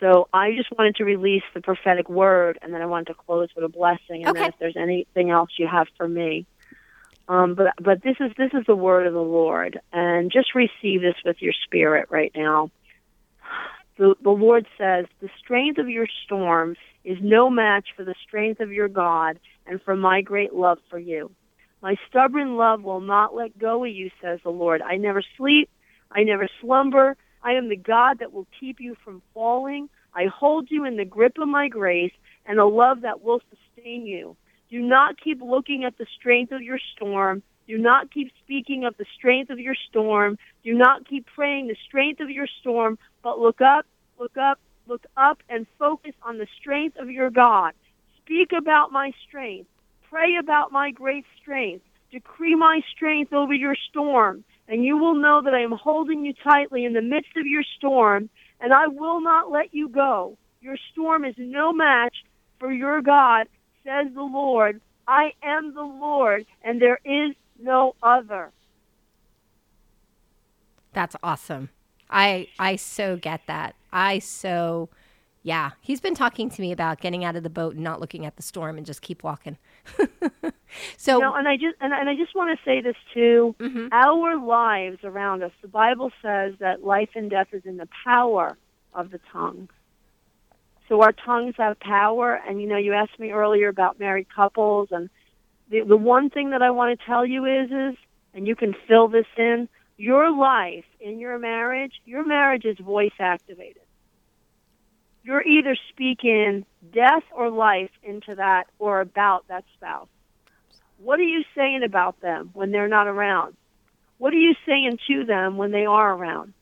So 0.00 0.28
I 0.32 0.52
just 0.56 0.70
wanted 0.76 0.96
to 0.96 1.04
release 1.04 1.42
the 1.54 1.60
prophetic 1.60 2.08
word, 2.08 2.58
and 2.62 2.72
then 2.72 2.80
I 2.80 2.86
wanted 2.86 3.08
to 3.08 3.14
close 3.14 3.48
with 3.54 3.64
a 3.64 3.68
blessing. 3.68 4.24
And 4.24 4.30
Okay. 4.30 4.40
then 4.40 4.48
if 4.48 4.54
there's 4.58 4.76
anything 4.76 5.30
else 5.30 5.50
you 5.58 5.68
have 5.70 5.86
for 5.96 6.08
me, 6.08 6.46
um, 7.28 7.54
but 7.54 7.72
but 7.80 8.02
this 8.02 8.16
is 8.20 8.32
this 8.36 8.50
is 8.52 8.64
the 8.66 8.76
word 8.76 9.06
of 9.06 9.14
the 9.14 9.20
Lord, 9.20 9.80
and 9.92 10.30
just 10.30 10.54
receive 10.54 11.00
this 11.00 11.16
with 11.24 11.36
your 11.40 11.54
spirit 11.64 12.08
right 12.10 12.32
now. 12.34 12.70
The, 13.96 14.14
the 14.22 14.30
Lord 14.30 14.66
says, 14.76 15.06
The 15.20 15.30
strength 15.38 15.78
of 15.78 15.88
your 15.88 16.06
storm 16.24 16.76
is 17.04 17.18
no 17.22 17.48
match 17.48 17.88
for 17.96 18.04
the 18.04 18.14
strength 18.26 18.60
of 18.60 18.72
your 18.72 18.88
God 18.88 19.38
and 19.66 19.80
for 19.82 19.94
my 19.94 20.20
great 20.20 20.52
love 20.52 20.78
for 20.90 20.98
you. 20.98 21.30
My 21.80 21.96
stubborn 22.08 22.56
love 22.56 22.82
will 22.82 23.00
not 23.00 23.34
let 23.34 23.58
go 23.58 23.84
of 23.84 23.90
you, 23.90 24.10
says 24.20 24.40
the 24.42 24.50
Lord. 24.50 24.82
I 24.82 24.96
never 24.96 25.22
sleep, 25.36 25.68
I 26.10 26.24
never 26.24 26.48
slumber. 26.60 27.16
I 27.42 27.52
am 27.52 27.68
the 27.68 27.76
God 27.76 28.20
that 28.20 28.32
will 28.32 28.46
keep 28.58 28.80
you 28.80 28.96
from 29.04 29.22
falling. 29.34 29.90
I 30.14 30.26
hold 30.26 30.68
you 30.70 30.86
in 30.86 30.96
the 30.96 31.04
grip 31.04 31.36
of 31.38 31.46
my 31.46 31.68
grace 31.68 32.12
and 32.46 32.58
a 32.58 32.64
love 32.64 33.02
that 33.02 33.22
will 33.22 33.40
sustain 33.50 34.06
you. 34.06 34.36
Do 34.74 34.82
not 34.82 35.20
keep 35.20 35.40
looking 35.40 35.84
at 35.84 35.98
the 35.98 36.06
strength 36.18 36.50
of 36.50 36.60
your 36.60 36.80
storm. 36.96 37.44
Do 37.68 37.78
not 37.78 38.12
keep 38.12 38.32
speaking 38.42 38.84
of 38.84 38.96
the 38.96 39.04
strength 39.16 39.50
of 39.50 39.60
your 39.60 39.76
storm. 39.88 40.36
Do 40.64 40.74
not 40.74 41.08
keep 41.08 41.26
praying 41.32 41.68
the 41.68 41.76
strength 41.86 42.18
of 42.18 42.28
your 42.28 42.48
storm, 42.58 42.98
but 43.22 43.38
look 43.38 43.60
up, 43.60 43.86
look 44.18 44.36
up, 44.36 44.58
look 44.88 45.06
up, 45.16 45.38
and 45.48 45.68
focus 45.78 46.14
on 46.24 46.38
the 46.38 46.48
strength 46.58 46.96
of 46.96 47.08
your 47.08 47.30
God. 47.30 47.72
Speak 48.18 48.50
about 48.50 48.90
my 48.90 49.12
strength. 49.28 49.70
Pray 50.10 50.38
about 50.40 50.72
my 50.72 50.90
great 50.90 51.24
strength. 51.40 51.84
Decree 52.10 52.56
my 52.56 52.80
strength 52.96 53.32
over 53.32 53.54
your 53.54 53.76
storm, 53.90 54.42
and 54.66 54.84
you 54.84 54.96
will 54.98 55.14
know 55.14 55.40
that 55.44 55.54
I 55.54 55.60
am 55.60 55.70
holding 55.70 56.24
you 56.24 56.32
tightly 56.42 56.84
in 56.84 56.94
the 56.94 57.00
midst 57.00 57.36
of 57.36 57.46
your 57.46 57.62
storm, 57.76 58.28
and 58.60 58.72
I 58.72 58.88
will 58.88 59.20
not 59.20 59.52
let 59.52 59.72
you 59.72 59.88
go. 59.88 60.36
Your 60.60 60.78
storm 60.90 61.24
is 61.24 61.36
no 61.38 61.72
match 61.72 62.24
for 62.58 62.72
your 62.72 63.02
God, 63.02 63.46
says 63.84 64.12
the 64.14 64.22
Lord. 64.22 64.80
I 65.06 65.32
am 65.42 65.74
the 65.74 65.82
Lord, 65.82 66.46
and 66.62 66.80
there 66.80 66.98
is 67.04 67.34
no 67.60 67.94
other. 68.02 68.50
That's 70.92 71.16
awesome. 71.22 71.68
I 72.08 72.48
I 72.58 72.76
so 72.76 73.16
get 73.16 73.42
that. 73.46 73.74
I 73.92 74.18
so 74.20 74.88
yeah. 75.42 75.72
He's 75.80 76.00
been 76.00 76.14
talking 76.14 76.48
to 76.48 76.60
me 76.62 76.72
about 76.72 77.00
getting 77.00 77.24
out 77.24 77.36
of 77.36 77.42
the 77.42 77.50
boat 77.50 77.74
and 77.74 77.84
not 77.84 78.00
looking 78.00 78.24
at 78.24 78.36
the 78.36 78.42
storm 78.42 78.78
and 78.78 78.86
just 78.86 79.02
keep 79.02 79.22
walking. 79.22 79.58
so 80.96 81.18
know, 81.18 81.34
and 81.34 81.46
I 81.48 81.56
just 81.56 81.76
and, 81.80 81.92
and 81.92 82.08
I 82.08 82.14
just 82.16 82.34
want 82.34 82.56
to 82.56 82.64
say 82.64 82.80
this 82.80 82.96
too. 83.12 83.54
Mhm. 83.58 83.88
Our 83.92 84.38
lives 84.38 84.98
around 85.04 85.42
us, 85.42 85.52
the 85.60 85.68
Bible 85.68 86.10
says 86.22 86.54
that 86.60 86.84
life 86.84 87.10
and 87.14 87.28
death 87.28 87.48
is 87.52 87.62
in 87.66 87.76
the 87.76 87.88
power 88.04 88.56
of 88.94 89.10
the 89.10 89.20
tongue. 89.32 89.68
So 90.88 91.00
our 91.00 91.12
tongues 91.12 91.54
have 91.58 91.80
power, 91.80 92.34
and 92.34 92.60
you 92.60 92.68
know, 92.68 92.76
you 92.76 92.92
asked 92.92 93.18
me 93.18 93.30
earlier 93.30 93.68
about 93.68 93.98
married 93.98 94.26
couples, 94.34 94.88
and 94.90 95.08
the 95.70 95.80
the 95.80 95.96
one 95.96 96.30
thing 96.30 96.50
that 96.50 96.62
I 96.62 96.70
want 96.70 96.98
to 96.98 97.06
tell 97.06 97.24
you 97.24 97.46
is 97.46 97.70
is, 97.70 97.96
and 98.34 98.46
you 98.46 98.54
can 98.54 98.74
fill 98.86 99.08
this 99.08 99.26
in. 99.36 99.68
Your 99.96 100.36
life 100.36 100.84
in 101.00 101.20
your 101.20 101.38
marriage, 101.38 101.92
your 102.04 102.26
marriage 102.26 102.64
is 102.64 102.76
voice 102.78 103.12
activated. 103.20 103.82
You're 105.22 105.46
either 105.46 105.76
speaking 105.90 106.66
death 106.92 107.22
or 107.32 107.48
life 107.48 107.90
into 108.02 108.34
that 108.34 108.64
or 108.78 109.00
about 109.00 109.46
that 109.48 109.64
spouse. 109.76 110.08
What 110.98 111.18
are 111.18 111.22
you 111.24 111.44
saying 111.54 111.82
about 111.84 112.20
them 112.20 112.50
when 112.52 112.72
they're 112.72 112.88
not 112.88 113.06
around? 113.06 113.56
What 114.18 114.32
are 114.32 114.38
you 114.38 114.54
saying 114.66 114.98
to 115.08 115.24
them 115.24 115.56
when 115.56 115.70
they 115.70 115.86
are 115.86 116.14
around? 116.14 116.54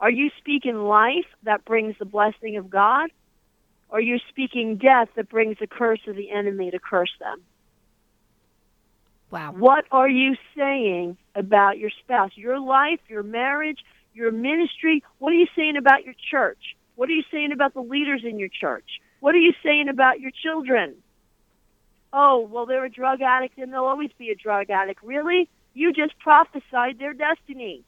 Are 0.00 0.10
you 0.10 0.30
speaking 0.38 0.76
life 0.76 1.26
that 1.42 1.64
brings 1.64 1.96
the 1.98 2.04
blessing 2.04 2.56
of 2.56 2.70
God? 2.70 3.10
Or 3.90 3.98
are 3.98 4.00
you 4.00 4.18
speaking 4.28 4.76
death 4.76 5.08
that 5.16 5.28
brings 5.28 5.58
the 5.58 5.66
curse 5.66 6.00
of 6.06 6.16
the 6.16 6.30
enemy 6.30 6.70
to 6.70 6.78
curse 6.78 7.12
them? 7.18 7.42
wow. 9.30 9.52
What 9.52 9.84
are 9.90 10.08
you 10.08 10.36
saying 10.56 11.16
about 11.34 11.78
your 11.78 11.90
spouse, 12.02 12.32
your 12.34 12.58
life, 12.58 13.00
your 13.08 13.22
marriage, 13.22 13.78
your 14.14 14.30
ministry? 14.30 15.02
What 15.18 15.32
are 15.32 15.36
you 15.36 15.46
saying 15.56 15.76
about 15.76 16.04
your 16.04 16.14
church? 16.30 16.76
What 16.96 17.08
are 17.08 17.12
you 17.12 17.22
saying 17.30 17.52
about 17.52 17.74
the 17.74 17.80
leaders 17.80 18.22
in 18.24 18.38
your 18.38 18.48
church? 18.48 19.00
What 19.20 19.34
are 19.34 19.38
you 19.38 19.52
saying 19.62 19.88
about 19.88 20.20
your 20.20 20.30
children? 20.30 20.96
Oh, 22.12 22.48
well, 22.50 22.66
they're 22.66 22.84
a 22.84 22.90
drug 22.90 23.22
addict 23.22 23.58
and 23.58 23.72
they'll 23.72 23.84
always 23.84 24.10
be 24.18 24.30
a 24.30 24.34
drug 24.34 24.70
addict. 24.70 25.02
Really? 25.02 25.48
You 25.74 25.92
just 25.92 26.18
prophesied 26.18 26.98
their 26.98 27.14
destiny. 27.14 27.84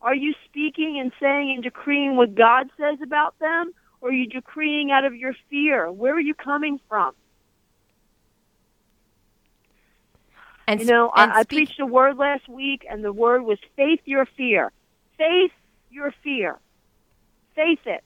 Are 0.00 0.14
you 0.14 0.34
speaking 0.46 0.98
and 1.00 1.12
saying 1.20 1.52
and 1.54 1.62
decreeing 1.62 2.16
what 2.16 2.34
God 2.34 2.70
says 2.78 2.98
about 3.02 3.38
them? 3.38 3.72
Or 4.00 4.10
are 4.10 4.12
you 4.12 4.26
decreeing 4.26 4.90
out 4.90 5.04
of 5.04 5.14
your 5.14 5.34
fear? 5.50 5.90
Where 5.90 6.14
are 6.14 6.20
you 6.20 6.34
coming 6.34 6.80
from? 6.88 7.12
And 10.66 10.80
You 10.80 10.86
know, 10.86 11.10
and 11.14 11.32
I, 11.32 11.40
I 11.40 11.44
preached 11.44 11.80
a 11.80 11.86
word 11.86 12.16
last 12.16 12.48
week, 12.48 12.86
and 12.88 13.04
the 13.04 13.12
word 13.12 13.42
was 13.42 13.58
faith 13.76 14.00
your 14.04 14.24
fear. 14.24 14.70
Faith 15.18 15.52
your 15.90 16.14
fear. 16.22 16.58
Faith 17.56 17.80
it. 17.86 18.04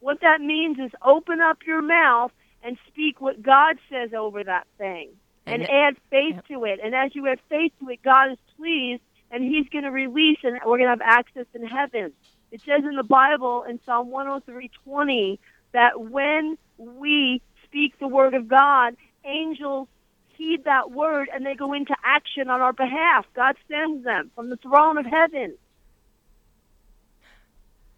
What 0.00 0.20
that 0.20 0.40
means 0.40 0.78
is 0.78 0.90
open 1.02 1.40
up 1.40 1.58
your 1.66 1.82
mouth 1.82 2.32
and 2.62 2.76
speak 2.88 3.20
what 3.20 3.42
God 3.42 3.78
says 3.88 4.12
over 4.12 4.42
that 4.44 4.66
thing 4.76 5.10
and, 5.46 5.62
And- 5.62 5.70
add 5.70 5.96
faith 6.10 6.36
to 6.48 6.64
it. 6.64 6.80
And 6.82 6.94
as 6.94 7.14
you 7.14 7.28
add 7.28 7.40
faith 7.48 7.72
to 7.80 7.90
it, 7.90 8.02
God 8.02 8.32
is 8.32 8.38
pleased 8.56 9.02
and 9.30 9.44
He's 9.44 9.68
going 9.68 9.84
to 9.84 9.90
release 9.90 10.38
and 10.42 10.58
we're 10.66 10.78
going 10.78 10.82
to 10.82 10.88
have 10.88 11.00
access 11.00 11.46
in 11.54 11.64
heaven. 11.64 12.12
It 12.50 12.62
says 12.62 12.84
in 12.84 12.96
the 12.96 13.02
Bible 13.02 13.64
in 13.64 13.80
Psalm 13.84 14.10
103:20 14.10 15.38
that 15.72 16.00
when 16.00 16.56
we 16.78 17.42
speak 17.64 17.98
the 17.98 18.08
word 18.08 18.34
of 18.34 18.48
God, 18.48 18.96
angels 19.24 19.88
heed 20.28 20.64
that 20.64 20.90
word 20.90 21.28
and 21.32 21.44
they 21.44 21.54
go 21.54 21.72
into 21.72 21.94
action 22.04 22.48
on 22.48 22.60
our 22.60 22.72
behalf. 22.72 23.26
God 23.34 23.56
sends 23.68 24.04
them 24.04 24.30
from 24.34 24.48
the 24.48 24.56
throne 24.56 24.96
of 24.96 25.04
heaven. 25.04 25.56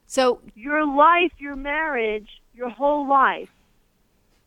so 0.07 0.41
Your 0.55 0.85
life, 0.87 1.33
your 1.39 1.57
marriage, 1.57 2.29
your 2.55 2.71
whole 2.71 3.07
life, 3.09 3.51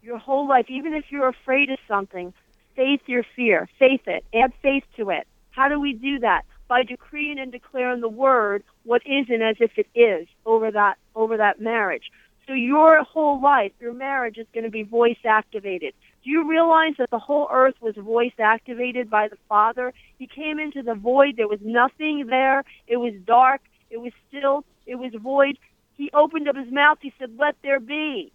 your 0.02 0.18
whole 0.18 0.48
life, 0.48 0.66
even 0.70 0.94
if 0.94 1.06
you're 1.10 1.30
afraid 1.30 1.70
of 1.70 1.80
something, 1.88 2.34
faith 2.76 3.02
your 3.06 3.24
fear. 3.36 3.70
Faith 3.80 4.08
it. 4.08 4.26
Add 4.34 4.52
faith 4.62 4.84
to 4.98 5.12
it. 5.12 5.28
How 5.52 5.70
do 5.70 5.80
we 5.80 5.94
do 5.94 6.20
that? 6.20 6.44
By 6.74 6.82
decreeing 6.82 7.38
and 7.38 7.52
declaring 7.52 8.02
the 8.02 8.10
word 8.10 8.64
what 8.84 9.04
isn't 9.06 9.44
as 9.44 9.58
if 9.60 9.78
it 9.78 9.86
is 9.94 10.28
over 10.44 10.72
that 10.72 10.96
over 11.16 11.38
that 11.38 11.62
marriage. 11.62 12.12
So 12.48 12.54
your 12.54 13.04
whole 13.04 13.40
life, 13.40 13.74
your 13.80 13.94
marriage 13.94 14.40
is 14.40 14.48
going 14.56 14.64
to 14.64 14.72
be 14.72 14.82
voice 14.82 15.24
activated. 15.24 15.94
Do 16.24 16.32
you 16.32 16.50
realize 16.50 16.96
that 16.98 17.12
the 17.12 17.20
whole 17.20 17.48
earth 17.52 17.76
was 17.80 17.94
voice 17.96 18.34
activated 18.40 19.08
by 19.08 19.28
the 19.28 19.38
Father? 19.48 19.94
He 20.18 20.26
came 20.26 20.58
into 20.60 20.82
the 20.82 20.96
void. 20.96 21.38
There 21.38 21.48
was 21.48 21.60
nothing 21.62 22.26
there. 22.26 22.64
It 22.88 22.98
was 22.98 23.14
dark. 23.24 23.62
It 23.92 23.98
was 24.02 24.12
still. 24.28 24.66
It 24.88 24.96
was 24.96 25.12
void. 25.22 25.60
He 25.96 26.10
opened 26.16 26.50
up 26.50 26.56
his 26.56 26.72
mouth. 26.72 26.98
He 27.02 27.14
said, 27.20 27.38
"Let 27.38 27.56
there 27.62 27.80
be." 27.80 28.32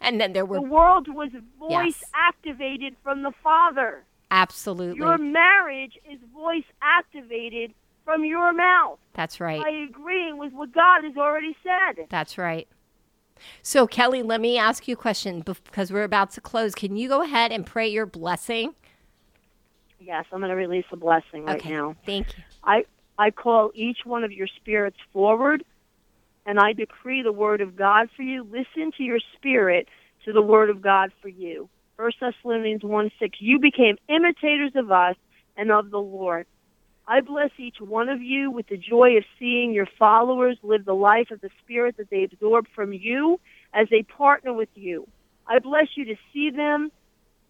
And 0.00 0.20
then 0.20 0.32
there 0.32 0.44
were 0.44 0.56
the 0.56 0.62
world 0.78 1.06
was 1.06 1.30
voice 1.56 2.00
Yes. 2.02 2.10
activated 2.14 2.96
from 3.04 3.22
the 3.22 3.32
Father. 3.44 4.04
Absolutely. 4.30 4.98
Your 4.98 5.18
marriage 5.18 5.98
is 6.10 6.18
voice 6.34 6.64
activated 6.82 7.72
from 8.04 8.24
your 8.24 8.52
mouth 8.52 8.98
That's 9.14 9.40
right. 9.40 9.62
by 9.62 9.70
agreeing 9.70 10.38
with 10.38 10.52
what 10.52 10.72
God 10.72 11.04
has 11.04 11.16
already 11.16 11.56
said. 11.62 12.06
That's 12.08 12.38
right. 12.38 12.68
So, 13.62 13.86
Kelly, 13.86 14.22
let 14.22 14.40
me 14.40 14.56
ask 14.56 14.88
you 14.88 14.94
a 14.94 14.98
question 14.98 15.40
because 15.40 15.92
we're 15.92 16.04
about 16.04 16.30
to 16.32 16.40
close. 16.40 16.74
Can 16.74 16.96
you 16.96 17.08
go 17.08 17.22
ahead 17.22 17.52
and 17.52 17.66
pray 17.66 17.88
your 17.88 18.06
blessing? 18.06 18.74
Yes, 20.00 20.24
I'm 20.32 20.40
going 20.40 20.50
to 20.50 20.56
release 20.56 20.84
a 20.92 20.96
blessing 20.96 21.44
right 21.44 21.60
okay. 21.60 21.70
now. 21.70 21.96
Thank 22.06 22.28
you. 22.36 22.44
I 22.64 22.84
I 23.18 23.30
call 23.30 23.70
each 23.74 23.98
one 24.04 24.24
of 24.24 24.32
your 24.32 24.46
spirits 24.46 24.98
forward, 25.12 25.64
and 26.44 26.58
I 26.58 26.72
decree 26.72 27.22
the 27.22 27.32
word 27.32 27.60
of 27.60 27.76
God 27.76 28.08
for 28.14 28.22
you. 28.22 28.44
Listen 28.44 28.92
to 28.98 29.02
your 29.02 29.20
spirit 29.34 29.88
to 30.24 30.32
the 30.32 30.42
word 30.42 30.70
of 30.70 30.82
God 30.82 31.12
for 31.22 31.28
you. 31.28 31.68
First 31.96 32.18
Thessalonians 32.20 32.84
one 32.84 33.10
six. 33.18 33.38
You 33.40 33.58
became 33.58 33.96
imitators 34.08 34.72
of 34.74 34.90
us 34.90 35.16
and 35.56 35.70
of 35.70 35.90
the 35.90 35.98
Lord. 35.98 36.46
I 37.08 37.20
bless 37.20 37.50
each 37.56 37.76
one 37.80 38.10
of 38.10 38.20
you 38.20 38.50
with 38.50 38.66
the 38.66 38.76
joy 38.76 39.16
of 39.16 39.24
seeing 39.38 39.72
your 39.72 39.88
followers 39.98 40.58
live 40.62 40.84
the 40.84 40.92
life 40.92 41.30
of 41.30 41.40
the 41.40 41.50
Spirit 41.64 41.96
that 41.96 42.10
they 42.10 42.24
absorb 42.24 42.66
from 42.74 42.92
you 42.92 43.40
as 43.72 43.88
they 43.90 44.02
partner 44.02 44.52
with 44.52 44.68
you. 44.74 45.06
I 45.46 45.58
bless 45.60 45.86
you 45.94 46.04
to 46.06 46.16
see 46.32 46.50
them 46.50 46.90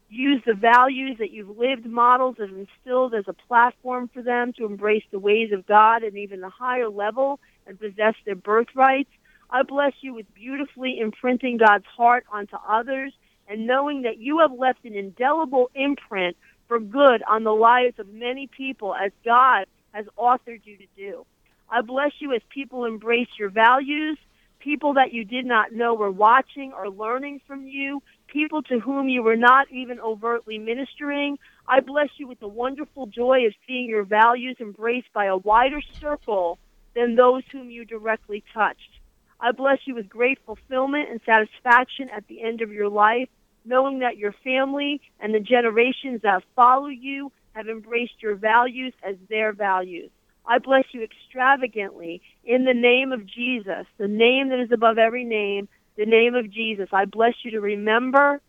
use 0.09 0.41
the 0.47 0.55
values 0.55 1.17
that 1.19 1.33
you've 1.33 1.59
lived, 1.59 1.85
models 1.85 2.37
and 2.39 2.69
instilled 2.69 3.15
as 3.15 3.25
a 3.27 3.33
platform 3.33 4.09
for 4.15 4.23
them 4.23 4.53
to 4.53 4.65
embrace 4.65 5.03
the 5.11 5.19
ways 5.19 5.51
of 5.53 5.67
God 5.67 6.05
and 6.05 6.17
even 6.17 6.45
a 6.45 6.51
higher 6.51 6.89
level 6.89 7.41
and 7.67 7.81
possess 7.81 8.15
their 8.25 8.37
birthrights. 8.37 9.11
I 9.51 9.65
bless 9.65 9.93
you 10.03 10.15
with 10.15 10.33
beautifully 10.35 11.01
imprinting 11.01 11.57
God's 11.57 11.87
heart 11.87 12.27
onto 12.33 12.57
others 12.69 13.13
and 13.49 13.67
knowing 13.67 14.03
that 14.03 14.19
you 14.19 14.39
have 14.39 14.53
left 14.53 14.85
an 14.85 14.95
indelible 14.95 15.71
imprint 15.75 16.37
for 16.69 16.81
good 16.81 17.23
on 17.29 17.45
the 17.45 17.55
lives 17.55 17.99
of 17.99 18.09
many 18.09 18.47
people 18.47 18.95
as 18.95 19.13
God 19.25 19.67
has 19.93 20.07
authored 20.19 20.61
you 20.65 20.77
to 20.77 20.87
do. 20.97 21.25
I 21.71 21.81
bless 21.81 22.13
you 22.19 22.33
as 22.35 22.43
people 22.51 22.85
embrace 22.85 23.29
your 23.39 23.49
values, 23.49 24.19
people 24.59 24.95
that 24.95 25.13
you 25.13 25.25
did 25.25 25.47
not 25.47 25.73
know 25.73 25.95
were 25.95 26.11
watching 26.11 26.73
or 26.73 26.91
learning 26.91 27.41
from 27.47 27.67
you, 27.67 28.03
people 28.27 28.63
to 28.63 28.81
whom 28.81 29.09
you 29.09 29.23
were 29.23 29.37
not 29.37 29.71
even 29.71 30.01
overtly 30.01 30.59
ministering. 30.59 31.39
I 31.69 31.81
bless 31.81 32.09
you 32.19 32.27
with 32.29 32.41
the 32.41 32.49
wonderful 32.49 33.07
joy 33.07 33.47
of 33.47 33.55
seeing 33.67 33.89
your 33.89 34.05
values 34.05 34.57
embraced 34.61 35.13
by 35.13 35.27
a 35.27 35.37
wider 35.37 35.81
circle 36.01 36.59
than 36.95 37.15
those 37.15 37.43
whom 37.53 37.71
you 37.71 37.85
directly 37.85 38.43
touched. 38.53 38.96
I 39.41 39.53
bless 39.53 39.79
you 39.85 39.95
with 39.95 40.09
great 40.09 40.39
fulfillment 40.47 41.11
and 41.11 41.21
satisfaction 41.27 42.09
at 42.15 42.27
the 42.27 42.43
end 42.43 42.63
of 42.63 42.73
your 42.73 42.89
life, 42.89 43.29
knowing 43.65 44.01
that 44.01 44.17
your 44.17 44.33
family 44.45 45.01
and 45.21 45.35
the 45.35 45.41
generations 45.41 46.23
that 46.23 46.43
follow 46.55 46.87
you 46.87 47.31
have 47.53 47.69
embraced 47.69 48.23
your 48.23 48.35
values 48.35 48.93
as 49.03 49.17
their 49.29 49.53
values. 49.53 50.11
I 50.47 50.59
bless 50.59 50.85
you 50.93 51.03
extravagantly 51.03 52.23
in 52.45 52.65
the 52.65 52.75
name 52.75 53.13
of 53.13 53.27
Jesus, 53.27 53.87
the 53.99 54.09
name 54.09 54.51
that 54.51 54.61
is 54.61 54.71
above 54.73 54.99
every 54.99 55.25
name, 55.25 55.69
the 55.97 56.07
name 56.07 56.35
of 56.35 56.51
Jesus. 56.51 56.89
I 56.93 57.05
bless 57.05 57.35
you 57.43 57.51
to 57.53 57.61
remember 57.61 58.41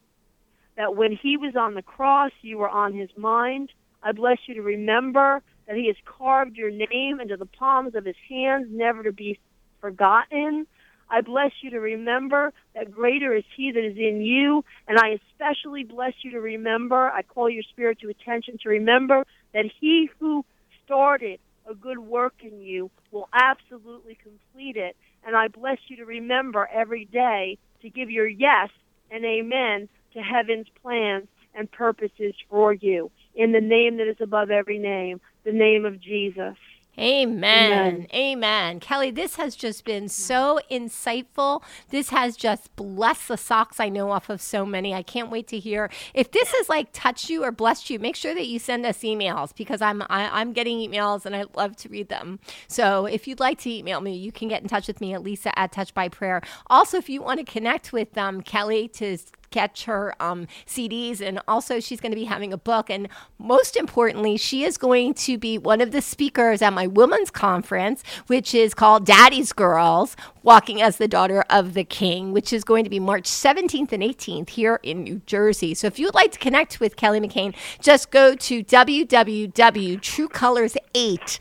that 0.75 0.95
when 0.95 1.11
he 1.11 1.37
was 1.37 1.55
on 1.55 1.73
the 1.73 1.81
cross, 1.81 2.31
you 2.41 2.59
were 2.59 2.69
on 2.69 2.93
his 2.93 3.09
mind. 3.17 3.71
I 4.03 4.11
bless 4.11 4.37
you 4.45 4.53
to 4.55 4.61
remember 4.61 5.41
that 5.67 5.75
he 5.75 5.87
has 5.87 5.95
carved 6.05 6.55
your 6.55 6.69
name 6.69 7.19
into 7.19 7.35
the 7.35 7.45
palms 7.45 7.95
of 7.95 8.05
his 8.05 8.15
hands, 8.29 8.67
never 8.69 9.03
to 9.03 9.11
be 9.11 9.39
forgotten. 9.81 10.67
I 11.09 11.21
bless 11.21 11.51
you 11.61 11.69
to 11.71 11.79
remember 11.79 12.53
that 12.75 12.91
greater 12.91 13.33
is 13.33 13.43
he 13.55 13.71
that 13.71 13.83
is 13.83 13.97
in 13.97 14.21
you. 14.21 14.63
And 14.87 14.97
I 14.97 15.19
especially 15.31 15.83
bless 15.83 16.13
you 16.23 16.31
to 16.31 16.39
remember, 16.39 17.09
I 17.09 17.21
call 17.21 17.49
your 17.49 17.63
spirit 17.63 17.99
to 18.01 18.09
attention 18.09 18.57
to 18.63 18.69
remember 18.69 19.25
that 19.53 19.65
he 19.79 20.09
who 20.19 20.43
started 20.85 21.39
a 21.69 21.75
good 21.75 21.99
work 21.99 22.33
in 22.41 22.61
you 22.61 22.89
will 23.11 23.29
absolutely 23.33 24.17
complete 24.21 24.77
it. 24.77 24.95
And 25.25 25.35
I 25.35 25.47
bless 25.47 25.77
you 25.87 25.97
to 25.97 26.05
remember 26.05 26.67
every 26.73 27.05
day 27.05 27.57
to 27.81 27.89
give 27.89 28.09
your 28.09 28.27
yes 28.27 28.69
and 29.11 29.25
amen 29.25 29.89
to 30.13 30.19
heaven's 30.19 30.67
plans 30.81 31.27
and 31.53 31.71
purposes 31.71 32.33
for 32.49 32.73
you. 32.73 33.11
In 33.35 33.51
the 33.51 33.61
name 33.61 33.97
that 33.97 34.07
is 34.07 34.17
above 34.21 34.49
every 34.49 34.79
name, 34.79 35.19
the 35.43 35.51
name 35.51 35.85
of 35.85 35.99
Jesus. 35.99 36.55
Amen. 36.99 37.71
Amen. 37.71 38.07
Amen. 38.13 38.79
Kelly, 38.79 39.11
this 39.11 39.35
has 39.35 39.55
just 39.55 39.85
been 39.85 40.09
so 40.09 40.59
insightful. 40.71 41.61
This 41.89 42.09
has 42.09 42.35
just 42.35 42.75
blessed 42.75 43.27
the 43.27 43.37
socks 43.37 43.79
I 43.79 43.89
know 43.89 44.09
off 44.11 44.29
of 44.29 44.41
so 44.41 44.65
many. 44.65 44.95
I 44.95 45.03
can't 45.03 45.29
wait 45.29 45.47
to 45.49 45.59
hear. 45.59 45.91
If 46.13 46.31
this 46.31 46.51
has 46.53 46.69
like 46.69 46.89
touched 46.93 47.29
you 47.29 47.43
or 47.43 47.51
blessed 47.51 47.89
you, 47.89 47.99
make 47.99 48.15
sure 48.15 48.33
that 48.33 48.47
you 48.47 48.57
send 48.57 48.85
us 48.85 48.99
emails 48.99 49.55
because 49.55 49.81
I'm 49.81 50.01
I, 50.03 50.29
I'm 50.41 50.53
getting 50.53 50.79
emails 50.79 51.25
and 51.25 51.35
I 51.35 51.45
love 51.55 51.75
to 51.77 51.89
read 51.89 52.09
them. 52.09 52.39
So 52.67 53.05
if 53.05 53.27
you'd 53.27 53.39
like 53.39 53.59
to 53.59 53.69
email 53.69 54.01
me, 54.01 54.15
you 54.15 54.31
can 54.31 54.47
get 54.47 54.63
in 54.63 54.67
touch 54.67 54.87
with 54.87 54.99
me 54.99 55.13
at 55.13 55.21
Lisa 55.21 55.57
at 55.57 55.71
Touch 55.71 55.93
by 55.93 56.09
Prayer. 56.09 56.41
Also, 56.67 56.97
if 56.97 57.09
you 57.09 57.21
want 57.21 57.39
to 57.39 57.45
connect 57.45 57.93
with 57.93 58.17
um, 58.17 58.41
Kelly 58.41 58.87
to 58.89 59.17
catch 59.51 59.85
her 59.85 60.15
um, 60.19 60.47
CDs. 60.65 61.21
And 61.21 61.39
also, 61.47 61.79
she's 61.79 61.99
going 61.99 62.11
to 62.11 62.17
be 62.17 62.25
having 62.25 62.53
a 62.53 62.57
book. 62.57 62.89
And 62.89 63.07
most 63.39 63.75
importantly, 63.75 64.37
she 64.37 64.63
is 64.63 64.77
going 64.77 65.13
to 65.15 65.37
be 65.37 65.57
one 65.57 65.81
of 65.81 65.91
the 65.91 66.01
speakers 66.01 66.61
at 66.61 66.71
my 66.73 66.87
women's 66.87 67.31
conference, 67.31 68.03
which 68.27 68.55
is 68.55 68.73
called 68.73 69.05
Daddy's 69.05 69.53
Girls 69.53 70.15
Walking 70.43 70.81
as 70.81 70.97
the 70.97 71.07
Daughter 71.07 71.43
of 71.49 71.73
the 71.73 71.83
King, 71.83 72.31
which 72.31 72.53
is 72.53 72.63
going 72.63 72.83
to 72.83 72.89
be 72.89 72.99
March 72.99 73.25
17th 73.25 73.91
and 73.91 74.03
18th 74.03 74.49
here 74.49 74.79
in 74.83 75.03
New 75.03 75.21
Jersey. 75.25 75.73
So 75.73 75.87
if 75.87 75.97
you 75.99 76.05
would 76.05 76.15
like 76.15 76.31
to 76.31 76.39
connect 76.39 76.79
with 76.79 76.95
Kelly 76.95 77.19
McCann, 77.19 77.53
just 77.81 78.11
go 78.11 78.35
to 78.35 78.63
www.truecolors8 78.63 81.17
dot 81.17 81.39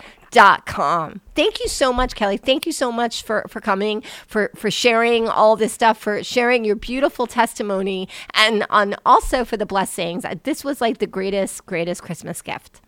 com. 0.67 1.21
Thank 1.35 1.61
you 1.61 1.69
so 1.69 1.93
much, 1.93 2.15
Kelly. 2.15 2.37
Thank 2.37 2.67
you 2.67 2.73
so 2.73 2.93
much 2.93 3.23
for, 3.23 3.47
for 3.49 3.61
coming, 3.61 4.03
for, 4.27 4.51
for 4.55 4.71
sharing 4.71 5.29
all 5.29 5.57
this 5.57 5.73
stuff, 5.73 5.99
for 5.99 6.23
sharing 6.23 6.65
your 6.65 6.77
beautiful 6.77 7.27
testimony, 7.27 8.09
and 8.35 8.67
on 8.71 8.95
also 9.05 9.45
for 9.45 9.57
the 9.57 9.67
blessings. 9.67 10.25
Uh, 10.25 10.35
This 10.43 10.65
was 10.65 10.81
like 10.81 10.99
the 10.99 11.07
greatest, 11.07 11.67
greatest 11.67 12.03
Christmas 12.03 12.43
gift. 12.43 12.81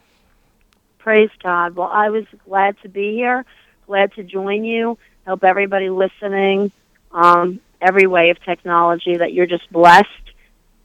Praise 0.99 1.31
God. 1.43 1.75
Well, 1.77 1.91
I 1.91 2.11
was 2.11 2.25
glad 2.45 2.77
to 2.83 2.89
be 2.89 3.15
here, 3.15 3.45
glad 3.87 4.13
to 4.15 4.23
join 4.23 4.65
you, 4.65 4.99
help 5.25 5.43
everybody 5.43 5.89
listening, 5.89 6.71
um, 7.13 7.61
every 7.81 8.07
way 8.07 8.31
of 8.31 8.43
technology 8.45 9.17
that 9.17 9.33
you're 9.33 9.47
just 9.47 9.71
blessed. 9.73 10.07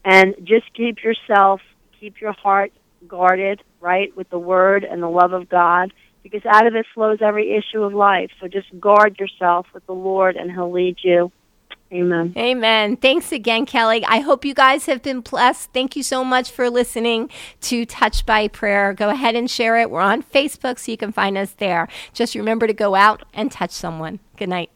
And 0.04 0.34
just 0.44 0.72
keep 0.74 1.02
yourself, 1.02 1.60
keep 1.98 2.20
your 2.20 2.32
heart 2.32 2.72
guarded, 3.08 3.62
right, 3.80 4.14
with 4.16 4.28
the 4.30 4.38
Word 4.38 4.84
and 4.84 5.02
the 5.02 5.08
love 5.08 5.32
of 5.32 5.48
God, 5.48 5.92
because 6.24 6.42
out 6.46 6.66
of 6.66 6.74
it 6.74 6.86
flows 6.92 7.18
every 7.20 7.54
issue 7.54 7.84
of 7.84 7.94
life. 7.94 8.30
So 8.40 8.48
just 8.48 8.66
guard 8.80 9.20
yourself 9.20 9.66
with 9.72 9.86
the 9.86 9.92
Lord, 9.92 10.34
and 10.34 10.50
He'll 10.50 10.72
lead 10.72 10.96
you. 11.04 11.30
Amen. 11.92 12.34
Amen. 12.36 12.96
Thanks 12.96 13.30
again, 13.30 13.66
Kelly. 13.66 14.04
I 14.06 14.18
hope 14.18 14.44
you 14.44 14.54
guys 14.54 14.86
have 14.86 15.02
been 15.02 15.20
blessed. 15.20 15.70
Thank 15.72 15.94
you 15.94 16.02
so 16.02 16.24
much 16.24 16.50
for 16.50 16.68
listening 16.68 17.30
to 17.60 17.86
Touch 17.86 18.26
by 18.26 18.48
Prayer. 18.48 18.92
Go 18.92 19.10
ahead 19.10 19.36
and 19.36 19.48
share 19.48 19.76
it. 19.76 19.90
We're 19.90 20.00
on 20.00 20.22
Facebook, 20.22 20.80
so 20.80 20.90
you 20.90 20.98
can 20.98 21.12
find 21.12 21.38
us 21.38 21.52
there. 21.52 21.86
Just 22.12 22.34
remember 22.34 22.66
to 22.66 22.74
go 22.74 22.96
out 22.96 23.22
and 23.32 23.52
touch 23.52 23.70
someone. 23.70 24.18
Good 24.36 24.48
night. 24.48 24.73